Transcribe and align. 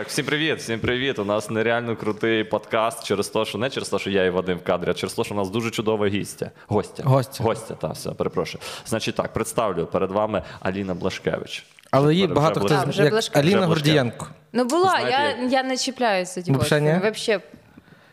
Так, 0.00 0.08
всім 0.08 0.26
привіт, 0.26 0.58
всім 0.58 0.80
привіт. 0.80 1.18
У 1.18 1.24
нас 1.24 1.50
нереально 1.50 1.96
крутий 1.96 2.44
подкаст 2.44 3.04
через 3.04 3.28
те, 3.28 3.44
що 3.44 3.58
не 3.58 3.70
через 3.70 3.88
те, 3.88 3.98
що 3.98 4.10
я 4.10 4.24
і 4.24 4.30
Вадим 4.30 4.58
в 4.58 4.64
кадрі, 4.64 4.90
а 4.90 4.94
через 4.94 5.14
те, 5.14 5.24
що 5.24 5.34
у 5.34 5.36
нас 5.36 5.50
дуже 5.50 5.70
чудова 5.70 6.06
гістя. 6.06 6.50
Гостя. 6.68 7.02
Гостя. 7.06 7.44
Гостя, 7.44 7.74
так, 7.74 7.92
все, 7.92 8.10
перепрошую. 8.10 8.62
Значить 8.86 9.14
так, 9.14 9.32
представлю 9.32 9.86
перед 9.86 10.10
вами 10.10 10.42
Аліна 10.60 10.94
Блашкевич. 10.94 11.66
Але 11.90 12.14
її 12.14 12.26
Вже 12.26 12.34
багато 12.34 12.60
хто 12.60 12.84
вже 12.88 13.04
як. 13.04 13.36
Аліна 13.36 13.58
Вже. 13.58 13.66
Гордієнко. 13.66 14.26
Ну 14.52 14.64
була, 14.64 14.90
Знаєте, 14.90 15.42
я, 15.42 15.48
я 15.48 15.62
не 15.62 15.76
чіпляюся 15.76 16.42
ті 16.42 16.52
Вообще 16.52 16.80
ні? 16.80 16.98
Вообще. 17.02 17.40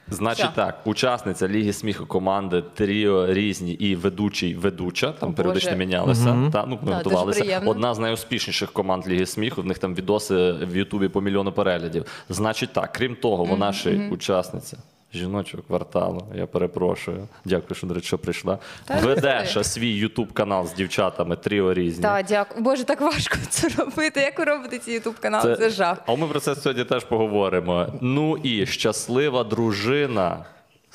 Значить 0.09 0.45
Що? 0.45 0.55
так, 0.55 0.81
учасниця 0.85 1.47
Ліги 1.47 1.73
сміху 1.73 2.05
команди 2.05 2.63
Тріо 2.73 3.33
різні 3.33 3.71
і 3.73 3.95
ведучий 3.95 4.55
ведуча. 4.55 5.11
Там 5.11 5.33
періодично 5.33 5.71
Боже. 5.71 5.79
мінялися. 5.79 6.49
Та, 6.53 6.65
ну, 6.67 6.79
ми 6.81 6.91
Да, 6.91 6.97
готувалися. 6.97 7.39
приємно. 7.39 7.69
Одна 7.71 7.93
з 7.93 7.99
найуспішніших 7.99 8.71
команд 8.71 9.07
Ліги 9.07 9.25
сміху. 9.25 9.61
В 9.61 9.65
них 9.65 9.77
там 9.79 9.95
відоси 9.95 10.51
в 10.51 10.77
Ютубі 10.77 11.07
по 11.07 11.21
мільйону 11.21 11.51
переглядів. 11.51 12.05
Значить 12.29 12.73
так, 12.73 12.91
крім 12.91 13.15
того, 13.15 13.43
вона 13.43 13.73
ще 13.73 13.91
й 13.91 14.09
учасниця. 14.11 14.77
Жіночого 15.13 15.63
кварталу, 15.63 16.23
я 16.35 16.47
перепрошую. 16.47 17.27
Дякую, 17.45 17.75
що 17.75 17.87
до 17.87 17.93
речі, 17.93 18.07
що 18.07 18.17
прийшла. 18.17 18.57
Та 18.85 18.99
Ведеш 18.99 19.67
свій 19.67 19.89
Ютуб 19.89 20.33
канал 20.33 20.67
з 20.67 20.73
дівчатами 20.73 21.35
Тріо 21.35 21.73
різні. 21.73 22.01
Так, 22.03 22.25
дякую. 22.25 22.63
Боже, 22.63 22.83
так 22.83 23.01
важко 23.01 23.37
це 23.49 23.67
робити. 23.77 24.21
Як 24.21 24.39
ви 24.39 24.45
робите 24.45 24.79
ці 24.79 24.91
ютуб 24.91 25.19
канали? 25.19 25.55
Це... 25.55 25.69
жах. 25.69 25.97
А 26.05 26.15
ми 26.15 26.27
про 26.27 26.39
це 26.39 26.55
сьогодні 26.55 26.83
теж 26.83 27.03
поговоримо. 27.03 27.87
Ну 28.01 28.37
і 28.37 28.65
щаслива 28.65 29.43
дружина 29.43 30.45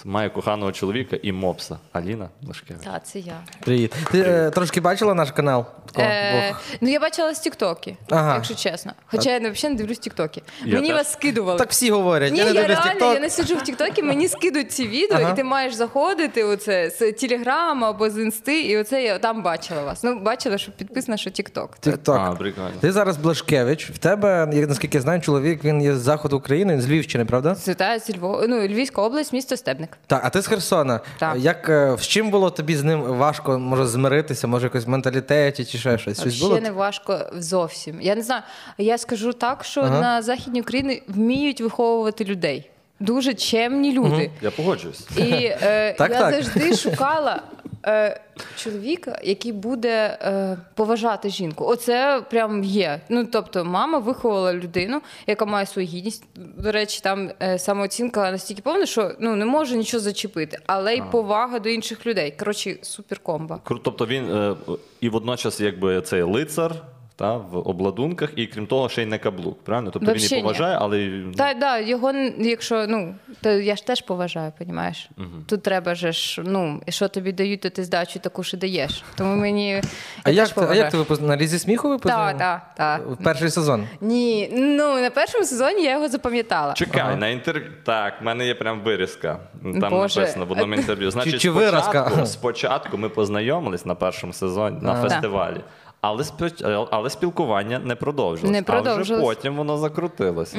має 0.04 0.28
коханого 0.30 0.72
чоловіка 0.72 1.16
і 1.22 1.32
мопса. 1.32 1.78
Аліна 1.92 2.28
Блашкевич. 2.40 2.84
Так, 2.84 3.06
це 3.06 3.18
я. 3.18 3.40
Привіт. 3.60 3.94
Ти 4.10 4.20
е, 4.20 4.50
трошки 4.50 4.80
бачила 4.80 5.14
наш 5.14 5.30
канал? 5.30 5.64
Такого, 5.86 6.06
Е, 6.08 6.54
ну 6.80 6.88
я 6.90 7.00
бачила 7.00 7.34
з 7.34 7.40
Тіктоки, 7.40 7.96
Ага. 8.10 8.34
якщо 8.34 8.54
чесно. 8.54 8.92
Хоча 9.06 9.30
я 9.30 9.38
взагалі 9.50 9.74
не 9.74 9.78
дивлюсь 9.80 9.98
Тіктоки. 9.98 10.42
Я 10.64 10.74
Мені 10.74 10.88
теж. 10.88 10.96
вас 10.96 11.12
скидували. 11.12 11.58
Так 11.58 11.70
всі 11.70 11.90
говорять. 11.90 12.32
Ні, 12.32 12.38
я 12.38 12.44
не 12.44 12.52
дивлюсь 12.52 12.68
реально 12.84 13.00
TikTok. 13.06 13.14
я 13.14 13.20
не 13.20 13.30
сиджу 13.30 13.56
в 13.56 13.62
Тіктокі, 13.62 14.02
мені 14.02 14.28
скидуть 14.28 14.72
ці 14.72 14.86
відео, 14.88 15.18
Ага. 15.20 15.30
і 15.32 15.36
ти 15.36 15.44
маєш 15.44 15.74
заходити 15.74 16.44
оце 16.44 16.90
з 16.90 17.12
Телеграма 17.12 17.90
або 17.90 18.10
з 18.10 18.18
інсти, 18.18 18.60
і 18.62 18.76
оце 18.78 19.02
я 19.02 19.18
там 19.18 19.42
бачила 19.42 19.82
вас. 19.82 20.02
Ну, 20.02 20.18
бачила, 20.20 20.58
що 20.58 20.72
підписано, 20.72 21.16
що 21.16 21.30
Тікток. 21.30 21.76
TikTok. 21.82 22.20
А, 22.20 22.32
прикольно. 22.34 22.70
Ти 22.80 22.92
зараз 22.92 23.16
Блашкевич. 23.16 23.90
В 23.90 23.98
тебе, 23.98 24.48
як 24.52 24.68
наскільки 24.68 24.98
я 24.98 25.02
знаю, 25.02 25.20
чоловік 25.20 25.64
він 25.64 25.82
є 25.82 25.94
з 25.94 25.98
заходу 26.00 26.36
України, 26.36 26.72
він 26.72 26.80
з 26.82 26.88
Львівщини, 26.88 27.24
правда? 27.24 27.54
Це 27.54 27.98
зі 28.06 28.16
Львова, 28.18 28.46
ну, 28.48 28.62
Львівська 28.66 29.02
область, 29.02 29.32
місто 29.32 29.56
Стебник. 29.56 29.91
Так, 30.06 30.20
а 30.24 30.30
ти 30.30 30.40
з 30.42 30.46
Херсона. 30.46 31.00
Так. 31.18 31.36
Як 31.38 31.68
в 31.68 31.96
з 32.00 32.06
чим 32.06 32.30
було 32.30 32.50
тобі 32.50 32.76
з 32.76 32.82
ним 32.82 33.02
важко 33.02 33.58
може 33.58 33.86
змиритися? 33.86 34.46
Може, 34.46 34.66
якось 34.66 34.84
в 34.84 34.88
менталітеті 34.88 35.64
чи 35.64 35.78
ще 35.78 35.98
щось? 35.98 36.20
Щось 36.20 36.34
Ще 36.34 36.44
було? 36.44 36.60
не 36.60 36.70
важко 36.70 37.18
зовсім. 37.32 38.00
Я 38.00 38.14
не 38.14 38.22
знаю. 38.22 38.42
Я 38.78 38.98
скажу 38.98 39.32
так, 39.32 39.64
що 39.64 39.80
Ага. 39.80 40.00
на 40.00 40.22
Західній 40.22 40.60
Україні 40.60 41.02
вміють 41.08 41.60
виховувати 41.60 42.24
людей. 42.24 42.68
Дуже 43.00 43.34
чемні 43.34 43.92
люди. 43.92 44.30
Я 44.42 44.50
погоджуюсь. 44.50 45.06
І 45.16 45.22
е, 45.22 45.94
Так, 45.98 46.10
я 46.10 46.18
так. 46.18 46.34
завжди 46.34 46.76
шукала 46.76 47.42
е, 47.86 48.20
чоловіка, 48.56 49.18
який 49.24 49.52
буде 49.52 50.18
е, 50.22 50.58
поважати 50.74 51.28
жінку. 51.28 51.64
Оце 51.64 52.22
прям 52.30 52.64
є. 52.64 53.00
Ну 53.08 53.24
тобто, 53.24 53.64
мама 53.64 53.98
виховала 53.98 54.54
людину, 54.54 55.00
яка 55.26 55.44
має 55.44 55.66
свою 55.66 55.88
гідність. 55.88 56.24
До 56.58 56.72
речі, 56.72 57.00
там 57.02 57.30
е, 57.42 57.58
самооцінка 57.58 58.30
настільки 58.30 58.62
повна, 58.62 58.86
що 58.86 59.12
ну 59.20 59.36
не 59.36 59.44
може 59.44 59.76
нічого 59.76 60.00
зачепити, 60.00 60.58
але 60.66 60.94
й 60.94 61.02
повага 61.10 61.58
до 61.58 61.68
інших 61.68 62.06
людей. 62.06 62.34
Коротше, 62.38 62.76
суперкомба. 62.82 63.60
Кру- 63.64 63.80
Тобто 63.84 64.06
він 64.06 64.32
е, 64.36 64.54
і 65.00 65.08
водночас, 65.08 65.60
якби 65.60 66.00
цей 66.00 66.22
лицар. 66.22 66.74
Та, 67.22 67.36
в 67.36 67.56
обладунках, 67.68 68.30
і 68.36 68.46
крім 68.46 68.66
того, 68.66 68.88
ще 68.88 69.02
й 69.02 69.06
не 69.06 69.18
каблук. 69.18 69.64
Правильно? 69.64 69.90
Тобто 69.90 70.06
Вообще 70.06 70.36
він 70.36 70.46
і 70.46 70.52
ні. 70.52 70.58
але 70.58 71.22
Та 71.36 71.54
да, 71.54 71.78
його 71.78 72.12
якщо 72.38 72.86
ну 72.86 73.14
то 73.40 73.50
я 73.50 73.76
ж 73.76 73.86
теж 73.86 74.00
поважаю, 74.00 74.52
понімаєш? 74.58 75.10
Тут 75.48 75.62
треба 75.62 75.94
же 75.94 76.12
ж, 76.12 76.42
ну 76.44 76.82
і 76.86 76.92
що 76.92 77.08
тобі 77.08 77.32
дають, 77.32 77.60
то 77.60 77.70
ти 77.70 77.84
здачу 77.84 78.18
таку 78.18 78.42
ж 78.42 78.56
і 78.56 78.60
даєш. 78.60 79.04
Тому 79.16 79.36
мені 79.36 79.82
А 80.22 80.30
як, 80.30 80.48
ти- 80.48 80.66
а 80.70 80.74
як 80.74 80.90
ти 80.90 80.96
випуск... 80.96 81.22
на 81.22 81.36
лізі 81.36 81.58
сміху 81.58 81.88
ви 81.88 81.98
Так, 81.98 82.38
так, 82.38 82.74
так. 82.76 83.06
В 83.06 83.24
перший 83.24 83.50
сезон. 83.50 83.86
Ні, 84.00 84.50
ну 84.52 85.00
на 85.00 85.10
першому 85.10 85.44
сезоні 85.44 85.84
я 85.84 85.92
його 85.92 86.08
запам'ятала. 86.08 86.72
Чекай, 86.72 87.16
на 87.16 87.28
інтерв'ю. 87.28 87.70
Так, 87.84 88.20
в 88.20 88.24
мене 88.24 88.46
є 88.46 88.54
прям 88.54 88.80
вирізка. 88.80 89.38
Там 89.62 89.90
Боже. 89.90 90.20
написано 90.20 90.46
в 90.46 90.52
одному 90.52 90.74
інтерв'ю. 90.74 91.10
Значить, 91.10 91.40
чи 91.40 91.50
спочатку, 91.50 92.26
спочатку 92.26 92.98
ми 92.98 93.08
познайомились 93.08 93.86
на 93.86 93.94
першому 93.94 94.32
сезоні 94.32 94.78
на 94.82 94.92
Ага. 94.92 95.02
фестивалі. 95.02 95.60
Але, 96.02 96.22
спіч- 96.22 96.86
але 96.90 97.10
спілкування 97.10 97.78
не 97.78 97.94
продовжилось. 97.96 98.52
Не 98.52 98.58
А 98.58 98.62
вже 98.62 99.16
потім 99.20 99.56
воно 99.56 99.78
закрутилося. 99.78 100.56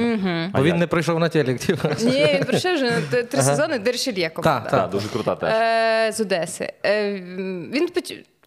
А 0.53 0.57
Бо 0.57 0.63
він 0.63 0.67
як? 0.69 0.77
не 0.77 0.87
прийшов 0.87 1.19
на 1.19 1.29
телек. 1.29 1.59
типу. 1.59 1.87
Ні, 2.01 2.25
він 2.33 2.43
пройшов 2.43 2.73
вже 2.73 2.91
на 2.91 3.23
три 3.23 3.41
сезони 3.41 3.79
Дершельє 3.79 4.29
команда. 4.29 4.69
Так, 4.69 4.89
дуже 4.89 5.07
крута 5.09 5.35
теж. 5.35 5.53
Е, 5.53 6.11
з 6.11 6.19
Одеси. 6.21 6.73
Е, 6.85 7.13
він 7.73 7.87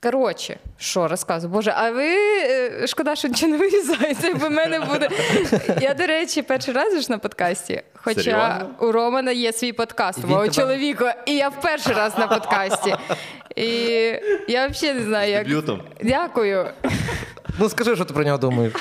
Коротше, 0.03 0.59
що 0.79 1.09
розказую? 1.09 1.53
Боже, 1.53 1.73
а 1.77 1.91
ви 1.91 2.11
е, 2.43 2.87
шкода, 2.87 3.17
що 3.17 3.29
нічого 3.29 3.53
не 3.53 3.59
вирізаєте, 3.59 4.35
бо 4.35 4.47
в 4.47 4.51
мене 4.51 4.81
буде. 4.81 5.09
Я, 5.81 5.95
до 5.95 6.07
речі, 6.07 6.43
перший 6.43 6.75
раз 6.75 7.03
ж 7.03 7.11
на 7.13 7.19
подкасті. 7.19 7.83
Хоча 7.95 8.21
Серйозно? 8.23 8.71
у 8.81 8.93
Романа 8.93 9.33
є 9.33 9.53
свій 9.53 9.73
подкаст, 9.73 10.25
мого 10.25 10.43
тебе- 10.43 10.55
чоловіка, 10.55 11.15
і 11.27 11.35
я 11.37 11.49
в 11.49 11.61
перший 11.61 11.95
раз 11.95 12.19
на 12.19 12.27
подкасті. 12.27 12.95
І 13.57 13.69
я 14.49 14.67
взагалі 14.67 14.99
не 14.99 15.05
знаю, 15.05 15.33
як. 15.33 15.49
Дякую. 16.03 16.67
Ну 17.59 17.69
скажи, 17.69 17.97
що 17.97 18.05
ти 18.05 18.15
про 18.15 18.25
нього 18.25 18.39
думаєш. 18.39 18.73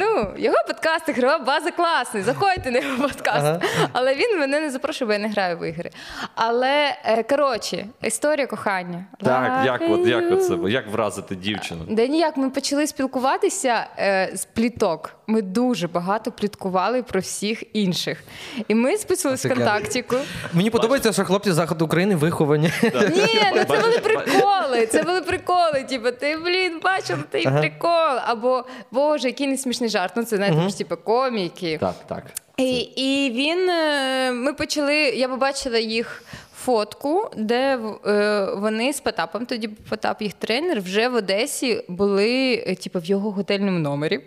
Ну, 0.00 0.26
його 0.36 0.56
подкаст, 0.68 1.08
ігрова 1.08 1.38
база 1.38 1.70
класний. 1.70 2.22
Заходьте 2.22 2.70
на 2.70 2.78
його 2.78 2.96
подкаст. 3.02 3.46
Ага. 3.46 3.60
Але 3.92 4.14
він 4.14 4.38
мене 4.40 4.60
не 4.60 4.70
запрошує, 4.70 5.06
бо 5.06 5.12
я 5.12 5.18
не 5.18 5.28
граю 5.28 5.58
в 5.58 5.68
ігри. 5.68 5.90
Але 6.34 6.96
е, 7.04 7.22
коротше, 7.22 7.86
історія 8.02 8.46
кохання. 8.46 9.04
Так, 9.22 9.66
як, 9.66 9.82
от, 9.90 10.06
як 10.06 10.32
оце, 10.32 10.54
як 10.68 10.88
вразити 10.88 11.34
дівчину? 11.34 11.80
Де 11.88 12.08
ніяк 12.08 12.36
ми 12.36 12.50
почали 12.50 12.86
спілкуватися 12.86 13.86
е, 13.98 14.30
з 14.34 14.44
пліток. 14.44 15.14
Ми 15.26 15.42
дуже 15.42 15.88
багато 15.88 16.32
пліткували 16.32 17.02
про 17.02 17.20
всіх 17.20 17.62
інших. 17.72 18.22
І 18.68 18.74
ми 18.74 18.96
списувалися 18.96 19.48
в 19.48 19.54
контактіку. 19.54 20.16
Мені 20.52 20.70
подобається, 20.70 21.12
що 21.12 21.24
хлопці 21.24 21.52
з 21.52 21.54
заходу 21.54 21.84
України 21.84 22.16
виховані. 22.16 22.72
Ні, 22.82 23.52
ну 23.54 23.64
це 23.64 23.80
були 23.80 23.98
приколи. 23.98 24.86
Це 24.86 25.02
були 25.02 25.20
приколи. 25.20 25.84
Типу, 25.88 26.10
ти 26.10 26.36
блін, 26.36 26.80
бачила 26.82 27.22
той 27.30 27.42
прикол. 27.42 28.18
Або 28.26 28.64
Боже, 28.90 29.28
який 29.28 29.46
не 29.46 29.56
смішний 29.58 29.90
жарт. 29.90 30.12
Ну 30.16 30.24
це 30.24 30.68
ж, 30.68 30.78
типу 30.78 30.96
коміки. 30.96 31.78
Так, 31.80 31.94
так. 32.06 32.24
І, 32.56 32.78
і 32.80 33.30
він 33.30 33.70
е, 33.70 34.32
ми 34.32 34.52
почали. 34.52 34.94
Я 34.96 35.28
побачила 35.28 35.78
їх 35.78 36.22
фотку, 36.64 37.30
де 37.36 37.78
е, 38.06 38.48
вони 38.56 38.92
з 38.92 39.00
Потапом, 39.00 39.46
тоді 39.46 39.68
Потап 39.68 40.22
їх 40.22 40.32
тренер, 40.32 40.80
вже 40.80 41.08
в 41.08 41.14
Одесі 41.14 41.84
були, 41.88 42.64
е, 42.66 42.74
типу, 42.74 42.98
в 42.98 43.04
його 43.04 43.30
готельному 43.30 43.78
номері. 43.78 44.20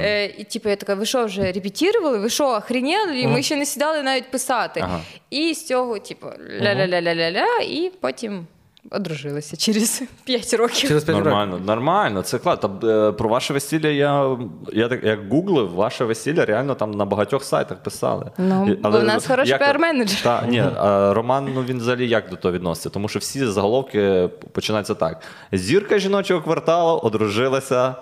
Е, 0.00 0.24
і 0.24 0.44
типу, 0.44 0.68
я 0.68 0.76
така, 0.76 0.94
ви 0.94 1.06
що 1.06 1.24
вже 1.24 1.52
репетірували? 1.52 2.18
Ви 2.18 2.30
що, 2.30 2.48
охренели? 2.48 3.20
І 3.20 3.26
Ми 3.26 3.42
ще 3.42 3.56
не 3.56 3.66
сідали 3.66 4.02
навіть 4.02 4.30
писати. 4.30 4.80
Ага. 4.84 5.00
І 5.30 5.54
з 5.54 5.66
цього, 5.66 5.98
типу, 5.98 6.26
ля-ля-ля-ля-ля-ля, 6.60 7.62
і 7.62 7.92
потім 8.00 8.46
одружилися 8.90 9.56
через 9.56 10.02
5 10.24 10.54
років. 10.54 10.88
Через 10.88 11.04
п'ять 11.04 11.16
років. 11.16 11.24
Нормально, 11.32 11.58
нормально, 11.66 12.22
це 12.22 12.38
клад. 12.38 12.60
Та, 12.60 12.88
е, 12.88 13.12
про 13.12 13.28
ваше 13.28 13.52
весілля 13.52 13.88
я, 13.88 14.36
я 14.72 14.88
так 14.88 15.04
як 15.04 15.28
гуглив, 15.32 15.70
ваше 15.70 16.04
весілля 16.04 16.44
реально 16.44 16.74
там 16.74 16.90
на 16.90 17.04
багатьох 17.04 17.44
сайтах 17.44 17.82
писали. 17.82 18.30
Ну, 18.38 18.76
Але 18.82 19.00
у 19.00 19.02
нас 19.02 19.26
хороший 19.26 19.58
піар-менеджер. 19.58 20.22
Та, 20.22 20.46
ні, 20.46 20.64
а 20.76 21.14
Роман, 21.14 21.48
ну 21.54 21.62
він 21.62 21.78
взагалі 21.78 22.08
як 22.08 22.30
до 22.30 22.36
того 22.36 22.54
відноситься? 22.54 22.90
Тому 22.90 23.08
що 23.08 23.18
всі 23.18 23.46
заголовки 23.46 24.28
починаються 24.52 24.94
так: 24.94 25.20
зірка 25.52 25.98
жіночого 25.98 26.40
кварталу 26.40 26.98
одружилася. 26.98 27.94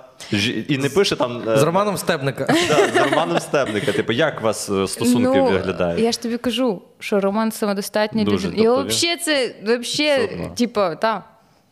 І 0.68 0.78
не 0.78 0.88
пише 0.88 1.16
там 1.16 1.42
е, 1.48 1.56
З 1.56 1.62
Романом 1.62 1.96
Стебника. 1.96 2.46
да, 2.68 2.88
з 2.88 3.10
Романом 3.10 3.38
Стебника. 3.38 3.92
Типу, 3.92 4.12
як 4.12 4.40
у 4.40 4.44
вас 4.44 4.70
е, 4.70 4.88
стосунки 4.88 5.38
ну, 5.38 5.44
виглядають? 5.44 6.00
Я 6.00 6.12
ж 6.12 6.22
тобі 6.22 6.38
кажу, 6.38 6.82
що 6.98 7.20
Роман 7.20 7.52
самодостатній 7.52 8.24
Дуже, 8.24 8.48
людина. 8.48 8.64
Тобто 8.64 8.82
він- 8.82 8.88
взагалі 8.88 9.18
це 9.18 9.54
взагалі, 9.62 10.22
Супер. 10.28 10.54
типу, 10.54 10.80
так. 11.00 11.22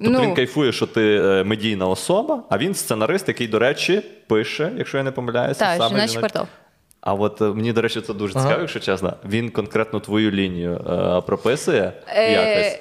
Тобто 0.01 0.13
ну, 0.13 0.21
він 0.21 0.35
кайфує, 0.35 0.73
що 0.73 0.87
ти 0.87 1.17
е, 1.17 1.45
медійна 1.45 1.87
особа, 1.87 2.43
а 2.51 2.59
він 2.59 2.75
сценарист, 2.75 3.29
який, 3.29 3.49
до 3.49 3.59
речі, 3.59 4.03
пише, 4.27 4.73
якщо 4.77 4.99
я 4.99 5.05
не 5.05 5.11
помиляюся, 5.11 5.61
Так, 5.61 5.77
саме 5.77 5.89
жіночий 5.89 6.09
жіноч- 6.17 6.19
квартал. 6.19 6.47
А 7.01 7.15
от 7.15 7.41
е, 7.43 7.45
мені, 7.45 7.73
до 7.73 7.83
речі, 7.83 8.01
це 8.01 8.15
дуже 8.15 8.33
Ага. 8.35 8.45
цікаво, 8.45 8.61
якщо 8.61 8.81
чесно. 8.81 9.13
Він 9.29 9.51
конкретно 9.51 10.01
твою 10.01 10.31
лінію 10.31 10.73
е, 10.73 11.21
прописує 11.27 11.93
Е, 12.07 12.33
якось. 12.33 12.79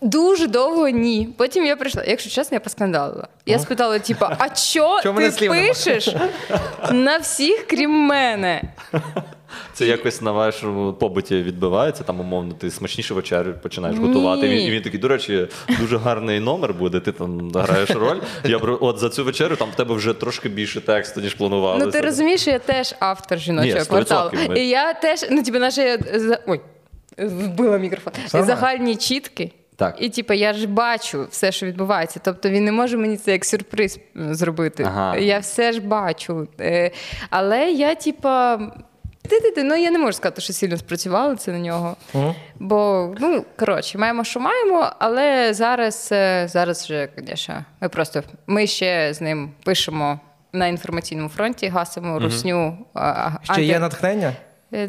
Дуже 0.00 0.46
довго 0.46 0.88
ні. 0.88 1.28
Потім 1.36 1.64
я 1.64 1.76
прийшла. 1.76 2.04
Якщо 2.06 2.30
чесно, 2.30 2.54
я 2.54 2.60
поскандалила. 2.60 3.28
Я 3.46 3.58
спитала, 3.58 3.98
типу, 3.98 4.24
а 4.38 4.54
що 4.54 5.00
мене 5.04 5.30
ти 5.30 5.32
слів 5.32 5.50
пишеш 5.50 6.08
на 6.92 7.16
всіх, 7.18 7.66
крім 7.66 7.90
мене? 7.90 8.62
Це 9.72 9.86
якось 9.86 10.20
на 10.22 10.32
вашому 10.32 10.92
побуті 10.92 11.42
відбивається, 11.42 12.02
там, 12.04 12.20
умовно, 12.20 12.54
ти 12.54 12.70
смачніше 12.70 13.14
вечерю 13.14 13.54
починаєш 13.62 13.98
готувати. 13.98 14.46
І 14.46 14.50
він, 14.50 14.58
і 14.58 14.70
він 14.70 14.82
такий, 14.82 15.00
до 15.00 15.08
речі, 15.08 15.48
дуже 15.80 15.98
гарний 15.98 16.40
номер 16.40 16.74
буде, 16.74 17.00
ти 17.00 17.12
там 17.12 17.50
граєш 17.50 17.90
роль. 17.90 18.18
Я 18.44 18.58
б- 18.58 18.78
от 18.80 18.98
за 18.98 19.08
цю 19.08 19.24
вечерю 19.24 19.56
там 19.56 19.68
в 19.70 19.74
тебе 19.76 19.94
вже 19.94 20.12
трошки 20.14 20.48
більше 20.48 20.80
тексту, 20.80 21.20
ніж 21.20 21.34
планувалося. 21.34 21.86
Ну 21.86 21.92
ти 21.92 22.00
розумієш, 22.00 22.46
я 22.46 22.58
теж 22.58 22.94
автор 23.00 23.38
жіночого 23.38 23.78
100% 23.78 23.86
кварталу. 23.88 24.30
ми- 24.48 24.60
І 24.60 24.68
я 24.68 24.94
теж, 24.94 25.24
ну 25.30 25.42
типу, 25.42 25.58
наша 25.58 25.98
за- 26.14 26.38
ой, 26.46 26.60
вбила 27.18 27.78
мікрофон. 27.78 28.12
Нормально. 28.34 28.46
Загальні 28.46 28.96
чітки. 28.96 29.52
Так. 29.80 29.94
І 29.98 30.08
типу, 30.08 30.32
я 30.34 30.52
ж 30.52 30.66
бачу 30.68 31.26
все, 31.30 31.52
що 31.52 31.66
відбувається. 31.66 32.20
Тобто 32.24 32.48
він 32.48 32.64
не 32.64 32.72
може 32.72 32.96
мені 32.96 33.16
це 33.16 33.32
як 33.32 33.44
сюрприз 33.44 33.98
зробити. 34.14 34.84
Ага. 34.86 35.16
Я 35.16 35.38
все 35.38 35.72
ж 35.72 35.80
бачу. 35.80 36.48
Е, 36.60 36.90
Але 37.30 37.70
я, 37.70 37.94
типа. 37.94 38.60
Ти-ти-ти, 39.22 39.62
ну 39.62 39.76
я 39.76 39.90
не 39.90 39.98
можу 39.98 40.12
сказати, 40.12 40.40
що 40.40 40.52
сильно 40.52 40.76
спрацювало 40.76 41.36
це 41.36 41.52
на 41.52 41.58
нього. 41.58 41.96
Бо, 42.58 43.10
ну, 43.20 43.44
коротше, 43.58 43.98
маємо, 43.98 44.24
що 44.24 44.40
маємо, 44.40 44.92
але 44.98 45.54
зараз, 45.54 46.08
е, 46.12 46.48
зараз 46.48 46.84
вже, 46.84 47.08
звісно, 47.18 47.64
ми 47.80 47.88
просто 47.88 48.22
ми 48.46 48.66
ще 48.66 49.14
з 49.14 49.20
ним 49.20 49.50
пишемо 49.64 50.20
на 50.52 50.66
інформаційному 50.66 51.28
фронті, 51.28 51.68
гасимо 51.68 52.18
русню. 52.18 52.78
а, 52.94 53.30
а, 53.46 53.52
Ще 53.52 53.62
є 53.62 53.78
натхнення 53.78 54.32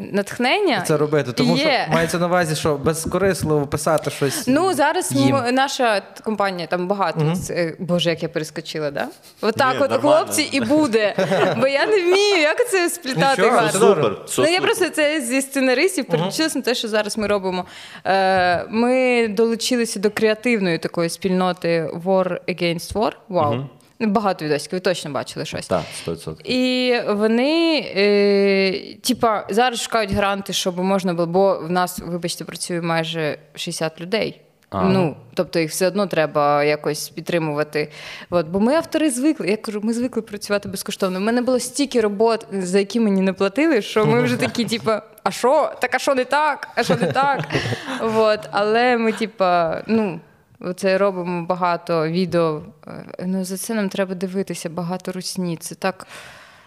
натхнення. 0.00 0.80
це 0.86 0.96
робити, 0.96 1.32
тому 1.32 1.56
є. 1.56 1.82
що 1.84 1.94
мається 1.94 2.18
на 2.18 2.26
увазі, 2.26 2.54
що 2.56 2.74
безкорисливо 2.74 3.66
писати 3.66 4.10
щось. 4.10 4.44
Ну, 4.46 4.74
зараз 4.74 5.12
їм. 5.12 5.36
м- 5.36 5.54
наша 5.54 6.02
компанія 6.24 6.66
там 6.66 6.86
багато. 6.88 7.34
Це- 7.36 7.74
Боже, 7.78 8.10
як 8.10 8.22
я 8.22 8.28
перескочила, 8.28 8.90
да? 8.90 9.08
Отак, 9.40 9.74
Ні, 9.74 9.80
от 9.84 10.00
хлопці, 10.00 10.42
і 10.52 10.60
буде. 10.60 11.14
Бо 11.60 11.66
я 11.66 11.86
не 11.86 12.02
вмію, 12.02 12.36
як 12.40 12.68
це 12.70 12.90
сплітати 12.90 13.42
Нічого, 13.42 13.68
це. 13.68 13.78
Супер. 13.78 14.16
Ну, 14.38 14.46
я 14.54 14.60
просто 14.60 14.88
це 14.88 15.20
зі 15.20 15.42
сценаристів 15.42 16.04
переключилася 16.04 16.58
на 16.58 16.62
те, 16.64 16.74
що 16.74 16.88
зараз 16.88 17.18
ми 17.18 17.26
робимо. 17.26 17.64
Е, 18.04 18.64
ми 18.70 19.28
долучилися 19.28 20.00
до 20.00 20.10
креативної 20.10 20.78
такої 20.78 21.08
спільноти 21.10 21.90
War 22.04 22.38
Against 22.48 22.92
War. 22.92 23.12
Вау. 23.28 23.66
Багато 24.06 24.44
відосиків, 24.44 24.76
ви 24.76 24.80
точно 24.80 25.10
бачили 25.10 25.46
щось. 25.46 25.66
Так, 25.66 25.82
100%. 26.06 26.40
І 26.44 26.94
вони, 27.08 27.78
е, 27.96 28.94
типа, 29.02 29.46
зараз 29.50 29.80
шукають 29.80 30.12
гранти, 30.12 30.52
щоб 30.52 30.78
можна 30.78 31.14
було, 31.14 31.26
бо 31.26 31.58
в 31.58 31.70
нас, 31.70 31.98
вибачте, 31.98 32.44
працює 32.44 32.80
майже 32.80 33.38
60 33.54 34.00
людей. 34.00 34.40
А. 34.72 34.82
Ну, 34.82 35.16
тобто 35.34 35.58
їх 35.58 35.70
все 35.70 35.86
одно 35.86 36.06
треба 36.06 36.64
якось 36.64 37.08
підтримувати. 37.08 37.90
От, 38.30 38.46
бо 38.46 38.60
ми 38.60 38.74
автори 38.74 39.10
звикли. 39.10 39.48
Я 39.48 39.56
кажу, 39.56 39.80
ми 39.82 39.92
звикли 39.92 40.22
працювати 40.22 40.68
безкоштовно. 40.68 41.18
У 41.18 41.22
мене 41.22 41.42
було 41.42 41.60
стільки 41.60 42.00
робот, 42.00 42.46
за 42.52 42.78
які 42.78 43.00
мені 43.00 43.20
не 43.20 43.32
платили, 43.32 43.82
що 43.82 44.06
ми 44.06 44.22
вже 44.22 44.36
такі, 44.36 44.64
типа, 44.64 45.02
а 45.22 45.30
що? 45.30 45.72
Так, 45.80 45.94
а 45.94 45.98
що 45.98 46.14
не 46.14 46.24
так? 46.24 46.68
А 46.74 46.82
що 46.82 46.96
не 46.96 47.12
так? 47.12 47.40
От, 48.16 48.40
але 48.50 48.98
ми, 48.98 49.12
типа, 49.12 49.82
ну. 49.86 50.20
Оце 50.64 50.98
робимо 50.98 51.46
багато 51.46 52.08
відео. 52.08 52.62
Е, 52.86 53.26
Ну 53.26 53.44
за 53.44 53.56
це 53.56 53.74
нам 53.74 53.88
треба 53.88 54.14
дивитися, 54.14 54.68
багато 54.70 55.12
русні. 55.12 55.56
Це 55.56 55.74
так. 55.74 56.06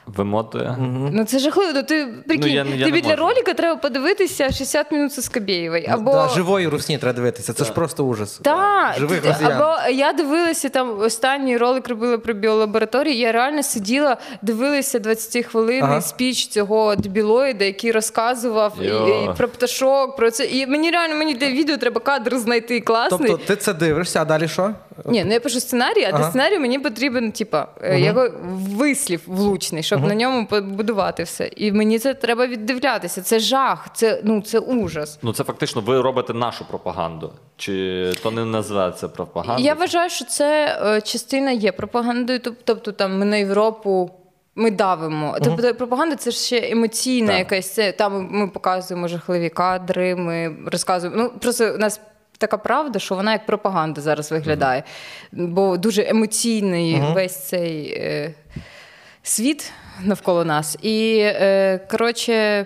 Вимотує. 0.07 0.75
Ну 1.11 1.25
це 1.25 1.39
жахливо. 1.39 1.71
Ну, 1.75 1.83
ти 1.83 2.07
прикинь, 2.27 2.47
я- 2.51 2.65
я 2.75 2.85
тобі 2.85 3.01
для 3.01 3.09
можу. 3.09 3.21
ролика 3.21 3.53
треба 3.53 3.75
подивитися 3.75 4.51
60 4.51 4.91
минут 4.91 5.13
Соскобєєвої. 5.13 5.87
Або 5.87 6.11
Да, 6.11 6.27
живої 6.29 6.67
русні 6.67 6.97
треба 6.97 7.15
дивитися. 7.15 7.53
Це 7.53 7.63
ж 7.65 7.71
просто 7.73 8.05
ужас. 8.05 8.39
так, 8.43 8.95
Живих 8.99 9.21
ти- 9.21 9.27
росіян. 9.27 9.51
або 9.51 9.89
я 9.91 10.13
дивилася 10.13 10.69
там 10.69 10.99
останній 10.99 11.57
ролик 11.57 11.89
робила 11.89 12.17
про 12.17 12.33
біолабораторію. 12.33 13.15
Я 13.17 13.31
реально 13.31 13.63
сиділа, 13.63 14.17
дивилася 14.41 14.99
20 14.99 15.43
хвилин 15.43 15.83
Ага. 15.83 16.01
спіч 16.01 16.47
цього 16.47 16.95
дебілоїда, 16.95 17.65
який 17.65 17.91
розказував 17.91 18.73
і, 18.81 18.85
і 18.85 19.29
про 19.37 19.47
пташок, 19.47 20.15
про 20.15 20.31
це. 20.31 20.45
І 20.45 20.67
мені 20.67 20.91
реально 20.91 21.15
мені 21.15 21.33
для 21.33 21.47
відео 21.47 21.77
треба 21.77 22.01
кадр 22.01 22.37
знайти 22.37 22.79
класний. 22.81 23.29
Тобто 23.29 23.45
ти 23.45 23.55
це 23.55 23.73
дивишся, 23.73 24.21
а 24.21 24.25
далі 24.25 24.47
що? 24.47 24.71
Ні, 25.05 25.23
ну 25.25 25.33
я 25.33 25.39
пишу 25.39 25.59
сценарій, 25.59 26.03
а 26.03 26.09
Ага. 26.09 26.17
для 26.17 26.29
сценарію 26.29 26.59
мені 26.59 26.79
потрібен, 26.79 27.31
типа, 27.31 27.67
його 27.91 28.29
вислів 28.69 29.21
влучний, 29.27 29.83
щоб 29.83 30.03
на 30.03 30.15
ньому 30.15 30.45
побудувати 30.47 31.23
все. 31.23 31.49
І 31.55 31.71
мені 31.71 31.99
це 31.99 32.13
треба 32.13 32.47
віддивлятися. 32.47 33.21
Це 33.21 33.39
жах, 33.39 33.87
це 33.93 34.21
ну 34.23 34.41
це 34.41 34.59
ужас. 34.59 35.19
Ну, 35.21 35.33
це 35.33 35.43
фактично 35.43 35.81
ви 35.81 36.01
робите 36.01 36.33
нашу 36.33 36.65
пропаганду. 36.65 37.33
Чи 37.57 38.11
то 38.23 38.31
не 38.31 38.45
називається 38.45 39.07
пропаганда? 39.07 39.63
Я 39.63 39.73
вважаю, 39.73 40.09
що 40.09 40.25
це 40.25 40.79
е, 40.85 41.01
частина 41.01 41.51
є 41.51 41.71
пропагандою. 41.71 42.39
Тобто 42.63 42.91
там 42.91 43.19
ми 43.19 43.25
на 43.25 43.37
Європу. 43.37 44.11
Ми 44.57 44.71
давимо. 44.71 45.37
Тобто 45.43 45.75
пропаганда 45.75 46.15
це 46.15 46.31
ж 46.31 46.37
ще 46.37 46.69
емоційна 46.71 47.27
Так. 47.27 47.37
якась. 47.39 47.73
Це 47.73 47.91
там 47.91 48.27
ми 48.31 48.47
показуємо 48.47 49.07
жахливі 49.07 49.49
кадри, 49.49 50.15
ми 50.15 50.55
розказуємо. 50.65 51.23
Ну 51.23 51.39
просто 51.39 51.73
у 51.73 51.77
нас 51.77 52.01
така 52.37 52.57
правда, 52.57 52.99
що 52.99 53.15
вона 53.15 53.31
як 53.31 53.45
пропаганда 53.45 54.01
зараз 54.01 54.31
виглядає. 54.31 54.83
Бо 55.31 55.77
дуже 55.77 56.03
емоційний 56.07 57.01
весь 57.13 57.47
цей 57.47 57.93
е, 57.97 58.33
світ 59.23 59.71
навколо 60.01 60.45
нас. 60.45 60.77
І 60.81 61.17
е, 61.21 61.79
коротше. 61.91 62.65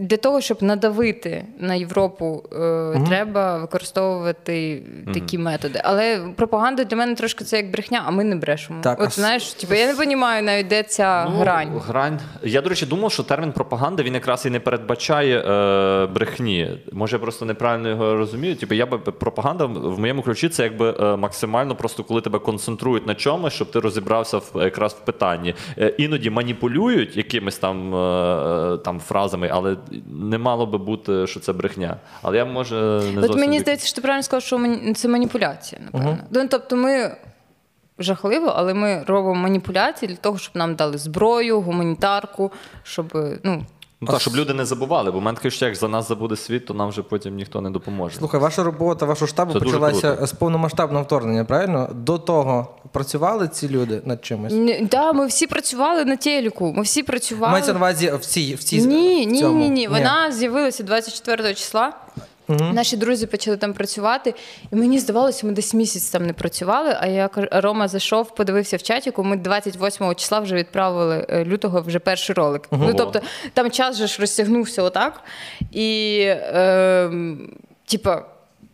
Для 0.00 0.16
того, 0.16 0.40
щоб 0.40 0.62
надавити 0.62 1.44
на 1.58 1.74
Європу, 1.74 2.42
е, 2.52 3.00
треба 3.08 3.58
використовувати 3.58 4.82
такі 5.14 5.38
методи. 5.38 5.80
Але 5.84 6.20
пропаганда 6.36 6.84
для 6.84 6.96
мене 6.96 7.14
трошки 7.14 7.44
це 7.44 7.56
як 7.56 7.70
брехня, 7.70 8.02
а 8.06 8.10
ми 8.10 8.24
не 8.24 8.36
брешемо. 8.36 8.80
Так, 8.82 9.00
От 9.00 9.08
с- 9.08 9.20
знаєш, 9.20 9.52
типу, 9.54 9.74
я 9.74 9.84
не 9.86 9.90
розумію 9.92 10.42
навіть, 10.42 10.66
де 10.68 10.82
ця 10.82 11.24
Ну, 11.30 11.38
грань. 11.38 11.68
Грань. 11.86 12.20
Я, 12.42 12.60
до 12.62 12.68
речі, 12.68 12.86
думав, 12.86 13.12
що 13.12 13.22
термін 13.22 13.52
пропаганда 13.52 14.02
він 14.02 14.14
якраз 14.14 14.46
і 14.46 14.50
не 14.50 14.60
передбачає 14.60 15.38
е, 15.40 16.06
брехні. 16.06 16.78
Може, 16.92 17.16
я 17.16 17.20
просто 17.20 17.44
неправильно 17.44 17.88
його 17.88 18.14
розумію. 18.16 18.56
Типу, 18.56 18.74
я 18.74 18.86
би 18.86 18.98
пропаганда 18.98 19.64
в 19.64 19.98
моєму 20.00 20.22
ключі 20.22 20.48
це 20.48 20.62
якби 20.62 20.94
е, 21.00 21.16
максимально 21.16 21.74
просто 21.76 22.04
коли 22.04 22.20
тебе 22.20 22.38
концентрують 22.38 23.06
на 23.06 23.14
чомусь, 23.14 23.52
щоб 23.52 23.70
ти 23.70 23.80
розібрався 23.80 24.38
в 24.38 24.50
якраз 24.54 24.92
в 24.92 25.04
питанні. 25.04 25.54
Е, 25.78 25.94
іноді 25.98 26.30
маніпулюють 26.30 27.16
якимись 27.16 27.58
там, 27.58 27.94
е, 27.94 28.78
там 28.84 29.00
фразами, 29.00 29.39
але 29.48 29.76
не 30.10 30.38
мало 30.38 30.66
би 30.66 30.78
бути, 30.78 31.26
що 31.26 31.40
це 31.40 31.52
брехня. 31.52 31.96
Але 32.22 32.36
я 32.36 32.44
може 32.44 33.02
не 33.14 33.20
От 33.20 33.36
мені 33.36 33.60
здається, 33.60 33.86
що 33.86 33.96
ти 33.96 34.00
правильно 34.00 34.22
сказав, 34.22 34.42
що 34.42 34.76
це 34.94 35.08
маніпуляція, 35.08 35.80
напевно. 35.84 36.18
Ну, 36.30 36.48
тобто 36.50 36.76
ми. 36.76 37.16
Жахливо, 38.02 38.52
але 38.56 38.74
ми 38.74 39.04
робимо 39.06 39.34
маніпуляції 39.34 40.08
для 40.08 40.16
того, 40.16 40.38
щоб 40.38 40.56
нам 40.56 40.74
дали 40.74 40.98
зброю, 40.98 41.60
гуманітарку, 41.60 42.52
щоб 42.82 43.18
ну 43.44 43.64
Ну 44.02 44.12
так, 44.12 44.20
щоб 44.20 44.36
люди 44.36 44.54
не 44.54 44.64
забували, 44.64 45.10
бо 45.10 45.18
в 45.18 45.22
мене 45.22 45.36
таке 45.36 45.50
що 45.50 45.66
як 45.66 45.74
за 45.74 45.88
нас 45.88 46.08
забуде 46.08 46.36
світ, 46.36 46.66
то 46.66 46.74
нам 46.74 46.88
вже 46.88 47.02
потім 47.02 47.34
ніхто 47.34 47.60
не 47.60 47.70
допоможе. 47.70 48.18
Слухай, 48.18 48.40
ваша 48.40 48.62
робота, 48.62 49.06
вашого 49.06 49.26
штабу 49.26 49.52
Це 49.52 49.58
почалася 49.58 50.26
з 50.26 50.32
повномасштабного 50.32 51.04
вторгнення, 51.04 51.44
правильно? 51.44 51.88
До 51.94 52.18
того 52.18 52.68
працювали 52.92 53.48
ці 53.48 53.68
люди 53.68 54.02
над 54.04 54.24
чимось? 54.24 54.52
Ні, 54.52 54.88
да, 54.90 55.12
ми 55.12 55.26
всі 55.26 55.46
працювали 55.46 56.04
на 56.04 56.16
телеку. 56.16 56.72
Ми 56.76 56.82
всі 56.82 57.02
працювали. 57.02 57.52
Мається 57.52 57.72
на 57.72 57.78
увазі 57.78 58.12
в 58.20 58.24
цій 58.24 58.54
в 58.54 58.64
цій 58.64 58.86
Ні, 58.86 59.26
в 59.26 59.30
ні, 59.30 59.40
цьому? 59.40 59.58
ні, 59.60 59.68
ні. 59.68 59.88
Вона 59.88 60.32
з'явилася 60.32 60.82
24 60.82 61.54
числа. 61.54 61.92
Наші 62.54 62.96
друзі 62.96 63.26
почали 63.26 63.56
там 63.56 63.72
працювати, 63.72 64.34
і 64.72 64.76
мені 64.76 64.98
здавалося, 64.98 65.46
ми 65.46 65.52
десь 65.52 65.74
місяць 65.74 66.10
там 66.10 66.26
не 66.26 66.32
працювали. 66.32 66.96
А 67.00 67.06
я 67.06 67.28
кажу, 67.28 67.48
Рома 67.52 67.88
зайшов, 67.88 68.34
подивився 68.34 68.76
в 68.76 68.82
чатіку. 68.82 69.24
Ми 69.24 69.36
28 69.36 70.14
числа 70.14 70.40
вже 70.40 70.54
відправили 70.54 71.26
е, 71.28 71.44
лютого 71.44 71.80
вже 71.80 71.98
перший 71.98 72.34
ролик. 72.34 72.62
Ну 72.70 72.94
тобто 72.94 73.20
там 73.54 73.70
час 73.70 73.96
же 73.96 74.06
ж 74.06 74.20
розтягнувся 74.20 74.82
отак. 74.82 75.20
І 75.72 76.18
е, 76.26 77.10
типа, 77.86 78.24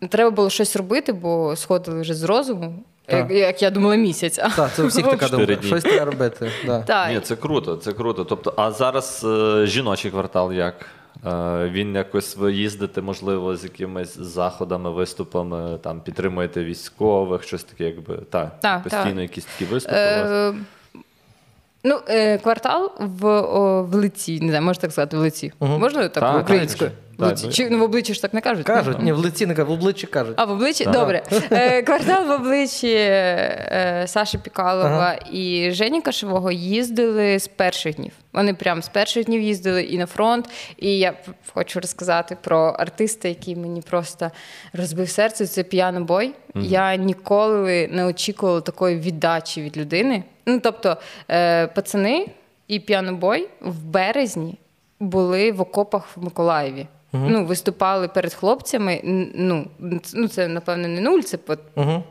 треба 0.08 0.30
було 0.30 0.50
щось 0.50 0.76
робити, 0.76 1.12
бо 1.12 1.56
сходили 1.56 2.00
вже 2.00 2.14
з 2.14 2.22
розуму. 2.22 2.74
Так. 3.06 3.30
Як, 3.30 3.30
як 3.30 3.62
я 3.62 3.70
думала, 3.70 3.96
місяць. 3.96 4.36
Так, 4.56 4.70
це 4.74 4.82
у 4.82 4.86
всіх 4.86 5.04
така 5.04 5.28
думка. 5.28 5.54
дні. 5.54 5.66
Щось 5.66 5.82
треба 5.82 6.04
робити. 6.04 6.50
Да. 6.66 6.82
Так. 6.82 7.10
Ні, 7.10 7.20
це 7.20 7.36
круто, 7.36 7.76
це 7.76 7.92
круто. 7.92 8.24
Тобто, 8.24 8.54
а 8.56 8.72
зараз 8.72 9.24
е, 9.24 9.66
жіночий 9.66 10.10
квартал 10.10 10.52
як? 10.52 10.74
Е, 11.26 11.68
він 11.68 11.94
якось 11.94 12.36
ви 12.36 12.52
їздите, 12.52 13.00
можливо, 13.00 13.56
з 13.56 13.64
якимись 13.64 14.18
заходами, 14.18 14.90
виступами, 14.90 15.78
там 15.78 16.00
підтримуєте 16.00 16.64
військових, 16.64 17.42
щось 17.42 17.64
таке, 17.64 17.84
якби 17.84 18.16
Так, 18.16 18.82
постійно 18.82 19.04
так. 19.04 19.18
якісь 19.18 19.44
такі 19.44 19.64
виступи. 19.64 19.94
у 19.96 20.22
вас? 20.22 20.30
Е, 20.30 20.54
ну, 21.84 22.00
е, 22.08 22.38
квартал 22.38 22.92
в, 22.98 23.26
о, 23.26 23.82
в 23.82 23.94
лиці, 23.94 24.40
не 24.40 24.48
знаю, 24.48 24.62
можна 24.62 24.80
так 24.80 24.92
сказати, 24.92 25.16
в 25.16 25.20
лиці. 25.20 25.52
Можна 25.60 26.08
так, 26.08 26.12
Так, 26.24 26.42
українською? 26.42 26.90
В 27.18 27.24
лиці. 27.24 27.44
так. 27.44 27.54
Чи 27.54 27.70
ну, 27.70 27.78
в 27.78 27.82
обличчі 27.82 28.14
ж 28.14 28.22
так 28.22 28.34
не 28.34 28.40
кажуть? 28.40 28.66
Кажуть, 28.66 29.02
ні, 29.02 29.12
в 29.12 29.18
лиці 29.18 29.46
не 29.46 29.54
кажуть, 29.54 29.70
в 29.70 29.72
обличчі 29.72 30.06
кажуть. 30.06 30.34
А 30.36 30.44
в 30.44 30.50
обличчі? 30.50 30.84
Добре. 30.84 31.22
Е, 31.50 31.82
квартал 31.82 32.26
в 32.26 32.30
обличчі 32.30 32.94
е, 32.94 34.04
Саші 34.06 34.38
Пікалова 34.38 35.18
і 35.32 35.70
Жені 35.70 36.02
Кашевого 36.02 36.50
їздили 36.50 37.38
з 37.38 37.48
перших 37.48 37.96
днів. 37.96 38.12
Вони 38.32 38.54
прям 38.54 38.82
з 38.82 38.88
перших 38.88 39.24
днів 39.24 39.42
їздили 39.42 39.82
і 39.82 39.98
на 39.98 40.06
фронт. 40.06 40.48
І 40.76 40.98
я 40.98 41.14
хочу 41.54 41.80
розказати 41.80 42.36
про 42.42 42.58
артиста, 42.58 43.28
який 43.28 43.56
мені 43.56 43.82
просто 43.82 44.30
розбив 44.72 45.08
серце. 45.08 45.46
Це 45.46 45.62
Pianoбой. 45.62 46.34
Я 46.54 46.96
ніколи 46.96 47.88
не 47.92 48.04
очікувала 48.04 48.60
такої 48.60 48.96
віддачі 48.96 49.62
від 49.62 49.76
людини. 49.76 50.24
Ну 50.46 50.60
тобто, 50.60 50.96
е, 51.30 51.66
пацани 51.66 52.26
і 52.68 52.80
Pianoбой 52.80 53.48
в 53.60 53.82
березні 53.82 54.58
були 55.00 55.52
в 55.52 55.60
окопах 55.60 56.16
в 56.16 56.24
Миколаєві. 56.24 56.86
Ну, 57.12 57.44
виступали 57.44 58.08
перед 58.08 58.34
хлопцями. 58.34 59.00
Ну, 59.34 59.66
ну 60.14 60.28
це, 60.28 60.48
напевно, 60.48 60.88
не 60.88 61.00
нуль, 61.00 61.20
це 61.20 61.36
по 61.36 61.56
Угу. 61.76 62.02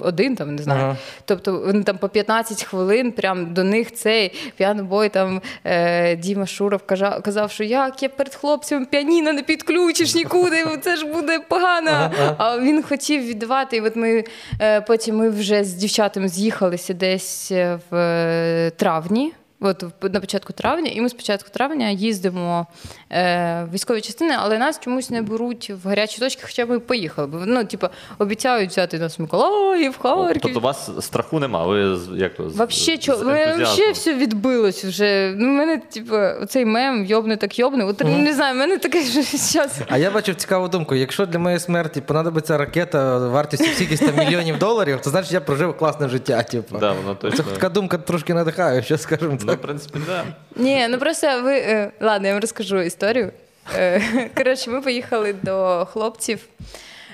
один 0.00 0.36
там, 0.36 0.54
не 0.54 0.62
знаю. 0.62 0.80
Ага. 0.80 0.96
Тобто 1.24 1.58
вони 1.58 1.82
там 1.82 1.98
по 1.98 2.08
15 2.08 2.64
хвилин 2.64 3.12
прям 3.12 3.54
до 3.54 3.64
них 3.64 3.92
цей 3.92 4.32
Pianoбой 4.56 5.08
там 5.08 5.42
е, 5.64 6.16
Діма 6.16 6.46
Шуров 6.46 6.82
казав, 6.86 7.22
казав, 7.22 7.50
що 7.50 7.64
як 7.64 8.02
я 8.02 8.08
перед 8.08 8.34
хлопцями 8.34 8.86
піаніно 8.86 9.32
не 9.32 9.42
підключиш 9.42 10.14
нікуди, 10.14 10.64
це 10.82 10.96
ж 10.96 11.06
буде 11.06 11.38
погано. 11.38 12.10
А 12.38 12.58
він 12.58 12.82
хотів 12.82 13.22
віддавати. 13.22 13.76
І 13.76 13.80
от 13.80 13.96
ми 13.96 14.24
е, 14.60 14.80
потім 14.80 15.16
ми 15.16 15.28
вже 15.30 15.64
з 15.64 15.74
дівчатами 15.74 16.28
з'їхалися 16.28 16.94
десь 16.94 17.52
е, 17.52 17.78
в 17.90 17.96
е, 17.96 18.70
травні. 18.76 19.32
От 19.62 19.82
в- 19.82 20.08
на 20.10 20.20
початку 20.20 20.52
травня, 20.52 20.90
і 20.94 21.00
ми 21.00 21.08
з 21.08 21.14
початку 21.14 21.50
травня 21.50 21.88
їздимо 21.88 22.66
е, 23.10 23.64
в 23.70 23.74
військові 23.74 24.00
частини, 24.00 24.34
але 24.38 24.58
нас 24.58 24.80
чомусь 24.80 25.10
не 25.10 25.22
беруть 25.22 25.70
в 25.84 25.88
гарячі 25.88 26.18
точки, 26.20 26.42
хоча 26.46 26.66
ми 26.66 26.78
поїхали. 26.78 27.28
Бо 27.28 27.38
ну, 27.46 27.64
типу, 27.64 27.86
обіцяють 28.18 28.70
взяти 28.70 28.98
нас 28.98 29.18
в 29.18 29.22
Миколаїв, 29.22 29.98
Харків. 29.98 30.42
Тобто 30.42 30.58
у 30.58 30.62
вас 30.62 30.90
страху 31.00 31.38
нема, 31.38 31.66
ви 31.66 31.98
як 32.14 32.34
то 32.34 32.42
Вообще, 32.42 32.96
з 32.96 32.98
чо, 32.98 33.16
вообще 33.16 33.92
все 33.92 34.14
відбилось 34.14 34.84
вже. 34.84 35.34
Ну, 35.36 35.48
мене, 35.48 35.78
типу, 35.78 36.16
оцей 36.42 36.64
мем 36.64 37.04
йобне 37.04 37.36
так 37.36 37.58
йобне. 37.58 37.84
От 37.84 38.00
не 38.00 38.34
знаю, 38.34 38.54
в 38.54 38.58
мене 38.58 38.78
таке 38.78 39.02
ж 39.02 39.22
зараз. 39.22 39.80
А 39.88 39.98
я 39.98 40.10
бачив 40.10 40.34
цікаву 40.34 40.68
думку. 40.68 40.94
Якщо 40.94 41.26
для 41.26 41.38
моєї 41.38 41.60
смерті 41.60 42.00
понадобиться 42.00 42.58
ракета 42.58 43.18
вартістю 43.18 43.66
скількись 43.74 44.00
там 44.00 44.16
мільйонів 44.16 44.58
доларів, 44.58 45.00
то 45.02 45.10
значить 45.10 45.32
я 45.32 45.40
прожив 45.40 45.76
класне 45.76 46.08
життя. 46.08 46.42
Типу. 46.42 46.78
Да, 46.78 46.92
воно 46.92 47.32
Це 47.36 47.42
така 47.42 47.68
думка 47.68 47.98
трошки 47.98 48.34
надихає, 48.34 48.82
що 48.82 48.98
скажемо 48.98 49.36
Ну, 49.50 49.56
в 49.56 49.60
принципі, 49.60 49.98
да. 50.06 50.24
Ні, 50.56 50.86
ну 50.88 50.98
просто 50.98 51.42
ви. 51.42 51.58
е, 51.58 51.92
ладно, 52.00 52.28
я 52.28 52.34
вам 52.34 52.40
розкажу 52.40 52.80
історію. 52.80 53.32
Е, 53.76 54.02
коротше, 54.36 54.70
ми 54.70 54.80
поїхали 54.80 55.32
до 55.42 55.86
хлопців 55.92 56.46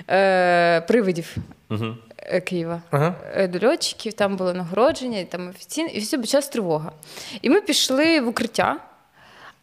е, 0.09 0.81
привидів 0.81 1.35
е, 2.19 2.41
Києва. 2.41 2.81
Ага. 2.91 3.15
Е, 3.35 3.47
До 3.47 3.67
льотчиків, 3.67 4.13
там 4.13 4.35
було 4.35 4.53
нагородження, 4.53 5.19
і 5.19 5.25
там 5.25 5.49
офіційно, 5.49 5.89
і 5.89 5.99
все 5.99 6.17
почалась 6.17 6.47
тривога. 6.49 6.91
І 7.41 7.49
ми 7.49 7.61
пішли 7.61 8.21
в 8.21 8.27
укриття. 8.27 8.77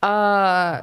А, 0.00 0.78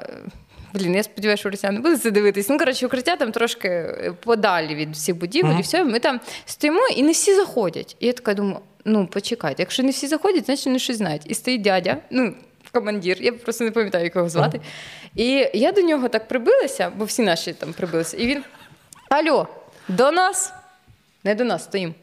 блін, 0.74 0.95
я 0.95 1.03
сподіваюся, 1.03 1.39
що 1.39 1.50
росіяни 1.50 1.77
не 1.77 1.83
будуть 1.83 2.01
це 2.01 2.12
дивитись. 2.12 2.50
Ну, 2.50 2.57
коротше, 2.57 2.86
укриття 2.86 3.15
там 3.15 3.31
трошки 3.31 3.95
подалі 4.24 4.75
від 4.75 4.91
всіх 4.93 5.15
будівель, 5.17 5.55
і 5.60 5.62
все. 5.62 5.83
Ми 5.83 6.00
там 6.00 6.19
стоїмо, 6.45 6.88
і 6.95 7.03
не 7.03 7.12
всі 7.12 7.36
заходять. 7.36 7.95
І 8.00 8.07
я 8.07 8.13
така 8.13 8.33
думаю: 8.33 8.60
ну, 8.85 9.07
почекайте, 9.07 9.61
якщо 9.63 9.83
не 9.83 9.91
всі 9.91 10.07
заходять, 10.07 10.45
значить 10.45 10.65
вони 10.65 10.79
щось 10.79 10.97
знають. 10.97 11.21
І 11.25 11.33
стоїть 11.33 11.61
дядя, 11.61 11.97
ну, 12.11 12.33
командир, 12.71 13.17
я 13.21 13.31
просто 13.31 13.63
не 13.63 13.71
пам'ятаю, 13.71 14.03
як 14.03 14.15
його 14.15 14.29
звати. 14.29 14.61
І 15.15 15.50
я 15.53 15.71
до 15.71 15.81
нього 15.81 16.09
так 16.09 16.27
прибилася, 16.27 16.91
бо 16.97 17.05
всі 17.05 17.21
наші 17.21 17.53
там 17.53 17.73
прибилися. 17.73 18.17
І 18.17 18.27
він: 18.27 18.43
Алло, 19.09 19.47
до 19.88 20.11
нас? 20.11 20.53
Не 21.23 21.35
до 21.35 21.43
нас 21.43 21.63
стоїмо. 21.63 21.93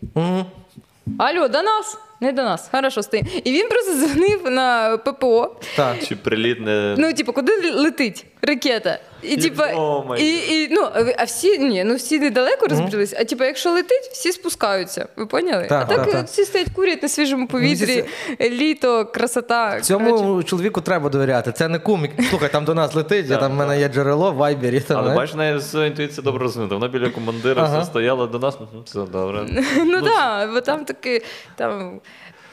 Алло, 1.18 1.49
до 1.49 1.62
нас? 1.62 1.99
Не 2.20 2.32
до 2.32 2.42
нас. 2.42 2.68
Хорошо, 2.70 3.02
стоїмо. 3.02 3.28
І 3.44 3.52
він 3.52 3.68
просто 3.68 3.92
дзвонив 3.94 4.50
на 4.50 4.97
ППО. 4.97 5.56
Так. 5.76 5.97
Чи 6.06 6.16
приліт 6.16 6.61
не. 6.61 6.94
Ну, 6.99 7.12
типу, 7.12 7.32
куди 7.32 7.70
летить 7.70 8.26
ракета? 8.42 8.99
І, 9.23 9.53
О, 9.75 10.05
май 10.09 10.23
і, 10.23 10.63
і, 10.63 10.69
ну, 10.71 10.89
а 11.19 11.25
всі, 11.25 11.59
ні, 11.59 11.85
ну, 11.85 11.95
всі 11.95 12.19
недалеко 12.21 12.67
розбрілися, 12.67 13.17
а 13.21 13.25
типу, 13.25 13.45
якщо 13.45 13.71
летить, 13.71 14.11
всі 14.13 14.33
спускаються. 14.33 15.09
Ви 15.17 15.27
поняли? 15.27 15.67
Так, 15.69 15.83
а 15.83 15.95
так 15.95 15.99
так, 15.99 16.09
е, 16.09 16.13
так. 16.13 16.27
всі 16.27 16.45
стоять 16.45 16.69
курять 16.75 17.03
на 17.03 17.09
свіжому 17.09 17.47
повітрі, 17.47 18.05
літо, 18.41 19.07
красота. 19.07 19.81
Цьому 19.81 20.17
коротше. 20.17 20.49
чоловіку 20.49 20.81
треба 20.81 21.09
довіряти. 21.09 21.53
Це 21.53 21.69
не 21.69 21.79
комік. 21.78 22.11
Слухай, 22.31 22.53
там 22.53 22.65
до 22.65 22.75
нас 22.75 22.95
летить, 22.95 23.27
я 23.29 23.37
там 23.37 23.53
в 23.53 23.55
мене 23.55 23.81
є 23.81 23.89
джерело 23.89 24.33
в 24.33 24.35
Вайбері. 24.35 24.81
Там, 24.81 24.99
Але 24.99 25.15
бачиш, 25.15 25.35
неї 25.35 25.61
інтуїція 25.75 26.25
добре 26.25 26.43
розвинута. 26.43 26.75
Вона 26.75 26.89
біля 26.89 27.11
командира 27.11 27.63
Ага. 27.63 27.79
все 27.79 27.91
стояла 27.91 28.27
до 28.27 28.39
нас, 28.39 28.59
ну, 28.61 28.83
все 28.85 29.01
добре. 29.13 29.47
Ну 29.87 30.03
так, 30.03 30.53
бо 30.53 30.61
там 30.61 30.85
таки, 30.85 31.23
там 31.57 32.01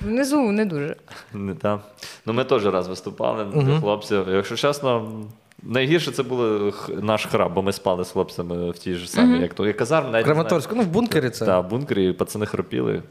внизу 0.02 0.52
не 0.52 0.66
дуже. 0.66 0.96
Не 1.34 1.56
та. 1.56 1.80
Ну, 2.26 2.34
ми 2.34 2.44
теж 2.44 2.66
раз 2.66 2.88
виступали 2.88 3.44
для 3.44 3.80
хлопців. 3.80 4.26
Якщо 4.30 4.56
чесно, 4.56 5.12
найгірше 5.66 6.12
це 6.12 6.24
був 6.24 6.74
наш 7.02 7.26
храб, 7.26 7.54
бо 7.54 7.62
ми 7.62 7.72
спали 7.72 8.06
з 8.06 8.12
хлопцями 8.12 8.72
в 8.72 8.78
тій 8.78 8.94
ж 8.94 9.12
самій, 9.12 9.42
як 9.42 9.54
то. 9.54 9.74
Казарм, 9.74 10.12
навіть. 10.12 10.26
Краматорську, 10.26 10.76
ну 10.76 10.82
в 10.82 10.88
бункері 10.88 11.30
це. 11.30 11.46
Так, 11.46 11.66
в 11.66 11.70
бункері, 11.70 12.10
і 12.10 12.14
пацани 12.14 12.46
хропіли. 12.46 13.04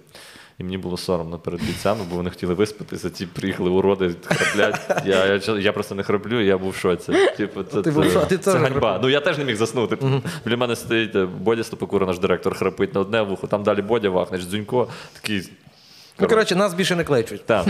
І 0.59 0.65
мені 0.65 0.79
було 0.79 0.97
соромно 0.97 1.39
перед 1.39 1.61
бійцями, 1.61 2.01
бо 2.11 2.17
вони 2.17 2.31
хотіли 2.31 2.55
виспатися, 2.55 3.11
ті 3.11 3.27
приїхали 3.27 3.71
уроди, 3.71 4.15
храплять. 4.25 5.05
Я, 5.07 5.27
я, 5.27 5.59
я 5.59 5.73
просто 5.73 5.95
не 5.95 6.03
храплю, 6.03 6.41
я 6.41 6.59
був 6.59 6.71
в 6.71 6.77
шоці. 6.77 7.13
Типу, 7.37 7.63
це, 7.63 7.83
Ти 7.83 7.91
був 7.91 8.05
шоці, 8.05 8.27
ти 8.29 8.39
це 8.39 8.59
ганьба. 8.59 8.99
Ну 9.03 9.09
я 9.09 9.21
теж 9.21 9.39
не 9.39 9.45
міг 9.45 9.57
заснути. 9.57 9.99
Біля 10.45 10.57
мене 10.57 10.77
стоїть 10.77 11.17
е, 11.17 11.27
Бодя 11.41 11.65
Стопокура, 11.65 12.07
наш 12.07 12.19
директор, 12.19 12.55
храпить 12.55 12.95
на 12.95 13.01
одне 13.01 13.23
вухо, 13.23 13.47
там 13.47 13.63
далі 13.63 13.83
Бодя 13.83 14.11
Вахнич, 14.11 14.43
Дзюнько, 14.43 14.89
такий. 15.13 15.51
Ну, 16.19 16.29
коротше, 16.29 16.57
нас 16.57 16.75
більше 16.75 16.97
не 16.97 17.05
кличуть. 17.05 17.47
Так. 17.47 17.67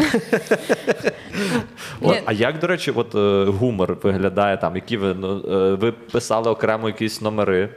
О, 2.00 2.08
От, 2.08 2.22
а 2.24 2.32
як, 2.32 2.58
до 2.58 2.66
речі, 2.66 2.92
от 2.94 3.14
е, 3.14 3.44
гумор 3.44 3.96
виглядає 4.02 4.56
там? 4.56 4.74
Які 4.74 4.96
ви 4.96 5.14
ну, 5.14 5.38
е, 5.38 5.74
ви 5.74 5.92
писали 5.92 6.50
окремо 6.50 6.88
якісь 6.88 7.20
номери? 7.20 7.68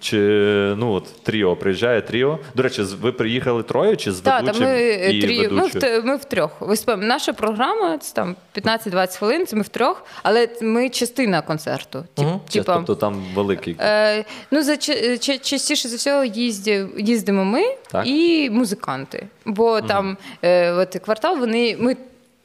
Чи 0.00 0.16
ну 0.76 0.92
от 0.92 1.22
тріо 1.22 1.56
приїжджає 1.56 2.00
тріо? 2.02 2.38
До 2.54 2.62
речі, 2.62 2.82
ви 2.82 3.12
приїхали 3.12 3.62
троє 3.62 3.96
чи 3.96 4.12
з 4.12 4.20
Так, 4.20 4.34
та 4.38 4.40
ведучим 4.46 4.64
ми 4.68 4.74
е, 4.74 5.10
і 5.12 5.22
трі, 5.22 5.38
ми, 5.38 5.46
в, 5.46 5.50
ведучою? 5.54 5.80
т- 5.80 6.00
ми 6.00 6.16
втрьох. 6.16 6.50
Виступаємо. 6.60 7.04
Наша 7.04 7.32
програма 7.32 7.98
це 7.98 8.14
там 8.14 8.36
15-20 8.54 9.18
хвилин, 9.18 9.46
це 9.46 9.56
ми 9.56 9.62
втрьох, 9.62 10.04
але 10.22 10.48
ми 10.62 10.88
частина 10.90 11.42
концерту. 11.42 12.04
Тип, 12.14 12.26
Чи, 12.48 12.58
типа, 12.58 12.74
тобто 12.76 12.94
там 12.94 13.22
великий. 13.34 13.76
Е, 13.80 14.24
ну, 14.50 14.62
за, 14.62 14.72
ча- 14.72 15.40
частіше 15.40 15.88
за 15.88 15.96
всього 15.96 16.24
їздів, 16.24 16.88
їздимо 17.00 17.44
ми 17.44 17.62
Так. 17.92 18.06
і 18.06 18.50
музиканти. 18.50 19.26
Бо 19.44 19.80
там 19.80 20.16
е, 20.42 20.72
от 20.72 20.96
квартал, 21.04 21.38
вони. 21.38 21.76
Ми, 21.80 21.96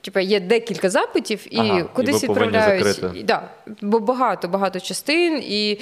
Типа 0.05 0.19
є 0.19 0.39
декілька 0.39 0.89
запитів, 0.89 1.47
і 1.49 1.57
Ага, 1.57 1.79
і 1.79 1.83
кудись 1.83 2.21
ви 2.23 2.27
відправляють. 2.27 3.03
І, 3.15 3.23
да, 3.23 3.49
бо 3.81 3.99
багато, 3.99 4.47
багато 4.47 4.79
частин. 4.79 5.43
І 5.45 5.79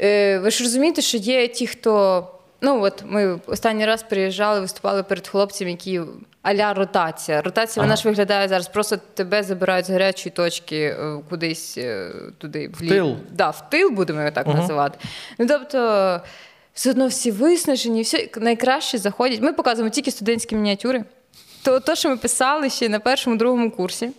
е, 0.00 0.38
ви 0.38 0.50
ж 0.50 0.64
розумієте, 0.64 1.02
що 1.02 1.18
є 1.18 1.48
ті, 1.48 1.66
хто. 1.66 2.26
Ну, 2.60 2.82
от 2.82 3.04
ми 3.06 3.40
останній 3.46 3.86
раз 3.86 4.02
приїжджали, 4.02 4.60
виступали 4.60 5.02
перед 5.02 5.28
хлопцями, 5.28 5.70
які 5.70 6.00
аля 6.42 6.74
ротація. 6.74 7.42
Ротація 7.42 7.82
вона 7.82 7.96
ж 7.96 8.08
виглядає 8.08 8.48
зараз. 8.48 8.68
Просто 8.68 8.96
тебе 9.14 9.42
забирають 9.42 9.86
з 9.86 9.90
гарячої 9.90 10.32
точки 10.32 10.76
е, 10.76 11.18
кудись 11.30 11.78
е, 11.78 12.10
туди 12.38 12.70
в, 12.78 12.82
лі- 12.82 12.88
тил. 12.88 13.16
Да, 13.30 13.50
в 13.50 13.70
тил 13.70 13.90
будемо 13.90 14.20
його 14.20 14.30
так 14.30 14.46
називати. 14.46 14.98
Ну 15.38 15.46
тобто, 15.46 16.20
все 16.74 16.90
одно 16.90 17.06
всі 17.06 17.30
виснажені, 17.30 18.02
всі 18.02 18.30
найкраще 18.36 18.98
заходять. 18.98 19.40
Ми 19.40 19.52
показуємо 19.52 19.90
тільки 19.90 20.10
студентські 20.10 20.56
мініатюри. 20.56 21.04
То, 21.62 21.80
то, 21.80 21.94
що 21.94 22.08
ми 22.08 22.16
писали 22.16 22.70
ще 22.70 22.88
на 22.88 23.00
першому, 23.00 23.36
другому 23.36 23.70
курсі. 23.70 24.10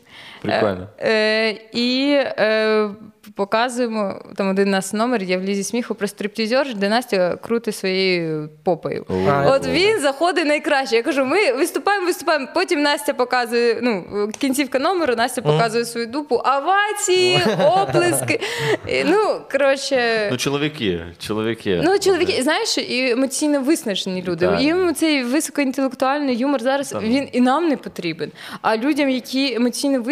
Прикольно. 0.42 0.88
Е, 0.98 1.10
е, 1.10 1.58
і 1.74 2.12
е, 2.14 2.90
показуємо 3.36 4.22
там 4.36 4.50
один 4.50 4.70
нас 4.70 4.94
номер, 4.94 5.24
є 5.24 5.38
в 5.38 5.44
лізі 5.44 5.64
сміху 5.64 5.96
про 5.96 6.08
стриптізер, 6.08 6.76
де 6.76 6.90
Настя 6.90 7.36
крутить 7.36 7.76
своєю 7.76 8.50
попою. 8.64 9.06
А, 9.30 9.52
От 9.52 9.68
він 9.68 10.00
заходить 10.00 10.46
найкраще. 10.46 10.96
Я 10.96 11.04
кажу, 11.04 11.26
ми 11.26 11.54
виступаємо, 11.54 12.06
виступаємо. 12.06 12.48
Потім 12.54 12.82
Настя 12.82 13.14
показує, 13.14 13.80
ну, 13.82 14.04
кінцівка 14.38 14.80
номеру, 14.80 15.16
Настя 15.16 15.42
показує 15.42 15.86
свою 15.86 16.08
дупу, 16.08 16.36
овації, 16.36 17.40
оплески. 17.66 18.40
І, 18.88 19.04
ну, 19.04 19.42
коротше. 19.52 20.28
Ну, 20.32 20.38
чоловіки, 20.38 21.06
чоловіки. 21.20 21.82
Ну, 21.84 22.00
чоловіки, 22.00 22.44
знаєш, 22.44 22.78
і 22.78 23.10
емоційно 23.10 23.62
виснажені 23.62 24.24
люди. 24.24 24.46
Так. 24.46 24.62
Їм 24.62 24.96
цей 24.96 25.24
високоінтелектуальний 25.24 26.38
юмор 26.38 26.62
зараз 26.62 26.96
він 27.02 27.30
і 27.32 27.42
нам 27.42 27.68
не 27.68 27.78
потрібен. 27.78 28.32
А 28.62 28.78
людям, 28.78 29.10
які 29.10 29.54
емоційно 29.54 30.02
виснажені, 30.02 30.09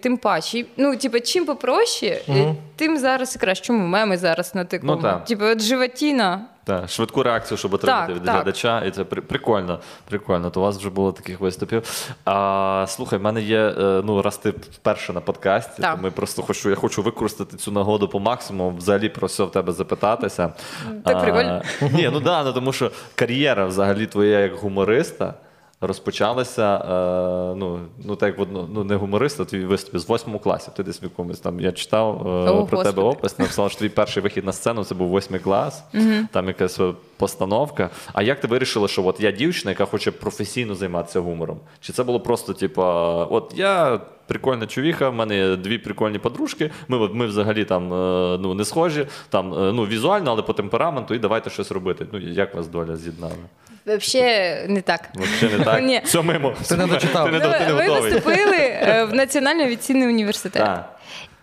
тим 0.00 0.16
паче. 0.16 0.64
Ну, 0.76 0.96
типу, 0.96 1.20
чим 1.20 1.46
попроще, 1.46 2.20
е, 2.28 2.54
тим 2.76 2.98
зараз 2.98 3.36
і 3.36 3.38
краще. 3.38 3.64
Чому 3.64 3.86
меми 3.86 4.16
зараз 4.16 4.54
на 4.54 4.64
такому? 4.64 4.96
Ну, 4.96 5.02
так. 5.02 5.24
Типу, 5.24 5.44
от 5.44 5.60
животіна. 5.62 6.40
Так, 6.66 6.88
швидку 6.88 7.22
реакцію, 7.22 7.58
щоб 7.58 7.74
отримати 7.74 8.06
Так, 8.06 8.16
від 8.16 8.24
так. 8.24 8.34
глядача, 8.34 8.80
і 8.84 8.90
це 8.90 9.04
при- 9.04 9.22
прикольно. 9.22 9.80
Прикольно. 10.08 10.50
То 10.50 10.60
у 10.60 10.62
вас 10.62 10.78
вже 10.78 10.90
було 10.90 11.12
таких 11.12 11.40
виступів. 11.40 11.82
А, 12.24 12.84
слухай, 12.88 13.18
в 13.18 13.22
мене 13.22 13.42
є, 13.42 13.58
е, 13.58 14.02
ну, 14.04 14.22
раз 14.22 14.36
ти 14.38 14.50
вперше 14.50 15.12
на 15.12 15.20
подкасті, 15.20 15.82
Так. 15.82 15.96
то 15.96 16.02
ми 16.02 16.10
просто 16.10 16.42
хочу, 16.42 16.70
я 16.70 16.76
хочу 16.76 17.02
використати 17.02 17.56
цю 17.56 17.72
нагоду 17.72 18.08
по 18.08 18.20
максимуму, 18.20 18.76
взагалі 18.76 19.08
про 19.08 19.26
все 19.26 19.44
в 19.44 19.50
тебе 19.50 19.72
запитатися. 19.72 20.52
Так 21.04 21.16
А, 21.16 21.20
прикольно. 21.20 21.62
Ні, 21.92 22.10
ну 22.12 22.20
да, 22.20 22.44
ну 22.44 22.52
тому 22.52 22.72
що 22.72 22.90
кар'єра 23.14 23.66
взагалі 23.66 24.06
твоя 24.06 24.38
як 24.40 24.54
гумориста. 24.54 25.34
Розпочалися, 25.80 26.76
е, 26.76 27.54
ну, 27.56 27.80
ну 28.04 28.16
так 28.16 28.28
як 28.28 28.38
в 28.38 28.40
одно, 28.40 28.68
ну, 28.74 28.84
не 28.84 28.96
гумориста, 28.96 29.44
твій 29.44 29.64
виступ 29.64 29.98
з 29.98 30.08
восьмому 30.08 30.38
класі. 30.38 30.70
Ти 30.76 30.82
десь 30.82 31.02
в 31.02 31.04
якомусь 31.04 31.40
там 31.40 31.60
я 31.60 31.72
читав 31.72 32.28
е, 32.28 32.50
О, 32.50 32.66
про 32.66 32.82
тебе 32.82 33.02
опис, 33.02 33.38
написала, 33.38 33.68
що 33.68 33.78
твій 33.78 33.88
перший 33.88 34.22
вихід 34.22 34.44
на 34.44 34.52
сцену 34.52 34.84
це 34.84 34.94
був 34.94 35.08
восьмий 35.08 35.40
клас, 35.40 35.84
там 36.32 36.48
якась 36.48 36.80
е, 36.80 36.92
постановка. 37.16 37.90
А 38.12 38.22
як 38.22 38.40
ти 38.40 38.48
вирішила, 38.48 38.88
що 38.88 39.06
от 39.06 39.20
я 39.20 39.30
дівчина, 39.30 39.70
яка 39.70 39.84
хоче 39.84 40.10
професійно 40.10 40.74
займатися 40.74 41.20
гумором? 41.20 41.60
Чи 41.80 41.92
це 41.92 42.04
було 42.04 42.20
просто, 42.20 42.52
типа, 42.52 43.24
от 43.24 43.52
я. 43.56 44.00
Прикольна 44.26 44.66
чувіха, 44.66 45.08
в 45.08 45.14
мене 45.14 45.36
є 45.36 45.56
дві 45.56 45.78
прикольні 45.78 46.18
подружки. 46.18 46.70
Ми, 46.88 47.08
ми 47.08 47.26
взагалі 47.26 47.64
там 47.64 47.92
е, 47.92 48.38
ну, 48.40 48.54
не 48.54 48.64
схожі, 48.64 49.06
там 49.28 49.54
е, 49.54 49.72
ну, 49.72 49.86
візуально, 49.86 50.30
але 50.30 50.42
по 50.42 50.52
темпераменту, 50.52 51.14
і 51.14 51.18
давайте 51.18 51.50
щось 51.50 51.72
робити. 51.72 52.06
Ну, 52.12 52.18
як 52.18 52.54
вас 52.54 52.66
доля 52.66 52.96
з'єднала? 52.96 53.34
Взагалі 53.86 54.54
не 54.68 54.80
так. 54.80 55.00
Взагалі 55.14 55.58
не 55.58 55.64
так. 55.64 55.82
Ні. 55.82 56.00
Все 56.04 56.22
мимо. 56.22 56.54
Ти 56.68 56.76
не 56.76 56.86
дочитав. 56.86 57.26
Ти 57.26 57.32
не, 57.32 57.40
ти 57.40 57.48
не 57.66 57.72
Ми 57.74 57.82
готовий. 57.88 58.00
виступили 58.12 58.56
е, 58.58 59.04
в 59.10 59.14
Національний 59.14 59.66
авіаційний 59.66 60.08
університет. 60.08 60.62
Так. 60.62 60.90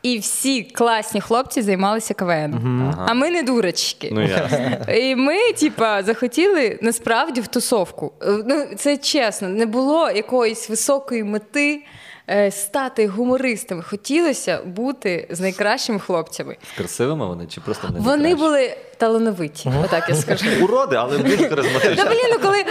І 0.04 0.18
всі 0.18 0.64
класні 0.64 1.22
хлопці 1.22 1.62
займалися 1.62 2.14
КВН. 2.14 2.94
А 3.08 3.14
ми 3.14 3.30
не 3.30 3.44
дурочки. 3.44 4.10
Ну, 4.12 4.22
ясно. 4.28 4.94
І 4.96 5.16
ми, 5.16 5.52
типа, 5.60 6.04
захотіли 6.04 6.80
насправді 6.82 7.42
в 7.42 7.48
тусовку. 7.48 8.12
Е, 8.22 8.26
Ну, 8.46 8.66
це 8.78 8.98
чесно, 8.98 9.50
не 9.50 9.66
було 9.66 10.10
якоїсь 10.12 10.70
високої 10.70 11.24
мети 11.24 11.84
стати 12.52 13.08
гумористами. 13.08 13.84
Хотілося 13.84 14.60
бути 14.66 15.28
з 15.30 15.40
найкращими 15.40 16.00
хлопцями. 16.00 16.58
Красивими 16.78 17.28
вони 17.28 17.46
чи 17.48 17.62
просто 17.62 17.90
не 17.90 18.00
Вони 18.00 18.24
найкращі? 18.24 18.44
були 18.46 18.78
талановиті, 18.98 19.72
отак 19.86 20.10
я 20.10 20.16
скажу. 20.16 20.46
уроди, 20.64 20.96
але 20.96 21.18
дуже 21.18 21.38
Та 21.96 22.06
блін, 22.06 22.30
ну 22.32 22.40
коли 22.42 22.64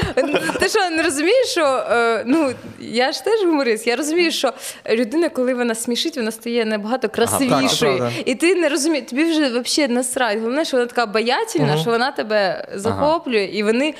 ти 0.60 0.68
що 0.68 0.90
не 0.90 1.02
розумієш, 1.02 1.46
що 1.48 1.64
е, 1.90 2.22
ну 2.26 2.52
я 2.80 3.12
ж 3.12 3.24
теж 3.24 3.40
гуморист, 3.44 3.86
я 3.86 3.96
розумію, 3.96 4.32
що 4.32 4.52
людина, 4.90 5.28
коли 5.28 5.54
вона 5.54 5.74
смішить, 5.74 6.16
вона 6.16 6.30
стає 6.30 6.64
набагато 6.64 7.08
красивішою. 7.08 7.96
правда. 7.98 8.12
і 8.26 8.34
ти 8.34 8.54
не 8.54 8.68
розумієш, 8.68 9.06
тобі 9.10 9.24
вже 9.24 9.60
взагалі 9.60 9.92
насрать. 9.92 10.38
Головне, 10.38 10.64
що 10.64 10.76
вона 10.76 10.86
така 10.86 11.04
обаятельна, 11.04 11.76
що 11.76 11.90
вона 11.90 12.10
тебе 12.10 12.68
захоплює, 12.74 13.44
і 13.44 13.62
вони. 13.62 13.94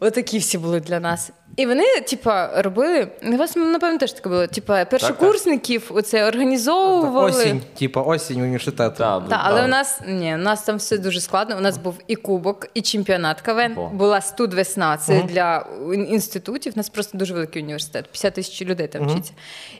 Отакі 0.00 0.38
всі 0.38 0.58
були 0.58 0.80
для 0.80 1.00
нас. 1.00 1.30
І 1.56 1.66
вони, 1.66 2.00
типа, 2.00 2.62
робили. 2.62 3.08
У 3.22 3.36
вас, 3.36 3.56
напевно, 3.56 3.98
теж 3.98 4.12
таке 4.12 4.28
було. 4.28 4.46
Типа, 4.46 4.84
першокурсників 4.84 5.90
оце 5.94 6.28
організовували. 6.28 7.30
Осінь, 7.30 7.62
типа 7.78 8.02
осінь 8.02 8.40
університету. 8.40 8.96
Так, 8.98 9.28
Так, 9.28 9.40
але 9.42 9.64
у 9.64 9.66
нас 9.68 10.00
ні, 10.08 10.34
у 10.34 10.38
нас 10.38 10.62
там 10.62 10.76
все 10.76 10.98
дуже 10.98 11.20
складно. 11.20 11.56
У 11.56 11.60
нас 11.60 11.78
був 11.78 11.98
і 12.06 12.16
кубок, 12.16 12.66
і 12.74 12.82
чемпіонат 12.82 13.40
КВН. 13.40 13.72
Ого. 13.76 13.90
Була 13.94 14.20
студвесна. 14.20 14.96
Це 14.96 15.22
для 15.22 15.66
інститутів. 16.08 16.72
У 16.76 16.78
нас 16.78 16.88
просто 16.88 17.18
дуже 17.18 17.34
великий 17.34 17.62
університет, 17.62 18.04
50 18.04 18.34
тисяч 18.34 18.62
людей 18.62 18.88
там 18.88 19.06
вчиться. 19.08 19.32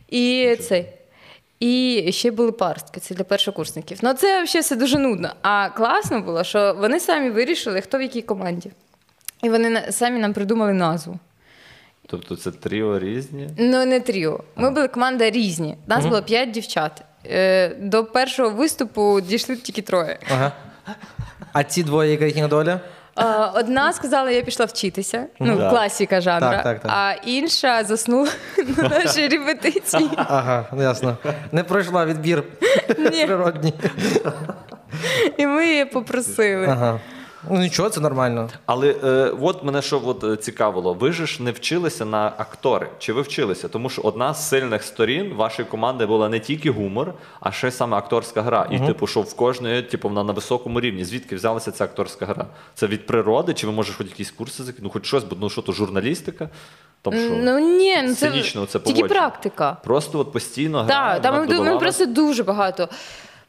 І 0.09 0.57
цей. 0.69 0.87
І 1.61 2.09
ще 2.13 2.31
були 2.31 2.53
парстки, 2.53 3.01
це 3.01 3.15
для 3.15 3.25
першокурсників. 3.25 3.99
Ну 4.03 4.15
це 4.15 4.43
взагалі 4.43 4.63
все 4.63 4.77
дуже 4.77 4.99
нудно. 4.99 5.31
А 5.43 5.69
класно 5.69 6.21
було, 6.21 6.45
що 6.45 6.77
вони 6.79 7.01
самі 7.01 7.31
вирішили, 7.31 7.81
хто 7.81 7.99
в 7.99 8.03
якій 8.03 8.23
команді. 8.23 8.71
І 9.43 9.49
вони 9.51 9.71
на- 9.71 9.93
самі 9.93 10.19
нам 10.21 10.33
придумали 10.33 10.73
назву. 10.73 11.19
Тобто 12.07 12.37
це 12.37 12.51
тріо 12.51 12.99
різні. 12.99 13.49
Ну, 13.59 13.85
не 13.85 14.01
тріо. 14.01 14.41
Ми 14.57 14.71
були 14.71 14.89
команда 14.89 15.31
різні. 15.31 15.77
Нас 15.87 16.07
було 16.07 16.23
п'ять 16.23 16.51
дівчат. 16.51 17.03
Е, 17.27 17.69
До 17.81 18.05
першого 18.05 18.51
виступу 18.51 19.21
дійшли 19.21 19.57
тільки 19.57 19.83
троє. 19.83 20.19
Ага. 20.31 20.53
А 21.53 21.65
ці 21.65 21.83
двоє, 21.83 22.11
яка 22.11 22.25
їхня 22.25 22.49
доля? 22.49 22.81
Одна 23.55 23.93
сказала, 23.93 24.31
я 24.31 24.43
пішла 24.43 24.67
вчитися. 24.67 25.27
Ну, 25.41 25.57
Так. 25.57 25.71
класіка 25.71 26.21
жанра. 26.21 26.51
Так, 26.51 26.63
так, 26.65 26.81
так. 26.81 26.93
А 26.95 27.13
інша 27.27 27.85
заснула 27.85 28.29
на 28.77 28.89
нашій 28.89 29.29
репетиції. 29.29 30.09
Ага, 30.17 30.65
ясно. 30.79 31.17
Не 31.53 31.65
пройшла 31.65 32.07
відбір 32.07 32.45
Ні. 32.99 33.27
природній. 33.27 33.75
І 35.39 35.47
ми 35.47 35.67
її 35.67 35.85
попросили. 35.85 36.67
Ага. 36.67 37.01
Ну 37.51 37.59
нічого, 37.61 37.89
це 37.89 38.01
нормально. 38.01 38.49
Але 38.67 38.95
е, 39.05 39.33
от 39.41 39.65
мене 39.65 39.83
що 39.83 40.03
от, 40.05 40.25
е, 40.25 40.37
цікавило, 40.37 40.95
ви 40.95 41.13
ж 41.13 41.43
не 41.43 41.51
вчилися 41.51 42.05
на 42.05 42.27
актори. 42.27 42.89
Чи 42.99 43.13
ви 43.13 43.23
вчилися? 43.23 43.69
Тому 43.69 43.89
що 43.89 44.03
одна 44.03 44.35
з 44.35 44.49
сильних 44.49 44.83
сторін 44.83 45.35
вашої 45.35 45.69
команди 45.69 46.07
була 46.07 46.29
не 46.29 46.41
тільки 46.41 46.71
гумор, 46.71 47.15
а 47.41 47.53
ще 47.53 47.71
саме 47.71 47.97
акторська 47.97 48.43
гра. 48.43 48.69
І 48.71 48.79
типу, 48.79 49.07
що 49.07 49.21
в 49.21 49.37
кожної, 49.37 49.83
типу, 49.83 50.09
вона 50.09 50.25
на 50.25 50.33
високому 50.33 50.81
рівні. 50.81 51.05
Звідки 51.05 51.37
взялася 51.37 51.71
ця 51.71 51.85
акторська 51.85 52.27
гра? 52.27 52.47
Це 52.75 52.87
від 52.87 53.07
природи? 53.07 53.55
Чи 53.55 53.67
ви 53.67 53.73
можеш 53.73 53.97
хоч 53.97 54.07
якісь 54.07 54.31
курси 54.31 54.63
закинути? 54.63 54.83
Ну, 54.83 54.91
хоч 54.91 55.07
щось, 55.07 55.25
бо 55.25 55.37
ну 55.41 55.51
що 55.51 55.63
то 55.63 55.73
журналістика? 55.73 56.49
Там 57.03 57.15
що? 57.15 57.37
Ну 57.37 57.59
ні, 57.59 58.03
ну 58.03 58.15
це, 58.15 58.31
це 58.67 58.79
тільки 58.79 58.81
поводження. 58.81 59.09
практика. 59.09 59.77
Просто 59.85 60.19
от 60.19 60.33
постійно 60.33 60.83
гра. 60.83 61.15
Так, 61.15 61.23
там 61.23 61.49
ми, 61.49 61.61
ми 61.61 61.79
просто 61.79 62.07
дуже 62.07 62.43
багато 62.43 62.89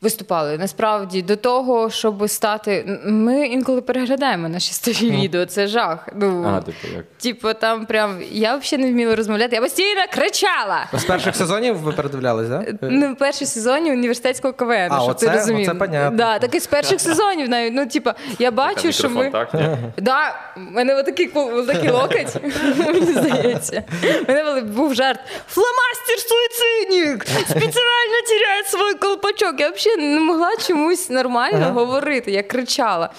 виступали. 0.02 0.58
Насправді, 0.58 1.22
до 1.22 1.36
того, 1.36 1.90
щоб 1.90 2.30
стати. 2.30 3.00
Ми 3.06 3.48
інколи 3.48 3.82
переглядаємо 3.82 4.50
наші 4.50 4.74
старі 4.74 5.12
відео, 5.12 5.46
це 5.46 5.68
жах. 5.68 6.08
Ну, 6.16 6.46
А, 6.58 6.62
типу, 6.62 6.88
як? 6.96 7.06
Типу, 7.22 7.54
там 7.54 7.86
прям 7.86 8.20
я 8.32 8.56
взагалі 8.56 8.86
не 8.86 8.92
вміла 8.92 9.16
розмовляти, 9.16 9.56
я 9.56 9.62
постійно 9.62 10.02
кричала. 10.14 10.86
З 10.94 11.04
перших 11.04 11.36
сезонів 11.36 11.76
ви 11.78 11.92
передивлялись, 11.92 12.50
так? 12.50 12.74
Да? 12.82 12.88
Ну, 12.92 13.14
в 13.14 13.18
першій 13.18 13.46
сезоні 13.46 13.92
університетського 13.92 14.54
КВН, 14.54 14.88
А, 14.92 15.00
щоб 15.00 15.10
оце- 15.10 15.28
ти 15.28 15.34
розумів. 15.34 15.70
оце 15.70 15.80
понятно. 15.80 16.18
Да, 16.18 16.40
так 16.40 16.56
і 16.56 16.60
з 16.60 16.68
перших 16.68 17.02
сезонів 17.02 17.50
навіть. 17.50 17.74
Ну, 17.74 17.86
типа, 17.88 18.16
я 18.40 18.52
бачу, 18.52 18.92
що 18.92 19.10
ми. 19.10 19.30
Так. 19.32 19.50
Да, 19.98 20.36
у 20.58 20.60
мене 20.60 20.96
отакий, 20.96 21.32
отакий 21.36 21.90
локоть, 21.90 22.36
мені 22.78 23.02
здається. 23.12 23.84
У 24.30 24.32
мене 24.32 24.62
був 24.62 24.94
жарт. 24.94 25.20
Фломастер 25.50 26.18
суїцидник! 26.20 27.26
Спеціально 27.50 28.18
тіряє 28.28 28.64
свій 28.64 29.00
колпачок. 29.00 29.60
Я 29.60 29.70
взагалі 29.70 29.87
не 29.98 30.20
могла 30.20 30.50
чомусь 30.68 31.10
нормально 31.10 31.72
говорити. 31.74 32.32
Я 32.32 32.44
кричала. 32.44 33.10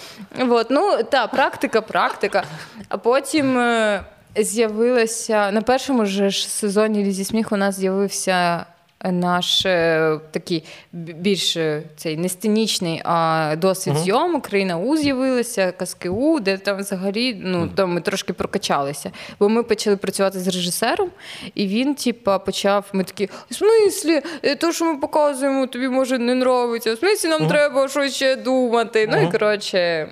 От. 0.49 0.71
Ну, 0.71 1.03
та, 1.11 1.27
практика, 1.27 1.81
практика. 1.81 2.43
А 2.89 2.99
потім. 2.99 3.59
е, 3.59 4.05
З'явилася 4.37 5.51
на 5.51 5.63
першому 5.63 6.07
ж 6.07 6.31
сезоні 6.49 7.05
Лізі 7.05 7.25
Сміх 7.25 7.53
у 7.53 7.57
нас 7.57 7.75
з'явився 7.77 8.67
наш 9.05 9.67
е, 9.67 10.19
такий 10.31 10.65
більш 10.93 11.57
е, 11.57 11.83
цей 11.97 12.17
не 12.17 12.29
сценічний, 12.29 13.03
а 13.05 13.55
досвід 13.59 13.97
зйомок. 13.97 14.47
Країна 14.47 14.79
У 14.79 14.97
з'явилася, 14.97 15.73
казки 15.73 16.09
У, 16.09 16.41
де 16.41 16.57
там 16.57 16.79
взагалі 16.79 17.41
ну, 17.45 17.69
там 17.75 17.93
ми 17.93 18.01
трошки 18.01 18.33
прокачалися. 18.33 19.11
Бо 19.41 19.49
ми 19.49 19.63
почали 19.63 19.97
працювати 19.97 20.41
з 20.41 20.47
режисером, 20.47 21.11
і 21.55 21.67
він, 21.67 21.95
типа, 21.95 22.39
почав. 22.39 22.85
Ми 22.93 23.05
такі, 23.05 23.29
в 23.51 23.55
смислі, 23.55 24.23
Е, 24.43 24.57
то, 24.57 24.73
що 24.73 24.85
ми 24.85 24.97
показуємо, 24.97 25.67
тобі 25.67 25.89
може 25.89 26.19
не 26.19 26.33
нравиться. 26.33 26.95
В 26.95 26.99
смислі, 26.99 27.29
нам 27.29 27.47
треба 27.49 27.89
щось 27.89 28.15
ще 28.15 28.37
думати. 28.37 29.09
Ну 29.13 29.23
і 29.23 29.33
коротше. 29.33 30.09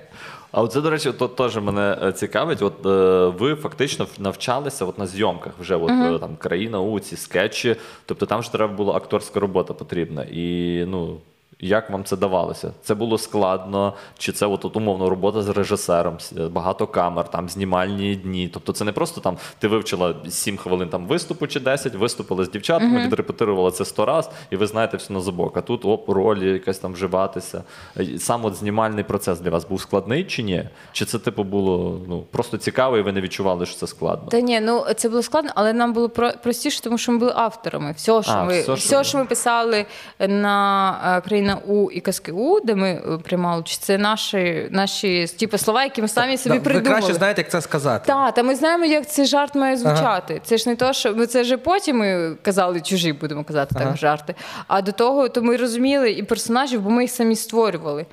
А 0.51 0.61
от 0.61 0.71
це, 0.71 0.81
до 0.81 0.89
речі, 0.89 1.11
то 1.11 1.27
теж 1.27 1.57
мене 1.57 1.97
е, 2.03 2.11
цікавить. 2.11 2.61
От 2.61 2.85
е, 2.85 3.27
ви 3.39 3.55
фактично 3.55 4.07
навчалися 4.19 4.85
от 4.85 4.97
на 4.97 5.07
зйомках 5.07 5.53
вже 5.59 5.75
от, 5.75 5.89
е, 5.89 6.19
там 6.19 6.35
країна 6.35 6.79
у 6.79 6.99
ці 6.99 7.15
скетчі. 7.15 7.75
Тобто 8.05 8.25
там 8.25 8.43
ж 8.43 8.51
треба 8.51 8.73
була 8.73 8.93
акторська 8.95 9.39
робота 9.39 9.73
потрібна. 9.73 10.23
І 10.31 10.85
ну. 10.87 11.17
Як 11.59 11.89
вам 11.89 12.03
це 12.03 12.17
давалося? 12.17 12.71
Це 12.83 12.95
було 12.95 13.17
складно? 13.17 13.93
Чи 14.17 14.31
це 14.31 14.45
от, 14.45 14.65
от 14.65 14.77
умовно 14.77 15.09
робота 15.09 15.41
з 15.41 15.49
режисером, 15.49 16.17
багато 16.51 16.87
камер, 16.87 17.27
там 17.29 17.49
знімальні 17.49 18.15
дні? 18.15 18.49
Тобто 18.53 18.73
це 18.73 18.85
не 18.85 18.91
просто 18.91 19.21
там 19.21 19.37
ти 19.59 19.67
вивчила 19.67 20.15
7 20.29 20.57
хвилин 20.57 20.89
там 20.89 21.07
виступу 21.07 21.47
чи 21.47 21.59
10, 21.59 21.95
виступила 21.95 22.43
з 22.45 22.49
дівчатами, 22.49 23.05
відрепетирувала 23.05 23.71
це 23.71 23.85
100 23.85 24.05
раз, 24.05 24.29
і 24.49 24.55
ви 24.55 24.67
знаєте 24.67 24.97
все 24.97 25.13
на 25.13 25.19
зубок. 25.19 25.57
А 25.57 25.61
тут 25.61 25.85
оп, 25.85 26.09
ролі 26.09 26.51
якась 26.53 26.79
там 26.79 26.93
вживатися. 26.93 27.63
Е, 27.99 28.17
Сам 28.19 28.45
от 28.45 28.55
знімальний 28.55 29.03
процес 29.03 29.39
для 29.39 29.49
вас 29.49 29.65
був 29.67 29.81
складний 29.81 30.23
чи 30.23 30.43
ні? 30.43 30.69
Чи 30.91 31.05
це 31.05 31.19
типу 31.19 31.43
було 31.43 32.01
ну 32.07 32.21
просто 32.31 32.57
цікаво, 32.57 32.97
і 32.97 33.01
ви 33.01 33.11
не 33.11 33.21
відчували, 33.21 33.65
що 33.65 33.75
це 33.77 33.87
складно? 33.87 34.29
Та 34.29 34.39
ні, 34.41 34.59
ну 34.59 34.85
це 34.95 35.09
було 35.09 35.23
складно, 35.23 35.51
але 35.55 35.73
нам 35.73 35.93
було 35.93 36.09
про- 36.09 36.31
простіше, 36.43 36.81
тому 36.81 36.97
що 36.97 37.11
ми 37.11 37.17
були 37.17 37.33
авторами. 37.35 37.91
Все, 37.91 38.23
що 38.23 38.31
А, 38.31 38.43
ми 38.43 38.61
все, 38.61 38.73
все, 38.73 38.87
що 38.87 39.03
що, 39.03 39.17
ми 39.17 39.25
писали 39.25 39.85
на 40.19 41.17
е, 41.17 41.21
країна 41.47 41.61
У 41.67 41.91
і 41.91 41.99
казки 41.99 42.31
У, 42.31 42.59
де 42.59 42.75
ми 42.75 42.89
е, 42.89 43.17
приймали 43.23 43.61
участь, 43.61 43.83
це 43.83 43.97
наші 43.97 44.67
наші 44.71 45.27
типу, 45.39 45.57
слова, 45.57 45.83
які 45.83 46.01
ми 46.01 46.07
самі 46.07 46.37
собі 46.37 46.55
Да, 46.55 46.59
ви 46.59 46.63
придумали. 46.63 46.95
краще 46.95 47.13
знаєте, 47.13 47.41
як 47.41 47.51
це 47.51 47.61
сказати. 47.61 48.03
Так, 48.07 48.33
та 48.33 48.43
ми 48.43 48.55
знаємо, 48.55 48.85
як 48.85 49.09
цей 49.09 49.25
жарт 49.25 49.55
має 49.55 49.77
звучати. 49.77 50.41
Це 50.43 50.57
ж 50.57 50.69
не 50.69 50.75
то, 50.75 50.93
що 50.93 51.15
ми 51.15 51.27
це 51.27 51.41
вже 51.41 51.57
потім 51.57 51.97
ми 51.97 52.35
казали 52.41 52.81
чужі, 52.81 53.13
будемо 53.13 53.43
казати 53.43 53.75
так, 53.75 53.97
жарти. 53.97 54.35
А 54.67 54.81
до 54.81 54.91
того, 54.91 55.29
то 55.29 55.41
ми 55.41 55.57
розуміли 55.57 56.11
і 56.11 56.23
персонажів, 56.23 56.81
бо 56.81 56.89
ми 56.89 57.01
їх 57.01 57.11
самі 57.11 57.35
створювали. 57.35 58.05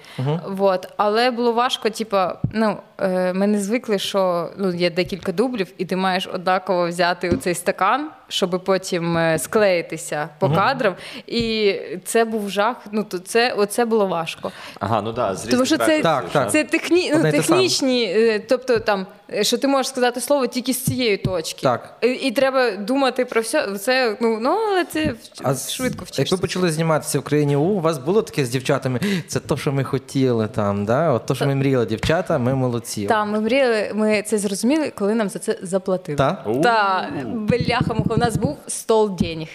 Вот. 0.49 0.89
Але 0.97 1.31
було 1.31 1.53
важко, 1.53 1.91
типа, 1.91 2.39
ну, 2.53 2.77
е, 2.99 3.33
ми 3.33 3.47
не 3.47 3.61
звикли, 3.61 3.99
що 3.99 4.51
ну, 4.59 4.75
є 4.75 4.91
декілька 4.91 5.33
дублів, 5.33 5.73
і 5.79 5.85
ти 5.85 5.97
маєш 5.97 6.29
однаково 6.35 6.89
взяти 6.89 7.31
оцей 7.31 7.55
стакан, 7.55 8.11
щоб 8.35 8.65
потім 8.65 9.17
е, 9.17 9.39
склеїтися 9.39 10.29
по 10.39 10.51
кадрам. 10.51 10.95
І 11.27 11.75
це 12.05 12.25
був 12.25 12.51
жах. 12.51 12.77
Ну 12.93 13.05
то 13.05 13.19
це 13.19 13.53
оце 13.53 13.85
було 13.85 14.07
важко. 14.07 14.53
Ага, 14.81 15.03
ну 15.03 15.13
да, 15.13 15.35
з 15.35 15.43
Тому 15.43 15.67
що 15.67 15.79
це, 15.79 16.01
Так, 16.03 16.25
так. 16.33 16.53
це 16.53 16.65
техні, 16.65 17.13
ну, 17.17 17.23
технічні, 17.23 18.05
е, 18.05 18.39
тобто 18.49 18.79
там, 18.79 19.07
е, 19.33 19.45
що 19.45 19.59
ти 19.59 19.69
можеш 19.69 19.89
сказати 19.89 20.21
слово 20.21 20.47
тільки 20.47 20.73
з 20.73 20.85
цієї 20.85 21.17
точки. 21.17 21.63
Так. 21.63 21.97
І, 22.03 22.07
і 22.07 22.31
треба 22.31 22.71
думати 22.71 23.25
про 23.25 23.41
все. 23.41 23.79
Це 23.79 24.17
ну, 24.21 24.39
ну 24.41 24.51
але 24.51 24.85
це 24.85 25.15
А 25.43 25.55
швидко 25.55 26.01
Як 26.01 26.09
вчишся. 26.09 26.37
ви 26.37 26.41
почали 26.41 26.73
зніматися 26.73 27.19
в 27.19 27.23
країні 27.23 27.57
У, 27.57 27.61
у 27.61 27.81
вас 27.81 27.99
було 27.99 28.23
таке 28.23 28.45
з 28.45 28.49
дівчатами? 28.49 29.01
Це 29.29 29.41
то, 29.41 29.57
що 29.57 29.73
ми 29.73 29.85
хотіли 29.85 30.49
там, 30.49 30.85
да? 30.85 31.11
От 31.11 31.27
то, 31.27 31.35
що 31.35 31.47
ми 31.47 31.55
мріяли, 31.55 31.87
дівчата, 31.87 32.39
ми 32.39 32.55
молодці. 32.55 33.07
Так, 33.07 33.27
ми 33.27 33.41
мріяли, 33.41 33.91
ми 33.95 34.23
це 34.23 34.39
зрозуміли, 34.39 34.93
коли 34.99 35.15
нам 35.15 35.29
за 35.29 35.39
це 35.39 35.59
заплатили. 35.63 36.19
Та? 36.19 36.45
У. 36.47 36.61
Та, 36.61 37.09
бляха, 37.25 37.95
у 38.11 38.17
нас 38.25 38.37
був 38.37 38.59
стол 38.67 39.17
денег. 39.17 39.49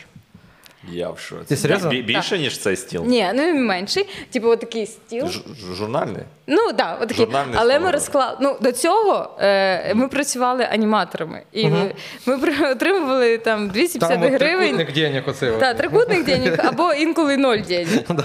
Я 0.92 1.10
в 1.10 1.20
шоці. 1.20 1.46
Ти 1.48 1.58
серйозно? 1.58 1.90
Більше, 1.90 2.38
ніж 2.40 2.60
цей 2.60 2.76
стіл? 2.76 3.04
Ні, 3.06 3.32
ну 3.36 3.44
він 3.44 3.66
менший. 3.66 4.06
Типу, 4.32 4.48
отакий 4.50 4.86
стіл. 4.86 5.28
Ж- 5.28 5.40
ж- 5.40 5.76
Журнальний? 5.76 6.24
Ну 6.50 6.74
так, 6.78 6.98
отакий. 7.02 7.26
Журнальний 7.26 7.56
Але 7.58 7.80
ми 7.80 7.92
розклали. 7.92 8.38
Ну 8.42 8.58
до 8.62 8.72
цього 8.72 9.38
е, 9.40 9.94
ми 9.94 10.08
працювали 10.08 10.68
аніматорами, 10.72 11.44
і 11.52 11.70
ми, 11.70 11.94
ми 12.26 12.36
отримували 12.72 13.38
там 13.38 13.70
250 13.70 14.24
от 14.24 14.32
гривень. 14.34 14.76
трикутник 14.76 14.94
денег 14.94 15.24
оцей. 15.28 15.50
от. 15.50 15.60
Так, 15.60 15.78
трикутник 15.78 16.26
денег 16.26 16.60
або 16.64 16.94
інколи 16.94 17.38
ноль 17.38 17.58
денег. 17.58 18.00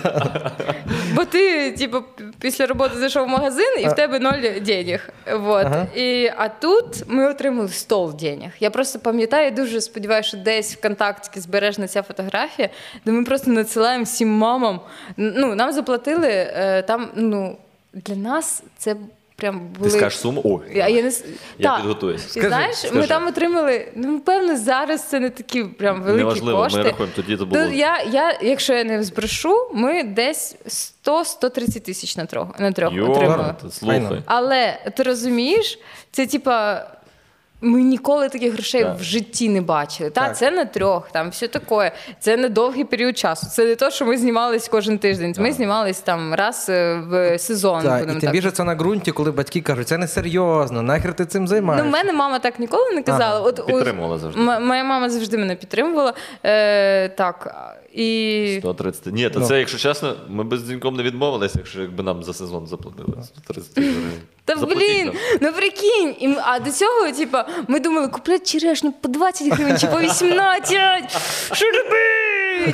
Бо 1.15 1.25
ти, 1.25 1.73
типу, 1.73 2.03
після 2.41 2.67
роботи 2.67 2.99
зайшов 2.99 3.27
в 3.27 3.29
магазин 3.29 3.81
і 3.81 3.87
в 3.87 3.93
тебе 3.93 4.19
ноль 4.19 4.61
денег. 4.61 5.09
Вот. 5.33 5.67
Ага. 5.67 5.87
І, 5.95 6.31
а 6.37 6.49
тут 6.49 7.03
ми 7.07 7.31
отримали 7.31 7.69
стол 7.69 8.15
денег. 8.15 8.51
Я 8.61 8.71
просто 8.71 8.99
пам'ятаю, 8.99 9.51
дуже 9.51 9.81
сподіваюся, 9.81 10.29
що 10.29 10.37
десь 10.37 10.75
в 10.77 10.81
контакті 10.81 11.41
збережена 11.41 11.89
ця 11.89 12.03
фотографія, 12.03 12.69
де 13.05 13.13
ми 13.13 13.25
просто 13.25 13.51
надсилаємо 13.51 14.05
всім 14.05 14.29
мамам. 14.29 14.81
Ну, 15.17 15.55
нам 15.55 15.73
заплатили 15.73 16.29
е, 16.31 16.83
там, 16.83 17.09
ну, 17.15 17.57
для 17.95 18.17
нас 18.17 18.63
це 18.79 18.97
прям 19.37 19.69
були. 19.79 19.91
Ти 19.91 19.97
скажеш 19.97 20.19
суму? 20.19 20.43
О, 20.45 20.61
Я, 20.75 20.89
я, 20.89 21.03
не... 21.03 21.13
Я 21.59 21.69
Так. 21.69 21.77
підготуюсь. 21.81 22.29
Скажи, 22.31 22.49
знаєш, 22.49 22.77
скажи. 22.77 22.95
ми 22.95 23.07
там 23.07 23.27
отримали, 23.27 23.93
ну, 23.95 24.21
певно, 24.21 24.57
зараз 24.57 25.09
це 25.09 25.21
не 25.21 25.31
такі 25.31 25.65
прям 25.65 26.03
великі 26.03 26.19
Неважливо, 26.25 26.59
ми 26.59 26.65
кошти. 26.65 26.83
рахуємо, 26.83 27.13
тоді 27.17 27.37
це 27.37 27.45
було. 27.45 27.63
То 27.65 27.71
я, 27.73 28.03
я, 28.03 28.39
якщо 28.43 28.75
я 28.75 28.85
не 28.85 29.03
збрешу, 29.03 29.71
ми 29.75 30.03
десь 30.03 30.57
100-130 31.05 31.81
тисяч 31.81 32.17
на 32.17 32.27
трьох, 32.27 32.61
на 32.61 32.73
трьох 32.73 32.93
отримали. 32.93 33.55
Йо, 33.65 33.71
слухай. 33.71 34.23
Але 34.27 34.79
ти 34.97 35.03
розумієш, 35.03 35.79
це 36.11 36.27
типа. 36.27 36.87
Ми 37.65 37.83
ніколи 37.83 38.29
таких 38.29 38.53
грошей 38.53 38.83
Так. 38.83 38.99
в 38.99 39.03
житті 39.03 39.49
не 39.49 39.61
бачили. 39.61 40.11
Та, 40.11 40.21
Так. 40.27 40.37
це 40.37 40.51
на 40.51 40.65
трьох, 40.65 41.11
там 41.11 41.31
все 41.31 41.49
таке. 41.49 41.93
Це 42.21 42.37
не 42.37 42.49
довгий 42.49 42.85
період 42.85 43.19
часу. 43.19 43.47
Це 43.47 43.65
не 43.65 43.75
то, 43.77 43.91
що 43.91 44.07
ми 44.07 44.19
знімались 44.19 44.69
кожен 44.69 44.99
тиждень. 44.99 45.35
Ми 45.39 45.53
знімались 45.53 46.01
там 46.01 46.35
раз 46.35 46.67
е, 46.69 46.95
в 47.09 47.39
сезон. 47.39 47.83
Так, 47.83 48.03
і 48.03 48.07
тим 48.07 48.21
так 48.21 48.31
більше 48.31 48.51
це 48.51 48.65
на 48.65 48.75
ґрунті, 48.75 49.13
коли 49.13 49.31
батьки 49.31 49.61
кажуть, 49.61 49.89
це 49.89 49.99
не 49.99 50.09
серйозно, 50.09 50.83
нахер 50.83 51.15
ти 51.15 51.27
цим 51.27 51.43
Ну, 51.43 51.49
займаєшся. 51.49 51.89
в 51.89 51.93
мене 51.93 52.13
мама 52.13 52.39
так 52.39 52.59
ніколи 52.59 52.91
не 52.91 53.03
казала. 53.03 53.41
От, 53.41 53.59
от, 53.59 53.67
Підтримувала 53.67 54.19
завжди. 54.19 54.41
м- 54.41 54.67
моя 54.67 54.85
мама 54.85 55.11
завжди 55.11 55.39
мене 55.39 55.55
підтримувала. 55.57 56.13
Е, 56.45 57.09
так, 57.09 57.55
і 57.95 58.57
130. 58.61 59.07
Ні, 59.15 59.31
то 59.31 59.41
Ну. 59.41 59.47
це, 59.47 59.59
якщо 59.59 59.79
чесно, 59.79 60.17
ми 60.29 60.45
б 60.45 60.57
з 60.57 60.61
дзвінком 60.63 60.97
не 60.97 61.03
відмовилися, 61.03 61.55
якщо 61.59 61.81
якби 61.81 62.03
нам 62.03 62.23
за 62.23 62.35
сезон 62.35 62.67
заплатили 62.67 63.09
130 63.25 63.71
гривень. 63.79 64.13
Та 64.45 64.57
блін, 64.57 65.13
ну 65.41 65.53
прикинь. 65.53 66.15
І, 66.21 66.27
м- 66.27 66.37
а 66.45 66.59
до 66.59 66.71
цього, 66.71 67.13
типа, 67.13 67.49
ми 67.69 67.81
думали, 67.81 68.09
купляти 68.09 68.45
черешню 68.45 68.93
по 68.93 69.09
20 69.09 69.49
гривень 69.53 69.79
чи 69.79 69.87
по 69.87 70.01
18. 70.01 71.11
Що 71.53 71.67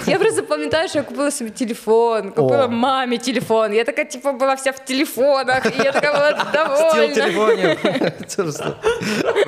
Я 0.07 0.19
просто 0.19 0.43
пам'ятаю, 0.43 0.89
що 0.89 0.99
я 0.99 1.05
купила 1.05 1.31
собі 1.31 1.51
телефон, 1.51 2.31
купила 2.31 2.65
О. 2.65 2.69
мамі 2.69 3.19
телефон. 3.19 3.75
Я 3.75 3.85
така, 3.85 4.05
типу, 4.05 4.33
була 4.33 4.55
вся 4.55 4.71
в 4.71 4.79
телефонах, 4.79 5.67
і 5.67 5.83
я 5.85 5.93
така 5.93 6.13
була 6.13 6.47
Стіл 6.91 7.09
телефонів. 7.15 7.79
Це 8.27 8.43
просто 8.43 8.75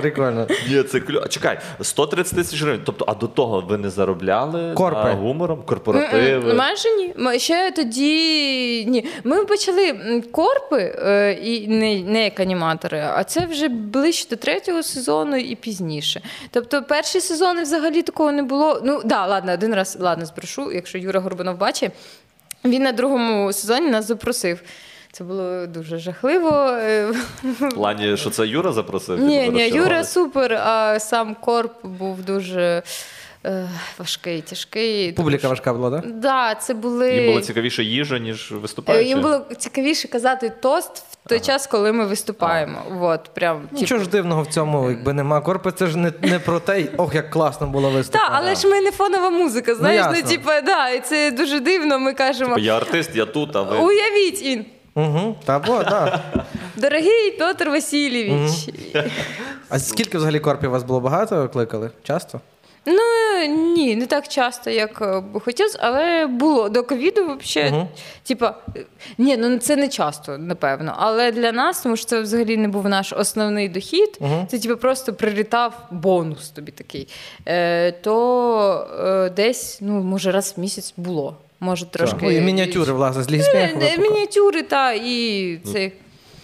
прикольно. 0.01 0.47
Ні, 0.69 0.83
це 0.83 1.01
кльо. 1.01 1.21
А 1.25 1.29
чекай, 1.29 1.59
130 1.81 2.37
тисяч 2.37 2.63
гривень. 2.63 2.81
Тобто, 2.85 3.05
а 3.09 3.15
до 3.15 3.27
того 3.27 3.61
ви 3.69 3.79
не 3.79 3.91
заробляли 3.91 4.75
Корпи. 4.75 5.05
на 5.05 5.13
гумором, 5.15 5.63
корпоративи? 5.67 6.33
М-м, 6.33 6.57
Майже 6.57 6.89
ні. 6.91 7.13
Ми 7.17 7.39
Ще 7.39 7.71
тоді 7.71 8.85
ні. 8.89 9.07
Ми 9.25 9.45
почали 9.45 9.89
м, 9.89 10.23
корпи 10.33 10.95
е, 11.07 11.33
і 11.33 11.69
не, 11.69 12.01
не 12.13 12.25
як 12.25 12.41
аніматори, 12.41 13.05
а 13.17 13.25
це 13.25 13.47
вже 13.47 13.69
ближче 13.69 14.27
до 14.31 14.37
третього 14.37 14.83
сезону 14.83 15.37
і 15.37 15.55
пізніше. 15.55 16.21
Тобто, 16.51 16.83
перші 16.83 17.21
сезони 17.21 17.63
взагалі 17.63 18.03
такого 18.03 18.33
не 18.33 18.43
було. 18.43 18.81
Ну 18.85 19.01
да, 19.05 19.27
ладно, 19.27 19.53
один 19.53 19.75
раз 19.75 19.97
ладно, 20.03 20.27
збрешу, 20.27 20.73
якщо 20.73 20.99
Юра 20.99 21.21
Горбунов 21.21 21.59
бачить, 21.59 21.93
він 22.65 22.83
на 22.83 22.93
другому 22.93 23.53
сезоні 23.53 23.91
нас 23.91 24.07
запросив. 24.07 24.61
Це 25.13 25.25
було 25.25 25.67
дуже 25.67 25.99
жахливо. 25.99 26.79
Плані, 27.75 28.17
що 28.17 28.31
це 28.31 28.47
Юра 28.47 28.73
запросив? 28.73 29.21
Ні, 29.21 29.49
ні. 29.49 29.69
Юра 29.69 30.05
супер, 30.05 30.53
а 30.55 30.99
сам 31.01 31.35
корп 31.35 31.87
був 31.87 32.23
дуже 32.23 32.83
е, 33.45 33.69
важкий, 33.99 34.41
тяжкий. 34.41 35.13
Публіка 35.13 35.49
важка 35.49 35.73
була, 35.73 36.01
так? 36.01 36.13
Да, 36.13 36.55
це 36.55 36.75
були. 36.75 37.15
Їм 37.15 37.27
було 37.27 37.41
цікавіше 37.41 37.83
їжа, 37.85 38.19
ніж 38.19 38.53
Е, 38.53 38.55
виступаючи? 38.55 39.09
Їм 39.09 39.21
було 39.21 39.41
цікавіше 39.59 40.09
казати 40.09 40.53
тост 40.61 40.97
в 40.97 41.29
той 41.29 41.41
час, 41.41 41.67
коли 41.67 41.93
ми 41.93 42.07
виступаємо. 42.07 42.83
От, 43.01 43.31
прям, 43.35 43.61
типу. 43.61 43.81
Нічого 43.81 44.01
ж 44.05 44.09
дивного 44.11 44.43
в 44.43 44.47
цьому, 44.47 44.91
якби 44.91 45.13
нема 45.13 45.41
корпи, 45.41 45.73
це 45.73 45.87
ж 45.87 45.99
не, 45.99 46.13
не 46.23 46.39
про 46.39 46.61
те, 46.61 46.85
ох, 46.97 47.15
як 47.15 47.31
класно 47.31 47.67
було 47.67 47.91
виступати. 47.91 48.25
Так, 48.31 48.39
але 48.43 48.55
ж 48.55 48.69
ми 48.69 48.81
не 48.81 48.91
фонова 48.91 49.31
музика, 49.31 49.75
знаєш, 49.75 50.07
ну, 50.17 50.23
типу, 50.31 50.51
да, 50.67 50.89
і 50.89 51.01
це 51.01 51.31
дуже 51.31 51.61
дивно. 51.61 51.99
Ми 51.99 52.13
кажемо. 52.13 52.55
Типу, 52.55 52.67
Я 52.67 52.77
артист, 52.77 53.11
я 53.17 53.27
тут, 53.27 53.57
а 53.57 53.63
ви. 53.63 53.77
Уявіть, 53.77 54.43
Ін, 54.43 54.65
Угу, 54.95 55.37
та 55.45 55.59
бо, 55.59 55.85
так. 55.85 56.21
дорогий 56.77 57.31
Петр 57.39 57.69
Васильович. 57.69 58.69
А 59.69 59.79
скільки 59.79 60.17
взагалі 60.19 60.41
корпів 60.41 60.69
у 60.71 60.73
вас 60.73 60.83
було 60.83 61.01
багато 61.01 61.49
кликали? 61.49 61.91
Часто? 62.03 62.41
Ну 62.87 63.03
ні, 63.49 63.97
не 63.97 64.07
так 64.07 64.29
часто, 64.29 64.71
як 64.71 65.03
е, 65.03 65.21
би 65.21 65.41
хотілося, 65.41 65.79
але 65.83 66.27
було 66.27 66.69
до 66.69 66.83
ковіду 66.85 67.39
взагалі. 67.41 67.73
Мгм. 67.73 67.89
Типа, 68.23 68.55
е, 68.77 68.81
ні, 69.19 69.37
ну 69.37 69.59
це 69.59 69.77
не 69.77 69.89
часто, 69.89 70.39
напевно. 70.39 70.95
Але 70.99 71.33
для 71.33 71.53
нас, 71.53 71.81
тому 71.83 71.97
що 71.97 72.07
це 72.07 72.21
взагалі 72.21 72.57
не 72.57 72.69
був 72.69 72.89
наш 72.89 73.13
основний 73.13 73.69
дохід, 73.69 74.19
Мгм. 74.21 74.47
це 74.47 74.59
типу, 74.59 74.77
просто 74.77 75.13
прилітав 75.13 75.73
бонус 75.91 76.51
тобі 76.51 76.73
такий. 76.73 77.09
Е, 77.47 77.93
то 77.93 78.89
е, 79.05 79.31
десь, 79.31 79.79
ну, 79.81 79.93
може, 80.03 80.33
раз 80.33 80.55
в 80.57 80.61
місяць 80.61 80.95
було. 80.97 81.37
Може, 81.61 81.87
трошки. 81.87 82.19
Ну, 82.23 82.31
і 82.31 82.41
мініатюри, 82.41 82.93
власне, 82.93 83.23
з 83.23 83.29
ви 83.29 83.37
Е. 83.55 83.99
Мініатюри, 83.99 84.63
та, 84.63 84.93
і 84.93 85.59
це. 85.73 85.91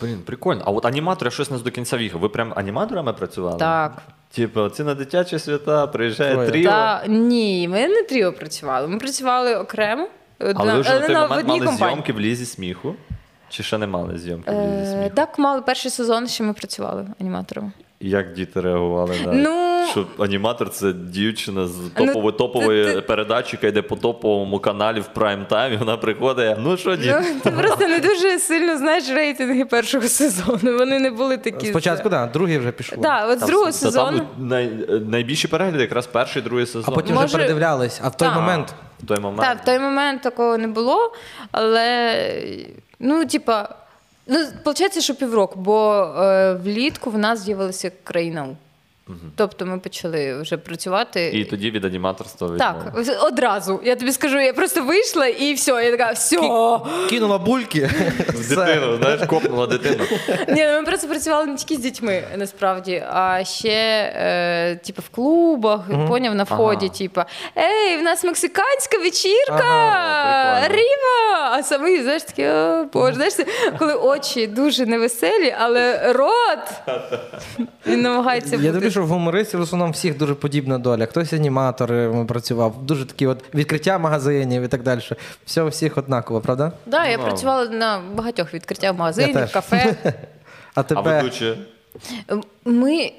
Блін, 0.01 0.19
прикольно. 0.27 0.63
А 0.67 0.71
от 0.71 0.87
аніматор, 0.87 1.27
я 1.27 1.31
щось 1.31 1.51
не 1.51 1.59
до 1.59 1.71
кінця 1.71 1.97
в'їхав. 1.97 2.21
Ви 2.21 2.29
прям 2.29 2.53
аніматорами 2.57 3.13
працювали? 3.13 3.59
Так. 3.59 3.93
Типу, 4.31 4.69
це 4.69 4.85
на 4.85 4.95
дитячі 4.95 5.39
свята 5.39 5.87
приїжджає 5.87 6.33
Троє. 6.35 6.49
тріо. 6.51 6.71
Та, 6.71 7.03
ні, 7.07 7.69
ми 7.69 7.89
не 7.89 8.03
тріо 8.03 8.33
працювали. 8.33 8.89
Ми 8.89 8.99
працювали 8.99 9.57
окремо. 9.57 10.09
Але 10.55 10.75
ви 10.75 10.81
вже 10.81 11.01
на 11.01 11.07
той 11.07 11.15
момент 11.15 11.33
одній 11.33 11.53
мали 11.53 11.67
компанії. 11.67 11.95
зйомки 11.97 12.13
в 12.13 12.21
лізі 12.21 12.47
сміху? 12.47 12.95
Чи 13.49 13.63
ще 13.63 13.79
не 13.79 13.87
мали 13.87 14.19
зйомки 14.19 14.51
в 14.51 14.55
лізі 14.55 14.93
Е, 14.93 14.99
сміху? 15.01 15.15
так, 15.15 15.39
мали 15.39 15.63
перший 15.63 15.91
сезон, 15.91 16.27
що 16.29 16.45
ми 16.45 16.53
працювали 16.53 17.07
аніматорами. 17.21 17.73
Як 18.01 18.33
діти 18.33 18.61
реагували 18.61 19.15
на 19.27 19.33
Ну- 19.33 19.87
що 19.91 20.07
аніматор 20.19 20.71
це 20.71 20.93
дівчина 20.93 21.67
з 21.67 21.77
Ну, 21.99 22.07
топової 22.07 22.33
топової 22.37 22.85
ти- 22.85 22.93
ти- 22.95 23.01
передачі, 23.01 23.51
яка 23.57 23.67
йде 23.67 23.83
по 23.83 23.97
топовому 23.97 24.59
каналі 24.59 25.01
в 25.01 25.07
прайм 25.07 25.47
таймі. 25.47 25.77
Вона 25.77 25.97
приходить. 25.97 26.57
Ну 26.61 26.77
що, 26.77 26.97
дід? 26.97 27.15
Ну, 27.23 27.41
ти 27.43 27.51
просто 27.51 27.89
не 27.89 27.99
дуже 27.99 28.39
сильно 28.39 28.77
знаєш 28.79 29.09
рейтинги 29.11 29.65
першого 29.65 30.09
сезону. 30.09 30.79
Вони 30.79 30.99
не 30.99 31.11
були 31.11 31.37
такі. 31.37 31.67
Спочатку, 31.67 32.11
так, 32.11 32.33
другий 32.33 32.59
вже 32.59 32.73
пішов. 32.73 33.03
Так, 33.03 33.31
от 33.31 33.39
з 33.41 33.47
другого 33.47 33.71
та 33.73 33.91
там 33.91 34.21
най, 34.39 34.71
найбільші 35.09 35.49
перегляди 35.49 35.81
якраз 35.81 36.07
перший, 36.07 36.43
другий 36.43 36.67
сезон. 36.67 36.85
А 36.87 36.91
потім 36.91 37.15
Може- 37.15 37.27
вже 37.27 37.37
передивлялись, 37.37 38.01
а 38.05 38.09
в 38.09 38.17
той 38.17 38.29
Так. 38.29 38.37
момент. 38.37 38.75
в 39.03 39.07
той 39.07 39.21
момент. 39.21 39.41
Так, 39.49 39.63
в 39.63 39.65
той 39.65 39.79
момент 39.79 40.23
такого 40.23 40.59
не 40.59 40.69
було, 40.69 41.13
але 41.53 42.15
ну, 43.01 43.25
типа, 43.27 43.69
ну, 44.29 44.47
виходить, 44.65 45.03
що 45.03 45.15
півроку, 45.15 45.61
бо 45.61 46.03
е, 46.03 46.55
влітку 46.55 47.11
в 47.11 47.19
нас 47.19 47.45
з'явилася 47.45 47.91
країна. 48.05 48.57
Тобто 49.37 49.67
ми 49.67 49.79
почали 49.79 50.41
вже 50.41 50.57
працювати. 50.57 51.31
І 51.35 51.45
тоді 51.45 51.71
від 51.71 51.85
аніматорства 51.85 52.49
Так, 52.59 52.77
відмовили. 52.87 53.19
одразу. 53.23 53.81
Я 53.85 53.97
тобі 53.97 54.13
скажу, 54.13 54.41
я 54.41 54.53
просто 54.53 54.83
вийшла 54.85 55.27
і 55.27 55.55
все. 55.55 55.73
Я 55.85 55.91
така, 55.91 56.13
все. 56.13 56.37
Кинула 57.11 57.39
бульки. 57.39 57.91
В 58.29 58.49
дитину, 58.49 58.97
знаєш, 58.97 59.21
копнула 59.27 59.67
дитину. 59.67 60.05
Ні, 60.49 60.65
ну 60.67 60.73
ми 60.81 60.83
просто 60.83 61.09
працювали 61.09 61.47
не 61.47 61.57
тільки 61.57 61.75
з 61.75 61.79
дітьми, 61.79 62.23
насправді, 62.37 63.05
а 63.13 63.45
ще 63.45 63.69
е, 64.17 64.77
типу, 64.87 65.03
в 65.03 65.09
клубах, 65.09 65.81
поняв, 66.09 66.35
на 66.35 66.45
вході, 66.45 66.87
Ага. 66.87 66.99
типу, 66.99 67.21
ей, 67.59 67.97
в 67.99 68.03
нас 68.03 68.25
мексиканська 68.25 68.99
вечірка! 68.99 69.65
Ага. 69.65 70.69
Ріва! 70.69 71.51
А 71.53 71.63
самі, 71.63 72.03
знаєш, 72.03 72.23
такі, 72.23 72.47
о, 72.47 72.85
боже, 72.93 73.15
знаєш, 73.15 73.35
коли 73.79 73.95
очі 73.95 74.47
дуже 74.47 74.87
невеселі, 74.87 75.55
але 75.61 76.13
рот 76.13 76.95
він 77.87 78.03
намагається 78.03 78.59
бути 78.59 78.91
що 78.99 79.05
в 79.05 79.09
гумористів 79.09 79.61
в 79.61 79.63
основному 79.63 79.93
всіх 79.93 80.19
дуже 80.19 80.35
подібна 80.35 80.79
доля. 80.79 81.07
Хтось 81.07 81.33
аніматор 81.33 81.91
працював, 82.27 82.83
дуже 82.83 83.05
такі 83.05 83.27
от 83.27 83.55
відкриття 83.55 83.99
магазинів 83.99 84.63
і 84.63 84.69
так 84.69 84.83
далі. 84.83 85.01
Все 85.47 85.63
у 85.63 85.69
всіх 85.69 85.99
однаково, 85.99 86.41
правда? 86.41 86.73
Да, 86.87 87.07
я 87.07 87.19
працювала 87.19 87.69
на 87.71 88.01
багатьох 88.15 88.55
відкриттях 88.55 88.97
магазинів, 88.97 89.53
кафе. 89.53 89.97
А 90.75 90.81
А 90.81 90.83
тебе 90.83 91.17
ведучі? 91.17 91.59
Ми, 92.65 92.97
е, 93.03 93.13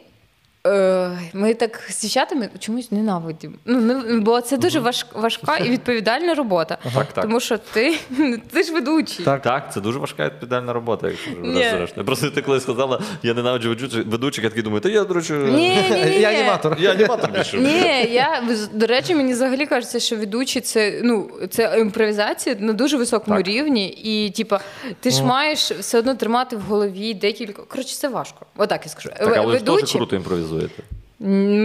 ми 1.34 1.54
так 1.54 1.82
з 1.90 2.02
дівчатами 2.02 2.50
чомусь 2.60 2.92
ненавидимо. 2.92 3.56
Ну, 3.66 3.80
не- 3.82 4.20
бо 4.20 4.42
це 4.42 4.58
дуже 4.58 4.80
важ, 4.80 5.06
важка 5.16 5.58
і 5.58 5.70
відповідальна 5.70 6.34
робота. 6.34 6.78
Так, 6.94 7.06
так. 7.14 7.24
Тому 7.24 7.40
що 7.40 7.58
ти, 7.58 7.98
ти 8.52 8.64
ж 8.64 8.74
ведучий. 8.74 9.26
Так. 9.26 9.42
Так, 9.42 9.74
це 9.74 9.82
дуже 9.82 10.00
важка 10.00 10.26
відповідальна 10.26 10.74
робота, 10.74 11.08
якщо 11.08 11.32
Ні. 11.42 12.04
Просто 12.06 12.30
ти 12.30 12.42
коли 12.42 12.60
сказала, 12.60 13.02
я 13.24 13.34
ненавиджу 13.34 13.76
ведучих, 14.06 14.44
я 14.44 14.50
такий 14.50 14.64
думаю, 14.64 14.82
та 14.82 14.90
я, 14.90 15.04
до 15.04 15.14
речі, 15.14 15.34
я 16.20 16.30
аніматор. 16.30 16.78
я 16.80 16.92
аніматор 16.92 17.32
більше. 17.32 17.58
Ні, 17.58 18.14
я 18.14 18.44
до 18.74 18.88
речі, 18.88 19.16
мені 19.16 19.34
взагалі 19.34 19.66
кажеться, 19.66 20.00
що 20.00 20.16
ведучий 20.16 20.62
це 20.62 21.02
ну 21.04 21.30
це 21.50 21.76
імпровізація 21.80 22.56
на 22.60 22.74
дуже 22.74 22.98
високому 22.98 23.38
Так. 23.38 23.48
рівні, 23.48 23.88
і 23.88 24.30
типа 24.30 24.60
ти 25.00 25.10
ж 25.12 25.24
маєш 25.24 25.72
все 25.72 26.00
одно 26.00 26.16
тримати 26.16 26.56
в 26.56 26.62
голові 26.62 27.14
декілька. 27.14 27.62
Коротше, 27.62 27.96
це 27.96 28.08
важко. 28.08 28.46
Отак 28.58 28.82
я 28.86 28.92
скажу. 28.92 29.10
Так, 29.10 29.38
але 29.38 29.60
дуже 29.60 29.82
Ведучі- 29.82 29.98
круто 29.98 30.16
імпровізуєте. 30.60 30.84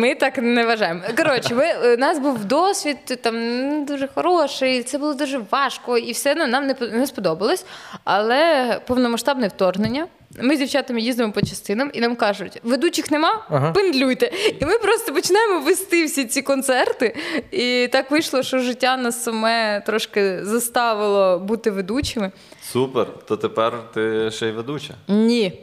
Ми 0.01 0.15
так 0.15 0.39
не 0.39 0.65
вважаємо. 0.67 1.01
Коротше, 1.17 1.55
ми, 1.55 1.95
у 1.95 1.97
нас 1.97 2.19
був 2.19 2.45
досвід 2.45 2.97
там 3.23 3.85
дуже 3.85 4.09
хороший, 4.15 4.83
це 4.83 4.99
було 4.99 5.15
дуже 5.15 5.41
важко, 5.51 5.99
і 5.99 6.13
все 6.13 6.35
ну, 6.35 6.47
нам 6.47 6.67
не, 6.67 6.75
не 6.93 7.07
сподобалось. 7.07 7.65
Але 8.05 8.81
повномасштабне 8.87 9.49
вторгнення. 9.49 10.07
Ми 10.43 10.57
з 10.57 10.59
дівчатами 10.59 11.01
їздимо 11.01 11.33
по 11.33 11.41
частинам 11.41 11.91
і 11.93 12.01
нам 12.01 12.17
кажуть, 12.17 12.61
ведучих 12.63 13.11
нема, 13.11 13.47
Ага. 13.49 13.73
пендлюйте. 13.73 14.31
І 14.61 14.65
ми 14.65 14.79
просто 14.79 15.15
починаємо 15.15 15.61
вести 15.61 16.05
всі 16.05 16.25
ці 16.25 16.43
концерти. 16.43 17.17
І 17.51 17.89
так 17.93 18.11
вийшло, 18.11 18.43
що 18.43 18.59
життя 18.59 18.97
нас 18.97 19.25
саме 19.25 19.81
трошки 19.87 20.45
заставило 20.45 21.39
бути 21.39 21.71
ведучими. 21.71 22.31
Супер, 22.75 23.07
то 23.25 23.37
тепер 23.37 23.73
ти 23.95 24.31
ще 24.31 24.49
й 24.49 24.53
ведуча. 24.53 24.95
Ні. 25.09 25.61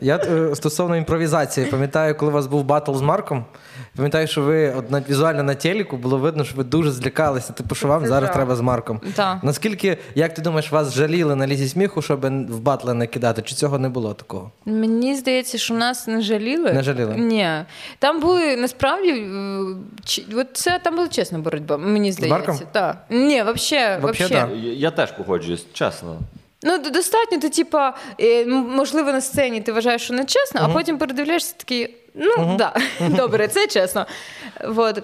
Я 0.00 0.16
е, 0.16 0.54
стосовно 0.54 0.96
імпровізації, 0.96 1.66
пам'ятаю, 1.66 2.16
коли 2.16 2.30
у 2.30 2.34
вас 2.34 2.46
був 2.46 2.64
батл 2.64 2.94
з 2.94 3.00
Марком. 3.00 3.44
Пам'ятаю, 3.96 4.26
що 4.26 4.42
ви 4.42 4.70
от, 4.78 4.90
на, 4.90 5.02
візуально 5.08 5.42
на 5.42 5.54
телеку 5.54 5.96
було 5.96 6.18
видно, 6.18 6.44
що 6.44 6.56
ви 6.56 6.64
дуже 6.64 6.90
злякалися. 6.90 7.52
Типу, 7.52 7.74
що 7.74 7.88
вам 7.88 8.02
Це 8.02 8.08
зараз 8.08 8.26
жах. 8.26 8.34
треба 8.34 8.56
з 8.56 8.60
Марком. 8.60 9.00
Так. 9.14 9.38
Наскільки, 9.42 9.98
як 10.14 10.34
ти 10.34 10.42
думаєш, 10.42 10.72
вас 10.72 10.94
жаліли 10.94 11.34
на 11.36 11.46
лізі 11.46 11.68
сміху, 11.68 12.02
щоб 12.02 12.20
в 12.52 12.58
батли 12.60 12.94
не 12.94 13.06
кидати? 13.06 13.42
Чи 13.42 13.54
цього 13.54 13.78
не 13.78 13.88
було 13.88 14.14
такого? 14.14 14.50
Мені 14.64 15.16
здається, 15.16 15.58
що 15.58 15.74
нас 15.74 16.06
не 16.06 16.20
жаліли. 16.20 16.72
Не 16.72 16.82
жаліли? 16.82 17.14
Ні. 17.16 17.48
Там 17.98 18.20
були 18.20 18.56
насправді 18.56 19.10
е, 19.10 19.60
чи- 20.04 20.24
от 20.34 20.46
це 20.52 20.80
там 20.84 20.96
була 20.96 21.08
чесна 21.08 21.38
боротьба, 21.38 21.76
мені 21.76 22.12
здається. 22.12 22.38
Марком? 22.38 22.60
Так. 22.72 22.96
Ні, 23.10 23.44
взагалі. 23.54 24.00
Вообще, 24.02 24.28
да. 24.28 24.48
Я, 24.54 24.72
я 24.72 24.90
теж 24.90 25.12
погоджуюсь, 25.12 25.66
чесно. 25.72 26.16
Ну, 26.62 26.78
достатньо, 26.78 27.38
ти, 27.38 27.48
типа, 27.50 27.94
е, 28.20 28.46
можливо, 28.46 29.12
на 29.12 29.20
сцені 29.20 29.60
ти 29.60 29.72
вважаєш, 29.72 30.02
що 30.02 30.14
не 30.14 30.24
чесно, 30.24 30.60
а 30.64 30.68
потім 30.68 30.98
передивляєшся 30.98 31.54
такий, 31.56 31.94
ну, 32.16 32.56
да, 32.58 32.74
добре, 33.00 33.48
це 33.48 33.66
чесно. 33.66 34.06
Вот. 34.68 35.02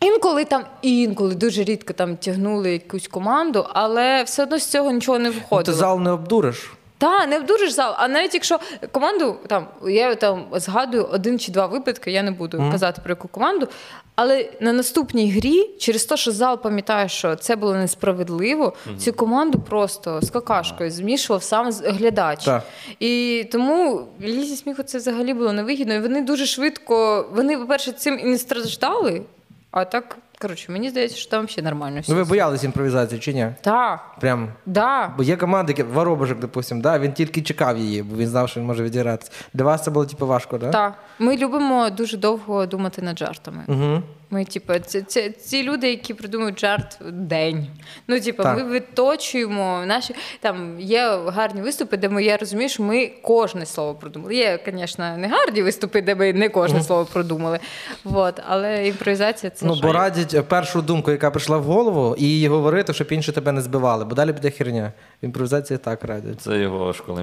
Інколи 0.00 0.44
там, 0.44 0.64
інколи 0.82 1.34
дуже 1.34 1.64
рідко 1.64 1.92
там 1.92 2.16
тягнули 2.16 2.72
якусь 2.72 3.08
команду, 3.08 3.66
але 3.72 4.22
все 4.22 4.42
одно 4.42 4.58
з 4.58 4.66
цього 4.66 4.90
нічого 4.90 5.18
не 5.18 5.32
Ну, 5.50 5.62
ти 5.62 5.72
зал 5.72 6.00
не 6.00 6.10
обдуриш. 6.10 6.72
Та, 7.00 7.26
не 7.26 7.38
вдуриш 7.38 7.72
зал. 7.72 7.94
А 7.96 8.08
навіть 8.08 8.34
якщо 8.34 8.60
команду 8.92 9.36
там 9.46 9.66
я 9.86 10.14
там 10.14 10.46
згадую 10.52 11.08
один 11.12 11.38
чи 11.38 11.52
два 11.52 11.66
випадки, 11.66 12.10
я 12.10 12.22
не 12.22 12.30
буду 12.30 12.68
казати 12.72 13.00
про 13.04 13.12
яку 13.12 13.28
команду. 13.28 13.68
Але 14.14 14.50
на 14.60 14.72
наступній 14.72 15.30
грі, 15.32 15.70
через 15.78 16.04
те, 16.04 16.16
що 16.16 16.32
зал 16.32 16.62
пам'ятає, 16.62 17.08
що 17.08 17.36
це 17.36 17.56
було 17.56 17.74
несправедливо, 17.74 18.72
цю 18.98 19.12
команду 19.12 19.58
просто 19.58 20.20
з 20.22 20.30
какашкою 20.30 20.90
змішував 20.90 21.42
сам 21.42 21.72
глядач. 21.72 22.44
Так. 22.44 22.62
І 22.98 23.44
тому 23.52 24.06
лізі 24.22 24.56
сміху 24.56 24.82
це 24.82 24.98
взагалі 24.98 25.34
було 25.34 25.52
невигідно. 25.52 25.94
І 25.94 26.00
вони 26.00 26.20
дуже 26.20 26.46
швидко, 26.46 27.26
вони, 27.32 27.58
по-перше, 27.58 27.92
цим 27.92 28.18
і 28.18 28.24
не 28.24 28.38
страждали, 28.38 29.22
а 29.70 29.84
так, 29.84 30.16
коротше, 30.40 30.72
мені 30.72 30.90
здається, 30.90 31.16
що 31.16 31.30
там 31.30 31.48
ще 31.48 31.62
нормально 31.62 32.00
все. 32.00 32.12
Ну 32.12 32.18
ви 32.18 32.24
боялись 32.24 32.64
імпровізації 32.64 33.20
чи 33.20 33.32
ні? 33.32 33.46
Так, 33.60 34.00
Прям. 34.20 34.48
да. 34.66 35.14
Бо 35.16 35.22
є 35.22 35.36
команди, 35.36 35.74
як 35.78 35.88
Воробушек, 35.88 36.38
допустим, 36.38 36.80
да, 36.80 36.98
він 36.98 37.12
тільки 37.12 37.42
чекав 37.42 37.78
її, 37.78 38.02
бо 38.02 38.16
він 38.16 38.28
знав, 38.28 38.48
що 38.48 38.60
він 38.60 38.66
може 38.66 38.82
відігратися. 38.82 39.32
Для 39.54 39.64
вас 39.64 39.84
це 39.84 39.90
було 39.90 40.06
типу 40.06 40.26
важко, 40.26 40.58
да? 40.58 40.70
Так, 40.70 40.94
ми 41.18 41.36
любимо 41.36 41.90
дуже 41.90 42.16
довго 42.16 42.66
думати 42.66 43.02
над 43.02 43.18
жартами. 43.18 43.64
Угу. 43.68 44.02
Ми, 44.32 44.44
типу, 44.44 44.72
це, 44.86 45.02
це 45.02 45.30
ці 45.30 45.62
люди, 45.62 45.90
які 45.90 46.14
придумують 46.14 46.60
жарт 46.60 46.98
в 47.00 47.10
день. 47.12 47.66
Ну, 48.08 48.20
типу, 48.20 48.42
Так. 48.42 48.56
ми 48.56 48.64
виточуємо 48.64 49.82
наші 49.86 50.14
там 50.40 50.80
є 50.80 51.18
гарні 51.26 51.62
виступи, 51.62 51.96
де 51.96 52.08
ми 52.08 52.24
я 52.24 52.36
розумію, 52.36 52.68
що 52.68 52.82
ми 52.82 53.06
кожне 53.22 53.66
слово 53.66 53.94
продумали. 53.94 54.34
Є, 54.34 54.58
звісно, 54.66 55.16
не 55.16 55.28
гарні 55.28 55.62
виступи, 55.62 56.02
де 56.02 56.14
ми 56.14 56.32
не 56.32 56.48
кожне 56.48 56.82
слово 56.82 57.04
продумали. 57.04 57.58
Вот, 58.04 58.40
але 58.48 58.86
імпровізація 58.88 59.50
це 59.50 59.66
Ну, 59.66 59.74
ж- 59.74 59.82
бо 59.82 59.92
радять 59.92 60.34
е, 60.34 60.42
першу 60.42 60.82
думку, 60.82 61.10
яка 61.10 61.30
прийшла 61.30 61.56
в 61.58 61.62
голову, 61.64 62.16
і 62.18 62.24
її 62.24 62.48
говорити, 62.48 62.92
щоб 62.94 63.12
інші 63.12 63.32
тебе 63.32 63.52
не 63.52 63.60
збивали, 63.60 64.04
бо 64.04 64.14
далі 64.14 64.32
буде 64.32 64.50
херня. 64.50 64.92
В 65.22 65.24
імпровізації 65.24 65.78
так 65.78 66.04
радять. 66.04 66.40
Це 66.40 66.58
його 66.58 66.92
школа? 66.92 67.20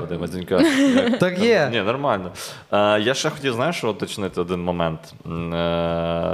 Вадима 0.00 0.26
Дзюнька. 0.28 0.60
Так 1.20 1.38
є. 1.38 1.68
Ні, 1.72 1.80
нормально. 1.80 2.32
Е, 2.72 3.00
я 3.00 3.14
ще 3.14 3.30
хотів, 3.30 3.52
знаєш, 3.54 3.84
уточнити 3.84 4.40
один 4.40 4.60
момент. 4.60 5.00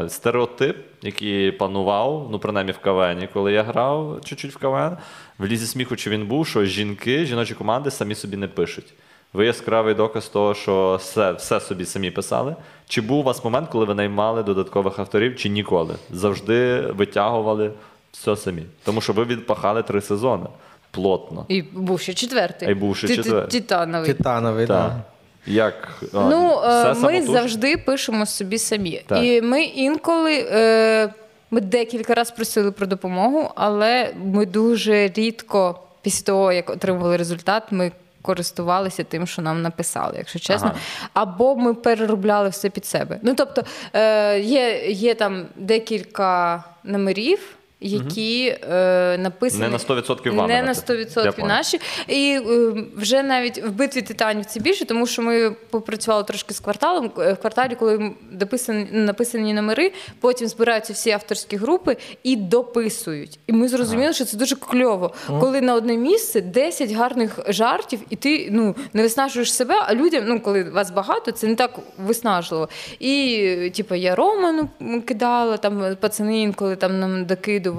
Стереотип, 0.08 0.76
який 1.02 1.52
панував, 1.52 2.28
ну, 2.30 2.38
принаймні 2.38 2.72
в 2.72 2.78
КВН, 2.78 3.28
коли 3.32 3.52
я 3.52 3.62
грав 3.62 4.20
чуть-чуть 4.24 4.52
в 4.52 4.58
КВН, 4.58 4.96
в 5.38 5.46
лізі 5.46 5.66
сміху 5.66 5.96
чи 5.96 6.10
він 6.10 6.26
був, 6.26 6.46
що 6.46 6.64
жінки, 6.64 7.24
жіночі 7.24 7.54
команди 7.54 7.90
самі 7.90 8.14
собі 8.14 8.36
не 8.36 8.48
пишуть. 8.48 8.94
Ви 9.32 9.46
яскравий 9.46 9.94
доказ 9.94 10.28
того, 10.28 10.54
що 10.54 10.96
все, 11.00 11.32
все 11.32 11.60
собі 11.60 11.84
самі 11.84 12.10
писали. 12.10 12.56
Чи 12.88 13.00
був 13.00 13.18
у 13.18 13.22
вас 13.22 13.44
момент, 13.44 13.68
коли 13.68 13.84
ви 13.84 13.94
наймали 13.94 14.42
додаткових 14.42 14.98
авторів, 14.98 15.36
чи 15.36 15.48
ніколи? 15.48 15.94
Завжди 16.10 16.80
витягували 16.80 17.70
все 18.12 18.36
самі. 18.36 18.62
Тому 18.84 19.00
що 19.00 19.12
ви 19.12 19.24
відпахали 19.24 19.82
три 19.82 20.00
сезони 20.00 20.46
плотно. 20.90 21.44
І 21.48 21.62
був 21.62 22.00
ще 22.00 22.14
четвертий. 22.14 22.68
А 22.68 22.70
й 22.70 22.74
був 22.74 22.96
ще 22.96 23.08
четвертий. 23.08 23.60
Титановий. 23.60 24.12
Титановий, 24.14 24.66
Так. 24.66 24.88
так. 24.88 25.00
Як 25.46 26.02
Ну, 26.12 26.58
все 26.60 26.82
е, 26.84 26.88
ми 26.88 26.94
самотужки? 26.94 27.32
завжди 27.32 27.76
пишемо 27.76 28.26
собі 28.26 28.58
самі. 28.58 29.02
Так. 29.06 29.24
І 29.24 29.42
ми 29.42 29.62
інколи. 29.62 30.46
Е, 30.50 31.08
ми 31.50 31.60
декілька 31.60 32.14
разів 32.14 32.36
просили 32.36 32.72
про 32.72 32.86
допомогу, 32.86 33.50
але 33.54 34.14
ми 34.24 34.46
дуже 34.46 35.08
рідко, 35.08 35.80
після 36.02 36.24
того, 36.26 36.52
як 36.52 36.70
отримували 36.70 37.16
результат, 37.16 37.62
ми 37.70 37.92
користувалися 38.22 39.04
тим, 39.04 39.26
що 39.26 39.42
нам 39.42 39.62
написали, 39.62 40.14
якщо 40.18 40.38
чесно. 40.38 40.68
Ага. 40.70 40.78
Або 41.14 41.56
ми 41.56 41.74
переробляли 41.74 42.48
все 42.48 42.70
під 42.70 42.86
себе. 42.86 43.18
Ну, 43.22 43.34
тобто, 43.34 43.62
е, 43.92 44.40
є, 44.40 44.86
є 44.90 45.14
там 45.14 45.46
декілька 45.56 46.64
номерів. 46.84 47.38
Які 47.86 48.56
е, 48.70 49.18
написані 49.18 49.62
Не 49.62 49.68
на 49.68 49.78
100% 49.78 50.34
вами, 50.34 50.48
не 50.48 50.62
на 50.62 50.68
написано. 50.68 50.98
Я 50.98 51.04
100% 51.04 51.32
понял. 51.32 51.48
наші. 51.48 51.80
І 52.08 52.40
е, 52.46 52.72
вже 52.96 53.22
навіть 53.22 53.64
в 53.64 53.70
битві 53.70 54.02
титанів 54.02 54.44
це 54.44 54.60
більше, 54.60 54.84
тому 54.84 55.06
що 55.06 55.22
ми 55.22 55.50
попрацювали 55.70 56.24
трошки 56.24 56.54
з 56.54 56.60
кварталом. 56.60 57.10
Е, 57.18 57.32
В 57.32 57.36
кварталі, 57.36 57.74
коли 57.74 58.12
дописані 58.32 58.86
написані 58.92 59.54
номери, 59.54 59.92
потім 60.20 60.48
збираються 60.48 60.92
всі 60.92 61.10
авторські 61.10 61.56
групи 61.56 61.96
і 62.22 62.36
дописують. 62.36 63.38
І 63.46 63.52
ми 63.52 63.68
зрозуміли, 63.68 64.12
що 64.12 64.24
це 64.24 64.36
дуже 64.36 64.56
кльово, 64.56 65.12
коли 65.40 65.60
на 65.60 65.74
одне 65.74 65.96
місце 65.96 66.40
10 66.40 66.92
гарних 66.92 67.38
жартів, 67.48 68.00
і 68.10 68.16
ти 68.16 68.48
ну 68.50 68.74
не 68.92 69.02
виснажуєш 69.02 69.54
себе, 69.54 69.74
а 69.86 69.94
людям, 69.94 70.24
ну 70.26 70.40
коли 70.40 70.62
вас 70.64 70.90
багато, 70.90 71.32
це 71.32 71.46
не 71.46 71.54
так 71.54 71.78
виснажливо. 71.98 72.68
І 72.98 73.72
типу, 73.76 73.94
я 73.94 74.14
Роману 74.14 74.68
кидала, 75.06 75.56
там 75.56 75.96
пацани 76.00 76.40
інколи 76.40 76.76
там 76.76 77.00
нам 77.00 77.24
докидували. 77.24 77.73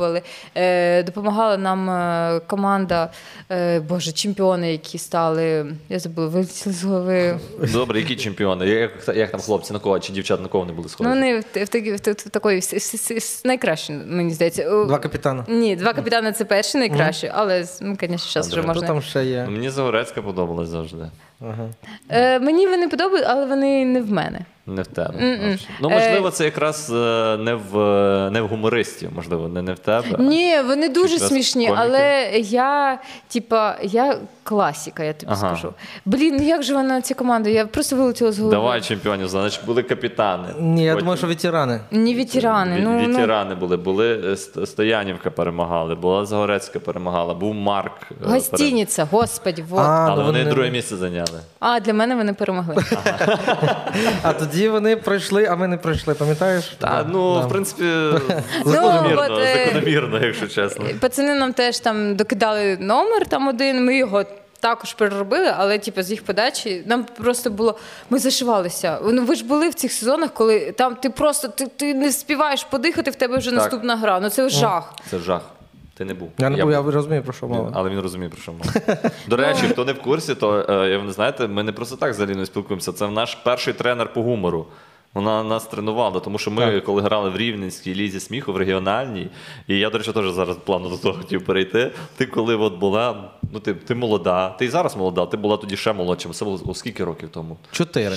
Е, 0.57 1.03
допомагала 1.03 1.57
нам 1.57 1.89
е, 1.89 2.39
команда, 2.47 3.09
е, 3.51 3.79
боже, 3.79 4.11
чемпіони, 4.11 4.71
які 4.71 4.97
стали. 4.97 5.65
Я 5.89 5.99
забула, 5.99 6.27
вилетіли 6.27 6.75
з 6.75 6.83
голови. 6.83 7.39
Добре, 7.73 7.99
які 7.99 8.15
чемпіони? 8.15 8.67
Як, 8.67 8.91
як 9.15 9.31
там 9.31 9.41
хлопці 9.41 9.73
на 9.73 9.79
кого 9.79 9.99
чи 9.99 10.13
дівчат 10.13 10.41
на 10.41 10.47
кого 10.47 10.65
не 10.65 10.73
були 10.73 10.89
схожі? 10.89 11.09
Ну, 11.09 11.15
вони 11.15 11.39
в, 11.39 11.63
в, 11.63 11.67
такі- 11.67 11.91
в, 11.91 11.95
в 11.97 12.29
такої 12.29 12.61
с- 12.61 12.73
с- 12.77 13.11
с- 13.11 13.45
найкращі, 13.45 13.93
мені 13.93 14.33
здається. 14.33 14.85
Два 14.85 14.99
капітана. 14.99 15.45
Ні, 15.47 15.75
два 15.75 15.93
капітани 15.93 16.31
це 16.31 16.45
перші 16.45 16.77
найкращі, 16.77 17.31
але 17.33 17.65
ну, 17.81 17.97
звісно, 18.01 18.17
зараз 18.17 18.47
вже 18.47 18.61
можна. 18.61 18.87
там 18.87 19.01
ще 19.01 19.25
є? 19.25 19.43
Ну, 19.47 19.51
Мені 19.51 19.69
Загорецька 19.69 20.21
подобалась 20.21 20.69
завжди. 20.69 21.05
Ага. 21.41 21.69
Е, 22.09 22.39
мені 22.39 22.67
вони 22.67 22.87
подобаються, 22.87 23.31
але 23.31 23.45
вони 23.45 23.85
не 23.85 24.01
в 24.01 24.11
мене. 24.11 24.39
Не 24.67 24.81
в 24.81 24.87
тебе. 24.87 25.13
Мгм. 25.37 25.57
Ну, 25.81 25.89
можливо, 25.89 26.27
Е, 26.27 26.31
це 26.31 26.45
якраз 26.45 26.91
е, 26.91 27.37
не 27.37 27.55
в, 27.55 27.77
не 28.31 28.41
в 28.41 28.47
гумористів, 28.47 29.09
можливо, 29.15 29.47
не, 29.47 29.61
не 29.61 29.73
в 29.73 29.79
тебе. 29.79 30.07
Ні, 30.19 30.55
вони 30.67 30.89
дуже 30.89 31.19
смішні, 31.19 31.67
коміки. 31.67 31.83
але 31.85 32.29
я, 32.39 32.99
типа, 33.27 33.75
я 33.83 34.17
класіка, 34.43 35.03
я 35.03 35.13
тобі 35.13 35.31
Ага. 35.31 35.47
скажу. 35.47 35.73
Блін, 36.05 36.35
ну 36.39 36.43
як 36.43 36.63
же 36.63 36.73
вона 36.73 37.01
ця 37.01 37.13
команда? 37.13 37.49
Я 37.49 37.65
просто 37.65 37.95
вилетіла 37.95 38.31
з 38.31 38.37
голови. 38.39 38.55
Давай 38.55 38.81
чемпіонів, 38.81 39.27
значить 39.27 39.65
були 39.65 39.83
капітани. 39.83 40.47
Ні, 40.59 40.83
я 40.83 40.91
Потім 40.93 40.99
думаю, 41.05 41.17
що 41.17 41.27
ветерани. 41.27 41.79
Ні, 41.91 42.15
ветерани. 42.15 42.75
ві- 42.75 42.81
Ну, 42.83 43.47
ну, 43.49 43.55
були. 43.55 43.77
Були 43.77 44.33
е, 44.33 44.65
Стоянівка 44.65 45.31
перемагали, 45.31 45.95
була 45.95 46.25
Загорецька 46.25 46.79
перемагала, 46.79 47.33
був 47.33 47.53
Марк. 47.53 47.91
е, 48.11 48.15
пере- 48.19 48.31
гостиниця, 48.33 49.07
господі, 49.11 49.61
вот. 49.69 49.79
А, 49.79 50.07
Але 50.09 50.15
ну 50.19 50.25
вони 50.25 50.45
друге 50.45 50.71
місце 50.71 50.95
зайняли. 50.97 51.39
А, 51.59 51.79
для 51.79 51.93
мене 51.93 52.15
вони 52.15 52.33
перемогли. 52.33 52.75
А 54.23 54.33
тоді 54.33 54.54
вони 54.69 54.95
пройшли, 54.95 55.45
а 55.45 55.55
ми 55.55 55.67
не 55.67 55.77
пройшли, 55.77 56.13
пам'ятаєш? 56.13 56.65
Та, 56.79 57.05
ну, 57.09 57.33
Да. 57.35 57.39
в 57.39 57.49
принципі, 57.49 57.83
Ну, 57.83 58.71
закономірно, 58.71 59.39
е, 59.39 59.65
закономірно, 59.65 60.25
якщо 60.25 60.47
чесно. 60.47 60.85
Пацани 60.99 61.33
нам 61.35 61.53
теж 61.53 61.79
там 61.79 62.15
докидали 62.15 62.77
номер 62.79 63.25
там 63.27 63.47
один, 63.47 63.85
ми 63.85 63.97
його. 63.97 64.23
Також 64.59 64.93
переробили, 64.93 65.53
але 65.57 65.79
типу, 65.79 66.01
з 66.01 66.11
їх 66.11 66.23
подачі 66.23 66.83
нам 66.85 67.05
просто 67.17 67.49
було. 67.49 67.77
Ми 68.09 68.19
зашивалися. 68.19 68.99
Ну 69.03 69.25
ви 69.25 69.35
ж 69.35 69.45
були 69.45 69.69
в 69.69 69.73
цих 69.73 69.91
сезонах, 69.91 70.33
коли 70.33 70.71
там 70.71 70.95
ти 70.95 71.09
просто 71.09 71.47
ти, 71.47 71.67
ти 71.67 71.93
не 71.93 72.11
співаєш 72.11 72.63
подихати, 72.63 73.11
в 73.11 73.15
тебе 73.15 73.37
вже 73.37 73.49
Так. 73.49 73.59
наступна 73.59 73.95
гра. 73.95 74.19
Ну 74.19 74.29
це 74.29 74.49
жах. 74.49 74.93
Це 75.11 75.17
жах. 75.19 75.41
Ти 75.97 76.05
не 76.05 76.13
був. 76.13 76.31
Я 76.37 76.49
не 76.49 76.61
був, 76.61 76.71
я 76.71 76.81
розумію, 76.81 77.23
про 77.23 77.33
що 77.33 77.47
мова. 77.47 77.71
Але 77.73 77.89
він 77.89 77.99
розуміє, 77.99 78.29
про 78.29 78.41
що 78.41 78.51
мова. 78.51 78.97
До 79.27 79.35
речі, 79.35 79.67
хто 79.67 79.85
не 79.85 79.93
в 79.93 80.01
курсі, 80.01 80.35
то 80.35 80.65
е, 80.69 80.97
ви 80.97 81.11
знаєте, 81.11 81.47
ми 81.47 81.63
не 81.63 81.71
просто 81.71 81.95
так 81.95 82.13
з 82.13 82.19
Аліною 82.21 82.45
спілкуємося. 82.45 82.91
Це 82.91 83.07
наш 83.07 83.35
перший 83.35 83.73
тренер 83.73 84.13
по 84.13 84.21
гумору. 84.21 84.65
Вона 85.13 85.43
нас 85.43 85.67
тренувала, 85.67 86.19
тому 86.19 86.37
що 86.37 86.51
ми, 86.51 86.81
коли 86.81 87.01
грали 87.01 87.29
в 87.29 87.37
Рівненській 87.37 87.95
лізі 87.95 88.19
сміху, 88.19 88.53
в 88.53 88.57
регіональній, 88.57 89.27
і 89.67 89.77
я, 89.77 89.89
до 89.89 89.97
речі, 89.97 90.11
теж 90.11 90.31
зараз 90.31 90.57
плану 90.57 90.89
до 90.89 90.97
того 90.97 91.13
хотів 91.17 91.45
перейти. 91.45 91.91
Ти 92.17 92.25
коли 92.25 92.55
от 92.55 92.73
була, 92.73 93.31
ну 93.53 93.59
ти, 93.59 93.73
ти 93.73 93.95
молода, 93.95 94.49
ти 94.49 94.65
і 94.65 94.69
зараз 94.69 94.95
молода, 94.95 95.25
ти 95.25 95.37
була 95.37 95.57
тоді 95.57 95.77
ще 95.77 95.93
молодшим. 95.93 96.33
Це 96.33 96.45
було 96.45 96.73
скільки 96.73 97.03
років 97.03 97.29
тому? 97.29 97.57
Чотири. 97.71 98.15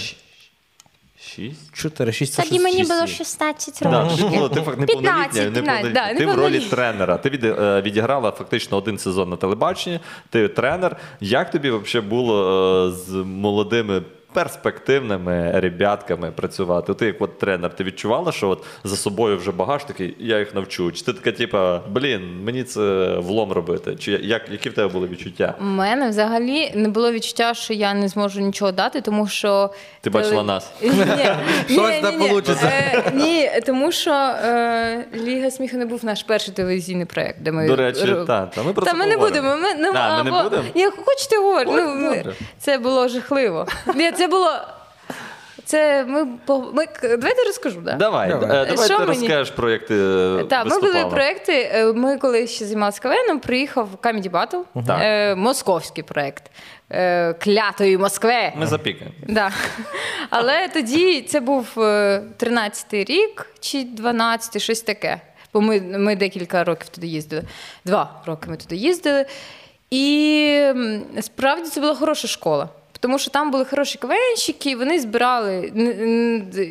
Шість? 1.21 1.73
Чотири, 1.75 2.13
шість. 2.13 2.37
Тоді 2.37 2.49
шість. 2.49 2.63
мені 2.63 2.77
шість 2.79 2.89
було 2.91 3.01
є. 3.01 3.07
16 3.07 3.79
Да, 3.83 4.03
років. 4.03 4.17
ти 4.31 4.37
була 4.37 4.49
ти 4.49 4.61
факт 4.63 4.79
неповнолітня, 4.79 5.13
15, 5.29 5.55
неповнолітня. 5.55 5.91
да, 6.13 6.15
Ти 6.15 6.27
в 6.27 6.35
ролі 6.35 6.61
тренера. 6.61 7.17
Ти 7.19 7.31
від, 7.31 7.45
е, 7.45 7.83
відіграла 7.87 8.31
фактично 8.31 8.77
один 8.77 8.99
сезон 8.99 9.31
на 9.31 9.37
телебаченні, 9.37 10.01
ти 10.31 10.49
тренер. 10.49 10.97
Як 11.21 11.51
тобі 11.51 11.71
взагалі 11.71 12.09
було 12.09 12.89
е, 12.89 12.93
з 12.93 13.09
молодими 13.15 14.03
перспективними 14.39 15.53
ребятками 15.55 16.31
працювати? 16.31 16.95
Ти 16.95 17.07
як 17.07 17.23
от 17.23 17.39
тренер, 17.39 17.77
ти 17.77 17.85
відчувала, 17.85 18.33
що 18.33 18.49
от 18.49 18.65
за 18.85 18.97
собою 18.97 19.37
вже 19.37 19.53
багаж 19.53 19.85
такий, 19.85 20.17
я 20.19 20.39
їх 20.39 20.55
навчу? 20.55 20.93
Чи 20.93 21.05
ти 21.05 21.13
така, 21.13 21.33
типа, 21.33 21.81
блін, 21.89 22.45
мені 22.45 22.65
це 22.65 23.15
влом 23.19 23.53
робити? 23.53 23.97
Чи 23.97 24.13
як, 24.13 24.43
які 24.51 24.69
в 24.71 24.73
тебе 24.73 24.89
були 24.89 25.09
відчуття? 25.09 25.55
У 25.61 25.65
мене 25.65 26.09
взагалі 26.09 26.73
не 26.75 26.89
було 26.89 27.13
відчуття, 27.13 27.55
що 27.55 27.75
я 27.75 27.95
не 27.95 28.09
зможу 28.09 28.41
нічого 28.41 28.73
дати, 28.73 29.01
тому 29.01 29.27
що 29.29 29.71
Ти 30.01 30.11
бачила 30.11 30.43
нас. 30.43 30.71
Щось 31.69 32.03
не 32.03 32.13
ні. 32.13 32.29
получиться. 32.29 32.67
Е, 32.67 33.13
Ні, 33.15 33.51
тому 33.67 33.93
що 33.93 34.11
е, 34.11 35.05
Ліга 35.15 35.51
сміху 35.51 35.77
не 35.77 35.87
був 35.87 36.05
наш 36.05 36.23
перший 36.23 36.55
телевізійний 36.55 37.07
проєкт, 37.07 37.39
де 37.41 37.53
ми 37.53 37.67
До 37.69 37.77
речі, 37.77 38.15
та, 38.27 38.47
та 38.47 38.63
ми 38.63 38.73
про 38.73 38.87
це 38.87 38.95
ми 38.95 39.07
не 39.07 39.17
будемо. 39.17 39.57
Ми, 39.57 39.69
ну, 39.79 39.93
А, 39.95 40.23
ми 40.23 40.31
не 40.31 40.43
будемо? 40.43 40.63
Як 40.75 40.95
хочете 41.05 41.37
говорити. 41.37 41.73
Ну, 41.75 42.33
це 42.59 42.79
було 42.79 43.09
жахливо. 43.09 43.67
Ні, 43.95 44.13
це 44.29 44.37
було. 44.37 44.51
Це 45.65 46.05
ми, 46.05 46.27
по- 46.47 46.71
ми 46.73 46.87
давайте 47.03 47.45
розкажу, 47.47 47.81
да? 47.81 47.93
Давай, 47.93 48.29
Давай. 48.29 48.49
давай, 48.49 48.67
давай 48.67 48.85
Що 48.87 48.99
ти 48.99 49.05
мені? 49.07 49.21
розкажеш 49.21 49.51
про 49.51 49.71
як 49.71 49.87
ти 49.87 49.95
е, 50.41 50.45
Так, 50.51 50.67
ми 50.67 50.81
були 50.81 51.05
проекти. 51.11 51.71
е, 51.75 51.93
Ми 51.93 52.17
коли 52.19 52.47
ще 52.47 52.65
займалися 52.65 53.01
КВН, 53.03 53.39
приїхав 53.39 53.89
Comedy 54.03 54.31
Battle, 54.31 54.63
Так. 54.87 54.99
е, 55.03 55.35
московський 55.35 56.05
проект 56.05 56.51
е, 56.93 57.33
клятої 57.33 57.99
Москви. 57.99 58.53
Ми 58.57 58.67
запікаємо. 58.67 59.17
Да. 59.29 59.51
Але 60.31 60.69
тоді 60.69 61.23
це 61.23 61.41
був 61.41 61.67
е, 61.79 62.23
13-й 62.39 63.05
рік 63.05 63.47
чи 63.61 63.79
12-й, 63.79 64.61
щось 64.61 64.81
таке. 64.83 65.21
Бо 65.55 65.61
ми, 65.61 65.81
ми 65.81 66.17
декілька 66.17 66.65
років 66.65 66.89
туди 66.89 67.07
їздили. 67.07 67.43
Два 67.85 68.11
роки 68.27 68.51
ми 68.51 68.57
туди 68.57 68.77
їздили. 68.77 69.27
І 69.91 70.73
справді 71.21 71.69
це 71.71 71.81
була 71.81 71.95
хороша 71.95 72.29
школа. 72.29 72.69
Тому 73.01 73.19
що 73.19 73.31
там 73.31 73.51
були 73.51 73.65
хороші 73.65 73.99
КВНщики, 73.99 74.77
вони 74.77 75.01
збирали. 75.01 75.73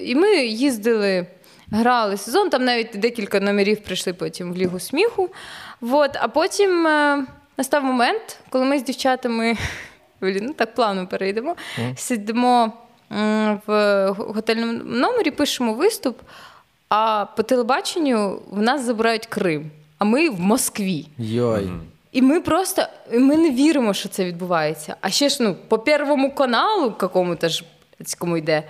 І 0.03 0.15
ми 0.15 0.35
їздили, 0.45 1.27
грали 1.71 2.17
сезон, 2.17 2.49
там 2.49 2.65
навіть 2.65 2.91
декілька 2.93 3.39
номерів 3.39 3.83
прийшли 3.83 4.13
потім 4.13 4.53
в 4.53 4.57
Лігу 4.57 4.79
сміху. 4.79 5.29
Вот. 5.81 6.11
А 6.13 6.27
потім 6.27 6.87
е, 6.87 7.25
настав 7.57 7.83
момент, 7.83 8.39
коли 8.49 8.65
ми 8.65 8.79
з 8.79 8.83
дівчатами 8.83 9.57
Блін, 10.21 10.45
ну 10.45 10.53
так 10.53 10.75
плавно 10.75 11.07
перейдемо. 11.07 11.55
Сидимо 11.95 12.73
м, 13.11 13.61
в 13.67 14.07
готельному 14.17 14.73
номері, 14.73 15.31
пишемо 15.31 15.73
виступ, 15.73 16.19
а 16.89 17.25
по 17.35 17.43
телебаченню 17.43 18.41
в 18.51 18.61
нас 18.61 18.81
забирають 18.81 19.25
Крим, 19.25 19.71
а 19.97 20.05
ми 20.05 20.29
в 20.29 20.39
Москві. 20.39 21.05
Йой. 21.17 21.69
І 22.17 22.21
ми 22.21 22.41
просто 22.41 22.85
ми 23.11 23.37
не 23.37 23.51
віримо, 23.51 23.93
що 23.93 24.09
це 24.09 24.25
відбувається. 24.25 24.95
А 25.01 25.09
ще 25.09 25.29
ж 25.29 25.37
ну, 25.43 25.55
по 25.67 25.79
Первому 25.79 26.31
каналу, 26.31 26.91
какому-то 26.91 27.49
ж 27.49 27.63
кому 28.19 28.37
йде. 28.37 28.63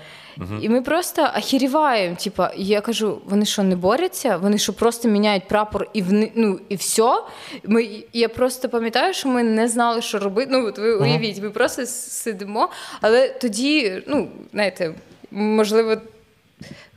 І 0.61 0.69
ми 0.69 0.81
просто 0.81 1.21
охеріваємо. 1.37 2.15
Типа, 2.15 2.51
я 2.57 2.81
кажу, 2.81 3.21
вони 3.25 3.45
що, 3.45 3.63
не 3.63 3.75
борються? 3.75 4.37
Вони 4.37 4.57
що 4.57 4.73
просто 4.73 5.07
міняють 5.07 5.47
прапор 5.47 5.89
і 5.93 6.01
вни, 6.01 6.31
ну, 6.35 6.59
і 6.69 6.75
все. 6.75 7.23
Ми, 7.63 7.89
я 8.13 8.29
просто 8.29 8.69
пам'ятаю, 8.69 9.13
що 9.13 9.29
ми 9.29 9.43
не 9.43 9.67
знали, 9.67 10.01
що 10.01 10.19
робити. 10.19 10.49
Ну, 10.51 10.67
от 10.67 10.77
ви 10.77 10.95
уявіть, 10.95 11.41
ми 11.41 11.49
просто 11.49 11.85
сидимо. 11.85 12.69
Але 13.01 13.29
тоді, 13.29 14.03
ну, 14.07 14.29
знаєте, 14.51 14.93
можливо, 15.31 15.97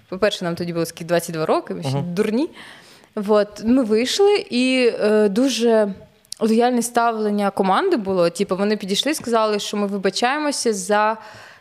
по-перше, 0.08 0.44
нам 0.44 0.54
тоді 0.54 0.72
було 0.72 0.86
скільки 0.86 1.04
22 1.04 1.46
роки, 1.46 1.74
ми 1.74 1.82
ще 1.82 2.00
дурні. 2.02 2.48
От, 3.14 3.64
ми 3.64 3.82
вийшли 3.82 4.44
і 4.50 4.92
е, 5.00 5.28
дуже 5.28 5.94
лояльне 6.40 6.82
ставлення 6.82 7.50
команди 7.50 7.96
було. 7.96 8.30
Типу, 8.30 8.56
вони 8.56 8.76
підійшли 8.76 9.12
і 9.12 9.14
сказали, 9.14 9.58
що 9.58 9.76
ми 9.76 9.86
вибачаємося 9.86 10.72
за 10.72 11.16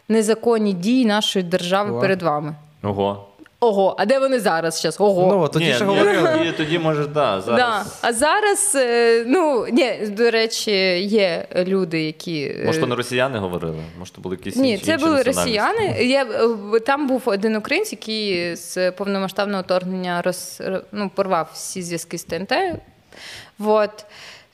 незаконні 0.10 0.74
дії 0.74 1.06
нашої 1.06 1.46
держави 1.46 1.92
О. 1.92 2.00
перед 2.00 2.22
вами. 2.22 2.56
Ого. 2.84 3.26
Ого, 3.62 3.96
а 4.00 4.06
де 4.06 4.20
вони 4.20 4.40
зараз? 4.40 4.80
Щас? 4.80 5.00
Ого. 5.00 5.28
Ну, 5.28 5.42
от 5.42 5.52
тоді 5.52 5.66
ні, 5.66 5.74
ще 5.74 5.86
ні, 5.86 5.90
говорили. 5.90 6.38
Тоді, 6.38 6.52
тоді 6.52 6.80
може, 6.80 7.08
да, 7.08 7.42
зараз. 7.42 7.60
Да. 7.60 7.86
А 8.02 8.14
зараз, 8.14 8.74
е, 8.76 9.24
ну 9.28 9.66
ні, 9.72 9.94
до 10.08 10.32
речі, 10.32 10.72
є 11.00 11.48
люди, 11.56 12.04
які 12.04 12.42
е, 12.42 12.64
Може, 12.66 12.80
то 12.80 12.88
не 12.88 12.96
росіяни 12.96 13.40
говорили? 13.40 13.78
Може, 14.00 14.12
то 14.12 14.22
були 14.22 14.36
якісь 14.36 14.56
Ні, 14.56 14.72
інші, 14.72 14.86
це 14.86 14.94
інші 14.94 15.06
були 15.06 15.24
росіяни. 15.24 16.04
Я, 16.04 16.24
е, 16.76 16.80
там 16.80 17.08
був 17.08 17.22
один 17.26 17.56
українець, 17.56 17.92
який 17.92 18.56
з 18.56 18.92
повномасштабного 18.92 19.64
вторгнення 19.64 20.22
роз, 20.22 20.62
ну, 20.92 21.12
порвав 21.16 21.50
всі 21.54 21.82
зв'язки 21.82 22.18
з 22.18 22.24
ТНТ. 22.24 22.54
Вот. 23.58 24.06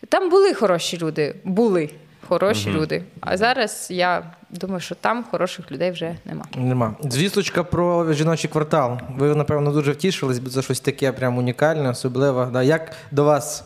Там 0.10 0.30
були 0.30 0.54
хороші 0.54 0.98
люди. 0.98 1.36
Були 1.44 1.90
хороші 2.28 2.70
люди. 2.70 3.04
А 3.22 3.38
зараз 3.38 3.88
я 3.92 4.24
думаю, 4.50 4.80
що 4.80 4.96
там 4.96 5.26
хороших 5.32 5.72
людей 5.72 5.92
вже 5.92 6.16
нема. 6.26 6.46
Нема. 6.56 6.96
Звісточка 7.04 7.64
про 7.64 8.14
жіночий 8.14 8.50
квартал. 8.50 9.00
Ви, 9.18 9.36
напевно, 9.36 9.72
дуже 9.72 9.92
втішились, 9.92 10.40
бо 10.40 10.50
це 10.50 10.62
щось 10.62 10.80
таке 10.80 11.12
прям 11.12 11.38
унікальне, 11.38 11.90
особливе. 11.90 12.50
Да. 12.54 12.64
Як 12.64 12.92
до 13.12 13.24
вас 13.24 13.64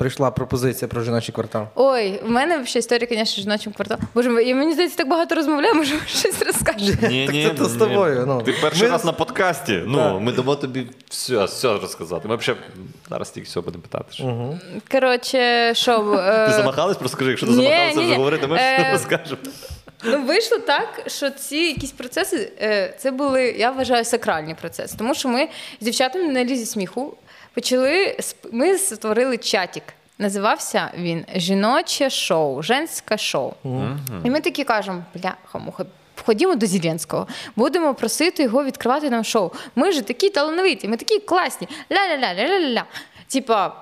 прийшла 0.00 0.30
пропозиція 0.30 0.88
про 0.88 1.02
жіночий 1.02 1.34
квартал? 1.34 1.66
Ой, 1.74 2.20
в 2.24 2.30
мене 2.30 2.66
ще 2.66 2.78
історія, 2.78 3.06
звісно, 3.10 3.24
з 3.24 3.34
жіночим 3.34 3.72
кварталом. 3.72 4.04
Боже, 4.14 4.42
я 4.44 4.54
мені 4.54 4.72
здається, 4.72 4.96
так 4.98 5.08
багато 5.08 5.34
розмовляю, 5.34 5.74
може, 5.74 5.94
ви 5.94 6.00
щось 6.06 6.42
розкажете. 6.42 7.08
Ні, 7.08 7.44
це 7.48 7.54
то 7.54 7.64
з 7.64 7.72
ні. 7.72 7.78
тобою, 7.78 8.24
ну. 8.26 8.42
Ти 8.42 8.54
перший 8.62 8.88
раз 8.88 9.04
на 9.04 9.12
подкасті. 9.12 9.82
Ну, 9.86 10.20
ми 10.20 10.32
дамо 10.32 10.56
тобі 10.56 10.86
все, 11.08 11.44
все 11.44 11.68
розказати. 11.78 12.28
Ми 12.28 12.36
взагалі 12.36 12.62
зараз 13.10 13.30
тільки 13.30 13.46
все 13.48 13.60
будемо 13.60 13.82
питати. 13.82 14.04
що. 14.10 14.54
Коротше, 14.90 15.72
що. 15.74 16.14
е, 16.14 16.46
Ти 16.48 16.52
замахалась, 16.52 16.96
просто 16.96 17.16
скажи, 17.16 17.30
якщо 17.30 17.46
ти 17.46 17.52
ні, 17.52 17.62
замахалася 17.62 17.98
ні, 18.00 18.04
вже 18.06 18.14
говорити, 18.16 18.46
ми 18.46 18.56
Е, 18.56 18.88
розкажемо. 18.92 19.40
Ну, 20.04 20.22
вийшло 20.22 20.58
так, 20.58 21.02
що 21.06 21.30
ці 21.30 21.56
якісь 21.56 21.92
процеси 21.92 22.52
е, 22.62 22.94
це 22.98 23.10
були, 23.10 23.42
я 23.58 23.70
вважаю, 23.70 24.04
сакральні 24.04 24.54
процеси. 24.54 24.94
Тому 24.98 25.14
що 25.14 25.28
ми 25.28 25.48
з 25.80 25.84
дівчатами 25.84 26.28
на 26.28 26.44
лізі 26.44 26.66
сміху 26.66 27.16
почали 27.54 28.16
ми 28.52 28.78
створили 28.78 29.36
чатик. 29.36 29.82
Називався 30.18 30.90
він 30.98 31.24
Жіноче 31.34 32.10
шоу, 32.10 32.62
женське 32.62 33.18
шоу. 33.18 33.52
І 34.24 34.30
ми 34.30 34.40
такі 34.40 34.64
кажемо: 34.64 35.04
бляха, 35.14 35.58
муха. 35.58 35.84
Ходімо 36.26 36.54
до 36.54 36.66
Зеленського, 36.66 37.26
будемо 37.56 37.94
просити 37.94 38.42
його 38.42 38.64
відкривати 38.64 39.10
нам 39.10 39.24
шоу. 39.24 39.50
Ми 39.76 39.92
ж 39.92 40.02
такі 40.02 40.30
талановиті, 40.30 40.88
ми 40.88 40.96
такі 40.96 41.18
класні. 41.18 41.68
Ля-ля-ля, 41.90 42.34
ля-ля-ля. 42.34 42.82
Типа, 43.28 43.72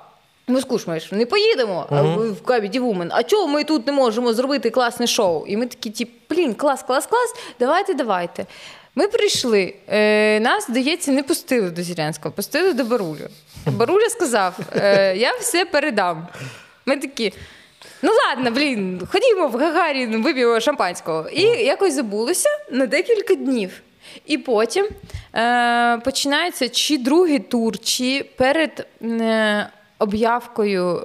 ми 0.46 0.60
скучмаєш, 0.60 1.12
не 1.12 1.26
поїдемо 1.26 1.86
а, 1.90 2.02
в 2.02 2.32
в 2.32 2.40
Comedy 2.42 2.80
Woman. 2.80 3.08
А 3.10 3.22
чого 3.22 3.48
ми 3.48 3.64
тут 3.64 3.86
не 3.86 3.92
можемо 3.92 4.32
зробити 4.32 4.70
класне 4.70 5.06
шоу? 5.06 5.46
І 5.46 5.56
ми 5.56 5.66
такі, 5.66 5.90
типу, 5.90 6.12
блін, 6.30 6.54
клас, 6.54 6.82
клас, 6.82 7.06
клас, 7.06 7.34
давайте, 7.60 7.94
давайте. 7.94 8.46
Ми 8.94 9.08
прийшли. 9.08 9.74
Е, 9.88 10.40
нас, 10.40 10.66
здається, 10.66 11.12
не 11.12 11.22
пустили 11.22 11.70
до 11.70 11.82
Зілянського, 11.82 12.34
пустили 12.34 12.72
до 12.72 12.84
Барулю. 12.84 13.28
Баруля 13.76 14.08
сказав: 14.08 14.58
е, 14.76 15.16
я 15.16 15.32
все 15.40 15.64
передам. 15.64 16.26
Ми 16.86 16.96
такі. 16.96 17.32
Ну 18.02 18.10
ладно, 18.28 18.50
блін, 18.50 19.02
ходімо 19.12 19.46
в 19.48 19.56
Гагарін, 19.56 20.22
вип'ємо 20.22 20.60
шампанського. 20.60 21.28
І 21.28 21.42
якось 21.42 21.94
забулося 21.94 22.48
на 22.70 22.86
декілька 22.86 23.34
днів. 23.34 23.80
І 24.26 24.38
потім 24.38 24.88
е, 25.34 25.98
починається 26.04 26.68
чи 26.68 26.98
другий 26.98 27.38
тур, 27.38 27.78
чи 27.78 28.26
перед 28.36 28.86
е, 29.02 29.68
об'явкою, 29.98 30.96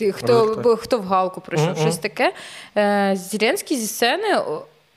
е, 0.00 0.12
хто, 0.12 0.76
хто 0.80 0.98
в 0.98 1.04
галку 1.04 1.40
прийшов, 1.40 1.68
Мгм. 1.68 1.76
щось 1.76 1.98
таке. 1.98 2.32
Е, 2.76 3.16
Зеленський 3.16 3.76
зі 3.76 3.86
сцени 3.86 4.38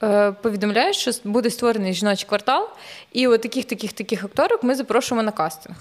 е, 0.04 0.32
повідомляє, 0.32 0.94
що 0.94 1.12
буде 1.24 1.50
створений 1.50 1.94
жіночий 1.94 2.26
квартал, 2.30 2.70
і 3.14 3.28
от 3.28 3.42
таких, 3.42 3.66
таких, 3.66 3.94
таких 3.94 4.24
акторок 4.24 4.64
ми 4.64 4.76
запрошуємо 4.76 5.24
на 5.24 5.32
кастинг. 5.32 5.76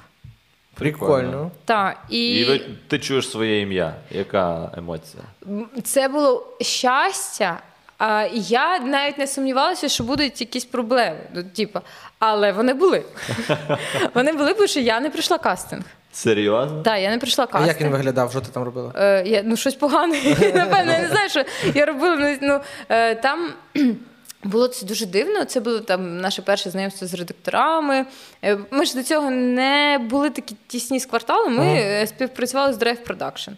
Прикольно. 0.78 1.50
Так, 1.64 1.96
і... 2.08 2.30
І 2.30 2.44
ви, 2.44 2.60
ти 2.88 2.98
чуєш 2.98 3.30
своє 3.30 3.60
ім'я. 3.60 3.94
Яка 4.10 4.70
емоція? 4.76 5.22
Це 5.84 6.08
було 6.08 6.56
щастя. 6.60 7.60
А 7.98 8.28
я 8.32 8.78
навіть 8.78 9.18
не 9.18 9.26
сумнівалася, 9.26 9.88
що 9.88 10.04
будуть 10.04 10.40
якісь 10.40 10.64
проблеми. 10.64 11.20
Ну, 11.34 11.42
типу, 11.42 11.80
але 12.18 12.52
вони 12.52 12.74
були. 12.74 13.02
Вони 14.14 14.32
були, 14.32 14.54
бо 14.54 14.66
що 14.66 14.80
я 14.80 15.00
не 15.00 15.10
прийшла 15.10 15.38
кастинг. 15.38 15.84
Серйозно? 16.12 16.82
Так, 16.82 17.00
я 17.00 17.10
не 17.10 17.18
прийшла 17.18 17.48
А 17.50 17.66
як 17.66 17.80
він 17.80 17.88
виглядав? 17.88 18.30
Що 18.30 18.40
ти 18.40 18.48
там 18.52 18.62
робила? 18.62 18.92
Е, 18.96 19.22
я, 19.26 19.42
ну, 19.44 19.56
щось 19.56 19.74
погане. 19.74 20.20
Напевно, 20.54 20.92
я 20.92 20.98
не 20.98 21.08
знаю, 21.08 21.28
що 21.30 21.44
я 21.74 21.86
робила. 21.86 22.16
ну, 22.16 22.36
Ну, 22.40 22.60
е, 22.88 23.14
там 23.14 23.52
було 24.44 24.68
це 24.68 24.86
дуже 24.86 25.06
дивно. 25.06 25.44
Це 25.44 25.60
було 25.60 25.80
там 25.80 26.20
наше 26.20 26.42
перше 26.42 26.70
знайомство 26.70 27.06
з 27.06 27.14
редакторами. 27.14 28.06
Е, 28.44 28.58
Ми 28.70 28.84
ж 28.84 28.94
до 28.94 29.02
цього 29.02 29.30
не 29.30 30.06
були 30.10 30.30
такі 30.30 30.56
тісні 30.66 31.00
з 31.00 31.06
кварталом. 31.06 31.56
Ми 31.56 31.66
е, 31.66 32.06
співпрацювали 32.06 32.72
з 32.72 32.78
Drive 32.78 32.98
Production. 33.06 33.52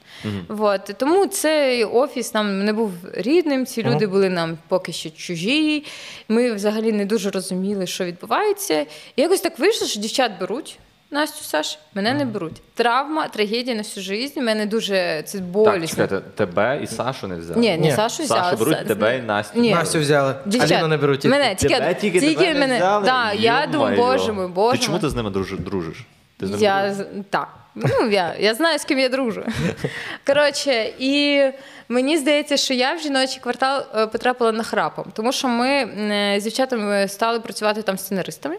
Вот. 0.49 0.81
Тому 0.99 1.27
цей 1.27 1.85
офіс 1.85 2.35
нам 2.35 2.65
не 2.65 2.73
був 2.73 2.93
рідним. 3.15 3.67
Ці 3.67 3.83
люди 3.83 4.07
були 4.07 4.29
нам 4.29 4.59
поки 4.69 4.93
що 4.93 5.11
чужі. 5.11 5.85
Ми 6.29 6.53
взагалі 6.53 6.93
не 6.93 7.05
дуже 7.05 7.31
розуміли, 7.31 7.87
що 7.87 8.05
відбувається. 8.05 8.87
І 9.17 9.23
якось 9.23 9.41
так 9.41 9.59
вийшло, 9.59 9.87
що 9.87 10.01
дівчат 10.01 10.33
беруть. 10.41 10.79
Настю, 11.11 11.45
Саш, 11.45 11.79
мене 11.95 12.15
не 12.15 12.25
беруть. 12.25 12.63
Травма, 12.75 13.29
трагедія 13.29 13.77
на 13.77 13.83
всю 13.83 14.05
життя. 14.05 14.41
Мене 14.41 14.67
дуже 14.67 15.23
це 15.27 15.39
Так, 15.39 15.47
болісно. 15.47 15.89
чекайте, 16.05 16.21
тебе 16.35 16.81
і 16.83 16.87
Сашу 16.87 17.29
не 17.29 17.37
взяли. 17.37 17.61
Ні, 17.61 17.71
не 17.71 17.77
Ні. 17.79 17.93
Сашу 17.93 18.23
взяли. 18.23 18.41
Сашу 18.43 18.57
беруть 18.57 18.77
Са- 18.77 18.87
тебе 18.87 19.19
і 19.19 19.23
Настю. 19.23 19.61
Ні. 19.61 19.75
Настю 19.75 19.99
взяли. 20.01 20.35
Дівчат, 20.47 20.73
Аліну 20.73 20.89
не 20.89 20.97
беруть. 20.97 21.25
Мене 21.25 21.55
тільки, 21.55 21.75
Тебе 21.75 21.95
тільки 21.95 22.21
тільки 22.21 22.35
тебе 22.35 22.55
не 22.55 22.61
мене. 22.61 22.77
взяли? 22.77 23.05
Да, 23.05 23.33
я 23.33 23.67
думаю, 23.73 23.97
боже 23.97 24.33
мой, 24.33 24.47
боже 24.49 24.79
Ти 24.79 24.85
чому 24.85 24.93
мой. 24.97 25.01
ти 25.01 25.09
з 25.09 25.15
ними 25.15 25.31
дружиш? 25.31 25.59
дружиш? 25.59 26.07
Ти 26.41 26.47
з 26.47 26.51
ними 26.51 26.63
Я 26.63 26.87
дружиш? 26.87 26.97
з- 26.97 27.25
так. 27.31 27.49
Ну, 27.75 28.09
я, 28.11 28.35
я 28.39 28.55
знаю, 28.55 28.79
з 28.79 28.85
ким 28.85 28.99
я 28.99 29.09
дружу. 29.09 29.43
Коротше, 30.27 30.93
і 30.99 31.43
мені 31.89 32.17
здається, 32.19 32.57
що 32.57 32.75
я 32.75 32.95
в 32.95 32.99
жіночий 33.01 33.41
квартал 33.43 33.83
е, 33.97 34.07
потрапила 34.07 34.53
нахрапом, 34.53 35.05
тому 35.15 35.33
що 35.33 35.49
ми 35.49 35.69
е, 35.69 36.37
з 36.41 36.43
дівчатами 36.45 37.09
стали 37.09 37.41
працювати 37.41 37.83
там 37.83 37.99
сценаристами. 37.99 38.57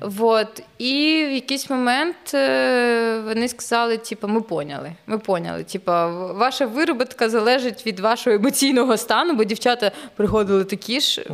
Вот. 0.00 0.62
І 0.78 1.24
в 1.28 1.32
якийсь 1.32 1.70
момент 1.70 2.34
е, 2.34 3.20
вони 3.26 3.48
сказали: 3.48 3.96
типу, 3.96 4.28
ми 4.28 4.40
поняли. 4.40 4.92
Ми 5.06 5.18
поняли. 5.18 5.64
Типу, 5.64 5.92
ваша 6.34 6.66
вироботка 6.66 7.28
залежить 7.28 7.86
від 7.86 8.00
вашого 8.00 8.36
емоційного 8.36 8.96
стану, 8.96 9.34
бо 9.34 9.44
дівчата 9.44 9.92
приходили 10.16 10.64
такі 10.64 11.00
ж. 11.00 11.24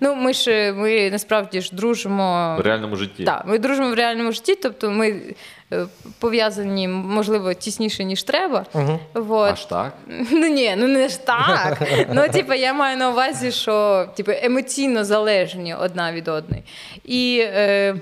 Ну, 0.00 0.14
ми 0.14 0.32
ж 0.32 0.72
ми 0.76 1.10
насправді 1.10 1.60
ж 1.60 1.70
дружимо. 1.72 2.56
В 2.58 2.60
реальному 2.60 2.96
житті. 2.96 3.24
Так, 3.24 3.44
ми 3.46 3.58
дружимо 3.58 3.90
в 3.90 3.94
реальному 3.94 4.32
житті, 4.32 4.54
тобто 4.54 4.90
ми 4.90 5.34
пов'язані, 6.18 6.88
можливо, 6.88 7.54
тісніше, 7.54 8.04
ніж 8.04 8.22
треба. 8.22 8.66
Вот. 9.14 9.52
Аж 9.52 9.64
так? 9.64 9.92
Ну 10.30 10.46
ні, 10.46 10.74
ну 10.78 10.88
не 10.88 11.08
ж 11.08 11.26
так. 11.26 11.82
Ну, 12.12 12.28
типу, 12.28 12.54
я 12.54 12.72
маю 12.72 12.96
на 12.96 13.10
увазі, 13.10 13.52
що 13.52 14.06
типу, 14.16 14.32
емоційно 14.42 15.04
залежні 15.04 15.74
одна 15.74 16.12
від 16.12 16.28
одної. 16.28 16.62
І 17.04 17.38
е, 17.44 17.94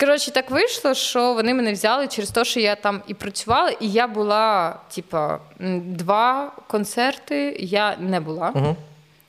коротше, 0.00 0.30
так 0.30 0.50
вийшло, 0.50 0.94
що 0.94 1.32
вони 1.34 1.54
мене 1.54 1.72
взяли 1.72 2.06
через 2.08 2.30
те, 2.30 2.44
що 2.44 2.60
я 2.60 2.74
там 2.74 3.02
і 3.06 3.14
працювала, 3.14 3.70
і 3.70 3.88
я 3.88 4.06
була, 4.06 4.76
типа, 4.94 5.38
м, 5.60 5.82
два 5.94 6.52
концерти 6.66 7.56
я 7.60 7.96
не 8.00 8.20
була. 8.20 8.52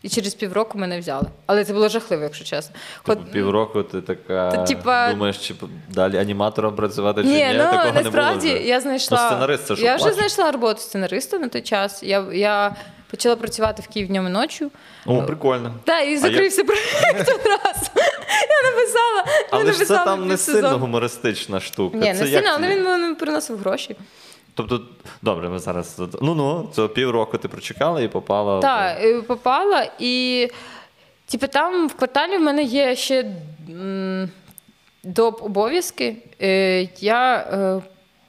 І 0.03 0.09
через 0.09 0.33
півроку 0.33 0.77
мене 0.77 0.99
взяли. 0.99 1.27
Але 1.45 1.65
це 1.65 1.73
було 1.73 1.89
жахливо, 1.89 2.23
якщо 2.23 2.45
чесно. 2.45 2.75
Типу, 3.05 3.21
От- 3.21 3.31
півроку 3.31 3.83
ти 3.83 4.01
така 4.01 4.51
Та, 4.51 4.63
типа- 4.63 5.09
думаєш, 5.11 5.37
чи 5.47 5.53
далі 5.89 6.17
аніматором 6.17 6.75
працювати, 6.75 7.21
чи 7.21 7.27
Ні, 7.27 7.33
ні, 7.45 7.53
ну 7.53 7.63
такого 7.63 7.91
насправді 8.03 8.47
не 8.47 8.53
було. 8.53 8.59
вже. 8.59 8.67
я 8.69 8.79
знайшла. 8.81 9.17
Ну, 9.23 9.27
сценарист 9.29 9.65
це 9.67 9.73
я 9.73 9.95
вже 9.95 10.11
знайшла 10.13 10.51
роботу 10.51 10.79
сценариста 10.79 11.39
на 11.39 11.47
той 11.47 11.61
час. 11.61 12.03
Я, 12.03 12.25
я 12.33 12.75
почала 13.11 13.35
працювати 13.35 13.81
в 13.81 13.87
Київ 13.93 14.07
днем 14.07 14.27
і 14.27 14.29
ночі. 14.29 14.67
О, 15.05 15.23
прикольно. 15.23 15.73
Так, 15.83 16.07
і 16.07 16.17
закрився 16.17 16.63
проєкт 16.63 17.19
одразу. 17.21 17.89
Я 18.49 18.71
написала. 18.71 19.23
я 19.41 19.47
Але 19.51 19.73
ж 19.73 19.79
це 19.85 19.95
там 19.97 20.21
не 20.21 20.27
півсезону. 20.27 20.61
сильно 20.67 20.77
гумористична 20.79 21.59
штука. 21.59 21.97
Ні, 21.97 22.13
це 22.13 22.23
не 22.25 22.31
сильно, 22.31 22.49
але 22.57 22.67
він 22.67 22.83
мені 22.83 23.15
приносив 23.15 23.57
гроші. 23.57 23.95
Тобто, 24.53 24.81
добре, 25.21 25.49
ми 25.49 25.59
зараз. 25.59 26.01
Ну 26.21 26.35
ну, 26.35 26.69
це 26.73 26.87
півроку 26.87 27.37
ти 27.37 27.47
прочекала 27.47 28.01
і 28.01 28.07
попала. 28.07 28.59
Так, 28.59 29.03
і 29.03 29.21
попала, 29.21 29.89
і 29.99 30.47
типу, 31.25 31.47
там 31.47 31.87
в 31.87 31.93
кварталі 31.93 32.37
в 32.37 32.41
мене 32.41 32.63
є 32.63 32.95
ще 32.95 33.35
м, 33.69 34.29
доп 35.03 35.43
обов'язки. 35.43 36.15
Е, 36.41 36.87
я 36.99 37.35
е, 37.37 37.81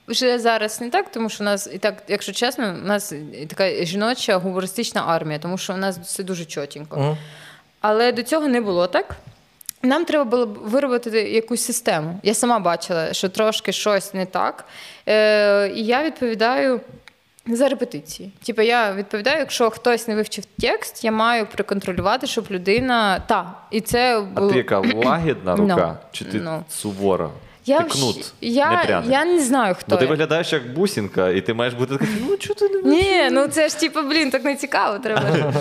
вже 0.09 0.39
зараз 0.39 0.81
не 0.81 0.91
так, 0.91 1.11
тому 1.13 1.29
що 1.29 1.45
у 1.45 1.47
нас 1.47 1.71
і 1.73 1.79
так, 1.79 2.03
якщо 2.09 2.33
чесно, 2.33 2.77
у 2.85 2.87
нас 2.87 3.13
така 3.49 3.85
жіноча 3.85 4.37
гумористична 4.37 5.05
армія, 5.07 5.39
тому 5.39 5.59
що 5.59 5.73
у 5.75 5.77
нас 5.77 5.99
все 5.99 6.23
дуже 6.23 6.45
чотенько. 6.45 7.01
Мгм. 7.01 7.17
Але 7.81 8.13
до 8.13 8.23
цього 8.23 8.49
не 8.49 8.61
було 8.61 8.87
так. 8.87 9.17
Нам 9.83 10.05
треба 10.05 10.25
було 10.25 10.47
б 10.47 10.59
виробити 10.59 11.11
якусь 11.11 11.65
систему. 11.65 12.21
Я 12.23 12.35
сама 12.35 12.59
бачила, 12.59 13.13
що 13.13 13.29
трошки 13.29 13.73
щось 13.73 14.15
не 14.15 14.27
так. 14.27 14.65
Е, 15.09 15.69
і 15.69 15.85
я 15.85 16.05
відповідаю 16.05 16.81
за 17.47 17.69
репетиції. 17.69 18.33
Типу, 18.47 18.63
я 18.63 18.93
відповідаю, 18.93 19.39
якщо 19.39 19.71
хтось 19.71 20.09
не 20.09 20.15
вивчив 20.15 20.45
текст, 20.61 21.05
я 21.05 21.13
маю 21.13 21.47
проконтролювати, 21.47 22.27
щоб 22.27 22.47
людина. 22.51 23.23
Та, 23.29 23.55
і 23.71 23.81
це 23.81 24.25
А 24.35 24.49
ти 24.49 24.57
яка 24.57 24.79
лагідна 25.05 25.57
рука? 25.57 25.77
Ну, 25.77 26.09
Чи 26.13 26.25
ти 26.25 26.39
ну. 26.39 26.65
сувора? 26.71 27.31
я, 27.67 27.81
ти 27.81 27.85
кнут, 27.85 28.33
я, 28.41 28.71
не 28.71 29.13
я 29.13 29.25
не 29.25 29.41
знаю, 29.41 29.75
хто 29.75 29.87
Бо 29.91 29.97
ти 29.97 30.05
я. 30.05 30.11
виглядаєш 30.11 30.53
як 30.53 30.73
бусінка, 30.73 31.29
і 31.29 31.41
ти 31.41 31.55
маєш 31.55 31.75
бути 31.75 31.97
такий, 31.97 32.15
ну 32.29 32.37
чого 32.37 32.55
ти 32.55 32.69
не 32.69 32.83
Ні, 32.83 33.29
ну 33.31 33.49
це 33.49 33.69
ж 33.69 33.81
типу, 33.81 34.03
блін, 34.03 34.31
так 34.31 34.45
не 34.45 34.57
цікаво. 34.57 34.99
Треба. 34.99 35.23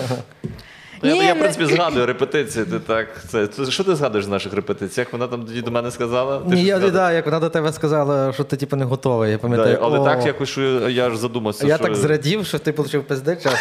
Ну, 1.03 1.15
я, 1.15 1.23
я, 1.23 1.33
в 1.33 1.35
ну- 1.37 1.41
принципі, 1.41 1.65
згадую 1.65 2.05
репетиції. 2.05 2.65
Ти 2.65 2.79
так. 2.79 3.07
Це, 3.27 3.47
це, 3.47 3.65
що 3.65 3.83
ти 3.83 3.95
згадуєш 3.95 4.25
з 4.25 4.27
наших 4.27 4.53
репетицій? 4.53 4.99
Як 4.99 5.13
вона 5.13 5.27
там 5.27 5.45
тоді 5.45 5.61
до 5.61 5.71
мене 5.71 5.91
сказала? 5.91 6.39
Ти 6.39 6.55
Ні, 6.55 6.63
я 6.63 6.67
згадуєш? 6.67 6.93
да, 6.93 7.11
як 7.11 7.25
вона 7.25 7.39
до 7.39 7.49
тебе 7.49 7.73
сказала, 7.73 8.33
що 8.33 8.43
ти 8.43 8.57
типу 8.57 8.75
не 8.75 8.85
готовий. 8.85 9.31
Я 9.31 9.37
Да, 9.37 9.41
пам'ятаю. 9.41 9.79
але 9.81 9.99
О, 9.99 10.05
так 10.05 10.25
якось 10.25 10.49
що 10.49 10.61
я, 10.61 10.89
я 10.89 11.09
ж 11.09 11.17
задумався. 11.17 11.67
Я 11.67 11.75
що... 11.75 11.83
так 11.83 11.95
зрадів, 11.95 12.45
що 12.45 12.59
ти 12.59 12.71
отримав 12.71 13.07
пизди, 13.07 13.35
чесно. 13.35 13.59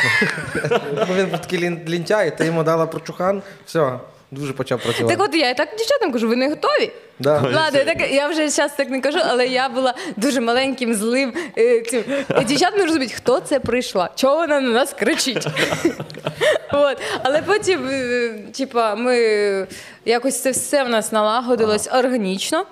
Бо 1.08 1.14
він 1.14 1.26
був 1.26 1.38
такий 1.38 1.58
лін- 1.58 1.88
лінтяй, 1.88 2.38
ти 2.38 2.46
йому 2.46 2.62
дала 2.62 2.86
прочухан, 2.86 3.42
все, 3.66 3.92
дуже 4.30 4.52
почав 4.52 4.80
працювати. 4.82 5.16
Так 5.16 5.28
от 5.28 5.34
я 5.34 5.50
і 5.50 5.56
так 5.56 5.68
дівчатам 5.78 6.12
кажу, 6.12 6.28
ви 6.28 6.36
не 6.36 6.48
готові? 6.48 6.90
Да. 7.18 7.32
Ладно, 7.40 7.78
я, 7.78 7.84
так, 7.84 8.10
я 8.12 8.28
вже 8.28 8.48
зараз 8.48 8.72
так 8.76 8.90
не 8.90 9.00
кажу, 9.00 9.18
але 9.26 9.46
я 9.46 9.68
була 9.68 9.94
дуже 10.16 10.40
маленьким, 10.40 10.94
злим. 10.94 11.32
е, 11.58 11.80
цим. 11.80 12.04
І 12.40 12.44
Дівчат 12.44 12.76
не 12.78 12.84
розуміють, 12.84 13.12
хто 13.12 13.40
це 13.40 13.60
прийшла, 13.60 14.10
чого 14.14 14.36
вона 14.36 14.60
на 14.60 14.70
нас 14.70 14.92
кричить. 14.92 15.46
От. 16.72 16.98
Але 17.22 17.42
потім, 17.42 17.88
е, 17.88 18.34
типа, 18.56 18.94
ми 18.94 19.16
якось 20.04 20.42
це 20.42 20.50
все 20.50 20.84
в 20.84 20.88
нас 20.88 21.12
налагодилось 21.12 21.88
органічно. 21.92 22.64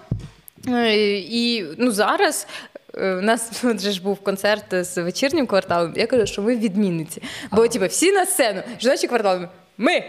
Е, 0.69 0.95
І 1.19 1.65
ну, 1.79 1.91
зараз. 1.91 2.47
е, 2.95 3.15
У 3.15 3.21
нас 3.21 3.51
от 3.65 3.81
ж 3.81 4.03
був 4.03 4.21
концерт 4.21 4.65
з 4.85 5.03
вечірнім 5.03 5.47
кварталом. 5.47 5.93
Я 5.97 6.07
кажу, 6.07 6.27
що 6.27 6.43
ми 6.43 6.57
відмінниці. 6.57 7.23
Бо 7.53 7.69
типу, 7.69 7.87
всі 7.87 8.13
на 8.13 8.27
сцену, 8.27 8.63
жіночий 8.81 9.09
квартал, 9.09 9.41
ми 9.79 10.05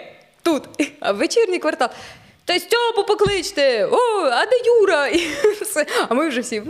тут, 0.48 0.64
а 1.00 1.12
вечірній 1.12 1.60
квартал. 1.60 1.90
Та 2.46 2.60
Стьопу 2.60 3.04
покличте! 3.08 3.86
О, 3.86 3.98
а 4.24 4.46
де 4.46 4.58
Юра? 4.66 5.08
І 5.14 5.28
все. 5.62 5.86
А 6.10 6.14
ми 6.14 6.30
вже 6.30 6.42
всі 6.42 6.64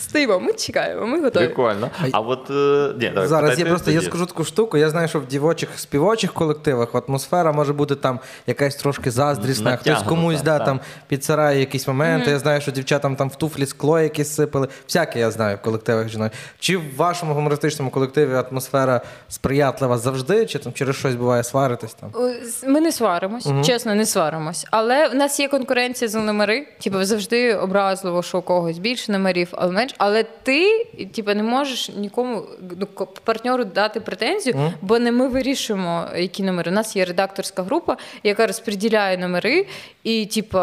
стоїмо, 0.00 0.40
ми 0.40 0.52
чекаємо, 0.52 1.06
ми 1.06 1.20
готові. 1.20 1.46
Прикольно. 1.46 1.90
А 2.12 2.20
от 2.20 2.50
е, 2.50 2.94
ні, 3.00 3.12
так, 3.14 3.28
Зараз 3.28 3.58
я 3.58 3.66
просто 3.66 3.90
я 3.90 4.02
скажу 4.02 4.26
таку 4.26 4.44
штуку. 4.44 4.76
Я 4.76 4.90
знаю, 4.90 5.08
що 5.08 5.20
в 5.20 5.26
дівочих 5.26 5.68
співочих 5.76 6.32
колективах 6.32 6.88
атмосфера 6.94 7.52
може 7.52 7.72
бути 7.72 7.94
там 7.94 8.20
якась 8.46 8.76
трошки 8.76 9.10
заздрісна, 9.10 9.76
хтось 9.76 10.02
комусь 10.02 10.42
да, 10.42 10.58
там 10.58 10.80
підсирає 11.08 11.60
якісь 11.60 11.88
моменти. 11.88 12.30
Я 12.30 12.38
знаю, 12.38 12.60
що 12.60 12.70
дівчатам 12.70 13.16
там 13.16 13.28
в 13.28 13.36
туфлі 13.36 13.66
скло 13.66 14.00
якісь 14.00 14.28
сипали. 14.28 14.68
Всяке 14.86 15.18
я 15.18 15.30
знаю 15.30 15.56
в 15.56 15.64
колективах 15.64 16.08
жінок. 16.08 16.32
Чи 16.58 16.76
в 16.76 16.96
вашому 16.96 17.34
гумористичному 17.34 17.90
колективі 17.90 18.34
атмосфера 18.34 19.00
сприятлива 19.28 19.98
завжди, 19.98 20.46
чи 20.46 20.58
там 20.58 20.72
через 20.72 20.96
щось 20.96 21.14
буває 21.14 21.44
сваритись 21.44 21.94
там? 21.94 22.12
Ми 22.66 22.80
не 22.80 22.92
сваримось, 22.92 23.48
чесно, 23.66 23.94
не 23.94 24.06
сваримось. 24.06 24.66
Але 24.70 25.08
в 25.08 25.14
нас 25.14 25.40
є 25.40 25.48
конкуренція 25.48 26.08
за 26.08 26.20
номери. 26.20 26.66
Типу, 26.82 27.04
завжди 27.04 27.54
образливо, 27.54 28.22
що 28.22 28.38
у 28.38 28.42
когось 28.42 28.78
більше 28.78 29.12
номерів, 29.12 29.48
але 29.52 29.72
менш. 29.90 29.94
Але 29.98 30.22
ти, 30.22 30.84
типу, 31.14 31.34
не 31.34 31.42
можеш 31.42 31.88
нікому 31.88 32.42
ну, 32.78 32.86
партнеру 33.24 33.64
дати 33.64 34.00
претензію, 34.00 34.72
бо 34.82 34.98
не 34.98 35.12
ми 35.12 35.28
вирішуємо, 35.28 36.06
які 36.16 36.42
номери. 36.42 36.70
У 36.70 36.74
нас 36.74 36.96
є 36.96 37.04
редакторська 37.04 37.62
група, 37.62 37.96
яка 38.22 38.46
розподіляє 38.46 39.18
номери, 39.18 39.66
і 40.04 40.26
типу, 40.26 40.58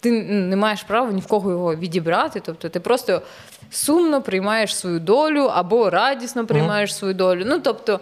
ти 0.00 0.10
не 0.22 0.56
маєш 0.56 0.82
права 0.82 1.12
ні 1.12 1.20
в 1.20 1.26
кого 1.26 1.50
його 1.50 1.74
відібрати. 1.74 2.40
Тобто 2.44 2.68
ти 2.68 2.80
просто 2.80 3.22
сумно 3.70 4.22
приймаєш 4.22 4.76
свою 4.76 4.98
долю 5.00 5.42
або 5.54 5.90
радісно 5.90 6.46
приймаєш 6.46 6.94
свою 6.94 7.14
долю. 7.14 7.42
Ну 7.46 7.58
тобто, 7.58 8.00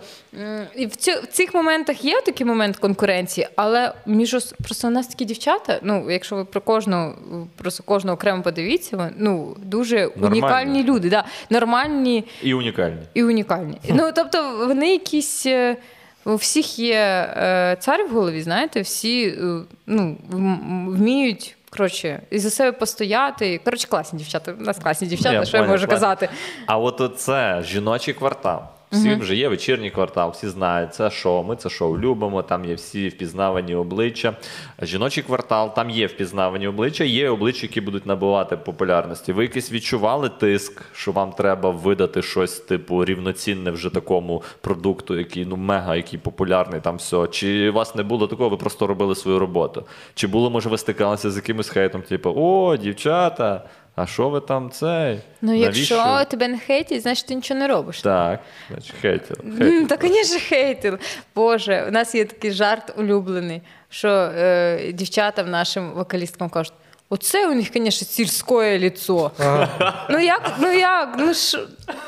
і 0.77 0.87
в, 0.87 0.97
цю, 0.97 1.11
в 1.13 1.27
цих 1.27 1.55
моментах 1.55 2.05
є 2.05 2.21
такий 2.21 2.47
момент 2.47 2.77
конкуренції, 2.77 3.49
але 3.57 3.93
між 4.07 4.37
просто 4.65 4.89
у 4.89 4.91
нас 4.91 5.07
такі 5.07 5.25
дівчата. 5.25 5.79
Ну, 5.83 6.11
якщо 6.11 6.37
ви 6.37 6.45
про 6.45 6.61
кожну 6.61 7.15
просто 7.57 7.83
кожну 7.83 8.13
окремо 8.13 8.43
подивіться, 8.43 9.11
ну 9.19 9.57
дуже 9.63 9.97
Нормальні. 10.17 10.27
унікальні 10.41 10.83
люди, 10.85 11.11
да, 11.11 11.25
нормальні 11.51 12.25
І 12.43 12.55
унікальні. 12.55 13.03
і 13.15 13.23
унікальні. 13.25 13.79
Ну 13.89 14.11
тобто, 14.15 14.67
вони 14.67 14.93
якісь. 14.93 15.47
е, 15.47 15.77
У 16.25 16.35
всіх 16.35 16.79
є 16.79 16.95
е, 17.37 17.77
цар 17.81 18.05
в 18.05 18.11
голові, 18.15 18.43
знаєте, 18.43 18.81
всі 18.81 19.27
е, 19.29 19.61
ну, 19.87 20.17
вміють 20.89 21.57
коротше, 21.71 22.23
і 22.31 22.39
за 22.39 22.51
себе 22.51 22.73
постояти. 22.73 23.61
Коротше, 23.65 23.89
класні 23.89 24.19
дівчата. 24.19 24.53
У 24.53 24.63
нас 24.63 24.79
класні 24.79 25.09
дівчата, 25.09 25.33
Я 25.33 25.45
що 25.45 25.57
я 25.57 25.63
можу 25.63 25.73
класні. 25.87 25.87
казати. 25.91 26.29
А 26.67 26.79
от 26.79 27.13
це 27.17 27.63
жіночий 27.63 28.15
квартал. 28.15 28.61
Всі 28.93 29.15
вже 29.15 29.37
є 29.37 29.49
вечірній 29.49 29.91
квартал, 29.91 30.31
всі 30.31 30.49
знають, 30.49 30.95
це 30.95 31.11
шоу. 31.11 31.45
Ми 31.45 31.57
це 31.57 31.69
шоу 31.69 31.99
любимо. 31.99 32.43
Там 32.43 32.65
є 32.65 32.75
всі 32.75 33.09
впізнавані 33.09 33.75
обличчя. 33.75 34.37
Жіночий 34.83 35.23
квартал, 35.23 35.75
там 35.75 35.91
є 35.91 36.07
впізнавані 36.07 36.69
обличчя, 36.69 37.05
є 37.05 37.31
обличчя, 37.31 37.63
які 37.63 37.81
будуть 37.81 38.07
набувати 38.07 38.57
популярності. 38.57 39.33
Ви 39.33 39.43
якийсь 39.43 39.73
відчували 39.73 40.29
тиск, 40.29 40.83
що 40.93 41.13
вам 41.13 41.33
треба 41.33 41.71
видати 41.71 42.23
щось 42.23 42.61
типу 42.61 43.05
рівноцінне 43.05 43.71
вже 43.71 43.91
такому 43.91 44.43
продукту, 44.61 45.19
який 45.19 45.45
ну 45.45 45.57
мега, 45.57 45.97
який 45.97 46.19
популярний 46.19 46.81
там 46.81 46.97
все. 46.97 47.27
Чи 47.31 47.71
у 47.71 47.73
вас 47.73 47.95
не 47.95 48.03
було 48.03 48.27
такого? 48.27 48.51
Ви 48.51 48.57
просто 48.57 48.87
робили 48.87 49.15
свою 49.15 49.39
роботу? 49.39 49.87
Чи 50.15 50.27
було, 50.27 50.51
може, 50.51 50.69
ви 50.69 50.79
стикалися 50.79 51.31
з 51.31 51.37
якимось 51.37 51.69
хейтом, 51.69 52.03
типу, 52.03 52.33
о, 52.37 52.77
дівчата, 52.77 53.65
а 53.99 54.07
що 54.07 54.29
ви 54.29 54.41
там 54.41 54.71
цей? 54.71 55.21
Ну, 55.43 55.53
Навіщо?» 55.53 55.95
якщо 55.95 56.25
тебе 56.31 56.49
не 56.49 56.59
хейтять, 56.59 57.03
значить 57.03 57.27
ти 57.27 57.35
нічого 57.35 57.61
не 57.61 57.67
робиш. 57.69 58.01
Так, 58.03 58.41
значить, 58.71 58.95
хейтер. 59.01 59.37
М, 59.61 59.87
Та, 59.87 59.97
звісно, 60.09 60.39
хейтили. 60.49 60.99
Боже, 61.35 61.85
у 61.89 61.91
нас 61.91 62.15
є 62.15 62.25
такий 62.25 62.51
жарт 62.51 62.95
улюблений, 62.99 63.63
що 63.89 64.09
е, 64.09 64.93
дівчатам 64.93 65.51
нашим 65.51 65.91
вокалісткам 65.93 66.49
кажуть. 66.49 66.73
Оце 67.11 67.49
у 67.49 67.55
них, 67.55 67.69
звісно, 67.75 68.07
сільське 68.11 68.79
ліцо. 68.79 69.31
Ну 70.11 70.19
як, 70.19 70.53
ну 70.59 70.73
як, 70.73 71.15
ну 71.19 71.35
що, 71.35 71.59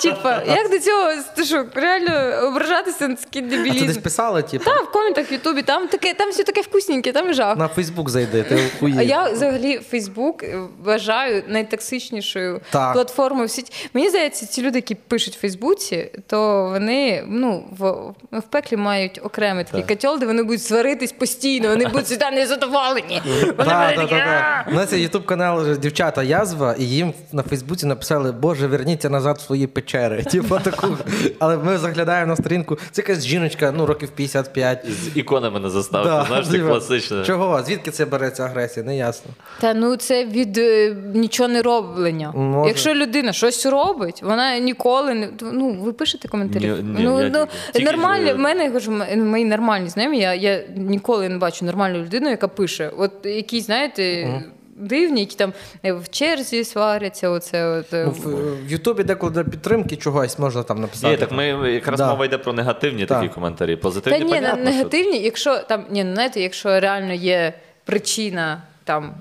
типа, 0.02 0.42
як 0.46 0.70
до 0.70 0.78
цього 0.78 1.12
ти 1.36 1.44
що, 1.44 1.66
реально 1.74 2.46
ображатися 2.46 3.08
на 3.08 3.14
такий 3.14 3.42
А 3.42 3.50
це 3.50 3.56
десь 3.56 3.72
дебілізм? 3.72 4.00
писали, 4.00 4.42
типу? 4.42 4.64
Та, 4.64 4.76
в 4.82 4.92
коментах 4.92 5.30
в 5.30 5.32
Ютубі, 5.32 5.62
там 5.62 5.88
таке, 5.88 6.14
там 6.14 6.30
все 6.30 6.44
таке 6.44 6.60
вкусненьке, 6.60 7.12
там 7.12 7.34
жах. 7.34 7.56
На 7.56 7.68
Фейсбук 7.68 8.10
зайди, 8.10 8.42
ти 8.42 8.58
А 8.98 9.02
я 9.02 9.30
взагалі 9.30 9.78
Фейсбук 9.78 10.44
вважаю 10.84 11.42
найтоксичнішою 11.48 12.60
Так. 12.70 12.92
платформою 12.92 13.46
в 13.46 13.50
сіті. 13.50 13.72
Мені 13.94 14.08
здається, 14.08 14.46
ці 14.46 14.62
люди, 14.62 14.78
які 14.78 14.94
пишуть 14.94 15.36
в 15.36 15.40
Фейсбуці, 15.40 16.10
то 16.26 16.64
вони 16.64 17.24
ну, 17.28 17.64
в, 17.78 17.90
в 18.38 18.42
пеклі 18.42 18.76
мають 18.76 19.20
окремий 19.24 19.64
такий 19.64 19.82
котел, 19.82 20.18
де 20.18 20.26
вони 20.26 20.42
будуть 20.42 20.62
сваритись 20.62 21.12
постійно, 21.12 21.68
вони 21.68 21.86
будуть 21.86 22.08
сюди 22.08 22.30
незадоволені. 22.30 23.22
Вони 23.56 23.70
Так, 23.70 23.94
будуть 23.96 24.89
є 24.96 25.02
ютуб 25.02 25.24
канал 25.24 25.76
Дівчата 25.76 26.22
Язва, 26.22 26.74
і 26.78 26.84
їм 26.84 27.12
на 27.32 27.42
Фейсбуці 27.42 27.86
написали 27.86 28.32
Боже, 28.32 28.66
верніться 28.66 29.10
назад 29.10 29.38
в 29.38 29.40
свої 29.40 29.66
печери. 29.66 30.22
Типу 30.30 30.58
таку. 30.58 30.86
Але 31.38 31.56
ми 31.56 31.78
заглядаємо 31.78 32.26
на 32.28 32.36
сторінку. 32.36 32.78
Це 32.90 33.02
якась 33.02 33.24
жіночка, 33.26 33.72
ну 33.76 33.86
років 33.86 34.08
55. 34.10 34.86
З 34.90 35.16
іконами 35.16 35.60
не 35.60 35.70
заставити, 35.70 36.10
Да, 36.10 36.24
знаєш, 36.24 36.46
це 36.46 36.52
типу, 36.52 36.66
класичне. 36.68 37.24
Чого? 37.24 37.62
Звідки 37.62 37.90
це 37.90 38.04
береться 38.04 38.44
агресія? 38.44 38.86
Не 38.86 38.96
ясно. 38.96 39.30
Та 39.60 39.74
ну 39.74 39.96
це 39.96 40.24
від 40.26 40.58
е, 40.58 40.96
нічого 41.14 41.48
не 41.48 41.62
роблення. 41.62 42.32
Може. 42.32 42.68
Якщо 42.68 42.94
людина 42.94 43.32
щось 43.32 43.66
робить, 43.66 44.22
вона 44.22 44.58
ніколи 44.58 45.14
не 45.14 45.28
ну 45.52 45.70
ви 45.82 45.92
пишете 45.92 46.28
коментарі. 46.28 46.66
Ні, 46.68 46.82
ні, 46.82 47.02
ну, 47.04 47.22
я 47.22 47.28
ну 47.28 47.46
тільки- 47.72 47.92
нормально. 47.92 48.24
тільки- 48.24 48.34
В 48.34 48.38
мене 48.38 48.64
я 48.64 48.70
кажу, 48.70 48.92
м- 48.92 49.28
мої 49.28 49.44
нормальні 49.44 49.88
знайомі. 49.88 50.18
Я, 50.18 50.34
я 50.34 50.62
ніколи 50.76 51.28
не 51.28 51.38
бачу 51.38 51.64
нормальну 51.64 51.98
людину, 51.98 52.30
яка 52.30 52.48
пише. 52.48 52.90
От 52.98 53.12
якісь, 53.26 53.66
знаєте. 53.66 54.28
Дивні, 54.80 55.20
які 55.20 55.36
там 55.36 55.52
е, 55.84 55.92
в 55.92 56.08
черзі 56.08 56.64
сваряться, 56.64 57.30
оце 57.30 57.66
от. 57.66 57.94
е, 57.94 58.04
Ну, 58.06 58.10
в, 58.12 58.66
в 58.66 58.70
Ютубі 58.70 59.02
деколи 59.02 59.32
для 59.32 59.44
підтримки 59.44 59.96
чогось 59.96 60.38
можна 60.38 60.62
там 60.62 60.80
написати. 60.80 61.10
Ні, 61.12 61.16
так 61.16 61.32
ми 61.32 61.46
якраз 61.72 61.98
Да. 61.98 62.08
мова 62.10 62.24
йде 62.24 62.38
про 62.38 62.52
негативні 62.52 63.06
Так. 63.06 63.20
такі 63.20 63.34
коментарі. 63.34 63.76
Та 63.76 64.18
ні, 64.18 64.24
понятно, 64.24 64.64
що- 64.72 64.72
якщо 65.22 65.58
там 65.58 65.84
ні, 65.90 66.04
ну, 66.04 66.14
знаєте, 66.14 66.40
якщо 66.40 66.80
реально 66.80 67.12
є 67.12 67.52
причина 67.84 68.62
там. 68.84 69.14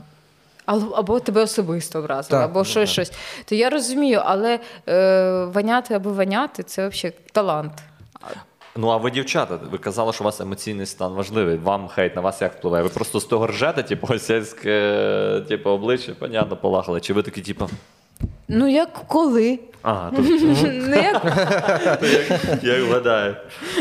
Або, 0.65 1.19
тебе 1.19 1.41
особисто 1.43 2.01
Так, 2.31 2.43
або 2.43 2.65
щось, 2.65 2.89
щось. 2.89 3.11
То 3.45 3.55
я 3.55 3.69
розумію, 3.69 4.21
але 4.25 4.59
е, 4.89 5.43
ваняти 5.53 5.93
або 5.93 6.09
ваняти 6.09 6.63
це 6.63 6.87
взагалі 6.87 7.15
талант. 7.31 7.71
Ну 8.75 8.89
а 8.89 8.97
ви, 8.97 9.11
дівчата, 9.11 9.59
ви 9.71 9.77
казали, 9.77 10.13
що 10.13 10.23
у 10.23 10.25
вас 10.25 10.41
емоційний 10.41 10.85
стан 10.85 11.13
важливий. 11.13 11.57
Вам 11.57 11.87
хейт 11.87 12.15
на 12.15 12.21
вас 12.21 12.41
як 12.41 12.53
впливає? 12.57 12.83
Ви 12.83 12.89
просто 12.89 13.19
з 13.19 13.25
того 13.25 13.47
ржете, 13.47 13.83
типу, 13.83 14.19
сільське 14.19 15.45
типу, 15.47 15.69
обличчя, 15.69 16.11
понятно, 16.19 16.57
полахали. 16.57 17.01
Чи 17.01 17.13
ви 17.13 17.23
такі, 17.23 17.41
типу, 17.41 17.69
Ну, 18.47 18.67
як 18.67 18.93
коли? 19.07 19.59
Ага, 19.81 20.11
тут 20.15 20.25
Ну, 20.43 20.95
як 20.95 21.23
як 22.63 22.83
вгадаю. 22.89 23.35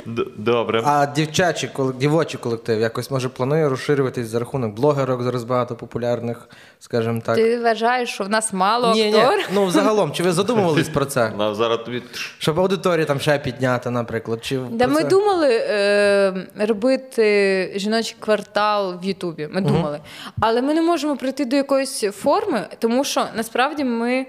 Д- 0.06 0.24
Добре. 0.36 0.82
А 0.84 1.06
дівчачий 1.06 1.70
дівочий 1.98 2.40
колектив 2.40 2.80
якось 2.80 3.10
може 3.10 3.28
планує 3.28 3.68
розширюватись 3.68 4.26
за 4.28 4.38
рахунок 4.38 4.74
блогерок, 4.74 5.22
зараз 5.22 5.44
багато 5.44 5.74
популярних, 5.76 6.48
скажімо 6.78 7.20
так. 7.26 7.36
ти 7.36 7.58
вважаєш, 7.60 8.08
що 8.08 8.24
в 8.24 8.28
нас 8.28 8.52
мало 8.52 8.92
Ні, 8.94 9.10
ні, 9.12 9.18
актор? 9.20 9.38
ну 9.54 9.70
загалом, 9.70 10.12
чи 10.12 10.22
ви 10.22 10.32
задумувались 10.32 10.88
про 10.88 11.04
це? 11.04 11.32
Нам 11.38 11.54
зараз 11.54 11.78
тобі. 11.84 12.02
Щоб 12.38 12.60
аудиторію 12.60 13.06
там 13.06 13.20
ще 13.20 13.38
підняти, 13.38 13.90
наприклад. 13.90 14.44
Чи 14.44 14.58
Да, 14.70 14.84
про 14.84 14.94
ми 14.94 15.02
це? 15.02 15.08
думали 15.08 15.48
е, 15.70 16.46
робити 16.58 17.72
жіночий 17.76 18.16
квартал 18.20 18.94
в 19.02 19.04
Ютубі. 19.04 19.48
Ми 19.52 19.60
думали. 19.60 20.00
Але 20.40 20.62
ми 20.62 20.74
не 20.74 20.82
можемо 20.82 21.16
прийти 21.16 21.44
до 21.44 21.56
якоїсь 21.56 22.00
форми, 22.00 22.66
тому 22.78 23.04
що 23.04 23.24
насправді 23.36 23.84
ми 23.84 24.26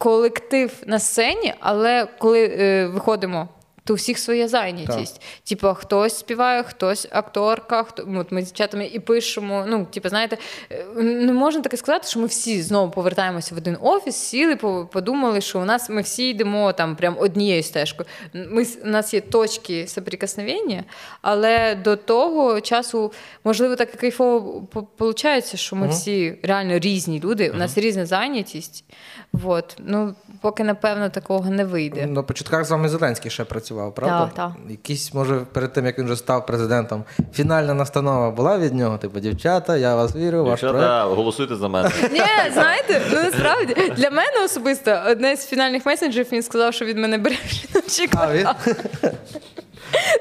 колектив 0.00 0.82
на 0.86 0.98
сцені, 0.98 1.54
але 1.60 2.08
коли 2.18 2.56
е, 2.58 2.86
виходимо. 2.86 3.48
То 3.90 3.94
у 3.94 3.96
всіх 3.96 4.18
своя 4.18 4.48
зайнятість. 4.48 5.20
Типа, 5.44 5.74
хтось 5.74 6.18
співає, 6.18 6.62
хтось 6.62 7.08
акторка, 7.10 7.82
хто 7.82 8.04
ну, 8.06 8.20
от 8.20 8.32
ми 8.32 8.42
з 8.42 8.44
дівчатами 8.44 8.86
і 8.86 9.00
пишемо. 9.00 9.64
Ну, 9.68 9.84
типу, 9.84 10.08
знаєте, 10.08 10.38
е, 10.70 10.84
не 11.02 11.32
можна 11.32 11.60
таке 11.60 11.76
сказати, 11.76 12.08
що 12.08 12.20
ми 12.20 12.26
всі 12.26 12.62
знову 12.62 12.90
повертаємося 12.90 13.54
в 13.54 13.58
один 13.58 13.76
офіс, 13.80 14.16
сіли, 14.16 14.56
по- 14.56 14.88
подумали, 14.92 15.40
що 15.40 15.60
у 15.60 15.64
нас 15.64 15.90
ми 15.90 16.02
всі 16.02 16.28
йдемо 16.30 16.72
там 16.72 16.96
прям 16.96 17.16
однією 17.18 17.62
стежкою. 17.62 18.08
Ми, 18.34 18.66
у 18.84 18.88
нас 18.88 19.14
є 19.14 19.20
точки 19.20 19.86
соприкосновення, 19.86 20.84
але 21.22 21.74
до 21.74 21.96
того 21.96 22.60
часу, 22.60 23.12
можливо, 23.44 23.76
так 23.76 23.94
і 23.94 23.96
кайфово 23.96 24.62
виходить, 24.98 25.56
що 25.56 25.76
ми 25.76 25.88
всі 25.88 26.38
реально 26.42 26.78
різні 26.78 27.20
люди, 27.20 27.50
у 27.50 27.54
нас 27.54 27.78
різна 27.78 28.06
зайнятість. 28.06 28.84
Вот. 29.32 29.76
Ну, 29.78 30.14
поки, 30.40 30.64
напевно, 30.64 31.10
такого 31.10 31.50
не 31.50 31.64
вийде. 31.64 32.06
На 32.06 32.22
початках 32.22 32.64
з 32.64 32.70
вами 32.70 32.88
Зеленський 32.88 33.30
ще 33.30 33.44
працював, 33.44 33.94
правда? 33.94 34.20
Так, 34.20 34.34
так. 34.34 34.70
Якісь, 34.70 35.14
може, 35.14 35.40
перед 35.52 35.72
тим, 35.72 35.86
як 35.86 35.98
він 35.98 36.04
вже 36.04 36.16
став 36.16 36.46
президентом, 36.46 37.04
фінальна 37.32 37.74
настанова 37.74 38.30
була 38.30 38.58
від 38.58 38.74
нього? 38.74 38.98
Типу, 38.98 39.20
дівчата, 39.20 39.76
я 39.76 39.94
вас 39.96 40.16
вірю, 40.16 40.44
ваш 40.44 40.60
проект. 40.60 41.16
Голосуйте 41.16 41.56
за 41.56 41.68
мене. 41.68 41.90
Ні, 42.12 42.22
знаєте, 42.52 43.02
ну 43.12 43.22
насправді 43.22 43.74
для 43.96 44.10
мене 44.10 44.44
особисто 44.44 45.00
одне 45.10 45.36
з 45.36 45.46
фінальних 45.46 45.86
месенджерів 45.86 46.26
він 46.32 46.42
сказав, 46.42 46.74
що 46.74 46.84
від 46.84 46.98
мене 46.98 47.18
бере 47.18 47.36
жіночий 47.48 48.08
А, 48.16 48.32
він? 48.34 48.42
квартал. 48.42 48.72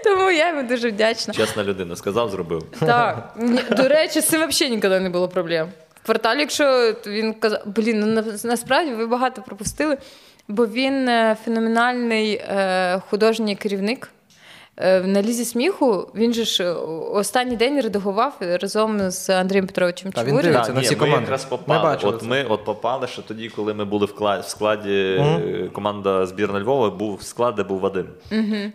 Тому 0.03 0.31
я 0.31 0.49
йому 0.49 0.63
дуже 0.69 0.89
вдячна. 0.89 1.33
Чесна 1.33 1.63
людина, 1.63 1.95
сказав, 1.95 2.29
зробив. 2.29 2.63
Так, 2.79 3.33
до 3.77 3.87
речі, 3.87 4.21
з 4.21 4.27
цим 4.27 4.47
взагалі 4.49 4.75
ніколи 4.75 4.99
не 4.99 5.09
було 5.09 5.27
проблем. 5.27 5.67
Кварталі, 6.05 6.39
якщо 6.39 6.93
він 7.07 7.33
казав, 7.33 7.61
блін, 7.65 7.99
ну 7.99 8.05
на- 8.05 8.23
насправді 8.43 8.91
ви 8.93 9.07
багато 9.07 9.41
пропустили. 9.41 9.97
бо 10.47 10.67
він 10.67 11.09
е, 11.09 11.37
феноменальний 11.45 12.33
е, 12.33 12.99
художній 13.09 13.55
керівник. 13.55 14.09
Е, 14.81 15.01
На 15.01 15.21
лізі 15.21 15.45
сміху 15.45 16.07
він 16.15 16.33
же 16.33 16.45
ж 16.45 16.63
е, 16.63 16.71
останній 17.13 17.55
день 17.55 17.81
редагував 17.81 18.33
разом 18.39 19.11
з 19.11 19.29
Андрієм 19.29 19.67
Петровичем 19.67 20.11
Та, 20.11 20.23
він 20.23 20.35
дивиться. 20.37 20.73
на 20.73 20.81
всі 20.81 20.91
ми 20.91 20.99
команди. 20.99 21.21
якраз 21.21 21.45
попали. 21.45 21.97
от 22.03 22.23
ми 22.23 22.43
от 22.49 22.65
попали, 22.65 23.07
що 23.07 23.21
тоді, 23.21 23.49
коли 23.49 23.73
ми 23.73 23.85
були 23.85 24.05
в 24.05 24.13
кла- 24.19 24.41
в 24.41 24.47
складі 24.49 24.91
е, 25.19 25.69
команда 25.73 26.25
збірна 26.25 26.59
Львова, 26.59 26.89
був 26.89 27.21
склад, 27.23 27.55
де 27.55 27.63
був 27.63 27.79
Вадим. 27.79 28.07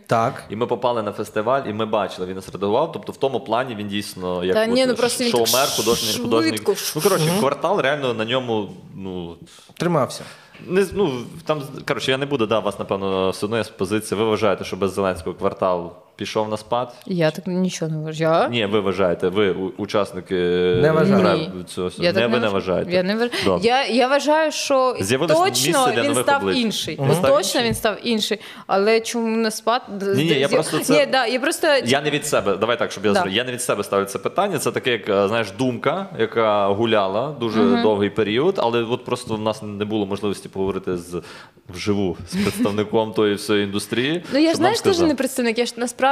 Так. 0.07 0.45
І 0.51 0.57
ми 0.57 0.67
попали 0.67 1.03
на 1.03 1.13
фестиваль, 1.13 1.63
і 1.69 1.73
ми 1.73 1.87
бачили, 1.87 2.27
він 2.27 2.35
нас 2.37 2.49
редагував. 2.53 2.93
Тобто 2.93 3.13
в 3.13 3.17
тому 3.17 3.41
плані 3.41 3.75
він 3.75 3.89
дійсно 3.89 4.45
як 4.45 4.55
Та 4.55 4.67
ні, 4.67 4.87
ну 4.87 4.95
просто 4.95 5.25
він 5.25 5.33
так 5.33 5.47
шоумер, 5.47 5.69
художник, 5.69 6.11
швидко. 6.11 6.25
художник. 6.25 6.63
Ну 6.97 7.03
коротше, 7.03 7.27
квартал 7.41 7.81
реально 7.81 8.15
на 8.15 8.25
ньому. 8.25 8.71
Ну 8.97 9.37
Тримався. 9.79 10.25
Не 10.67 10.87
ну 10.93 11.13
там 11.45 11.63
коротше, 11.89 12.11
я 12.11 12.19
не 12.19 12.27
буду 12.27 12.47
да 12.47 12.59
вас 12.59 12.79
напевно 12.79 13.31
все 13.31 13.65
з 13.65 13.69
позиції. 13.69 14.19
Ви 14.19 14.25
вважаєте, 14.25 14.65
що 14.65 14.77
без 14.77 14.93
Зеленського 14.93 15.37
квартал 15.37 15.93
пішов 16.17 16.49
на 16.49 16.57
спад? 16.57 16.95
Я 17.07 17.31
так 17.31 17.47
нічого 17.47 17.91
не 17.91 17.99
вважаю. 17.99 18.51
Ні, 18.51 18.67
ви 18.67 18.81
вважаєте, 18.81 19.29
ви 19.29 19.51
учасники 19.77 20.35
Не 20.83 20.93
вважаю. 20.93 21.39
Ні. 21.39 21.65
цього. 21.67 21.91
Я 21.99 22.13
не 22.13 22.21
ви 22.21 22.29
не 22.29 22.49
вважаю. 22.49 22.53
вважаєте. 22.53 22.93
Я, 22.93 23.03
не 23.03 23.17
вваж... 23.17 23.31
Добре. 23.45 23.67
я, 23.69 23.87
я 23.87 24.09
вважаю, 24.09 24.53
що 24.53 24.97
З'явилось 25.01 25.39
точно 25.39 25.51
місце 25.79 25.93
для 25.95 26.03
він 26.03 26.09
нових 26.09 26.23
став 26.25 26.43
облич. 26.43 26.57
інший. 26.59 26.95
Став 27.13 27.37
точно 27.37 27.63
він 27.63 27.75
став 27.75 27.97
інший. 28.03 28.39
Але 28.67 29.01
чому 29.01 29.37
на 29.37 29.51
спад? 29.51 29.83
Ні-ні, 30.17 30.25
я 30.35 30.49
просто 30.49 30.79
це- 30.79 30.93
Ні, 31.07 31.07
да, 31.13 31.27
я 31.27 31.41
просто... 31.41 31.67
Я 31.85 32.01
не 32.01 32.11
від 32.11 32.27
себе, 32.27 32.57
давай 32.57 32.79
так, 32.79 32.93
щоб 32.93 33.05
я 33.05 33.11
Да. 33.13 33.15
зрозумів. 33.15 33.37
Я 33.37 33.45
не 33.45 33.53
від 33.53 33.63
себе 33.63 33.85
ставлю 33.85 34.05
це 34.05 34.19
питання. 34.19 34.59
Це 34.59 34.71
таке, 34.73 34.91
як 34.93 35.29
знаєш, 35.29 35.51
думка, 35.59 36.07
яка 36.19 36.69
гуляла 36.69 37.37
дуже 37.41 37.83
довгий 37.83 38.11
період, 38.11 38.55
але 38.59 38.83
от 38.83 39.05
просто 39.05 39.35
в 39.35 39.41
нас 39.41 39.63
не 39.63 39.85
було 39.85 40.07
можливості 40.07 40.49
поговорити 40.49 40.97
з 40.97 41.23
вживу 41.75 42.17
з 42.29 42.37
представником 42.37 43.13
тої 43.13 43.35
всієї 43.35 43.65
індустрії. 43.65 44.23
Ну 44.33 44.39
я 44.39 44.55
знаєш, 44.55 44.81
теж 44.81 44.99
не 44.99 45.15
представник. 45.15 45.59
Я 45.59 45.67
ж 45.67 45.75
насправді 45.77 46.04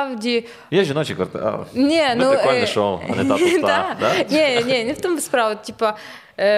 Є 0.70 0.84
жіночі 0.84 1.14
квартири. 1.14 1.44
Ні, 1.74 2.02
ну 2.16 2.30
прикольне 2.30 2.66
шоу, 2.66 3.00
а 3.10 3.14
не 3.14 3.24
да? 3.60 3.96
Ні, 4.30 4.64
ні, 4.66 4.84
не 4.84 4.92
в 4.92 5.00
тому 5.00 5.20
справа. 5.20 5.54
Типа, 5.54 5.96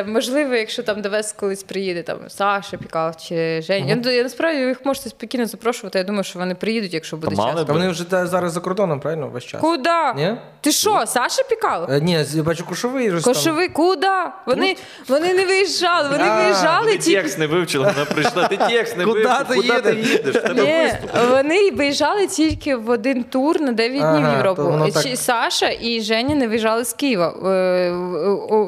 можливо, 0.06 0.54
якщо 0.54 0.82
там 0.82 1.02
до 1.02 1.10
вас 1.10 1.32
колись 1.32 1.62
приїде 1.62 2.02
там 2.02 2.18
Саша 2.28 2.76
Пікал 2.76 3.12
чи 3.28 3.62
Женя. 3.62 3.98
Я, 4.04 4.12
я 4.12 4.22
насправді 4.22 4.60
їх 4.60 4.84
можете 4.86 5.08
спокійно 5.10 5.46
запрошувати. 5.46 5.98
Я 5.98 6.04
думаю, 6.04 6.24
що 6.24 6.38
вони 6.38 6.54
приїдуть, 6.54 6.94
якщо 6.94 7.16
буде 7.16 7.36
мали 7.36 7.52
час. 7.58 7.66
Та 7.66 7.72
вони 7.72 7.88
вже 7.88 8.04
зараз 8.26 8.52
за 8.52 8.60
кордоном, 8.60 9.00
правильно, 9.00 9.28
весь 9.28 9.44
час? 9.44 9.60
Куди? 9.60 9.90
Ні? 10.16 10.36
Ти 10.60 10.72
що, 10.72 11.04
Саша 11.06 11.42
Пікал? 11.42 11.86
Е, 11.90 12.00
Ні, 12.00 12.24
я 12.34 12.42
бачу 12.42 12.66
кошовий 12.66 13.10
же 13.10 13.20
там. 13.22 13.34
Кошовий, 13.34 13.68
куди? 13.68 14.06
Вони, 14.46 14.76
вони 15.08 15.34
не 15.34 15.44
виїжджали, 15.46 16.08
вони 16.08 16.24
А, 16.24 16.42
виїжджали 16.42 16.92
Ти 16.92 16.98
тільки. 16.98 17.22
текст 17.22 17.38
не 17.38 17.46
вивчила, 17.46 17.92
вона 17.96 18.04
прийшла. 18.04 18.48
Ти 18.48 18.56
текст 18.56 18.96
не 18.96 19.04
Куди 19.04 19.20
вивчив. 19.24 19.46
ти 19.48 19.54
Куди 19.54 19.80
ти 19.80 19.94
їдеш? 19.96 20.10
їдеш? 20.10 20.36
В 20.36 20.42
Тебе 20.42 20.62
Ні, 20.62 20.82
виступ. 20.82 21.30
вони 21.30 21.70
виїжджали 21.70 22.26
тільки 22.26 22.76
в 22.76 22.90
один 22.90 23.24
тур 23.24 23.60
на 23.60 23.72
9 23.72 23.90
днів 23.92 24.04
Ага, 24.04 24.30
в 24.32 24.36
Європу. 24.36 24.62
то 24.62 24.68
воно 24.70 24.86
Чи 24.86 24.92
так. 24.92 25.18
Саша 25.18 25.70
і 25.80 26.00
Женя 26.00 26.34
не 26.34 26.48
виїжджали 26.48 26.84
з 26.84 26.92
Києва. 26.92 27.28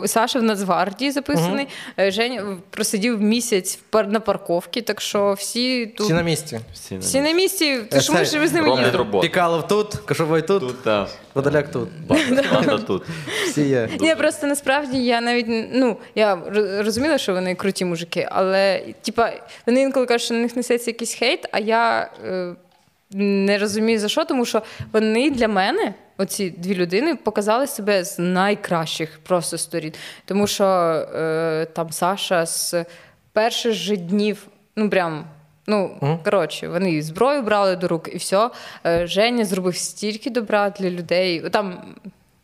Е, 0.02 0.08
Саша 0.08 0.38
в 0.38 0.42
Нацгвардії 0.42 0.95
записаний. 1.10 1.68
е, 1.98 2.10
Женя 2.10 2.58
просидів 2.70 3.20
місяць 3.22 3.78
на 3.92 4.20
парковці, 4.20 4.82
так 4.82 5.00
що 5.00 5.32
всі 5.32 5.86
тут. 5.86 6.06
Всі 6.06 6.14
на 6.14 6.22
місці. 6.22 6.60
Всі 6.74 6.94
на 6.94 7.00
Всі 7.00 7.20
на 7.20 7.32
місці, 7.32 7.78
ти 7.90 7.96
Е, 7.96 8.00
ж 8.00 8.12
ми 8.12 8.24
ж 8.24 8.48
з 8.48 8.52
ними 8.52 9.20
Пікалов 9.22 9.68
тут, 9.68 9.94
кошовий 9.94 10.42
тут, 10.42 10.60
Тут, 10.60 10.82
так. 10.82 11.08
Водоляк 11.34 11.70
тут. 11.70 11.88
Банда, 12.08 12.42
банда 12.52 12.78
тут. 12.78 13.02
Всі 13.46 13.68
є. 13.68 13.88
Ні, 14.00 14.14
просто 14.14 14.46
насправді 14.46 15.04
я 15.04 15.20
навіть 15.20 15.46
ну 15.72 15.96
я 16.14 16.38
розуміла, 16.78 17.18
що 17.18 17.32
вони 17.32 17.54
круті 17.54 17.84
мужики, 17.84 18.28
але 18.30 18.82
типа 19.02 19.32
вони 19.66 19.80
інколи 19.80 20.06
кажуть, 20.06 20.24
що 20.24 20.34
на 20.34 20.40
них 20.40 20.56
несеться 20.56 20.90
якийсь 20.90 21.14
хейт, 21.14 21.48
а 21.52 21.58
я 21.58 22.10
е, 22.26 22.54
не 23.10 23.58
розумію 23.58 23.98
за 23.98 24.08
що, 24.08 24.24
тому 24.24 24.44
що 24.44 24.62
вони 24.92 25.30
для 25.30 25.48
мене, 25.48 25.94
оці 26.18 26.50
дві 26.50 26.74
людини, 26.74 27.14
показали 27.14 27.66
себе 27.66 28.04
з 28.04 28.18
найкращих 28.18 29.18
просто 29.22 29.58
сторін. 29.58 29.92
Тому 30.24 30.46
що 30.46 30.64
е, 30.64 31.66
там 31.72 31.90
Саша 31.90 32.46
з 32.46 32.84
перших 33.32 33.72
же 33.72 33.96
днів, 33.96 34.46
ну 34.76 34.90
прям. 34.90 35.24
Ну, 35.68 36.18
коротше, 36.24 36.68
вони 36.68 36.92
і 36.92 37.02
зброю 37.02 37.42
брали 37.42 37.76
до 37.76 37.88
рук, 37.88 38.08
і 38.12 38.16
все. 38.16 38.50
Женя 38.84 39.44
зробив 39.44 39.76
стільки 39.76 40.30
добра 40.30 40.70
для 40.70 40.90
людей. 40.90 41.50
Там, 41.50 41.94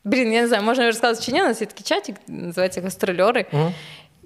блін, 0.05 0.33
я 0.33 0.43
не 0.43 0.49
знаю, 0.49 0.63
можна 0.63 0.87
розказати 0.87 1.27
чи 1.27 1.33
ні, 1.33 1.43
у 1.43 1.45
нас 1.45 1.61
є 1.61 1.67
такий 1.67 1.85
чатик, 1.85 2.17
називається 2.29 2.81
гастрольори. 2.81 3.47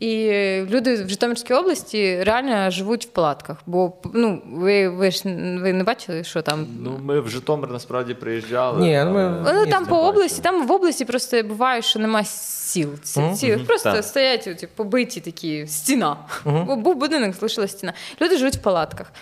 І 0.00 0.30
люди 0.70 1.04
в 1.04 1.08
Житомирській 1.08 1.54
області 1.54 2.22
реально 2.22 2.70
живуть 2.70 3.06
в 3.06 3.08
палатках. 3.08 3.56
Бо 3.66 3.92
ну, 4.14 4.42
ви, 4.52 4.88
ви 4.88 5.10
ж 5.10 5.22
ви 5.62 5.72
не 5.72 5.84
бачили, 5.84 6.24
що 6.24 6.42
там. 6.42 6.66
Ну, 6.80 6.98
ми 7.02 7.20
в 7.20 7.28
Житомир 7.28 7.70
насправді 7.70 8.14
приїжджали. 8.14 8.80
Ні, 8.80 9.02
ну, 9.04 9.12
ми- 9.12 9.22
але- 9.22 9.52
Вони 9.52 9.70
там 9.70 9.86
по 9.86 9.94
бачу. 9.94 10.06
області, 10.06 10.40
там 10.42 10.66
в 10.66 10.72
області 10.72 11.04
просто 11.04 11.42
буває, 11.42 11.82
що 11.82 11.98
нема 11.98 12.24
сіл. 12.24 12.88
Ці, 13.02 13.22
ці 13.36 13.56
просто 13.56 13.92
так. 13.92 14.04
стоять 14.04 14.46
оці, 14.46 14.66
побиті 14.66 15.20
такі 15.20 15.66
стіна. 15.66 16.16
Бо 16.44 16.76
Був 16.76 16.96
будинок, 16.96 17.34
залишилась 17.34 17.70
стіна. 17.70 17.92
Люди 18.22 18.36
живуть 18.36 18.56
в 18.56 18.62
палатках. 18.62 19.12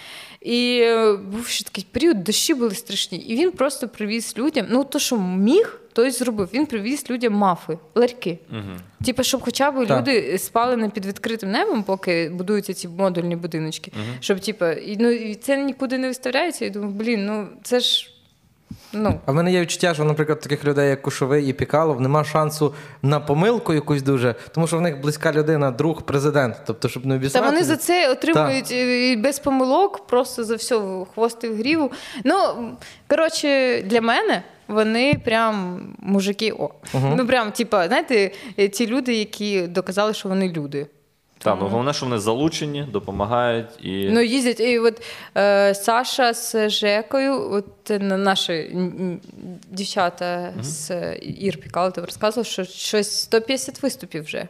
І 0.41 0.81
е, 0.83 1.13
був 1.13 1.47
ще 1.47 1.65
такий 1.65 1.87
період, 1.93 2.25
дощі 2.25 2.55
були 2.55 2.75
страшні. 2.75 3.19
І 3.19 3.37
він 3.37 3.53
просто 3.53 3.89
привіз 3.89 4.35
людям, 4.39 4.67
ну 4.71 4.85
то, 4.85 4.99
що 4.99 5.17
міг, 5.19 5.81
то 5.95 6.05
й 6.05 6.11
зробив. 6.11 6.49
Він 6.55 6.67
привіз 6.67 7.05
людям 7.11 7.33
мафи, 7.33 7.79
ларьки. 7.95 8.39
Типу, 9.05 9.23
щоб 9.23 9.41
хоча 9.43 9.71
б 9.71 9.87
Так. 9.87 9.99
люди 9.99 10.39
спали 10.39 10.77
не 10.77 10.89
під 10.89 11.07
відкритим 11.07 11.51
небом, 11.51 11.83
поки 11.83 12.29
будуються 12.29 12.75
ці 12.75 12.89
модульні 12.89 13.37
будиночки. 13.37 13.93
Щоб, 14.21 14.41
типу, 14.41 14.67
і, 14.67 14.97
ну, 15.01 15.11
і 15.11 15.35
це 15.35 15.63
нікуди 15.63 15.99
не 15.99 16.09
виставляється. 16.09 16.65
Я 16.65 16.71
думаю, 16.71 16.93
блін, 16.93 17.27
ну 17.27 17.47
це 17.63 17.81
ж. 17.81 18.11
Ну, 18.93 19.21
А 19.27 19.33
в 19.33 19.35
мене 19.35 19.53
є 19.53 19.61
відчуття, 19.61 19.95
що, 19.95 20.05
наприклад, 20.05 20.41
таких 20.41 20.65
людей, 20.65 20.89
як 20.89 21.03
Кушовий 21.03 21.49
і 21.49 21.53
Пікалов, 21.53 22.01
нема 22.01 22.25
шансу 22.25 22.75
на 23.03 23.21
помилку 23.21 23.75
якусь 23.75 24.03
дуже, 24.03 24.35
тому 24.55 24.67
що 24.67 24.79
в 24.79 24.81
них 24.81 25.01
близька 25.01 25.33
людина, 25.33 25.71
друг, 25.71 26.03
президент. 26.03 26.57
Тобто, 26.67 26.89
щоб 26.89 27.07
не 27.07 27.19
Та 27.19 27.41
вони 27.41 27.65
за 27.65 27.77
це 27.77 28.11
отримують 28.11 28.71
і 28.71 29.17
без 29.17 29.39
помилок, 29.39 30.07
просто 30.07 30.45
за 30.45 30.55
все 30.55 30.81
хвости 31.15 31.49
в 31.49 31.57
гріву. 31.57 31.93
Ну, 32.25 32.37
коротше, 33.09 33.83
для 33.83 34.01
мене 34.01 34.43
вони 34.69 35.15
прям 35.25 35.81
мужики. 35.99 36.53
О. 36.59 36.71
Ну, 37.17 37.27
прям, 37.27 37.53
типа, 37.53 37.89
знаєте, 37.89 38.31
ті 38.73 38.87
люди, 38.87 39.15
які 39.15 39.63
доказали, 39.63 40.15
що 40.15 40.29
вони 40.29 40.49
люди. 40.49 40.87
Так, 41.45 41.59
ну 41.61 41.69
головне, 41.69 41.93
що 41.93 42.07
вони 42.07 42.19
залучені, 42.19 42.83
допомагають 42.83 43.67
і. 43.83 44.09
Ну, 44.11 44.21
їздять. 44.23 44.61
І 44.61 44.79
от 44.79 45.03
е, 45.37 45.75
Саша 45.75 46.35
з 46.35 46.69
Жекою, 46.69 47.53
от 47.53 47.91
е, 47.91 47.99
наші 47.99 48.77
дівчата 49.71 50.53
з 50.61 50.91
е, 50.91 51.19
Ір 51.23 51.61
Пікало, 51.61 51.91
ти 51.91 52.01
розказував, 52.01 52.47
що 52.47 52.65
щось 52.65 53.21
150 53.21 53.83
виступів 53.83 54.25
вже. 54.25 54.49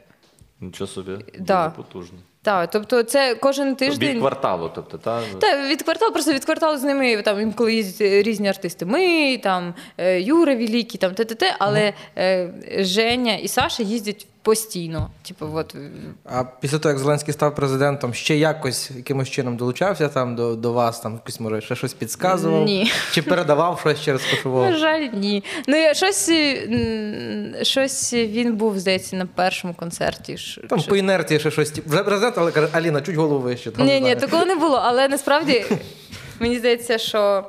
Нічого 0.60 0.88
собі. 0.88 1.12
Да. 1.38 1.66
Дуже 1.68 1.76
потужно. 1.76 2.18
Так, 2.42 2.70
тобто 2.70 3.02
це 3.02 3.34
кожен 3.34 3.76
тиждень. 3.76 4.10
Від 4.10 4.18
кварталу, 4.18 4.70
тобто, 4.74 4.98
та? 4.98 5.22
Та 5.40 5.68
від 5.68 5.82
кварталу, 5.82 6.12
просто 6.12 6.32
від 6.32 6.44
кварталу 6.44 6.78
з 6.78 6.82
ними 6.82 7.22
там 7.22 7.40
інколи 7.40 7.74
їздять 7.74 8.26
різні 8.26 8.48
артисти. 8.48 8.86
Ми 8.86 9.38
там 9.38 9.74
е, 9.98 10.20
Юра 10.20 10.54
Великий, 10.54 10.98
там 10.98 11.14
т.т.т., 11.14 11.56
але 11.58 11.92
е, 12.18 12.50
Женя 12.78 13.34
і 13.34 13.48
Саша 13.48 13.82
їздять 13.82 14.26
постійно. 14.44 15.10
Типу, 15.28 15.46
от 15.54 15.76
А 16.24 16.44
після 16.60 16.78
того, 16.78 16.90
як 16.92 16.98
Зеленський 16.98 17.34
став 17.34 17.54
президентом, 17.54 18.14
ще 18.14 18.36
якось 18.36 18.90
якимось 18.90 19.28
чином 19.30 19.56
долучався 19.56 20.08
там 20.08 20.36
до, 20.36 20.54
до 20.54 20.72
вас, 20.72 21.00
там 21.00 21.12
якось 21.12 21.40
може 21.40 21.60
ще 21.60 21.76
щось 21.76 21.94
підказував? 21.94 22.64
Ні. 22.64 22.92
Чи 23.12 23.22
передавав 23.22 23.80
щось 23.80 24.00
через 24.00 24.22
кошового? 24.30 24.64
на 24.70 24.76
жаль, 24.76 25.08
ні. 25.12 25.44
Ну 25.66 25.76
я 25.76 25.94
щось, 25.94 26.28
е, 26.28 27.58
щось 27.62 28.12
він 28.12 28.56
був, 28.56 28.78
здається, 28.78 29.16
на 29.16 29.26
першому 29.26 29.74
концерті. 29.74 30.36
Там 30.68 30.80
що- 30.80 30.88
по 30.90 30.96
інерції 30.96 31.40
ще 31.40 31.50
щось. 31.50 31.72
Вже 31.86 32.04
президент, 32.04 32.38
але 32.38 32.52
каже, 32.52 32.68
Аліна, 32.72 33.00
чуть 33.00 33.16
голову 33.16 33.40
вище. 33.40 33.70
Там, 33.70 33.86
Ні, 33.86 34.00
ні, 34.00 34.16
такого 34.16 34.44
не 34.46 34.54
було. 34.54 34.76
Але 34.84 35.08
насправді 35.08 35.64
мені 36.40 36.58
здається, 36.58 36.98
що 36.98 37.44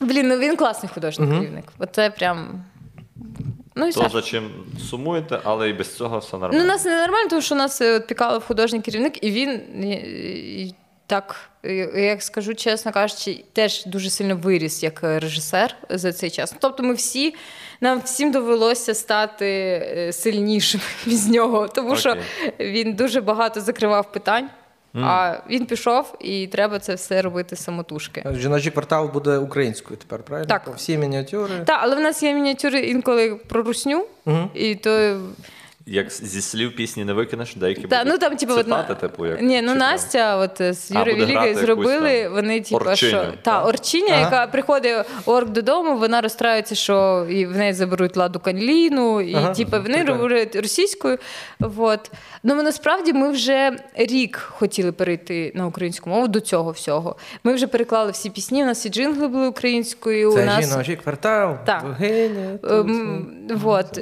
блін, 0.00 0.28
ну 0.28 0.38
він 0.38 0.56
класний 0.56 0.90
художник 0.94 1.30
керівник. 1.30 1.64
Оце 1.78 2.10
прям. 2.10 2.64
Ну 3.74 3.86
і 3.86 3.92
То 3.92 4.00
Саша. 4.00 4.10
за 4.10 4.22
чим 4.22 4.50
сумуєте, 4.90 5.40
але 5.44 5.68
і 5.68 5.72
без 5.72 5.96
цього 5.96 6.18
все 6.18 6.30
Ну, 6.32 6.38
нормально. 6.38 6.64
у 6.64 6.66
нас 6.66 6.84
не 6.84 7.00
нормально, 7.00 7.28
тому 7.30 7.42
що 7.42 7.54
у 7.54 7.58
нас 7.58 7.80
е, 7.80 7.96
от, 7.96 8.06
Пікалов 8.06 8.44
художній 8.44 8.80
керівник, 8.80 9.24
і 9.24 9.30
він 9.30 9.50
і, 9.84 9.90
і, 10.62 10.74
так, 11.06 11.50
е, 11.64 12.02
як 12.02 12.22
скажу 12.22 12.54
чесно 12.54 12.92
кажучи, 12.92 13.44
теж 13.52 13.84
дуже 13.86 14.10
сильно 14.10 14.36
виріс 14.36 14.82
як 14.82 15.00
е, 15.04 15.18
режисер 15.18 15.76
за 15.90 16.12
цей 16.12 16.30
час. 16.30 16.54
Тобто, 16.60 16.82
ми 16.82 16.94
всі. 16.94 17.34
Нам 17.82 18.00
всім 18.04 18.30
довелося 18.32 18.94
стати 18.94 19.46
е, 19.96 20.12
сильнішими 20.12 20.82
з 21.06 21.28
нього, 21.28 21.68
тому 21.68 21.96
що 21.96 22.16
він 22.60 22.92
дуже 22.94 23.20
багато 23.20 23.60
закривав 23.60 24.12
питань, 24.12 24.50
а 24.94 25.36
він 25.50 25.66
пішов, 25.66 26.14
і 26.20 26.46
треба 26.46 26.78
це 26.78 26.94
все 26.94 27.22
робити 27.22 27.56
самотужки. 27.56 28.24
Жіночий 28.34 28.72
квартал 28.72 29.10
буде 29.12 29.38
українською 29.38 29.96
тепер, 29.96 30.22
правильно? 30.22 30.48
Так. 30.48 30.68
Всі 30.76 30.98
мініатюри. 30.98 31.54
Так, 31.66 31.78
але 31.82 31.96
в 31.96 32.00
нас 32.00 32.22
є 32.22 32.34
мініатюри 32.34 32.80
інколи 32.80 33.34
про 33.34 33.62
русню, 33.62 34.06
і 34.54 34.74
то 34.74 35.20
як 35.90 36.10
зі 36.10 36.42
слів 36.42 36.76
пісні 36.76 37.04
не 37.04 37.12
викинеш, 37.12 37.54
деякі 37.54 37.82
Та, 37.82 38.04
ну 38.04 38.18
там, 38.18 38.36
типу, 38.36 38.52
от, 38.52 38.64
цитати, 38.64 38.94
типу, 38.94 39.26
як 39.26 39.42
ні, 39.42 39.62
ну? 39.62 39.74
Настя, 39.74 40.36
от 40.36 40.74
з 40.74 40.90
Юрою 40.90 41.16
Вілігою 41.16 41.54
зробили. 41.54 41.94
якусь 41.94 42.22
там 42.22 42.32
Вони, 42.32 42.60
типу, 42.60 42.76
орчиню, 42.76 43.10
що 43.10 43.32
та 43.42 43.64
орчиня, 43.64 44.12
Ага. 44.12 44.20
яка 44.20 44.46
приходить 44.46 45.06
орк 45.26 45.48
додому, 45.48 45.98
вона 45.98 46.20
розстраюється, 46.20 46.74
що 46.74 47.26
і 47.30 47.46
в 47.46 47.56
неї 47.56 47.72
заберуть 47.72 48.16
ладу 48.16 48.40
каліну, 48.40 49.20
і 49.20 49.34
Ага, 49.34 49.54
типу, 49.54 49.82
вони 49.82 50.04
говорять 50.04 50.56
російською. 50.56 51.18
Вот. 51.60 52.10
Ну 52.42 52.54
ми 52.54 52.62
насправді 52.62 53.12
ми 53.12 53.30
вже 53.30 53.76
рік 53.94 54.36
хотіли 54.36 54.92
перейти 54.92 55.52
на 55.54 55.66
українську 55.66 56.10
мову 56.10 56.28
до 56.28 56.40
цього 56.40 56.70
всього. 56.70 57.16
Ми 57.44 57.54
вже 57.54 57.66
переклали 57.66 58.10
всі 58.10 58.30
пісні. 58.30 58.62
У 58.62 58.66
нас 58.66 58.86
і 58.86 58.88
джингли 58.88 59.28
були 59.28 59.48
українською. 59.48 60.32
Це 60.32 60.42
у 60.42 60.46
нас 60.46 60.70
жіночий 60.70 60.96
квартал. 60.96 61.56
Так. 61.66 61.82
богиня, 61.84 62.58
тут, 62.62 62.70
Ем, 62.70 63.26
вот. 63.50 64.00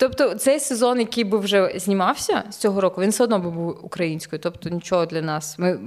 Тобто 0.00 0.34
цей 0.34 0.60
сезон, 0.60 1.00
який 1.00 1.24
би 1.24 1.38
вже 1.38 1.72
знімався 1.76 2.44
з 2.50 2.56
цього 2.56 2.80
року, 2.80 3.00
він 3.00 3.10
все 3.10 3.24
одно 3.24 3.38
би 3.38 3.50
був 3.50 3.78
українською. 3.82 4.40
Тобто 4.42 4.68
нічого 4.68 5.06
для 5.06 5.22
нас. 5.22 5.58
Ми 5.58 5.78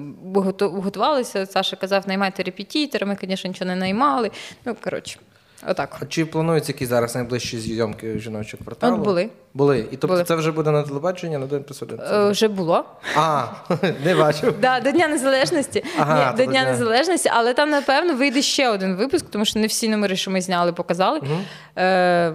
готувалися. 0.60 1.46
Саша 1.46 1.76
казав, 1.76 2.04
наймайте 2.08 2.44
репетітера, 2.44 3.08
Ми, 3.08 3.18
звісно, 3.22 3.48
нічого 3.48 3.68
не 3.68 3.76
наймали. 3.76 4.32
Ну 4.66 4.76
коротше, 4.84 5.20
отак. 5.68 5.98
А 6.02 6.06
чи 6.06 6.26
плануються 6.26 6.72
які 6.72 6.86
зараз 6.86 7.16
найближчі 7.16 7.60
зйомки 7.60 8.20
жіночого 8.20 8.64
кварталу? 8.64 8.96
От 8.96 9.02
були. 9.02 9.30
Були. 9.54 9.80
І 9.80 9.84
тобто 9.98 10.08
Були. 10.08 10.24
це 10.24 10.36
вже 10.36 10.52
буде 10.52 10.72
на 10.72 10.84
телебаченні 10.84 11.38
на 11.38 11.46
день? 11.46 11.66
Е, 12.12 12.30
Вже 12.30 12.48
було. 12.48 12.86
А, 13.16 13.46
не 14.06 14.16
бачив. 14.16 14.56
Да, 14.62 14.80
до 14.80 14.92
Дня 14.92 15.08
Незалежності. 15.08 15.84
Ага, 16.00 16.26
Ні, 16.26 16.38
то 16.38 16.38
до 16.46 16.52
Дня 16.52 16.62
Дня. 16.62 16.72
Незалежності, 16.72 17.30
але 17.34 17.54
там, 17.54 17.70
напевно, 17.70 18.16
вийде 18.16 18.42
ще 18.42 18.70
один 18.70 18.96
випуск, 18.96 19.26
тому 19.30 19.46
що 19.46 19.60
не 19.60 19.68
всі 19.68 19.90
номери, 19.90 20.16
що 20.16 20.32
ми 20.32 20.42
зняли, 20.42 20.74
показали. 20.74 21.22
Е, 21.78 22.34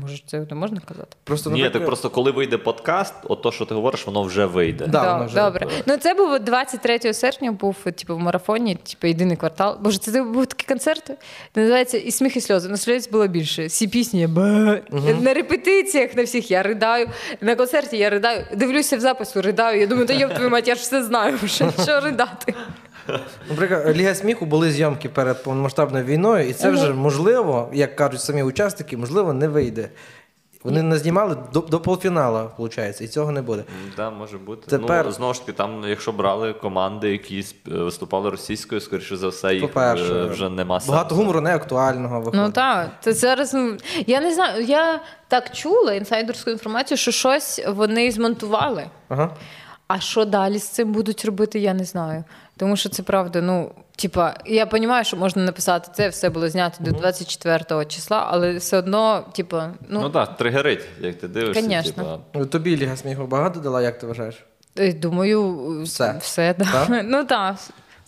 може, 0.00 0.22
це 0.26 0.46
не 0.50 0.56
можна 0.56 0.80
казати? 0.88 1.16
Просто 1.24 1.50
Ні, 1.50 1.56
наприклад, 1.56 1.72
так 1.72 1.86
просто 1.86 2.10
коли 2.10 2.30
вийде 2.30 2.58
подкаст, 2.58 3.14
от 3.24 3.42
то, 3.42 3.52
що 3.52 3.64
ти 3.64 3.74
говориш, 3.74 4.06
воно 4.06 4.22
вже 4.22 4.46
вийде. 4.46 4.86
Да, 4.86 5.02
Да, 5.02 5.12
воно 5.12 5.26
вже 5.26 5.34
добре. 5.36 5.66
було. 5.66 5.78
Ну 5.86 5.96
це 5.96 6.14
був 6.14 6.38
23 6.38 7.14
серпня, 7.14 7.52
був 7.52 7.76
типу, 7.84 8.16
в 8.16 8.18
марафоні, 8.18 8.74
типу, 8.74 9.06
єдиний 9.06 9.36
квартал. 9.36 9.78
Боже, 9.80 9.98
це 9.98 10.22
був 10.22 10.46
такий 10.46 10.66
концерт. 10.68 11.10
Називається 11.54 11.98
І 11.98 12.10
сміх, 12.10 12.36
і 12.36 12.40
сльози. 12.40 12.68
На 12.70 13.00
було 13.12 13.26
більше. 13.26 13.66
Всі 13.66 13.88
пісні 13.88 14.26
ба. 14.26 14.78
на 15.20 15.34
репетиціях 15.34 16.16
на 16.16 16.22
всіх 16.22 16.50
я 16.50 16.62
ридаю. 16.62 17.08
На 17.40 17.56
концерті 17.56 17.96
я 17.96 18.10
ридаю. 18.10 18.44
Дивлюся 18.56 18.96
в 18.96 19.00
запису, 19.00 19.42
ридаю. 19.42 19.80
Я 19.80 19.86
думаю, 19.86 20.06
та 20.06 20.12
йоб 20.12 20.34
твою 20.34 20.50
мать, 20.50 20.68
я 20.68 20.74
ж 20.74 20.80
все 20.80 21.02
знаю. 21.02 21.38
Що, 21.46 21.72
що 21.82 22.00
ридати? 22.00 22.54
Наприклад, 23.48 23.96
Ліга 23.96 24.14
сміху 24.14 24.46
були 24.46 24.70
зйомки 24.70 25.08
перед 25.08 25.42
повномасштабною 25.42 26.04
війною, 26.04 26.48
і 26.48 26.52
це 26.52 26.70
вже 26.70 26.92
можливо, 26.92 27.70
як 27.72 27.96
кажуть 27.96 28.20
самі 28.20 28.42
учасники, 28.42 28.96
можливо, 28.96 29.32
не 29.32 29.48
вийде. 29.48 29.88
Вони 30.64 30.82
не 30.82 30.98
знімали 30.98 31.36
до, 31.52 31.60
до 31.60 31.80
полуфіналу, 31.80 32.50
виходить, 32.58 33.00
і 33.00 33.08
цього 33.08 33.32
не 33.32 33.42
буде. 33.42 33.64
Да, 33.96 34.10
може 34.10 34.38
бути. 34.38 34.70
Тепер- 34.70 35.06
Ну, 35.06 35.12
знову 35.12 35.34
ж 35.34 35.40
таки, 35.40 35.52
там, 35.52 35.84
якщо 35.86 36.12
брали 36.12 36.52
команди, 36.52 37.10
які 37.10 37.40
сп- 37.40 37.74
е, 37.80 37.84
виступали 37.84 38.30
російською, 38.30 38.80
скоріше 38.80 39.16
за 39.16 39.28
все, 39.28 39.54
їх 39.54 39.62
По-перше, 39.62 40.14
е, 40.14 40.24
вже 40.24 40.48
нема 40.48 40.80
сенсу. 40.80 40.92
Багато 40.92 41.14
гумору 41.14 41.40
не 41.40 41.54
актуального 41.54 42.18
виходить. 42.20 42.40
Ну 42.46 42.50
так, 42.52 42.90
це 43.00 43.12
зараз. 43.12 43.54
ну, 43.54 43.76
Я 44.06 44.20
не 44.20 44.34
знаю. 44.34 44.64
Я 44.64 45.00
так 45.28 45.50
чула 45.56 45.92
інсайдерську 45.94 46.50
інформацію, 46.50 46.98
що 46.98 47.10
щось 47.10 47.60
вони 47.68 48.10
змонтували. 48.10 48.84
Ага. 49.08 49.30
А 49.88 50.00
що 50.00 50.24
далі 50.24 50.58
з 50.58 50.68
цим 50.68 50.92
будуть 50.92 51.24
робити, 51.24 51.58
я 51.58 51.74
не 51.74 51.84
знаю. 51.84 52.24
Тому 52.60 52.76
що 52.76 52.88
це 52.88 53.02
правда. 53.02 53.40
Ну, 53.40 53.70
типа, 53.96 54.34
я 54.46 54.64
розумію, 54.64 55.04
що 55.04 55.16
можна 55.16 55.42
написати, 55.42 55.90
це 55.94 56.08
все 56.08 56.30
було 56.30 56.48
знято 56.48 56.76
до 56.80 56.90
24 56.90 57.84
числа, 57.84 58.26
але 58.30 58.56
все 58.56 58.78
одно, 58.78 59.24
типа, 59.32 59.70
ну, 59.88 60.00
Ну 60.00 60.10
так, 60.10 60.36
тригерить, 60.36 60.84
як 61.00 61.18
ти 61.18 61.28
дивишся. 61.28 61.62
Звісно. 61.62 61.82
Типа, 62.02 62.18
Ну, 62.34 62.46
Тобі 62.46 62.76
Ліга 62.76 62.96
сміху 62.96 63.26
багато 63.26 63.60
дала, 63.60 63.82
як 63.82 63.98
ти 63.98 64.06
вважаєш? 64.06 64.44
е, 64.78 64.92
думаю, 64.92 65.82
Все. 65.84 66.16
все 66.20 66.54
да. 66.58 66.64
Так? 66.64 67.04
ну 67.04 67.24
так. 67.24 67.56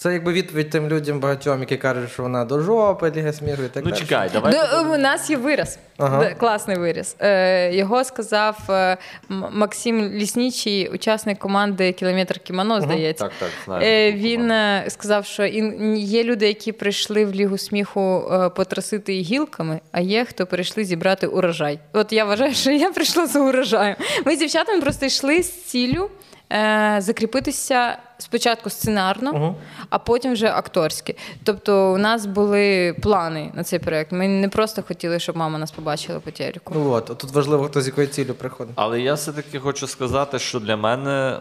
Це 0.03 0.12
якби 0.12 0.32
відповідь 0.32 0.70
тим 0.70 0.88
людям 0.88 1.20
багатьом, 1.20 1.61
які 1.61 1.76
кажуть, 1.76 2.12
що 2.12 2.22
вона 2.22 2.44
до 2.44 2.61
жопи, 2.61 3.12
Ліга 3.16 3.32
сміху 3.32 3.62
і 3.62 3.68
так 3.68 3.84
ну 3.84 3.90
далі. 3.90 4.00
чекай, 4.00 4.30
давай. 4.32 4.55
Ну, 4.55 4.94
у 4.94 4.98
нас 4.98 5.30
є 5.30 5.36
вираз. 5.36 5.78
Ага. 5.98 6.34
Класний 6.34 6.76
вираз. 6.78 7.16
Е, 7.20 7.74
його 7.74 8.05
сказав 8.05 8.59
е, 8.70 8.96
Максим 9.28 10.09
Ліснічий, 10.09 10.88
учасник 10.88 11.38
команди 11.38 11.92
Кілометр 11.92 12.38
Кімано, 12.38 12.80
здається. 12.80 13.24
Так, 13.24 13.32
так, 13.38 13.48
знаю. 13.64 13.82
Е, 13.86 14.12
він 14.12 14.50
е, 14.50 14.84
сказав, 14.88 15.26
що 15.26 15.44
ін- 15.44 15.96
є 15.96 16.24
люди, 16.24 16.46
які 16.46 16.72
прийшли 16.72 17.24
в 17.24 17.34
Лігу 17.34 17.59
сміху 17.59 18.22
е, 18.32 18.48
потрасити 18.48 19.12
гілками, 19.12 19.80
а 19.92 20.00
є 20.00 20.24
хто 20.24 20.46
прийшли 20.46 20.84
зібрати 20.84 21.26
урожай. 21.26 21.78
От 21.92 22.12
я 22.12 22.24
вважаю, 22.24 22.55
що 22.55 22.70
я 22.70 22.90
прийшла 22.90 23.26
за 23.26 23.40
урожаєм. 23.40 23.96
Ми 24.26 24.36
з 24.36 24.38
дівчатами 24.38 24.80
просто 24.80 25.07
йшли 25.07 25.42
з 25.42 25.64
ціллю 25.64 26.11
е, 26.53 26.96
закріпитися 26.98 27.98
спочатку 28.18 28.70
сценарно, 28.70 29.55
а 29.90 29.98
потім 29.98 30.32
вже 30.32 30.48
акторськи. 30.48 31.16
Тобто, 31.44 31.92
у 31.92 31.98
нас 31.98 32.26
були 32.26 32.96
плани 33.03 33.50
на 33.55 33.64
цей 33.64 33.78
проект. 33.78 34.12
Ми 34.12 34.28
не 34.28 34.48
просто 34.48 34.82
хотіли, 34.82 35.18
щоб 35.18 35.36
мама 35.36 35.59
нас 35.59 35.70
побачила 35.70 36.20
по 36.20 36.30
телеку. 36.30 36.74
Ну 36.76 36.90
от, 36.90 37.07
тут 37.07 37.30
важливо, 37.32 37.64
хто 37.64 37.80
з 37.80 37.86
якою 37.86 38.07
ціллю 38.07 38.34
приходить. 38.34 38.72
Але 38.76 39.00
я 39.00 39.14
все-таки 39.14 39.59
хочу 39.59 39.86
сказати, 39.86 40.38
що 40.38 40.61
для 40.61 40.76
мене 40.76 41.40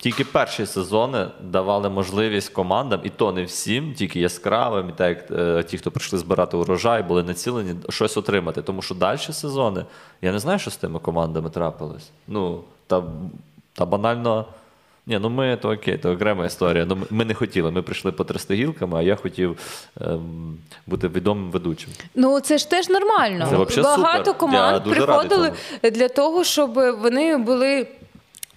тільки 0.00 0.24
перші 0.24 0.66
сезони 0.66 1.26
давали 1.42 1.88
можливість 1.88 2.48
командам, 2.48 3.00
і 3.04 3.08
то 3.08 3.32
не 3.32 3.44
всім, 3.44 3.94
тільки 3.94 4.20
яскравим, 4.20 4.88
і 4.88 4.92
так 4.92 5.08
як 5.08 5.30
е, 5.30 5.62
ті, 5.62 5.78
хто 5.78 5.90
прийшли 5.90 6.18
збирати 6.18 6.56
урожай, 6.56 7.02
були 7.02 7.22
націлені 7.22 7.74
щось 7.88 8.16
отримати. 8.16 8.62
Тому 8.62 8.82
що 8.82 8.94
далі 8.94 9.18
сезони, 9.18 9.84
я 10.22 10.32
не 10.32 10.38
знаю, 10.38 10.58
що 10.58 10.70
з 10.70 10.76
тими 10.76 10.98
командами 10.98 11.50
трапилось. 11.50 12.10
Ну, 12.28 12.60
та, 12.86 13.02
та 13.72 13.86
банально. 13.86 14.46
Ні, 15.06 15.18
ну 15.22 15.30
ми 15.30 15.56
то 15.56 15.70
окей, 15.72 15.98
то 15.98 16.12
окрема 16.12 16.46
історія. 16.46 16.86
Ну, 16.88 16.98
ми- 17.10 17.24
не 17.24 17.34
хотіли. 17.34 17.70
Ми 17.70 17.82
прийшли 17.82 18.12
по 18.12 18.24
гілками, 18.54 18.98
а 18.98 19.02
я 19.02 19.16
хотів 19.16 19.58
ем, 20.00 20.58
бути 20.86 21.08
відомим 21.08 21.50
ведучим. 21.50 21.90
Ну 22.14 22.40
це 22.40 22.58
ж 22.58 22.70
теж 22.70 22.88
нормально. 22.88 23.46
Це 23.50 23.82
Багато 23.82 24.24
супер. 24.24 24.38
Команд 24.38 24.82
приходили 24.84 25.52
для 25.82 26.08
того, 26.08 26.44
щоб 26.44 26.74
вони 27.02 27.36
були. 27.36 27.86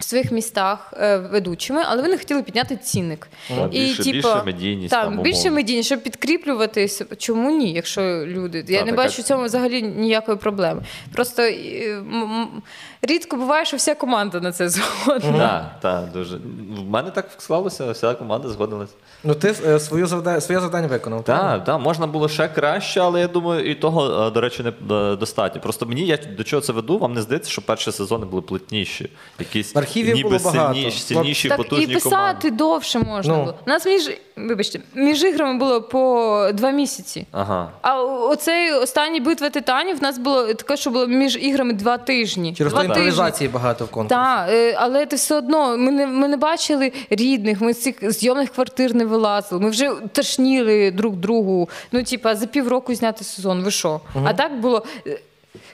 В 0.04 0.06
своїх 0.06 0.32
містах 0.32 0.92
е, 0.96 1.16
ведучими, 1.16 1.82
але 1.86 2.02
вони 2.02 2.18
хотіли 2.18 2.42
підняти 2.42 2.76
цінник. 2.76 3.28
Так, 3.48 3.68
більше- 3.70 4.02
більше 4.02 4.42
медійність, 4.46 4.90
Так, 4.90 5.04
там, 5.04 5.22
більше 5.22 5.50
медійність, 5.50 5.86
щоб 5.86 6.02
підкріплюватись. 6.02 7.02
Чому 7.18 7.50
ні, 7.50 7.72
якщо 7.72 8.02
люди. 8.26 8.64
Я 8.68 8.84
не 8.84 8.92
бачу 8.92 9.22
в 9.22 9.24
цьому 9.24 9.44
взагалі 9.44 9.82
ніякої 9.82 10.36
проблеми. 10.38 10.82
Просто 11.12 11.42
е, 11.42 11.52
м- 11.98 12.22
м- 12.22 12.62
рідко 13.02 13.36
буває, 13.36 13.64
що 13.64 13.76
вся 13.76 13.94
команда 13.94 14.40
на 14.40 14.52
це 14.52 14.68
згодна. 14.68 15.38
Так, 15.38 15.80
так, 15.82 16.12
дуже. 16.12 16.36
В 16.78 16.90
мене 16.90 17.10
так 17.10 17.28
склалося, 17.38 17.90
вся 17.90 18.14
команда 18.14 18.48
згодилась. 18.48 18.90
Ну 19.24 19.34
ти 19.34 19.54
е, 19.66 19.80
свою 19.80 20.06
завда... 20.06 20.40
своє 20.40 20.60
завдання 20.60 20.86
виконав. 20.86 21.24
Так, 21.24 21.64
так, 21.64 21.80
можна 21.80 22.06
було 22.06 22.28
ще 22.28 22.48
краще, 22.48 23.00
але 23.00 23.20
я 23.20 23.28
думаю, 23.28 23.70
і 23.70 23.74
того, 23.74 24.26
е, 24.26 24.30
до 24.30 24.40
речі, 24.40 24.62
не 24.62 24.96
е, 24.96 25.16
достатньо. 25.16 25.60
Просто 25.60 25.86
мені 25.86 26.06
я 26.06 26.16
до 26.36 26.44
чого 26.44 26.62
це 26.62 26.72
веду, 26.72 26.98
вам 26.98 27.14
не 27.14 27.22
здається, 27.22 27.50
що 27.50 27.62
перші 27.62 27.92
сезони 27.92 28.26
були 28.26 28.42
плотніші. 28.42 29.10
Якісь 29.38 29.74
В 29.94 29.98
архіві 29.98 30.14
ніби 30.14 30.28
було 30.28 30.40
багато. 30.52 30.74
сильніші, 30.74 30.98
сильніші 31.00 31.48
Так 31.48 31.56
потужні 31.58 31.84
і 31.84 31.94
писати 31.94 32.10
команди. 32.10 32.50
довше 32.50 32.98
можна 32.98 33.34
Ну. 33.36 33.40
було. 33.40 33.54
У 33.66 33.70
нас 33.70 33.86
між 33.86 34.10
вибачте, 34.36 34.80
між 34.94 35.22
іграми 35.24 35.58
було 35.58 35.82
по 35.82 36.50
два 36.54 36.70
місяці. 36.70 37.26
Ага. 37.32 37.70
А 37.82 38.02
оцей 38.02 38.72
останній 38.72 39.20
битва 39.20 39.50
титанів 39.50 39.98
в 39.98 40.02
нас 40.02 40.18
було 40.18 40.54
таке, 40.54 40.76
що 40.76 40.90
було 40.90 41.06
між 41.06 41.36
іграми 41.36 41.72
два 41.72 41.98
тижні. 41.98 42.54
Через 42.54 42.72
два 42.72 42.84
імпровізації 42.84 43.48
багато 43.48 43.84
в 43.84 43.88
конкурсі. 43.88 44.08
Так, 44.20 44.50
але 44.76 45.06
це 45.06 45.16
все 45.16 45.34
одно. 45.34 45.76
Ми 45.76 45.90
не, 45.90 46.06
ми 46.06 46.28
не 46.28 46.36
бачили 46.36 46.92
рідних, 47.10 47.60
ми 47.60 47.74
з 47.74 47.82
цих 47.82 48.12
зйомних 48.12 48.50
квартир 48.50 48.94
не 48.94 49.04
вилазили. 49.04 49.60
Ми 49.60 49.70
вже 49.70 49.90
тошніли 50.12 50.90
друг 50.90 51.14
другу. 51.14 51.68
Ну, 51.92 52.02
типа, 52.02 52.34
за 52.34 52.46
півроку 52.46 52.94
зняти 52.94 53.24
сезон. 53.24 53.62
Ви 53.62 53.70
що? 53.70 54.00
А 54.24 54.32
так 54.34 54.60
було. 54.60 54.84
е, 55.06 55.18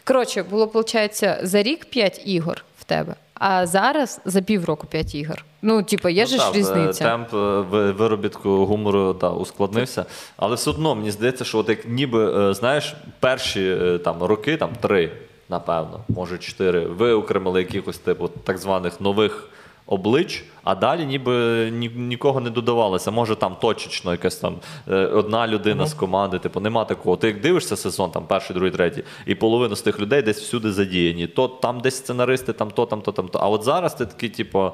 Коротше, 0.04 0.42
було, 0.42 0.66
виходить, 0.66 1.24
за 1.42 1.62
рік 1.62 1.84
5 1.84 2.20
ігор 2.24 2.64
в 2.80 2.84
тебе. 2.84 3.14
А 3.40 3.66
зараз 3.66 4.20
за 4.24 4.42
півроку 4.42 4.86
5 4.86 5.14
ігор. 5.14 5.44
Ну, 5.62 5.82
типу, 5.82 6.08
є 6.08 6.22
Ну, 6.22 6.28
же 6.28 6.38
та, 6.38 6.44
ж 6.44 6.52
різниця. 6.52 7.04
Темп 7.04 7.34
е, 7.34 7.36
виробітку 7.90 8.66
гумору 8.66 9.14
та, 9.14 9.30
ускладнився. 9.30 10.04
Але 10.36 10.54
все 10.54 10.70
одно 10.70 10.94
мені 10.94 11.10
здається, 11.10 11.44
що 11.44 11.58
от 11.58 11.68
як 11.68 11.88
ніби, 11.88 12.50
е, 12.50 12.54
знаєш, 12.54 12.94
перші 13.20 13.78
е, 13.82 13.98
там, 13.98 14.22
роки, 14.22 14.56
там 14.56 14.70
три, 14.80 15.12
напевно, 15.48 16.00
може 16.08 16.38
чотири, 16.38 16.80
виокремили 16.86 17.60
якихось 17.60 17.98
типу 17.98 18.28
так 18.28 18.58
званих 18.58 19.00
нових 19.00 19.48
облич, 19.90 20.44
а 20.64 20.74
далі 20.74 21.06
ніби 21.06 21.32
ні, 21.70 21.90
нікого 21.96 22.40
не 22.40 22.50
додавалося. 22.50 23.10
Може 23.10 23.36
там 23.36 23.56
точечно 23.60 24.12
якась 24.12 24.36
там 24.36 24.56
е, 24.88 24.94
одна 24.94 25.48
людина 25.48 25.86
з 25.86 25.94
команди, 25.94 26.38
типу, 26.38 26.60
нема 26.60 26.84
такого. 26.84 27.16
Ти 27.16 27.26
як 27.26 27.40
дивишся 27.40 27.76
сезон, 27.76 28.10
там 28.10 28.26
перший, 28.26 28.54
другий, 28.54 28.72
третій, 28.72 29.04
і 29.26 29.34
половину 29.34 29.76
з 29.76 29.82
тих 29.82 30.00
людей 30.00 30.22
десь 30.22 30.40
всюди 30.40 30.72
задіяні. 30.72 31.26
То 31.26 31.48
там 31.48 31.80
десь 31.80 31.96
сценаристи, 31.96 32.52
там 32.52 32.70
то, 32.70 32.86
там, 32.86 33.00
то, 33.00 33.12
там, 33.12 33.28
то. 33.28 33.38
А 33.38 33.48
от 33.48 33.62
зараз 33.64 33.94
ти 33.94 34.06
такий, 34.06 34.28
типу. 34.28 34.70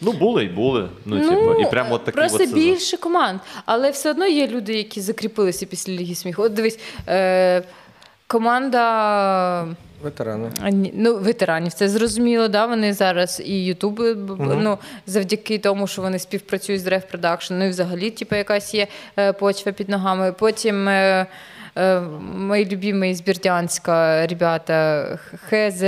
Ну, 0.00 0.12
були 0.12 0.44
й 0.44 0.48
були. 0.48 0.88
Ну, 1.04 1.28
типу, 1.28 1.54
і 1.60 1.70
прямо 1.70 1.94
от 1.94 2.04
такий 2.04 2.20
просто 2.20 2.44
от 2.44 2.54
більше 2.54 2.96
команд. 2.96 3.40
Але 3.66 3.90
все 3.90 4.10
одно 4.10 4.26
є 4.26 4.46
люди, 4.46 4.74
які 4.74 5.00
закріпилися 5.00 5.66
після 5.66 5.92
Ліги 5.92 6.14
сміху. 6.14 6.42
От 6.42 6.52
дивись, 6.52 6.78
е, 7.08 7.62
команда 8.26 9.66
Ветерани. 10.04 10.50
А, 10.60 10.70
Ну, 10.94 11.16
ветеранів, 11.16 11.72
це 11.72 11.88
зрозуміло, 11.88 12.48
да? 12.48 12.66
вони 12.66 12.92
зараз 12.92 13.42
і 13.44 13.64
Ютуб, 13.64 14.00
ну, 14.38 14.78
завдяки 15.06 15.58
тому, 15.58 15.86
що 15.86 16.02
вони 16.02 16.18
співпрацюють 16.18 16.82
з 16.82 16.86
Rev 16.86 17.08
Продакшн, 17.10 17.54
ну 17.54 17.64
і 17.64 17.68
взагалі, 17.68 18.10
типу, 18.10 18.36
якась 18.36 18.74
є 18.74 18.86
е, 19.18 19.32
почва 19.32 19.72
під 19.72 19.88
ногами. 19.88 20.32
Потім 20.32 20.88
е, 21.74 21.82
е, 21.84 22.00
мої 22.36 22.66
любимі 22.66 23.14
з 23.14 23.20
Бердянська 23.20 24.26
ребята 24.26 25.06
ХЗ, 25.48 25.82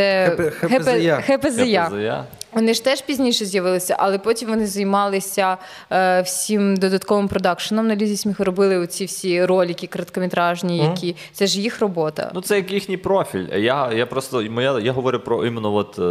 ХПЗЯ. 0.61 1.21
ХПЗЯ. 1.27 2.25
Вони 2.53 2.75
ж 2.75 2.85
теж 2.85 3.03
пізніше 3.03 3.45
з'явилися, 3.45 3.97
але 3.99 4.19
потім 4.19 4.49
вони 4.49 4.67
займалися 4.67 5.57
е, 5.93 6.23
всім 6.23 6.77
додатковим 6.77 7.29
продакшеном 7.29 7.87
на 7.87 7.97
лізі 7.97 8.17
сміху, 8.17 8.45
робили 8.45 8.79
оці 8.79 9.05
всі 9.05 9.45
ролики 9.45 9.87
короткометражні, 9.87 10.79
які 10.79 11.17
це 11.33 11.47
ж 11.47 11.61
їх 11.61 11.81
робота. 11.81 12.31
Ну, 12.35 12.41
це 12.41 12.57
як 12.57 12.73
їхній 12.73 12.97
профіль. 12.97 13.47
Я, 13.55 13.93
я 13.93 14.07
просто 14.07 14.43
моя, 14.43 14.81
я 14.81 14.93
говорю 14.93 15.21
про 15.21 15.47
іменно 15.47 15.75
от, 15.75 15.99
е, 15.99 16.03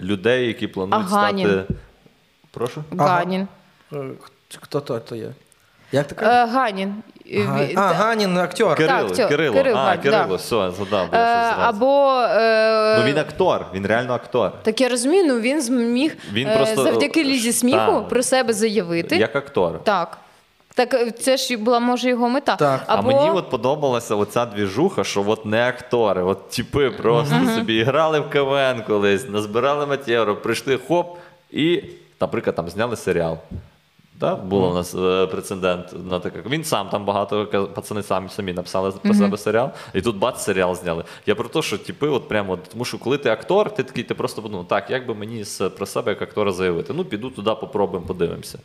людей, 0.00 0.46
які 0.46 0.66
планують 0.66 1.06
Аганін. 1.06 1.48
стати. 1.48 1.74
Прошу? 2.50 2.84
Ганін. 2.98 3.48
Е, 3.92 3.96
Хто 4.60 4.80
то, 4.80 4.98
то 4.98 5.16
є? 5.16 5.30
Як 5.92 6.06
таке? 6.06 6.26
Е, 6.26 6.46
Ганін. 6.46 6.94
Га- 7.34 7.68
А, 7.70 7.74
та- 7.74 7.80
Ганін, 7.94 8.38
актер. 8.38 8.74
Кирило, 8.74 9.08
актер, 9.08 9.28
Кирило. 9.28 9.54
Кирил 9.54 9.76
а, 9.76 9.84
Ганін, 9.84 10.02
Кирило, 10.02 10.26
да. 10.28 10.34
все, 10.34 10.70
згадав. 10.76 11.08
Е, 11.12 11.18
або 11.58 12.20
е, 12.30 12.98
Ну 12.98 13.04
він 13.04 13.18
актор, 13.18 13.66
він 13.74 13.86
реально 13.86 14.14
актор. 14.14 14.52
так 14.62 14.80
я 14.80 14.88
розумію, 14.88 15.24
ну 15.26 15.40
він 15.40 15.62
зміг 15.62 16.16
Він 16.32 16.48
е, 16.48 16.56
просто- 16.56 16.82
завдяки 16.82 17.24
лізі 17.24 17.52
сміху 17.52 17.76
Так. 17.78 18.08
про 18.08 18.22
себе 18.22 18.52
заявити. 18.52 19.16
Як 19.16 19.36
актор. 19.36 19.84
Так. 19.84 20.18
Так 20.74 20.94
е, 20.94 21.10
це 21.10 21.36
ж 21.36 21.56
була 21.56 21.80
може 21.80 22.08
його 22.08 22.28
мета. 22.28 22.56
Так. 22.56 22.82
Або... 22.86 23.10
А 23.10 23.14
мені 23.14 23.30
от 23.30 23.50
подобалася 23.50 24.14
оця 24.14 24.46
двіжуха, 24.46 25.04
що 25.04 25.24
от 25.26 25.46
не 25.46 25.68
актори, 25.68 26.22
от 26.22 26.48
типи 26.50 26.90
просто 26.90 27.34
собі 27.56 27.82
грали 27.82 28.20
в 28.20 28.30
КВН 28.30 28.82
колись, 28.86 29.28
назбирали 29.28 29.86
матеріал, 29.86 30.34
прийшли 30.34 30.78
хоп, 30.88 31.18
і, 31.50 31.82
наприклад, 32.20 32.56
там 32.56 32.68
зняли 32.68 32.96
серіал. 32.96 33.38
Да? 34.20 34.34
Було 34.34 34.70
у 34.70 34.74
нас 34.74 34.94
е, 34.94 35.26
прецедент 35.26 35.86
на 36.10 36.20
таке. 36.20 36.42
Він 36.50 36.64
сам 36.64 36.88
там 36.88 37.04
багато 37.04 37.46
ка- 37.46 37.62
пацани 37.66 38.02
самі 38.02 38.28
самі 38.28 38.52
написали 38.52 38.90
про 39.02 39.14
себе 39.14 39.38
серіал, 39.38 39.70
і 39.94 40.00
тут 40.00 40.16
бац 40.16 40.44
серіал 40.44 40.74
зняли. 40.74 41.04
Я 41.26 41.34
про 41.34 41.48
те, 41.48 41.62
що 41.62 41.78
типи, 41.78 42.08
от 42.08 42.28
прямо, 42.28 42.52
от, 42.52 42.62
тому 42.62 42.84
що 42.84 42.98
коли 42.98 43.18
ти 43.18 43.30
актор, 43.30 43.74
ти 43.74 43.82
такий, 43.82 44.04
ти 44.04 44.14
просто 44.14 44.42
подумав, 44.42 44.68
так, 44.68 44.90
як 44.90 45.06
би 45.06 45.14
мені 45.14 45.40
с- 45.44 45.68
про 45.68 45.86
себе 45.86 46.10
як 46.12 46.22
актора 46.22 46.52
заявити? 46.52 46.92
Ну, 46.96 47.04
піду 47.04 47.30
туди, 47.30 47.50
попробуємо, 47.50 48.06
подивимося. 48.06 48.58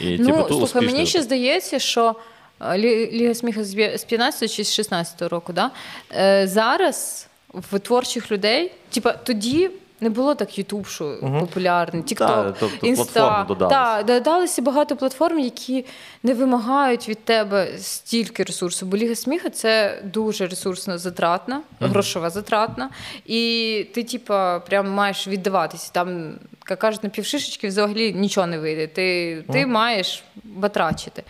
І, 0.00 0.16
Ну, 0.18 0.26
типу, 0.26 0.38
тут 0.38 0.48
слухай, 0.48 0.64
успішний 0.64 0.92
мені 0.92 1.06
ще 1.06 1.22
здається, 1.22 1.78
що 1.78 2.14
е, 2.60 2.64
Лі- 2.78 3.12
Ліга 3.12 3.34
сміху 3.34 3.64
з 3.64 3.74
бі- 3.74 3.98
з 3.98 4.04
15 4.04 4.52
чи 4.52 4.64
з 4.64 4.72
16 4.74 5.22
року, 5.28 5.52
да? 5.52 5.70
е, 6.16 6.46
зараз 6.48 7.28
в 7.54 7.78
творчих 7.78 8.32
людей, 8.32 8.72
типа 8.90 9.12
тоді. 9.12 9.70
Не 10.02 10.10
було 10.10 10.34
так 10.34 10.58
Ютуб, 10.58 10.86
що 10.86 11.16
популярний, 11.40 12.02
Та, 12.02 12.14
TikTok, 12.14 12.54
тобто 12.60 12.86
Інста. 12.86 13.44
додалися. 13.48 13.76
Так, 13.76 14.06
додалися 14.06 14.62
багато 14.62 14.96
платформ, 14.96 15.38
які 15.38 15.84
не 16.22 16.34
вимагають 16.34 17.08
від 17.08 17.24
тебе 17.24 17.78
стільки 17.78 18.42
ресурсу. 18.42 18.86
Бо 18.86 18.96
Ліга 18.96 19.14
сміху 19.14 19.48
це 19.48 20.02
дуже 20.04 20.46
ресурсно 20.46 20.98
затратна, 20.98 21.60
грошова 21.80 22.30
затратна. 22.30 22.90
І 23.26 23.86
ти, 23.94 24.04
типа, 24.04 24.58
прям 24.58 24.90
маєш 24.90 25.28
віддаватися. 25.28 25.90
Там, 25.92 26.34
як 26.70 26.78
кажуть, 26.78 27.04
на 27.04 27.10
півшишечки 27.10 27.68
взагалі 27.68 28.12
нічого 28.12 28.46
не 28.46 28.58
вийде. 28.58 28.86
Ти, 28.86 29.44
ти 29.52 29.66
маєш 29.66 30.24
батрачити. 30.44 31.22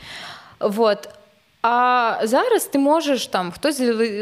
Вот. 0.61 1.09
А 1.63 2.17
зараз 2.23 2.65
ти 2.65 2.79
можеш 2.79 3.27
там 3.27 3.51
хтось 3.53 3.77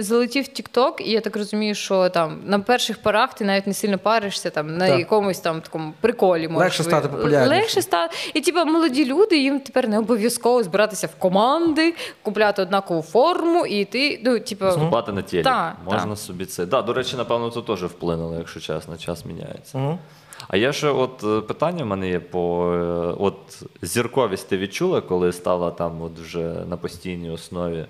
залетів 0.07 0.45
в 0.45 0.49
TikTok, 0.49 1.01
і 1.01 1.11
я 1.11 1.20
так 1.20 1.36
розумію, 1.36 1.74
що 1.74 2.09
там 2.09 2.41
на 2.45 2.61
перших 2.61 3.03
порах 3.03 3.34
ти 3.34 3.45
навіть 3.45 3.66
не 3.66 3.74
сильно 3.74 3.99
паришся 3.99 4.51
там 4.51 4.76
на 4.76 4.88
Так. 4.88 4.99
якомусь 4.99 5.38
там 5.38 5.61
такому 5.61 5.93
приколі 6.01 6.49
можеш 6.49 6.78
Легше 6.78 6.82
стати 6.82 7.09
популярнішим. 7.09 7.59
Легше 7.59 7.82
стати. 7.82 8.16
І 8.34 8.41
типу, 8.41 8.64
молоді 8.64 9.05
люди, 9.05 9.38
їм 9.38 9.61
тепер 9.61 9.88
не 9.88 9.99
обов'язково 9.99 10.62
збиратися 10.62 11.07
в 11.07 11.14
команди, 11.18 11.95
купляти 12.22 12.62
однакову 12.62 13.03
форму, 13.03 13.66
і 13.66 13.84
ти, 13.84 14.20
ну, 14.24 14.38
типу, 14.41 14.64
Виступати 14.64 15.12
на 15.12 15.22
тілі. 15.22 15.43
Так, 15.43 15.76
Можна 15.84 16.07
так. 16.07 16.18
собі 16.18 16.47
це. 16.47 16.66
Да, 16.66 16.82
до 16.82 16.93
речі, 16.93 17.16
напевно, 17.16 17.51
це 17.51 17.61
теж 17.62 17.84
вплинуло, 17.84 18.36
якщо 18.38 18.61
чесно, 18.61 18.97
час 18.97 19.24
міняється. 19.24 19.99
А 20.49 20.57
є 20.57 20.72
ще 20.72 20.88
от 20.88 21.24
е, 21.24 21.41
питання 21.41 21.84
в 21.84 21.86
мене 21.86 22.09
є 22.09 22.20
по 22.20 22.72
е, 22.74 23.14
от 23.18 23.62
зірковість 23.82 24.49
ти 24.49 24.59
відчула, 24.59 25.01
коли 25.01 25.32
стала 25.32 25.70
там 25.70 26.03
от 26.03 26.18
вже 26.18 26.64
на 26.68 26.76
постійній 26.76 27.30
основі 27.30 27.86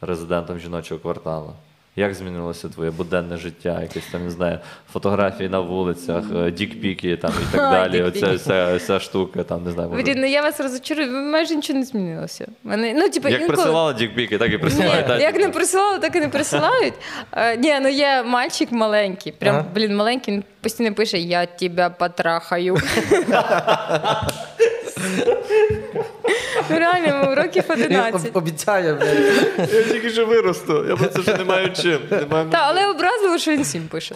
резидентом 0.00 0.58
жіночого 0.58 1.00
кварталу? 1.00 1.52
Як 1.96 2.14
змінилося 2.14 2.68
твоє 2.68 2.90
буденне 2.90 3.36
життя? 3.36 3.82
Якісь 3.82 4.06
там, 4.12 4.24
не 4.24 4.30
знаю, 4.30 4.58
фотографії 4.92 5.48
на 5.48 5.60
вулицях, 5.60 6.24
е, 6.36 6.50
дікпіки 6.50 7.16
там 7.16 7.32
і 7.42 7.56
так 7.56 7.70
далі. 7.70 8.02
Оця 8.02 8.32
вся, 8.34 8.76
вся 8.76 9.00
штука, 9.00 9.42
там 9.42 9.64
не 9.64 9.70
знаю. 9.70 9.88
може- 9.90 10.02
Блін, 10.02 10.20
ну 10.20 10.26
я 10.26 10.42
вас 10.42 10.60
розочарую, 10.60 11.12
майже 11.12 11.56
нічого 11.56 11.78
не 11.78 11.84
змінилося. 11.84 12.46
Мене, 12.64 12.92
ну, 12.96 13.08
типу, 13.08 13.28
Як 13.28 13.40
інколи... 13.40 13.56
присилала 13.56 13.92
дікпіки, 13.92 14.38
так 14.38 14.52
і 14.52 14.58
присилають. 14.58 15.02
Ні, 15.02 15.08
так? 15.08 15.20
як 15.20 15.36
не 15.36 15.48
присилали, 15.48 15.98
так 15.98 16.16
і 16.16 16.20
не 16.20 16.28
присилають. 16.28 16.94
Е, 17.32 17.56
ні, 17.56 17.74
ну 17.82 17.88
є 17.88 18.22
мальчик 18.26 18.72
маленький, 18.72 19.32
прям, 19.32 19.54
Ага. 19.56 19.64
блін, 19.74 19.96
маленький, 19.96 20.34
він 20.34 20.44
постійно 20.60 20.94
пише: 20.94 21.18
Я 21.18 21.46
тебе 21.46 21.90
потрахаю. 21.90 22.76
Ну, 26.70 26.78
реально, 26.78 27.34
років 27.34 27.64
Він 27.70 27.84
11. 27.84 28.26
об- 28.30 28.36
обіцяє, 28.36 28.94
блядь. 28.94 29.70
Я 29.72 29.82
тільки 29.82 30.10
що 30.10 30.26
виросту. 30.26 30.86
Я 30.88 30.96
просто 30.96 31.20
вже 31.20 31.36
не 31.36 31.44
маю 31.44 31.72
чим. 31.72 31.98
Та, 32.50 32.58
але 32.60 32.86
образливо, 32.86 33.38
що 33.38 33.50
він 33.50 33.62
всім 33.62 33.82
пише. 33.88 34.14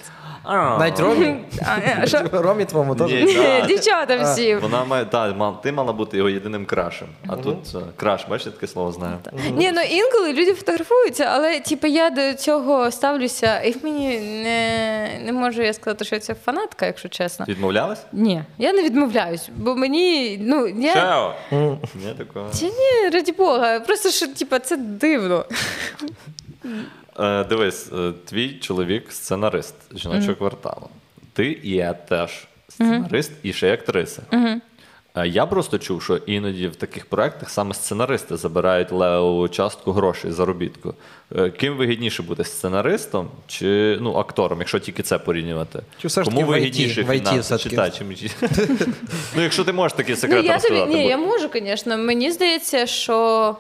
Навіть 0.78 1.00
Ромі. 1.00 1.36
А, 1.62 2.00
а, 2.02 2.06
що? 2.06 2.20
Ромі 2.32 2.64
твоєму 2.64 2.94
теж. 2.94 3.10
Ні, 3.12 3.34
да. 3.34 3.66
Дівчата 3.66 4.16
всі. 4.16 4.54
Вона 4.54 4.84
має, 4.84 5.04
та, 5.04 5.32
мал- 5.32 5.60
ти 5.62 5.72
мала 5.72 5.92
бути 5.92 6.16
його 6.16 6.28
єдиним 6.28 6.66
крашем. 6.66 7.08
А 7.28 7.36
тут 7.36 7.58
е, 7.74 7.78
краш, 7.96 8.26
бачите, 8.30 8.50
таке 8.50 8.66
слово 8.66 8.92
знаю. 8.92 9.16
Ні, 9.56 9.72
ну 9.74 9.80
інколи 9.80 10.32
люди 10.32 10.54
фотографуються, 10.54 11.24
але 11.34 11.60
типу, 11.60 11.86
я 11.86 12.10
до 12.10 12.34
цього 12.34 12.90
ставлюся, 12.90 13.60
і 13.60 13.76
мені 13.82 14.18
не, 14.18 15.08
не 15.24 15.32
можу 15.32 15.62
я 15.62 15.72
сказати, 15.72 16.04
що 16.04 16.14
я 16.14 16.20
це 16.20 16.34
фанатка, 16.44 16.86
якщо 16.86 17.08
чесно. 17.08 17.44
Відмовлялась? 17.48 18.02
Ні, 18.12 18.42
я 18.58 18.72
не 18.72 18.82
відмовляюсь, 18.82 19.48
бо 19.56 19.74
мені, 19.76 20.38
ну, 20.42 20.66
я. 20.66 20.94
Чао! 20.94 21.34
Ні, 21.50 22.14
такого. 22.18 22.43
Та 22.52 22.66
ні, 22.66 23.10
раді 23.12 23.32
Бога, 23.32 23.80
просто 23.80 24.10
що 24.10 24.26
типу, 24.28 24.58
це 24.58 24.76
дивно. 24.76 25.44
Е, 27.18 27.44
дивись, 27.44 27.92
е, 27.92 28.12
твій 28.24 28.58
чоловік 28.58 29.12
сценарист 29.12 29.74
жіночого 29.94 30.34
кварталу. 30.34 30.88
Ти 31.32 31.60
і 31.62 31.70
я 31.70 31.92
теж 31.92 32.46
сценарист 32.68 33.32
і 33.42 33.52
ще 33.52 33.68
й 33.68 33.72
актриса. 33.72 34.22
Я 35.24 35.46
просто 35.46 35.78
чув, 35.78 36.02
що 36.02 36.16
іноді 36.16 36.68
в 36.68 36.76
таких 36.76 37.06
проєктах 37.06 37.50
саме 37.50 37.74
сценаристи 37.74 38.36
забирають 38.36 38.92
левову 38.92 39.48
частку 39.48 39.92
грошей 39.92 40.32
заробітку. 40.32 40.94
Е, 41.36 41.50
Ким 41.50 41.76
вигідніше 41.76 42.22
бути 42.22 42.44
сценаристом 42.44 43.30
чи 43.46 43.98
ну, 44.00 44.14
актором, 44.16 44.58
якщо 44.58 44.78
тільки 44.78 45.02
це 45.02 45.18
порівнювати? 45.18 45.82
Чи 46.02 46.08
все 46.08 46.24
ж 46.24 46.30
Кому 46.30 46.46
вигідніше 46.46 47.04
фінанси? 47.04 47.40
все-таки. 47.40 47.70
Чи 47.70 47.76
та, 47.76 47.90
чим- 47.98 48.14
Ну, 49.36 49.42
якщо 49.42 49.64
ти 49.64 49.72
можеш 49.72 49.96
такі 49.96 50.10
Ну, 50.10 50.16
секрети 50.16 50.52
розказати. 50.52 50.86
ні, 50.94 51.06
я 51.06 51.16
можу, 51.16 51.48
звісно. 51.54 51.98
Мені 51.98 52.30
здається, 52.32 52.86
що. 52.86 53.56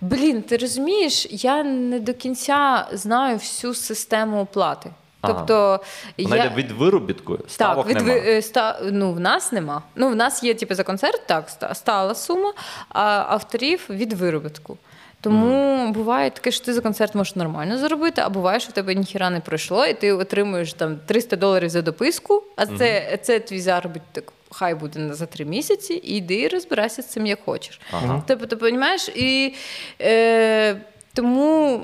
Блін, 0.00 0.42
ти 0.42 0.56
розумієш, 0.56 1.26
я 1.30 1.62
не 1.64 2.00
до 2.00 2.14
кінця 2.14 2.88
знаю 2.92 3.36
всю 3.36 3.74
систему 3.74 4.40
оплати. 4.40 4.90
Тобто, 5.26 5.80
Вона 6.18 6.36
я... 6.36 6.44
йде 6.44 6.54
від 6.54 6.70
виробітку, 6.70 7.38
ставок 7.48 7.86
так, 7.86 7.96
від, 7.96 8.06
нема. 8.06 8.20
ви- 8.20 8.26
е, 8.26 8.38
ста, 8.38 8.80
ну, 8.82 9.12
в 9.12 9.20
нас 9.20 9.52
нема. 9.52 9.82
Ну, 9.96 10.08
в 10.08 10.16
нас 10.16 10.42
є 10.42 10.54
типу, 10.54 10.74
за 10.74 10.82
концерт, 10.82 11.22
так, 11.26 11.50
стала 11.72 12.14
сума, 12.14 12.52
а 12.88 13.24
авторів 13.28 13.86
від 13.90 14.12
виробітку. 14.12 14.78
Тому 15.20 15.92
буває 15.92 16.30
таке, 16.30 16.50
що 16.50 16.64
ти 16.64 16.72
за 16.74 16.80
концерт 16.80 17.14
можеш 17.14 17.36
нормально 17.36 17.78
заробити, 17.78 18.22
а 18.24 18.28
буває, 18.28 18.60
що 18.60 18.70
в 18.70 18.72
тебе 18.72 18.94
ніхіра 18.94 19.30
не 19.30 19.40
пройшло, 19.40 19.86
і 19.86 19.94
ти 19.94 20.12
отримуєш 20.12 20.72
там 20.72 20.98
300 21.06 21.36
доларів 21.36 21.68
за 21.68 21.82
дописку, 21.82 22.42
а 22.56 22.66
це, 22.66 23.18
це 23.22 23.40
твій 23.40 23.60
заробіток. 23.60 24.32
Хай 24.50 24.74
буде 24.74 25.14
за 25.14 25.26
три 25.26 25.44
місяці, 25.44 25.94
і 26.04 26.16
йди 26.16 26.40
і 26.40 26.48
розбирайся 26.48 27.02
з 27.02 27.06
цим 27.06 27.26
як 27.26 27.38
хочеш. 27.44 27.80
Ага. 27.92 28.22
Тобто, 28.26 28.46
ти 28.46 28.56
розумієш, 28.56 29.08
і 29.08 29.54
е, 30.00 30.76
тому 31.14 31.82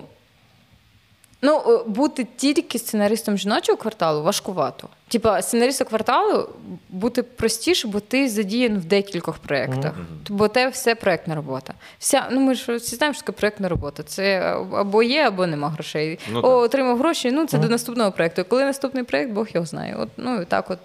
Ну, 1.43 1.63
е, 1.67 1.91
бути 1.91 2.27
тільки 2.37 2.79
сценаристом 2.79 3.39
жіночого 3.39 3.79
кварталу 3.79 4.23
важкувато. 4.23 4.89
Типа, 5.09 5.43
сценаристом 5.43 5.87
кварталу 5.87 6.49
бути 6.89 7.23
простіше, 7.23 7.89
бо 7.89 8.01
ти 8.01 8.29
задіян 8.29 8.79
в 8.79 8.85
декількох 8.85 9.39
проєктах. 9.39 9.93
Бо 10.29 10.49
те 10.49 10.69
все 10.69 10.95
проєктна 10.95 11.35
робота. 11.35 11.75
Вся, 11.99 12.29
ну 12.31 12.41
ми 12.41 12.55
ж 12.55 12.77
всі 12.77 12.97
знаємо, 12.97 13.15
що 13.15 13.23
таке 13.23 13.33
проєктна 13.33 13.69
робота. 13.69 14.03
Це 14.03 14.57
або 14.73 15.03
є, 15.03 15.27
або 15.27 15.47
нема 15.47 15.69
грошей. 15.69 16.19
Ну, 16.33 16.39
О, 16.39 16.43
так. 16.43 16.57
отримав 16.57 16.99
гроші, 16.99 17.31
ну 17.31 17.47
це 17.47 17.59
до 17.59 17.69
наступного 17.69 18.13
проєкту. 18.13 18.45
Коли 18.49 18.65
наступний 18.65 19.05
проєкт, 19.05 19.33
Бог 19.33 19.47
його 19.55 19.67
знає. 19.67 19.97
От, 19.99 20.09
ну 20.17 20.45
так 20.45 20.71
от. 20.71 20.79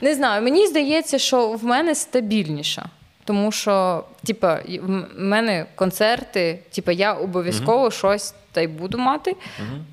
Не 0.00 0.14
знаю, 0.14 0.42
мені 0.42 0.66
здається, 0.66 1.18
що 1.18 1.48
в 1.48 1.64
мене 1.64 1.94
стабільніша. 1.94 2.86
Тому 3.24 3.52
що, 3.52 4.04
типа, 4.26 4.60
в 4.82 5.04
мене 5.16 5.66
концерти, 5.74 6.58
типа, 6.70 6.92
я 6.92 7.12
обов'язково 7.12 7.90
щось 7.90 8.34
та 8.52 8.60
й 8.60 8.66
буду 8.66 8.98
мати, 8.98 9.36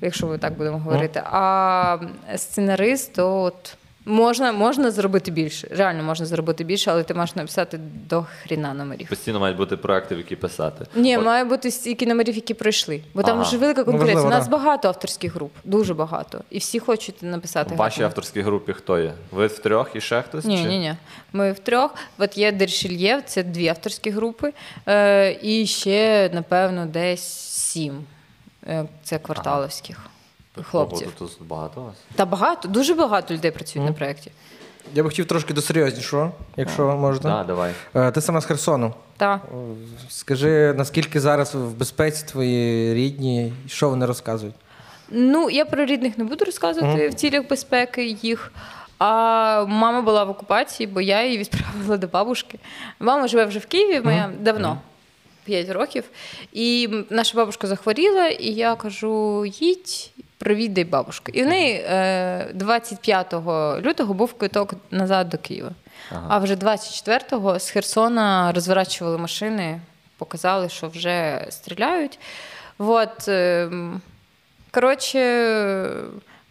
якщо 0.00 0.26
ми 0.26 0.38
так 0.38 0.56
будемо 0.56 0.78
говорити. 0.78 1.22
А 1.24 1.98
сценарист, 2.36 3.14
то 3.14 3.42
от. 3.42 3.76
Можна, 4.04 4.52
можна 4.52 4.90
зробити 4.90 5.30
більше. 5.30 5.68
Реально 5.70 6.02
можна 6.02 6.26
зробити 6.26 6.64
більше, 6.64 6.90
але 6.90 7.02
ти 7.02 7.14
маєш 7.14 7.36
написати 7.36 7.80
до 8.08 8.26
хріна 8.42 8.74
номерів. 8.74 9.08
Постійно 9.08 9.40
мають 9.40 9.56
бути 9.56 9.76
проекти, 9.76 10.14
в 10.14 10.18
які 10.18 10.36
писати. 10.36 10.86
Ні, 10.94 11.16
От, 11.18 11.24
має 11.24 11.44
бути 11.44 11.70
стільки 11.70 12.06
номерів, 12.06 12.34
які 12.34 12.54
пройшли. 12.54 13.00
Бо 13.14 13.22
там 13.22 13.38
Ага. 13.38 13.48
вже 13.48 13.56
велика 13.58 13.80
Ну, 13.80 13.84
конкуренція. 13.84 14.26
У 14.26 14.30
нас 14.30 14.44
да. 14.44 14.50
багато 14.50 14.88
авторських 14.88 15.34
груп, 15.34 15.52
дуже 15.64 15.94
багато. 15.94 16.40
І 16.50 16.58
всі 16.58 16.78
хочуть 16.78 17.22
написати. 17.22 17.74
в 17.74 17.78
вашій 17.78 18.02
авторській 18.02 18.40
групі 18.40 18.72
хто 18.72 18.98
є? 18.98 19.12
Ви 19.30 19.46
в 19.46 19.58
трьох 19.58 19.90
і 19.94 20.00
ще 20.00 20.22
хтось? 20.22 20.44
Ні, 20.44 20.56
чи? 20.62 20.68
ні, 20.68 20.78
ні. 20.78 20.94
Ми 21.32 21.52
втрьох. 21.52 21.94
От 22.18 22.38
є 22.38 22.52
Дершильєв, 22.52 23.22
це 23.26 23.42
дві 23.42 23.68
авторські 23.68 24.10
групи. 24.10 24.52
Е, 24.86 25.38
і 25.42 25.66
ще, 25.66 26.30
напевно, 26.34 26.86
десь 26.86 27.28
сім. 27.50 28.04
Е, 28.68 28.84
це 29.02 29.18
кварталовських 29.18 29.98
хлопців. 30.62 31.12
Ого, 31.20 31.28
тут 31.28 31.46
багато 31.48 31.80
вас. 31.80 31.94
Та 32.14 32.26
багато, 32.26 32.68
дуже 32.68 32.94
багато 32.94 33.34
людей 33.34 33.50
працюють 33.50 33.88
на 33.88 33.94
проєкті. 33.94 34.30
Я 34.94 35.02
би 35.02 35.08
хотів 35.08 35.26
трошки 35.26 35.54
до 35.54 35.62
серйознішого, 35.62 36.32
якщо 36.56 36.96
можна. 36.96 37.36
Так, 37.38 37.46
давай. 37.46 37.72
Е, 37.94 38.10
Ти 38.10 38.20
сама 38.20 38.40
з 38.40 38.44
Херсону. 38.44 38.94
Так. 39.16 39.40
Скажи, 40.08 40.74
наскільки 40.76 41.20
зараз 41.20 41.54
в 41.54 41.70
безпеці 41.70 42.26
твої 42.26 42.94
рідні, 42.94 43.52
що 43.66 43.88
вони 43.88 44.06
розказують? 44.06 44.54
Ну, 45.10 45.50
я 45.50 45.64
про 45.64 45.84
рідних 45.84 46.18
не 46.18 46.24
буду 46.24 46.44
розказувати 46.44 47.08
в 47.08 47.14
цілях 47.14 47.48
безпеки 47.48 48.06
їх. 48.22 48.52
А 48.98 49.64
мама 49.68 50.02
була 50.02 50.24
в 50.24 50.30
окупації, 50.30 50.86
бо 50.86 51.00
я 51.00 51.24
її 51.24 51.38
відправила 51.38 51.96
до 51.96 52.06
бабушки. 52.06 52.58
Мама 53.00 53.28
живе 53.28 53.44
вже 53.44 53.58
в 53.58 53.66
Києві, 53.66 54.00
моя 54.04 54.30
давно. 54.40 54.78
5 55.48 55.70
років. 55.70 56.04
І 56.52 56.88
наша 57.10 57.36
бабушка 57.36 57.66
захворіла, 57.66 58.26
і 58.26 58.46
я 58.46 58.74
кажу: 58.74 59.44
їдь, 59.46 60.10
провідай 60.38 60.84
бабушку. 60.84 61.32
І 61.32 61.42
в 61.42 61.46
неї 61.46 61.74
е, 61.74 62.50
25 62.54 63.34
лютого 63.82 64.14
був 64.14 64.34
квиток 64.34 64.74
назад 64.90 65.28
до 65.28 65.38
Києва. 65.38 65.70
А 66.28 66.38
вже 66.38 66.54
24-го 66.54 67.58
з 67.58 67.70
Херсона 67.70 68.52
розворачували 68.52 69.18
машини, 69.18 69.80
показали, 70.18 70.68
що 70.68 70.88
вже 70.88 71.46
стріляють. 71.50 72.18
От, 72.78 73.28
е, 73.28 73.70
коротше, 74.70 75.20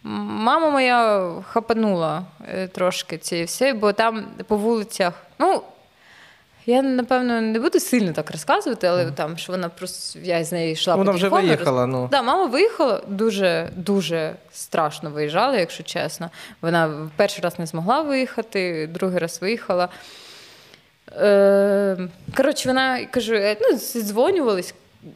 мама 0.02 0.70
моя 0.70 1.30
хапанула 1.48 2.22
е, 2.48 2.68
трошки 2.68 3.18
цієї 3.18 3.46
все, 3.46 3.72
бо 3.72 3.92
там 3.92 4.24
по 4.46 4.56
вулицях, 4.56 5.14
ну. 5.38 5.62
Я 6.68 6.82
напевно 6.82 7.40
не 7.40 7.58
буду 7.58 7.80
сильно 7.80 8.12
так 8.12 8.30
розказувати, 8.30 8.86
але 8.86 9.10
там 9.10 9.38
що 9.38 9.52
вона 9.52 9.68
просто 9.68 10.18
я 10.22 10.44
з 10.44 10.52
нею 10.52 10.72
йшла. 10.72 10.94
Вона 10.94 11.10
по 11.10 11.16
вже 11.16 11.28
виїхала, 11.28 11.82
роз- 11.82 11.86
ну. 11.86 12.08
Да, 12.10 12.22
мама 12.22 12.46
виїхала 12.46 13.02
дуже 13.08 13.70
дуже 13.76 14.34
страшно 14.52 15.10
виїжджала, 15.10 15.56
якщо 15.56 15.82
чесно. 15.82 16.30
Вона 16.62 17.10
перший 17.16 17.44
раз 17.44 17.58
не 17.58 17.66
змогла 17.66 18.00
виїхати, 18.02 18.90
другий 18.92 19.18
раз 19.18 19.38
виїхала. 19.42 19.88
Е, 21.12 22.08
коротше, 22.36 22.68
вона 22.68 23.04
каже: 23.04 23.56
ну, 23.60 23.78
дзвонювались. 24.02 24.74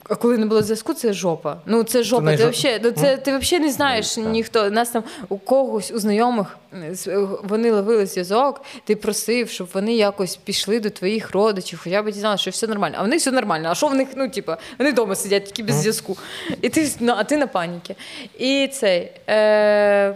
А 0.09 0.15
коли 0.15 0.39
не 0.39 0.47
було 0.47 0.63
зв'язку, 0.63 0.95
це 0.95 1.13
жопа. 1.13 1.57
Ну 1.67 1.83
це 1.83 2.03
жопа. 2.03 2.23
не 2.23 2.37
Ти, 2.37 2.43
вообще, 2.43 2.81
ну, 2.83 2.91
це, 2.91 3.17
ти 3.17 3.39
взагалі 3.39 3.67
не 3.67 3.73
знаєш 3.73 4.15
так. 4.15 4.25
ніхто. 4.25 4.71
Нас 4.71 4.91
там 4.91 5.05
у 5.29 5.39
когось, 5.39 5.91
у 5.91 5.99
знайомих, 5.99 6.59
е, 6.73 6.95
е, 7.07 7.19
вони 7.45 7.73
ловили 7.73 8.07
зв'язок, 8.07 8.63
ти 8.85 8.97
просив, 8.97 9.49
щоб 9.49 9.69
вони 9.75 9.95
якось 9.95 10.37
пішли 10.37 10.81
до 10.81 10.91
твоїх 10.91 11.31
родичів, 11.31 11.81
хоча 11.85 12.03
б 12.03 12.11
дізналися, 12.11 12.43
що 12.43 12.51
все 12.51 12.67
нормально. 12.67 12.97
А 12.99 13.03
в 13.03 13.09
них 13.09 13.21
все 13.21 13.31
нормально. 13.31 13.69
А 13.71 13.75
що 13.75 13.87
в 13.87 13.95
них, 13.95 14.09
ну, 14.17 14.29
типа, 14.29 14.59
вони 14.79 14.91
вдома 14.91 15.15
сидять 15.15 15.45
тільки 15.45 15.63
без 15.63 15.77
зв'язку. 15.77 16.17
І 16.61 16.69
ти, 16.69 16.91
ну, 17.01 17.15
а 17.17 17.25
ти 17.25 17.37
на 17.37 17.47
паніки. 17.47 17.97
І 18.39 18.71
цей. 18.73 19.13
Е, 19.29 20.15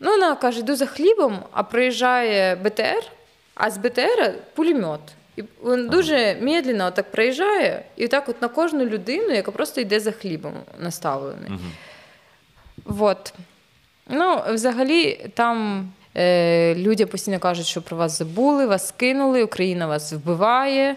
ну, 0.00 0.10
вона 0.10 0.34
каже: 0.34 0.60
йду 0.60 0.76
за 0.76 0.86
хлібом, 0.86 1.38
а 1.52 1.62
приїжджає 1.62 2.56
БТР, 2.56 3.02
а 3.54 3.70
з 3.70 3.78
БТР 3.78 4.34
пулемет. 4.54 5.00
І 5.36 5.44
він 5.64 5.88
дуже 5.88 6.36
медленно 6.40 6.90
так 6.90 7.10
проїжджає, 7.10 7.84
і 7.96 8.08
так 8.08 8.28
от 8.28 8.42
на 8.42 8.48
кожну 8.48 8.84
людину, 8.84 9.30
яка 9.30 9.50
просто 9.50 9.80
йде 9.80 10.00
за 10.00 10.12
хлібом 10.12 10.52
наставлений. 10.78 11.50
Вот. 12.84 13.34
Ну, 14.08 14.40
взагалі, 14.52 15.30
там 15.34 15.88
е, 16.16 16.74
люди 16.74 17.06
постійно 17.06 17.38
кажуть, 17.38 17.66
що 17.66 17.82
про 17.82 17.96
вас 17.96 18.18
забули, 18.18 18.66
вас 18.66 18.88
скинули, 18.88 19.42
Україна 19.44 19.86
вас 19.86 20.12
вбиває. 20.12 20.96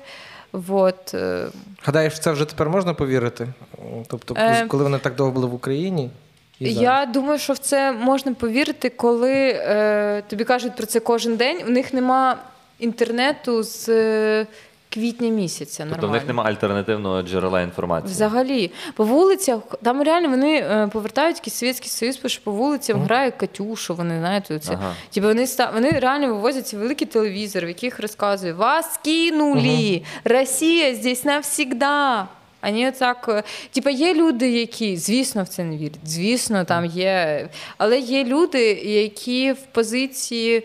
Вот. 0.51 1.13
Е, 1.13 1.47
Гадаєш, 1.83 2.19
це 2.19 2.31
вже 2.31 2.45
тепер 2.45 2.69
можна 2.69 2.93
повірити? 2.93 3.47
Тобто, 4.07 4.35
Е, 4.37 4.65
коли 4.67 4.83
вони 4.83 4.97
так 4.97 5.15
довго 5.15 5.31
були 5.31 5.47
в 5.47 5.53
Україні? 5.53 6.09
Я 6.59 7.05
думаю, 7.05 7.39
що 7.39 7.53
в 7.53 7.57
це 7.57 7.91
можна 7.91 8.33
повірити, 8.33 8.89
коли 8.89 9.33
е, 9.33 10.23
тобі 10.27 10.43
кажуть 10.43 10.75
про 10.75 10.85
це 10.85 10.99
кожен 10.99 11.35
день. 11.35 11.61
У 11.67 11.69
них 11.69 11.93
нема 11.93 12.37
інтернету 12.79 13.63
з 13.63 13.89
е, 13.89 14.47
квітня 14.89 15.29
місяця. 15.29 15.87
Тобто 15.89 16.07
в 16.07 16.11
них 16.11 16.27
немає 16.27 16.49
альтернативного 16.49 17.21
джерела 17.21 17.61
інформації. 17.61 18.11
Взагалі, 18.11 18.71
по 18.95 19.03
вулицях, 19.03 19.59
там 19.83 20.01
реально 20.01 20.29
вони 20.29 20.55
е, 20.57 20.89
повертають 20.93 21.37
якийсь 21.37 21.55
Совєтський 21.55 21.89
Союз, 21.89 22.19
бо 22.23 22.29
що 22.29 22.43
по 22.43 22.51
вулицям 22.51 23.01
грають 23.01 23.35
Катюшу, 23.35 23.95
вони 23.95 24.19
знаєте, 24.19 24.59
це. 24.59 24.73
Ага. 24.73 24.95
Типу 25.13 25.27
вони, 25.27 25.45
вони 25.73 25.89
реально 25.89 26.27
вивозять 26.27 26.67
ці 26.67 26.77
великі 26.77 27.05
телевізори, 27.05 27.65
в 27.65 27.69
яких 27.69 27.99
розказують, 27.99 28.57
вас 28.57 28.99
кинули, 29.03 30.01
Росія 30.23 30.95
здесь 30.95 31.25
навсігда. 31.25 32.27
Ані 32.61 32.91
так, 32.91 33.25
е, 33.29 33.43
типу, 33.71 33.89
є 33.89 34.13
люди, 34.13 34.51
які, 34.51 34.97
звісно, 34.97 35.43
в 35.43 35.47
це 35.47 35.63
не 35.63 35.77
вірять. 35.77 35.99
Звісно, 36.05 36.65
там 36.65 36.85
є. 36.85 37.49
Але 37.77 37.99
є 37.99 38.23
люди, 38.23 38.63
які 38.73 39.51
в 39.51 39.61
позиції, 39.71 40.63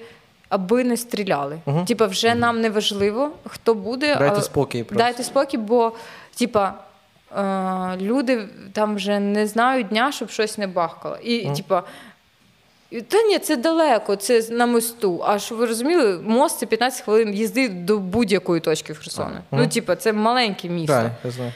аби 0.54 0.84
не 0.84 0.96
стріляли. 0.96 1.58
Типа, 1.86 2.06
вже 2.06 2.34
нам 2.34 2.60
не 2.60 2.70
важливо, 2.70 3.30
хто 3.46 3.74
буде. 3.74 4.16
Дайте 4.16 4.42
спокій 4.42 4.84
просто. 4.84 5.04
Дайте 5.04 5.24
спокій, 5.24 5.58
бо, 5.58 5.92
типа, 6.38 6.74
е, 7.36 7.96
люди 7.96 8.48
там 8.72 8.94
вже 8.96 9.20
не 9.20 9.46
знають 9.46 9.88
дня, 9.88 10.12
щоб 10.12 10.30
щось 10.30 10.58
не 10.58 10.66
бахкало. 10.66 11.16
І, 11.16 11.50
типа, 11.56 11.82
та 13.08 13.22
ні, 13.22 13.38
це 13.38 13.56
далеко, 13.56 14.16
це 14.16 14.42
на 14.50 14.66
мосту. 14.66 15.22
А 15.26 15.38
що 15.38 15.54
ви 15.54 15.66
розуміли, 15.66 16.18
мост 16.22 16.58
це 16.58 16.66
15 16.66 17.04
хвилин 17.04 17.34
їзди 17.34 17.68
до 17.68 17.98
будь-якої 17.98 18.60
точки 18.60 18.92
в 18.92 18.98
Херсоні. 18.98 19.36
Ну, 19.52 19.66
типа, 19.68 19.96
це 19.96 20.12
маленьке 20.12 20.68
місто. 20.68 20.94
Так, 20.94 21.12
я 21.24 21.30
знаю. 21.30 21.52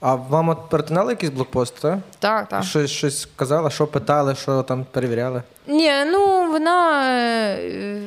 А 0.00 0.14
вам 0.14 0.48
от 0.48 0.68
перетинали 0.68 1.12
якийсь 1.12 1.32
блокпост, 1.32 1.80
так? 1.80 1.98
Так, 2.18 2.48
так. 2.48 2.64
Щось, 2.64 2.90
щось 2.90 3.28
казали, 3.36 3.70
що 3.70 3.86
питали, 3.86 4.34
що 4.34 4.62
там 4.62 4.86
перевіряли? 4.90 5.42
Ні, 5.66 5.92
ну 6.06 6.50
вона. 6.52 7.02
е, 7.18 7.98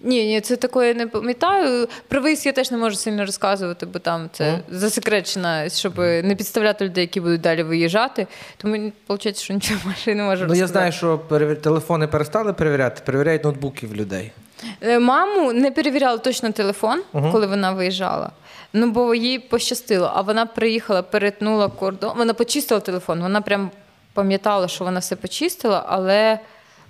Ні, 0.00 0.26
ні, 0.26 0.40
це 0.40 0.56
такое 0.56 0.88
я 0.88 0.94
не 0.94 1.06
пам'ятаю. 1.06 1.88
Про 2.08 2.20
виїзд 2.20 2.46
я 2.46 2.52
теж 2.52 2.70
не 2.70 2.78
можу 2.78 2.96
сильно 2.96 3.24
розказувати, 3.26 3.86
бо 3.86 3.98
там 3.98 4.28
це 4.32 4.60
засекречено, 4.70 5.68
щоб 5.68 5.98
не 5.98 6.34
підставляти 6.38 6.84
людей, 6.84 7.02
які 7.02 7.20
будуть 7.20 7.40
далі 7.40 7.62
виїжджати. 7.62 8.26
Тому 8.56 8.92
виходить, 9.08 9.38
що 9.42 9.54
нічого 9.54 9.80
більше 9.86 10.14
не 10.14 10.22
можу 10.22 10.42
Ну, 10.42 10.48
розказати. 10.48 10.58
я 10.60 10.66
знаю, 10.66 10.92
що 10.92 11.18
перевір... 11.18 11.60
телефони 11.62 12.06
перестали 12.06 12.52
перевіряти, 12.52 13.02
перевіряють 13.06 13.44
ноутбуки 13.44 13.86
в 13.86 13.94
людей. 13.94 14.32
Е, 14.80 14.98
Маму 14.98 15.52
не 15.52 15.70
перевіряли 15.70 16.18
точно 16.18 16.52
телефон, 16.52 17.02
коли 17.32 17.46
вона 17.46 17.72
виїжджала. 17.72 18.30
Ну, 18.72 18.90
бо 18.90 19.14
їй 19.14 19.38
пощастило. 19.38 20.12
А 20.14 20.20
вона 20.20 20.46
приїхала, 20.46 21.02
перетнула 21.02 21.68
кордон. 21.68 22.12
Вона 22.16 22.34
почистила 22.34 22.80
телефон. 22.80 23.20
Вона 23.20 23.40
прям 23.40 23.70
пам'ятала, 24.12 24.68
що 24.68 24.84
вона 24.84 25.00
все 25.00 25.16
почистила, 25.16 25.84
але 25.88 26.38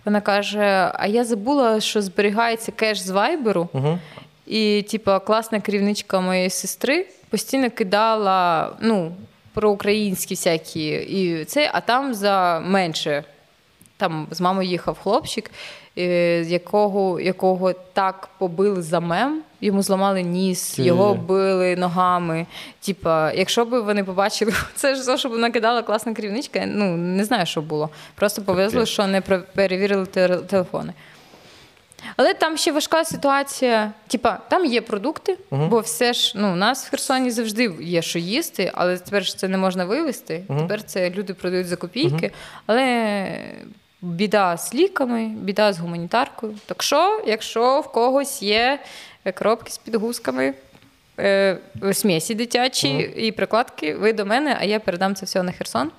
вона 0.04 0.20
каже: 0.20 0.90
А 0.94 1.06
я 1.06 1.24
забула, 1.24 1.80
що 1.80 2.02
зберігається 2.02 2.72
кеш 2.72 3.00
з 3.00 3.10
вайберу. 3.10 3.68
І, 4.46 4.84
типа, 4.90 5.18
класна 5.18 5.60
керівничка 5.60 6.20
моєї 6.20 6.50
сестри 6.50 7.06
постійно 7.30 7.70
кидала 7.70 8.72
ну, 8.80 9.12
про 9.54 9.70
українські 9.70 10.34
всякі 10.34 10.88
і 10.88 11.44
це, 11.44 11.70
а 11.72 11.80
там 11.80 12.14
за 12.14 12.60
менше 12.64 13.24
там 13.96 14.26
з 14.30 14.40
мамою 14.40 14.68
їхав 14.68 14.98
хлопчик, 14.98 15.50
якого, 15.96 17.20
якого 17.20 17.72
так 17.72 18.28
побили 18.38 18.82
за 18.82 19.00
мем, 19.00 19.42
йому 19.60 19.82
зламали 19.82 20.22
ніс, 20.22 20.78
його 20.78 21.14
били 21.14 21.76
ногами. 21.76 22.46
Типа, 22.80 23.32
якщо 23.32 23.64
б 23.64 23.80
вони 23.80 24.04
побачили, 24.04 24.52
це 24.74 24.94
ж 24.94 25.06
то, 25.06 25.16
щоб 25.16 25.32
вона 25.32 25.50
кидала 25.50 25.82
класна 25.82 26.14
керівничка, 26.14 26.62
ну 26.66 26.96
не 26.96 27.24
знаю, 27.24 27.46
що 27.46 27.62
було. 27.62 27.90
Просто 28.14 28.42
повезло, 28.42 28.86
що 28.86 29.06
не 29.06 29.20
перевірили 29.54 30.06
телефони. 30.46 30.92
Але 32.16 32.34
там 32.34 32.56
ще 32.56 32.72
важка 32.72 33.04
ситуація. 33.04 33.92
Типа, 34.08 34.38
там 34.48 34.64
є 34.64 34.80
продукти, 34.80 35.38
бо 35.50 35.80
все 35.80 36.12
ж 36.12 36.32
ну, 36.36 36.52
у 36.52 36.56
нас 36.56 36.86
в 36.86 36.90
Херсоні 36.90 37.30
завжди 37.30 37.74
є 37.80 38.02
що 38.02 38.18
їсти, 38.18 38.70
але 38.74 38.98
тепер 38.98 39.24
ж 39.24 39.38
це 39.38 39.48
не 39.48 39.58
можна 39.58 39.84
вивезти. 39.84 40.44
Тепер 40.48 40.82
це 40.82 41.10
люди 41.10 41.34
продають 41.34 41.66
за 41.66 41.76
копійки. 41.76 42.32
Але 42.66 43.26
біда 44.02 44.56
з 44.56 44.74
ліками, 44.74 45.26
біда 45.26 45.72
з 45.72 45.78
гуманітаркою. 45.78 46.54
Так 46.66 46.82
що, 46.82 47.22
якщо 47.26 47.80
в 47.80 47.92
когось 47.92 48.42
є 48.42 48.78
е, 49.24 49.32
коробки 49.32 49.72
з 49.72 49.78
підгузками, 49.78 50.54
е, 51.18 51.58
смісі 51.92 52.34
дитячі 52.34 52.98
і 52.98 53.32
прикладки, 53.32 53.94
ви 53.94 54.12
до 54.12 54.26
мене, 54.26 54.56
а 54.60 54.64
я 54.64 54.80
передам 54.80 55.14
це 55.14 55.26
все 55.26 55.42
на 55.42 55.52
Херсон. 55.52 55.90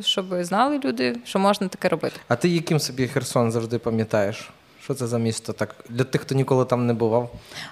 щоб 0.00 0.44
знали 0.44 0.80
люди, 0.84 1.16
що 1.24 1.38
можна 1.38 1.68
таке 1.68 1.88
робити. 1.88 2.16
А 2.28 2.36
ти 2.36 2.48
яким 2.48 2.80
собі 2.80 3.08
Херсон 3.08 3.52
завжди 3.52 3.78
пам'ятаєш? 3.78 4.50
Що 4.82 4.94
це 4.94 5.06
за 5.06 5.18
місто? 5.18 5.52
Так 5.52 5.74
для 5.88 6.04
тих, 6.04 6.20
хто 6.20 6.34
ніколи 6.34 6.64
там 6.64 6.86
не 6.86 6.92
бував. 6.92 7.30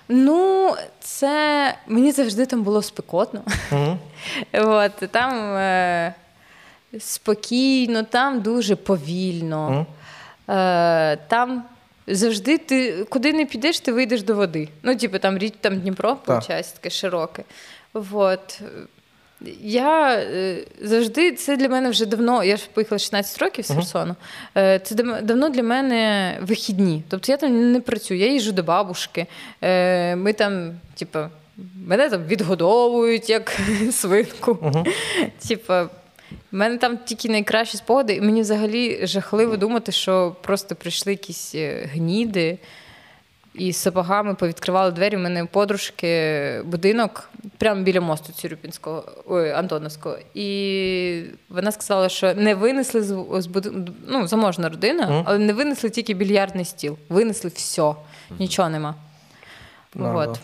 Ну, 0.09 0.75
це 1.01 1.75
мені 1.87 2.13
завжди 2.13 2.47
там 2.47 2.63
було 2.63 2.83
спекотно. 2.83 3.43
Угу. 3.73 3.99
От, 4.53 4.93
там 5.11 5.57
е, 5.57 6.15
спокійно, 6.99 8.03
там 8.03 8.41
дуже 8.41 8.77
повільно. 8.77 9.87
Е, 10.49 11.17
там 11.17 11.65
завжди 12.07 12.59
ти 12.59 13.05
куди 13.09 13.33
не 13.33 13.45
підеш, 13.45 13.81
ти 13.81 13.93
вийдеш 13.93 14.23
до 14.23 14.35
води. 14.35 14.69
Ну, 14.83 14.97
типу, 14.97 15.19
там 15.19 15.39
річ, 15.39 15.55
там 15.61 15.81
Дніпро, 15.81 16.17
виходить, 16.27 16.75
таке 16.75 16.91
широке. 16.91 17.45
От. 18.13 18.61
Я 19.63 20.15
е, 20.15 20.57
завжди, 20.83 21.33
це 21.33 21.57
для 21.57 21.69
мене 21.69 21.91
вже 21.91 22.07
давно, 22.07 22.45
я 22.45 22.57
ж 22.57 22.69
поїхала 22.75 22.99
16 22.99 23.43
років 23.43 23.65
з 23.65 23.71
Херсону. 23.75 24.15
Е, 24.57 24.79
це 24.79 24.95
дав- 24.95 25.23
давно 25.23 25.49
для 25.49 25.63
мене 25.63 26.35
вихідні. 26.43 27.03
Тобто 27.09 27.33
я 27.33 27.39
там 27.39 27.73
не 27.73 27.81
працюю, 27.81 28.21
я 28.21 28.27
їжджу 28.33 28.53
до 28.53 28.63
бабушки. 28.63 29.27
Е, 29.63 30.17
ми 30.17 30.33
там, 30.33 30.71
типу, 30.95 31.19
мене 31.87 32.11
там 32.11 32.25
відгодовують 32.25 33.31
як 33.31 33.57
свинку. 33.93 34.73
Типа, 35.49 35.89
в 36.53 36.57
мене 36.57 36.79
там 36.79 36.99
тільки 37.05 37.29
найкращі 37.29 37.77
спогади, 37.77 38.15
і 38.15 38.21
мені 38.21 38.41
взагалі 38.41 39.07
жахливо 39.07 39.57
думати, 39.57 39.93
що 39.93 40.37
просто 40.43 40.75
прийшли 40.75 41.13
якісь 41.13 41.55
е, 41.55 41.89
гніди 41.93 42.59
і 43.55 43.73
сапогами 43.73 44.35
повідкривали 44.35 44.91
двері. 44.91 45.17
У 45.17 45.21
мене 45.21 45.43
у 45.43 45.47
подружки 45.47 46.63
будинок 46.65 47.31
прямо 47.59 47.83
біля 47.83 48.01
мосту 48.01 48.33
Цюрюпінського, 48.33 49.05
ой, 49.27 49.51
Антоновського. 49.51 50.17
І 50.35 51.23
вона 51.49 51.73
сказала, 51.73 52.09
що 52.09 52.35
не 52.35 52.55
винесли 52.55 53.03
з, 53.03 53.25
з 53.39 53.47
будинку, 53.47 53.93
ну, 54.07 54.27
заможна 54.27 54.69
родина, 54.69 55.23
але 55.27 55.39
не 55.39 55.53
винесли 55.53 55.91
тільки 55.91 56.15
більярдний 56.15 56.65
стіл. 56.65 56.99
Винесли 57.09 57.51
все, 57.55 57.95
нічого 58.39 58.69
нема. 58.69 58.95
От. 59.99 60.41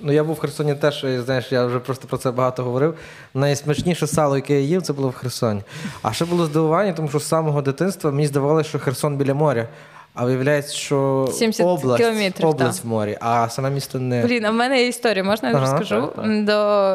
Ну, 0.00 0.12
я 0.12 0.24
був 0.24 0.34
в 0.34 0.38
Херсоні 0.38 0.74
теж, 0.74 1.06
знаєш, 1.24 1.52
я 1.52 1.64
вже 1.64 1.78
просто 1.78 2.08
про 2.08 2.18
це 2.18 2.30
багато 2.30 2.62
говорив. 2.62 2.94
Найсмачніше 3.34 4.06
сало, 4.06 4.36
яке 4.36 4.54
я 4.54 4.60
їв, 4.60 4.82
це 4.82 4.92
було 4.92 5.08
в 5.08 5.14
Херсоні. 5.14 5.62
А 6.02 6.12
ще 6.12 6.24
було 6.24 6.46
здивування, 6.46 6.92
тому 6.92 7.08
що 7.08 7.18
з 7.18 7.28
самого 7.28 7.62
дитинства 7.62 8.10
мені 8.10 8.26
здавалося, 8.26 8.68
що 8.68 8.78
Херсон 8.78 9.16
біля 9.16 9.34
моря. 9.34 9.68
А 10.14 10.24
виявляється, 10.24 10.74
що 10.74 11.28
70 11.32 11.66
область, 11.66 12.02
кілометрів, 12.02 12.48
область 12.48 12.84
в 12.84 12.86
морі, 12.86 13.18
а 13.20 13.48
саме 13.48 13.70
місто 13.70 13.98
не. 13.98 14.22
Блін, 14.22 14.44
а 14.44 14.50
в 14.50 14.54
мене 14.54 14.80
є 14.80 14.88
історія, 14.88 15.24
можна 15.24 15.48
я 15.48 15.54
Ага, 15.54 15.66
розкажу? 15.66 16.00
так, 16.00 16.14
так. 16.14 16.44
До 16.44 16.52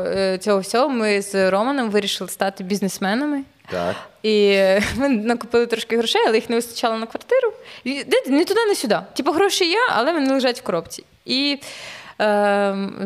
е, 0.10 0.38
цього 0.38 0.60
всього 0.60 0.90
ми 0.90 1.22
з 1.22 1.52
Романом 1.52 1.90
вирішили 1.90 2.30
стати 2.30 2.64
бізнесменами. 2.64 3.44
Так. 3.72 3.96
І 4.24 4.48
е, 4.48 4.82
ми 4.96 5.10
накупили 5.10 5.66
трошки 5.66 5.98
грошей, 5.98 6.22
але 6.28 6.36
їх 6.36 6.50
не 6.50 6.56
вистачало 6.56 6.98
на 6.98 7.06
квартиру. 7.06 7.54
І, 7.84 8.04
де, 8.04 8.32
не 8.32 8.46
туди, 8.46 8.66
не 8.66 8.76
сюди. 8.76 9.00
Типу, 9.14 9.32
гроші 9.32 9.66
є, 9.66 9.80
але 9.90 10.14
вони 10.14 10.34
лежать 10.34 10.60
в 10.60 10.64
коробці. 10.64 11.04
І 11.26 11.60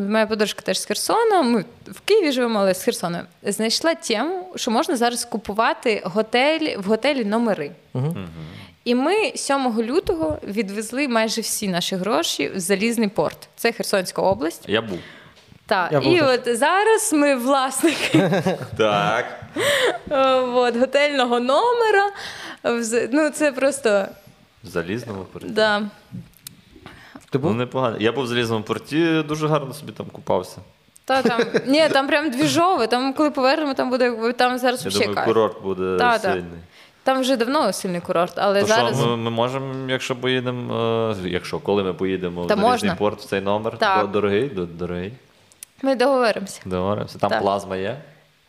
моя 0.09 0.27
подружка 0.29 0.61
теж 0.61 0.79
з 0.79 0.85
Херсона. 0.85 1.41
Ми 1.41 1.65
в 1.87 1.99
Києві 1.99 2.31
живемо, 2.31 2.59
але 2.59 2.73
з 2.73 2.83
Херсона. 2.83 3.25
Знайшла 3.43 3.95
тему, 3.95 4.53
що 4.55 4.71
можна 4.71 4.95
зараз 4.95 5.25
купувати 5.25 6.01
готель, 6.05 6.77
в 6.77 6.83
готелі 6.83 7.25
номери. 7.25 7.71
І 8.83 8.95
ми 8.95 9.31
7 9.35 9.81
лютого 9.81 10.39
відвезли 10.43 11.07
майже 11.07 11.41
всі 11.41 11.67
наші 11.67 11.95
гроші 11.95 12.49
в 12.49 12.59
Залізний 12.59 13.07
порт. 13.07 13.37
Це 13.55 13.71
Херсонська 13.71 14.21
область. 14.21 14.63
Я 14.67 14.81
був. 14.81 14.99
Так, 15.67 15.91
Я 15.91 15.99
і 15.99 16.21
от 16.21 16.57
зараз 16.57 17.13
ми 17.13 17.35
власники 17.35 18.31
Так. 18.77 19.25
Е, 20.11 20.33
от, 20.35 20.75
готельного 20.77 21.39
номера. 21.39 22.11
Ну, 23.11 23.29
це 23.29 23.51
просто. 23.51 24.05
В 24.63 24.67
залізному. 24.67 25.25
Да. 25.43 25.81
Ти 27.35 27.39
був? 27.39 27.51
Ну, 27.51 27.57
непогано. 27.57 27.97
Я 27.99 28.11
був 28.11 28.23
в 28.23 28.27
залізному 28.27 28.63
порті, 28.63 29.21
дуже 29.27 29.47
гарно 29.47 29.73
собі 29.73 29.91
там 29.91 30.05
купався. 30.11 30.57
Та, 31.05 31.21
там, 31.21 31.41
ні, 31.67 31.89
там 31.89 32.07
прям 32.07 32.29
двіжове. 32.31 32.87
Там, 32.87 33.13
коли 33.13 33.31
повернемо, 33.31 33.73
там 33.73 33.89
буде 33.89 34.33
там 34.37 34.57
зараз 34.57 34.83
Я 34.85 34.89
взагалі 34.89 35.07
думаю, 35.07 35.15
кайф. 35.15 35.27
курорт 35.27 35.63
буде 35.63 35.97
Та, 35.97 36.11
та. 36.17 36.19
сильний. 36.19 36.59
Там 37.03 37.21
вже 37.21 37.37
давно 37.37 37.73
сильний 37.73 38.01
курорт, 38.01 38.33
але 38.35 38.61
То 38.61 38.67
зараз. 38.67 38.97
що, 38.99 39.07
ми, 39.07 39.17
ми 39.17 39.29
можемо, 39.29 39.73
якщо 39.89 40.15
поїдемо, 40.15 40.75
е, 41.25 41.29
якщо 41.29 41.59
коли 41.59 41.83
ми 41.83 41.93
поїдемо 41.93 42.45
Та 42.45 42.55
в 42.55 42.57
залізний 42.57 42.71
можна. 42.71 42.95
порт 42.95 43.21
в 43.21 43.25
цей 43.25 43.41
номер, 43.41 43.77
Так. 43.77 44.01
то 44.01 44.07
дорогий, 44.07 44.49
до- 44.49 44.65
дорогий. 44.65 45.13
Ми 45.81 45.95
договоримося. 45.95 46.61
Договоримося. 46.65 47.19
Там 47.19 47.29
Так. 47.29 47.41
плазма 47.41 47.75
є. 47.77 47.97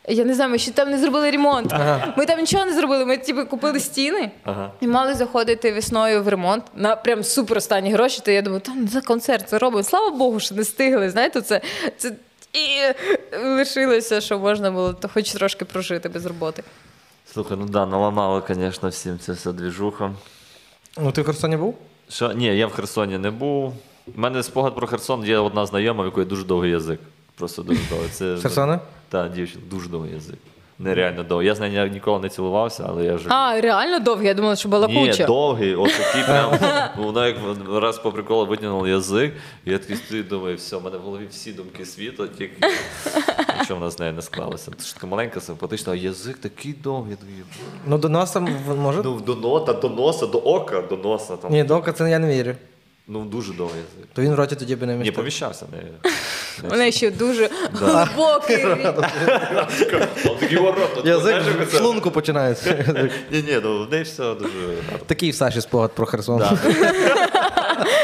Я 0.09 0.25
не 0.25 0.33
знаю, 0.33 0.51
ми 0.51 0.57
ще 0.57 0.71
там 0.71 0.91
не 0.91 0.99
зробили 0.99 1.31
ремонт. 1.31 1.73
Ми 2.17 2.25
там 2.25 2.39
нічого 2.39 2.65
не 2.65 2.73
зробили. 2.73 3.05
Ми 3.05 3.17
типу, 3.17 3.45
купили 3.45 3.79
стіни 3.79 4.31
Ага. 4.43 4.71
і 4.81 4.87
мали 4.87 5.13
заходити 5.13 5.73
весною 5.73 6.23
в 6.23 6.27
ремонт 6.27 6.63
на 6.75 6.95
прям 6.95 7.23
супер 7.23 7.57
останні 7.57 7.91
гроші. 7.93 8.21
То 8.25 8.31
я 8.31 8.41
думаю, 8.41 8.61
там 8.61 8.87
за 8.87 9.01
концерт 9.01 9.49
це 9.49 9.57
робимо. 9.59 9.83
Слава 9.83 10.09
Богу, 10.09 10.39
що 10.39 10.55
не 10.55 10.63
стигли. 10.63 11.09
Знаєте, 11.09 11.41
це, 11.41 11.61
це 11.97 12.11
і 12.53 12.93
лишилося, 13.45 14.21
що 14.21 14.39
можна 14.39 14.71
було 14.71 14.93
то 14.93 15.07
хоч 15.13 15.31
трошки 15.31 15.65
прожити 15.65 16.09
без 16.09 16.25
роботи. 16.25 16.63
Слухай, 17.33 17.57
ну 17.59 17.65
да, 17.65 17.85
наламало, 17.85 18.43
звісно, 18.49 18.89
всім 18.89 19.19
це 19.19 19.31
все 19.31 19.51
двіжуха. 19.51 20.11
Ну, 20.97 21.11
ти 21.11 21.21
в 21.21 21.25
Херсоні 21.25 21.57
був? 21.57 21.77
Що? 22.09 22.33
Ні, 22.33 22.45
я 22.45 22.67
в 22.67 22.71
Херсоні 22.73 23.17
не 23.17 23.31
був. 23.31 23.73
У 24.15 24.21
мене 24.21 24.43
спогад 24.43 24.75
про 24.75 24.87
Херсон 24.87 25.25
є 25.25 25.37
одна 25.37 25.65
знайома, 25.65 26.03
в 26.03 26.05
якої 26.05 26.25
дуже 26.25 26.43
довгий 26.43 26.71
язик. 26.71 26.99
Просто 27.35 27.61
дуже 27.63 27.79
довгий. 27.89 28.09
Це, 28.09 28.37
Херсона? 28.41 28.79
Так, 29.09 29.31
дівчина, 29.31 29.63
дуже 29.69 29.89
довгий 29.89 30.13
язик. 30.13 30.35
Нереально 30.79 31.23
довгий. 31.23 31.47
Я 31.47 31.55
з 31.55 31.59
нею 31.59 31.89
ніколи 31.89 32.19
не 32.19 32.29
цілувався, 32.29 32.85
але 32.89 33.05
я 33.05 33.15
вже. 33.15 33.29
А, 33.29 33.61
реально 33.61 33.99
довгі, 33.99 34.25
я 34.27 34.33
думала, 34.33 34.55
що 34.55 34.69
була 34.69 34.87
Ні, 34.87 34.93
балакуча. 34.95 35.25
довгий, 35.25 35.75
от 35.75 35.91
такий 35.97 36.23
прям. 36.23 36.51
Вона 36.97 37.27
як 37.27 37.37
раз 37.73 37.97
по 37.99 38.11
приколу 38.11 38.45
витягнула 38.45 38.89
язик, 38.89 39.33
і 39.65 39.71
я 39.71 39.77
такий 39.77 39.95
стою 39.95 40.23
думаю, 40.23 40.55
все, 40.57 40.77
в 40.77 40.83
мене 40.83 40.97
в 40.97 41.01
голові 41.01 41.27
всі 41.31 41.51
думки 41.51 41.85
світу, 41.85 42.27
тільки 42.27 42.67
нічого 43.59 43.79
в 43.79 43.83
нас 43.83 43.95
з 43.95 43.99
нею 43.99 44.13
не 44.13 44.21
склалося. 44.21 44.71
Це 44.77 44.85
ж 44.85 44.95
така 44.95 45.07
маленька, 45.07 45.39
симпатична, 45.41 45.93
а 45.93 45.95
язик 45.95 46.37
такий 46.37 46.73
довгий. 46.73 47.11
Я 47.11 47.17
думаю, 47.27 47.45
Ну, 47.87 47.97
до 47.97 48.09
носа 48.09 48.39
може? 48.81 49.01
Ну, 49.03 49.19
до 49.19 49.35
нота, 49.35 49.73
до 49.73 49.89
носа, 49.89 50.27
до 50.27 50.37
ока, 50.37 50.81
до 50.81 50.97
носа. 50.97 51.37
Там. 51.37 51.51
Ні, 51.51 51.63
до 51.63 51.77
ока 51.77 51.91
це 51.93 52.09
я 52.09 52.19
не 52.19 52.35
вірю. 52.35 52.53
Ну, 53.09 53.25
дуже 53.25 53.53
довгий 53.53 53.77
язик. 53.77 54.09
То 54.13 54.21
він 54.21 54.31
в 54.31 54.35
роті 54.35 54.55
тоді 54.55 54.75
би 54.75 54.85
не 54.87 54.93
Ні, 54.95 55.03
міг. 55.03 55.13
поміщався. 55.13 55.65
Не, 56.63 56.69
У 56.69 56.77
неї 56.77 56.91
ще 56.91 57.11
дуже 57.11 57.49
глибокий. 57.73 58.57
Такий 60.39 60.57
ворот. 60.57 61.05
Язик 61.05 61.35
в 61.67 61.77
шлунку 61.77 62.11
починається. 62.11 62.85
Ні, 63.31 63.41
ні, 63.47 63.59
ну 63.63 63.85
в 63.85 63.91
неї 63.91 64.03
все 64.03 64.33
дуже 64.33 64.59
гарно. 64.91 65.05
Такий 65.05 65.31
в 65.31 65.35
Саші 65.35 65.61
спогад 65.61 65.91
про 65.95 66.05
Херсон. 66.05 66.43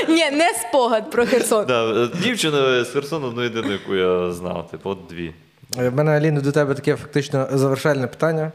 Ні, 0.09 0.31
не 0.31 0.53
спогад 0.69 1.11
про 1.11 1.25
Херсон. 1.25 1.65
Да, 1.65 2.07
дівчина 2.23 2.83
з 2.83 2.89
Херсону, 2.89 3.33
ну 3.35 3.43
єдину, 3.43 3.71
яку 3.71 3.95
я 3.95 4.31
знав, 4.31 4.67
типу, 4.71 4.89
от 4.89 4.99
дві. 5.09 5.33
Е, 5.77 5.89
В 5.89 5.95
мене, 5.95 6.11
Аліна, 6.11 6.41
до 6.41 6.51
тебе 6.51 6.73
таке 6.73 6.95
фактично 6.95 7.47
завершальне 7.53 8.07
питання. 8.07 8.51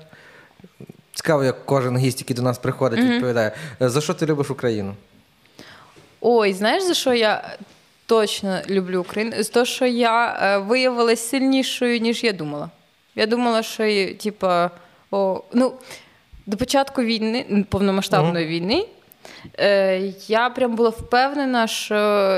Цікаво, 1.14 1.44
як 1.44 1.66
кожен 1.66 1.96
гість, 1.99 2.20
який 2.20 2.36
до 2.36 2.42
нас 2.42 2.59
приходить, 2.59 3.01
відповідає. 3.01 3.53
Е, 3.82 3.88
За 3.88 4.01
що 4.01 4.14
ти 4.14 4.26
любиш 4.26 4.51
Україну? 4.51 4.94
Ой, 6.20 6.52
знаєш, 6.52 6.82
за 6.82 6.94
що 6.94 7.14
я 7.14 7.56
точно 8.06 8.60
люблю 8.68 9.00
Україну? 9.00 9.42
З 9.42 9.48
того, 9.48 9.66
що 9.66 9.86
я 9.86 10.38
е, 10.42 10.58
виявилася 10.58 11.28
сильнішою, 11.28 12.00
ніж 12.00 12.24
я 12.24 12.32
думала. 12.32 12.70
Я 13.14 13.26
думала, 13.26 13.62
що 13.62 14.14
типа, 14.14 14.70
о, 15.10 15.42
ну, 15.52 15.72
до 16.46 16.56
початку 16.56 17.02
війни, 17.02 17.66
повномасштабної 17.70 18.46
війни, 18.46 18.86
е, 19.58 20.12
я 20.28 20.50
прям 20.50 20.74
була 20.74 20.90
впевнена, 20.90 21.66
що 21.66 21.94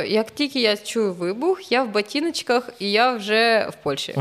як 0.06 0.30
тільки 0.30 0.60
я 0.60 0.76
чую 0.76 1.12
вибух, 1.12 1.72
я 1.72 1.82
в 1.82 1.88
ботиночках 1.88 2.70
і 2.78 2.90
я 2.92 3.12
вже 3.12 3.68
в 3.70 3.74
Польщі. 3.82 4.14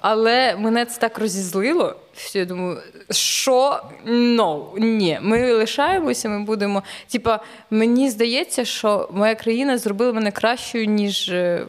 Але 0.00 0.56
мене 0.56 0.84
це 0.84 1.00
так 1.00 1.18
розізлило. 1.18 1.96
що 2.16 2.38
Я 2.38 2.44
думаю, 2.44 2.78
що 3.10 3.80
no, 4.06 4.78
ні, 4.78 5.18
ми 5.22 5.52
лишаємося, 5.52 6.28
ми 6.28 6.44
будемо. 6.44 6.82
Типа, 7.12 7.40
мені 7.70 8.10
здається, 8.10 8.64
що 8.64 9.08
моя 9.12 9.34
країна 9.34 9.78
зробила 9.78 10.12
мене 10.12 10.30
кращою, 10.30 10.86
ніж 10.86 11.28
е, 11.28 11.66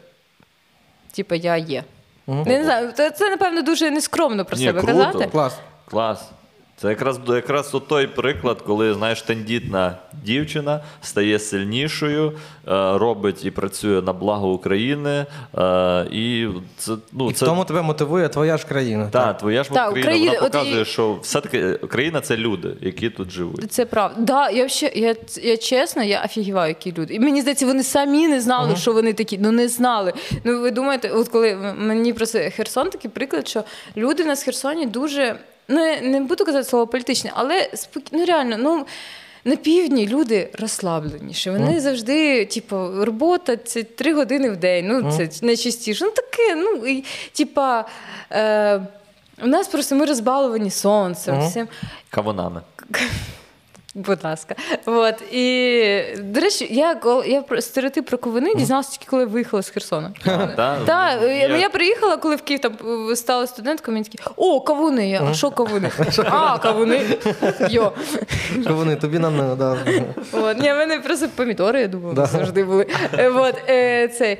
типа, 1.12 1.36
я 1.36 1.58
є. 1.58 1.84
Не 2.28 2.64
знаю, 2.64 2.92
це, 2.92 3.10
це 3.10 3.30
напевно 3.30 3.62
дуже 3.62 3.92
нескромно 3.92 4.46
про 4.46 4.58
Ні, 4.58 4.66
себе 4.66 4.82
круто. 4.82 4.98
казати. 4.98 5.28
Клас. 5.32 5.58
Клас. 5.86 6.30
Це 6.82 6.90
якраз, 6.90 7.20
якраз 7.28 7.76
той 7.88 8.08
приклад, 8.08 8.62
коли 8.62 8.94
знаєш, 8.94 9.22
тендітна 9.22 9.96
дівчина 10.24 10.80
стає 11.02 11.40
сильнішою, 11.40 12.28
е, 12.28 12.34
робить 12.98 13.46
і 13.46 13.52
працює 13.52 14.02
на 14.02 14.14
благо 14.14 14.54
України. 14.54 15.26
Е, 15.58 16.06
і 16.12 16.48
це, 16.78 16.92
ну, 17.12 17.30
І 17.30 17.34
це 17.34 17.46
в 17.46 17.48
тому 17.48 17.66
тебе 17.66 17.82
мотивує 17.82 18.30
твоя 18.30 18.58
ж 18.58 18.68
країна. 18.68 19.10
та, 19.12 19.34
твоя 19.34 19.64
ж 19.64 19.70
Та, 19.70 19.90
Україна, 19.90 20.10
Україна, 20.10 20.32
вона 20.32 20.44
показує, 20.44 20.82
і- 20.82 20.86
що 20.86 21.18
все-таки 21.22 21.74
Україна 21.74 22.22
це 22.22 22.38
люди, 22.38 22.74
які 22.82 23.10
тут 23.10 23.32
живуть. 23.32 23.72
Це 23.72 23.86
правда. 23.86 24.22
Да, 24.22 24.50
я, 24.50 24.58
вообще, 24.58 24.92
я, 24.96 25.16
я 25.42 25.58
чесно, 25.58 26.04
я 26.04 26.24
офігіваю, 26.26 26.70
які 26.70 27.02
люди. 27.02 27.14
І 27.14 27.20
мені 27.20 27.42
здається, 27.42 27.66
вони 27.66 27.84
самі 27.84 28.28
не 28.28 28.42
знали, 28.42 28.76
що 28.76 28.94
вони 28.94 29.14
такі. 29.14 29.38
Ну 29.38 29.52
не 29.52 29.68
знали. 29.68 30.14
Ну 30.44 30.62
ви 30.62 30.72
думаєте, 30.72 31.10
от 31.10 31.28
коли 31.28 31.76
мені 31.78 32.14
просто 32.14 32.40
Херсон 32.56 32.90
такий 32.90 33.12
приклад, 33.12 33.48
що 33.48 33.64
люди 33.98 34.26
на 34.26 34.36
Херсоні 34.36 34.86
дуже. 34.86 35.36
Не, 35.72 36.02
не 36.02 36.22
буду 36.22 36.46
казати 36.46 36.64
слово 36.64 36.88
політичне, 36.88 37.32
але 37.36 37.70
спок... 37.74 38.04
ну 38.12 38.26
реально, 38.26 38.58
ну. 38.60 38.86
На 39.46 39.56
півдні 39.56 40.08
люди 40.08 40.50
розслабленіші. 40.60 41.50
Вони 41.50 41.80
завжди, 41.80 42.46
типу, 42.46 43.06
робота 43.06 43.58
це 43.58 43.84
три 43.84 44.14
години 44.14 44.50
в 44.50 44.58
день. 44.58 44.88
Ну, 44.88 45.12
це 45.12 45.46
найчастіше. 45.46 46.06
Ну 46.06 46.12
таке, 46.12 46.56
ну 46.56 46.88
і 46.88 47.04
типа. 47.34 47.86
Е, 48.32 48.82
у 49.44 49.48
нас 49.48 49.68
просто 49.68 49.96
ми 49.96 50.06
розбаловані 50.06 50.70
сонцем. 50.70 51.48
Всім. 51.48 51.68
Кавунами. 52.10 52.62
Будь 53.96 54.24
ласка. 54.24 54.56
От. 54.86 55.22
І, 55.32 56.04
до 56.20 56.40
речі, 56.40 56.68
я, 56.72 56.98
я 57.26 57.42
про 57.42 57.62
стереотип 57.62 58.06
про 58.06 58.18
ковини 58.18 58.56
дізналася 58.56 58.92
тільки 58.92 59.06
коли 59.10 59.26
виїхала 59.26 59.64
з 59.64 59.70
Херсона. 59.70 60.12
Та, 60.86 61.18
ну, 61.22 61.28
я... 61.58 61.70
приїхала, 61.70 62.18
коли 62.18 62.36
в 62.36 62.42
Київ 62.42 62.62
там 62.62 62.78
е, 63.12 63.16
стала 63.16 63.48
студенткою, 63.48 63.94
мені 63.94 64.04
такі, 64.04 64.20
о, 64.36 64.62
кавуни. 64.62 65.10
Я, 65.10 65.24
а 65.32 65.34
що 65.34 65.52
кавуни? 65.52 65.92
А, 66.26 66.58
кавуни. 66.58 67.02
Йо. 67.70 67.92
Що 68.64 68.74
вони 68.74 68.96
тобі 68.96 69.20
нам 69.20 69.38
не 69.38 69.56
да. 69.56 69.78
От. 70.32 70.58
Ні, 70.62 70.74
в 70.74 70.76
мене 70.76 71.00
просто 71.00 71.28
помідори, 71.36 71.82
я 71.82 71.88
думаю, 71.88 72.16
Да. 72.16 72.26
завжди 72.26 72.64
були. 72.64 72.88
Е, 73.18 73.30
От, 73.30 73.56
е, 73.70 74.08
цей. 74.08 74.38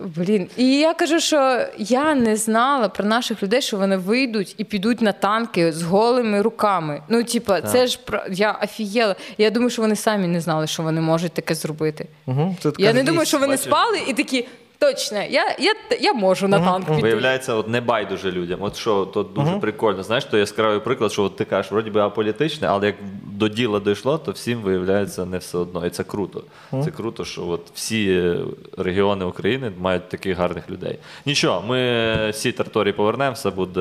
Блін, 0.00 0.48
і 0.56 0.78
я 0.78 0.94
кажу, 0.94 1.20
що 1.20 1.66
я 1.78 2.14
не 2.14 2.36
знала 2.36 2.88
про 2.88 3.04
наших 3.04 3.42
людей, 3.42 3.62
що 3.62 3.76
вони 3.76 3.96
вийдуть 3.96 4.54
і 4.58 4.64
підуть 4.64 5.00
на 5.00 5.12
танки 5.12 5.72
з 5.72 5.82
голими 5.82 6.42
руками. 6.42 7.02
Ну, 7.08 7.24
типа, 7.24 7.60
це 7.60 7.86
ж 7.86 7.98
про 8.04 8.22
я 8.30 8.52
офігела. 8.64 9.16
Я 9.38 9.50
думаю, 9.50 9.70
що 9.70 9.82
вони 9.82 9.96
самі 9.96 10.26
не 10.26 10.40
знали, 10.40 10.66
що 10.66 10.82
вони 10.82 11.00
можуть 11.00 11.32
таке 11.32 11.54
зробити. 11.54 12.06
Угу. 12.26 12.56
Це 12.62 12.70
така 12.70 12.82
Я 12.82 12.92
не 12.92 13.02
думаю, 13.02 13.26
що 13.26 13.38
вони 13.38 13.52
бачиш. 13.52 13.66
спали 13.66 13.98
і 14.08 14.12
такі. 14.12 14.48
Точно, 14.80 15.18
я, 15.18 15.56
я, 15.58 15.74
я 16.00 16.12
можу 16.12 16.48
на 16.48 16.58
танк 16.58 16.88
піти. 16.88 17.02
Виявляється, 17.02 17.54
от 17.54 17.68
не 17.68 17.80
байдуже 17.80 18.32
людям. 18.32 18.62
От 18.62 18.76
що 18.76 19.04
то 19.04 19.22
дуже 19.22 19.52
прикольно. 19.52 20.02
Знаєш, 20.02 20.24
то 20.24 20.38
яскравий 20.38 20.80
приклад, 20.80 21.12
що 21.12 21.22
от 21.22 21.36
ти 21.36 21.44
кажеш, 21.44 21.72
вроді 21.72 21.90
би 21.90 22.00
аполітичне, 22.00 22.68
але 22.68 22.86
як 22.86 22.96
до 23.24 23.48
діла 23.48 23.80
дійшло, 23.80 24.18
то 24.18 24.32
всім 24.32 24.60
виявляється 24.60 25.24
не 25.24 25.38
все 25.38 25.58
одно. 25.58 25.86
І 25.86 25.90
це 25.90 26.04
круто. 26.04 26.42
Це 26.84 26.90
круто, 26.90 27.24
що 27.24 27.48
от 27.48 27.60
всі 27.74 28.34
регіони 28.78 29.24
України 29.24 29.72
мають 29.80 30.08
таких 30.08 30.36
гарних 30.36 30.70
людей. 30.70 30.98
Нічого, 31.26 31.62
ми 31.68 32.30
всі 32.30 32.52
території 32.52 32.92
повернемо, 32.92 33.32
все 33.32 33.50
буде 33.50 33.80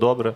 добре. 0.00 0.34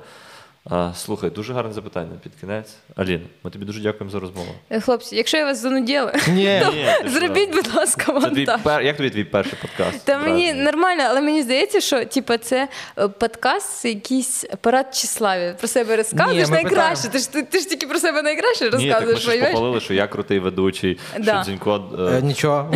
А, 0.71 0.93
слухай, 0.95 1.31
дуже 1.31 1.53
гарне 1.53 1.73
запитання 1.73 2.11
під 2.23 2.33
кінець. 2.41 2.75
Аліна, 2.97 3.25
ми 3.43 3.51
тобі 3.51 3.65
дуже 3.65 3.81
дякуємо 3.81 4.11
за 4.11 4.21
розмову. 4.21 4.49
Е, 4.71 4.81
Хлопці, 4.81 5.17
якщо 5.17 5.37
я 5.37 5.45
вас 5.45 5.59
зануділа, 5.63 6.13
Ні. 6.29 6.61
то 6.65 6.73
Ні, 6.73 6.85
ти 7.03 7.09
що? 7.09 7.11
зробіть, 7.11 7.53
будь 7.53 7.75
ласка, 7.75 8.13
монтаж. 8.13 8.61
пер... 8.63 8.83
Як 8.83 8.97
тобі 8.97 9.11
твій 9.11 9.25
перший 9.25 9.59
подкаст? 9.63 10.05
Та 10.05 10.19
мені 10.19 10.53
нормально, 10.53 11.03
але 11.09 11.21
мені 11.21 11.43
здається, 11.43 11.81
що 11.81 12.05
типу, 12.05 12.37
це 12.37 12.69
е, 12.99 13.09
подкаст, 13.09 13.81
це 13.81 13.89
якийсь 13.89 14.45
парад 14.61 14.95
тщеславі. 14.95 15.55
Про 15.59 15.69
себе 15.69 15.97
розказуєш 15.97 16.49
найкраще. 16.49 17.09
Ти 17.09 17.19
ж, 17.19 17.33
ти, 17.33 17.43
ти 17.43 17.59
ж 17.59 17.69
тільки 17.69 17.87
про 17.87 17.99
себе 17.99 18.23
найкраще 18.23 18.65
Ні, 18.65 18.71
так 18.71 19.07
ми 19.07 19.13
розказуєш, 19.13 19.41
ж 19.41 19.53
похвалили, 19.53 19.81
що 19.81 19.95
я 19.95 20.07
крутий 20.07 20.39
ведучий, 20.39 20.99
Да. 21.19 21.35
що 21.43 21.51
Дзінько 21.51 21.85
Е, 22.13 22.23
Нічого. 22.23 22.75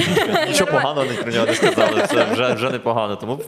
Нічого 0.49 0.71
поганого 0.73 1.07
не 1.07 1.13
про 1.13 1.33
нього 1.33 1.47
не 1.47 1.55
сказали. 1.55 2.07
Це 2.11 2.27
вже, 2.33 2.55
вже 2.55 2.71
непогано. 2.71 3.17
Тому 3.17 3.41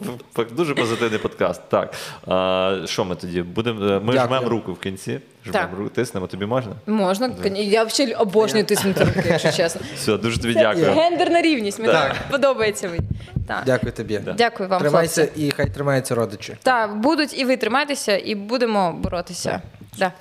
дуже 0.50 0.74
позитивний 0.74 1.18
подкаст. 1.18 1.60
Так. 1.68 1.94
А, 2.26 2.76
що 2.86 3.04
ми 3.04 3.14
тоді? 3.16 3.42
Будемо, 3.42 3.86
е, 3.86 4.00
ми. 4.00 4.29
Жмемо 4.38 4.48
руку 4.48 4.72
в 4.72 4.78
кінці. 4.80 5.20
Жмемо 5.44 5.58
Так. 5.58 5.78
руку, 5.78 5.90
тиснемо, 5.90 6.26
тобі 6.26 6.46
можна? 6.46 6.72
Можна, 6.86 7.28
коні- 7.28 7.64
я 7.68 7.84
взагалі 7.84 8.14
обожнюю 8.14 8.64
тиснути 8.64 9.04
руки, 9.16 9.22
якщо 9.28 9.52
чесно. 9.52 9.80
Все, 9.96 10.16
дуже 10.16 10.40
тобі 10.40 10.54
Це 10.54 10.60
дякую. 10.60 10.92
гендерна 10.92 11.42
рівність. 11.42 11.78
Мені 11.78 11.92
Так. 11.92 12.16
подобається 12.30 12.88
мені. 12.88 13.00
Так. 13.48 13.62
Дякую 13.66 13.92
тобі. 13.92 14.20
Дякую 14.38 14.68
вам, 14.68 14.80
Тримайся 14.80 15.22
хлопці. 15.24 15.46
і 15.46 15.50
хай 15.50 15.66
тримаються 15.74 16.14
родичі. 16.14 16.56
Так, 16.62 16.96
будуть 17.00 17.38
і 17.38 17.44
ви 17.44 17.56
тримайтеся, 17.56 18.18
і 18.18 18.34
будемо 18.34 18.92
боротися. 18.92 19.62
Да. 19.98 20.12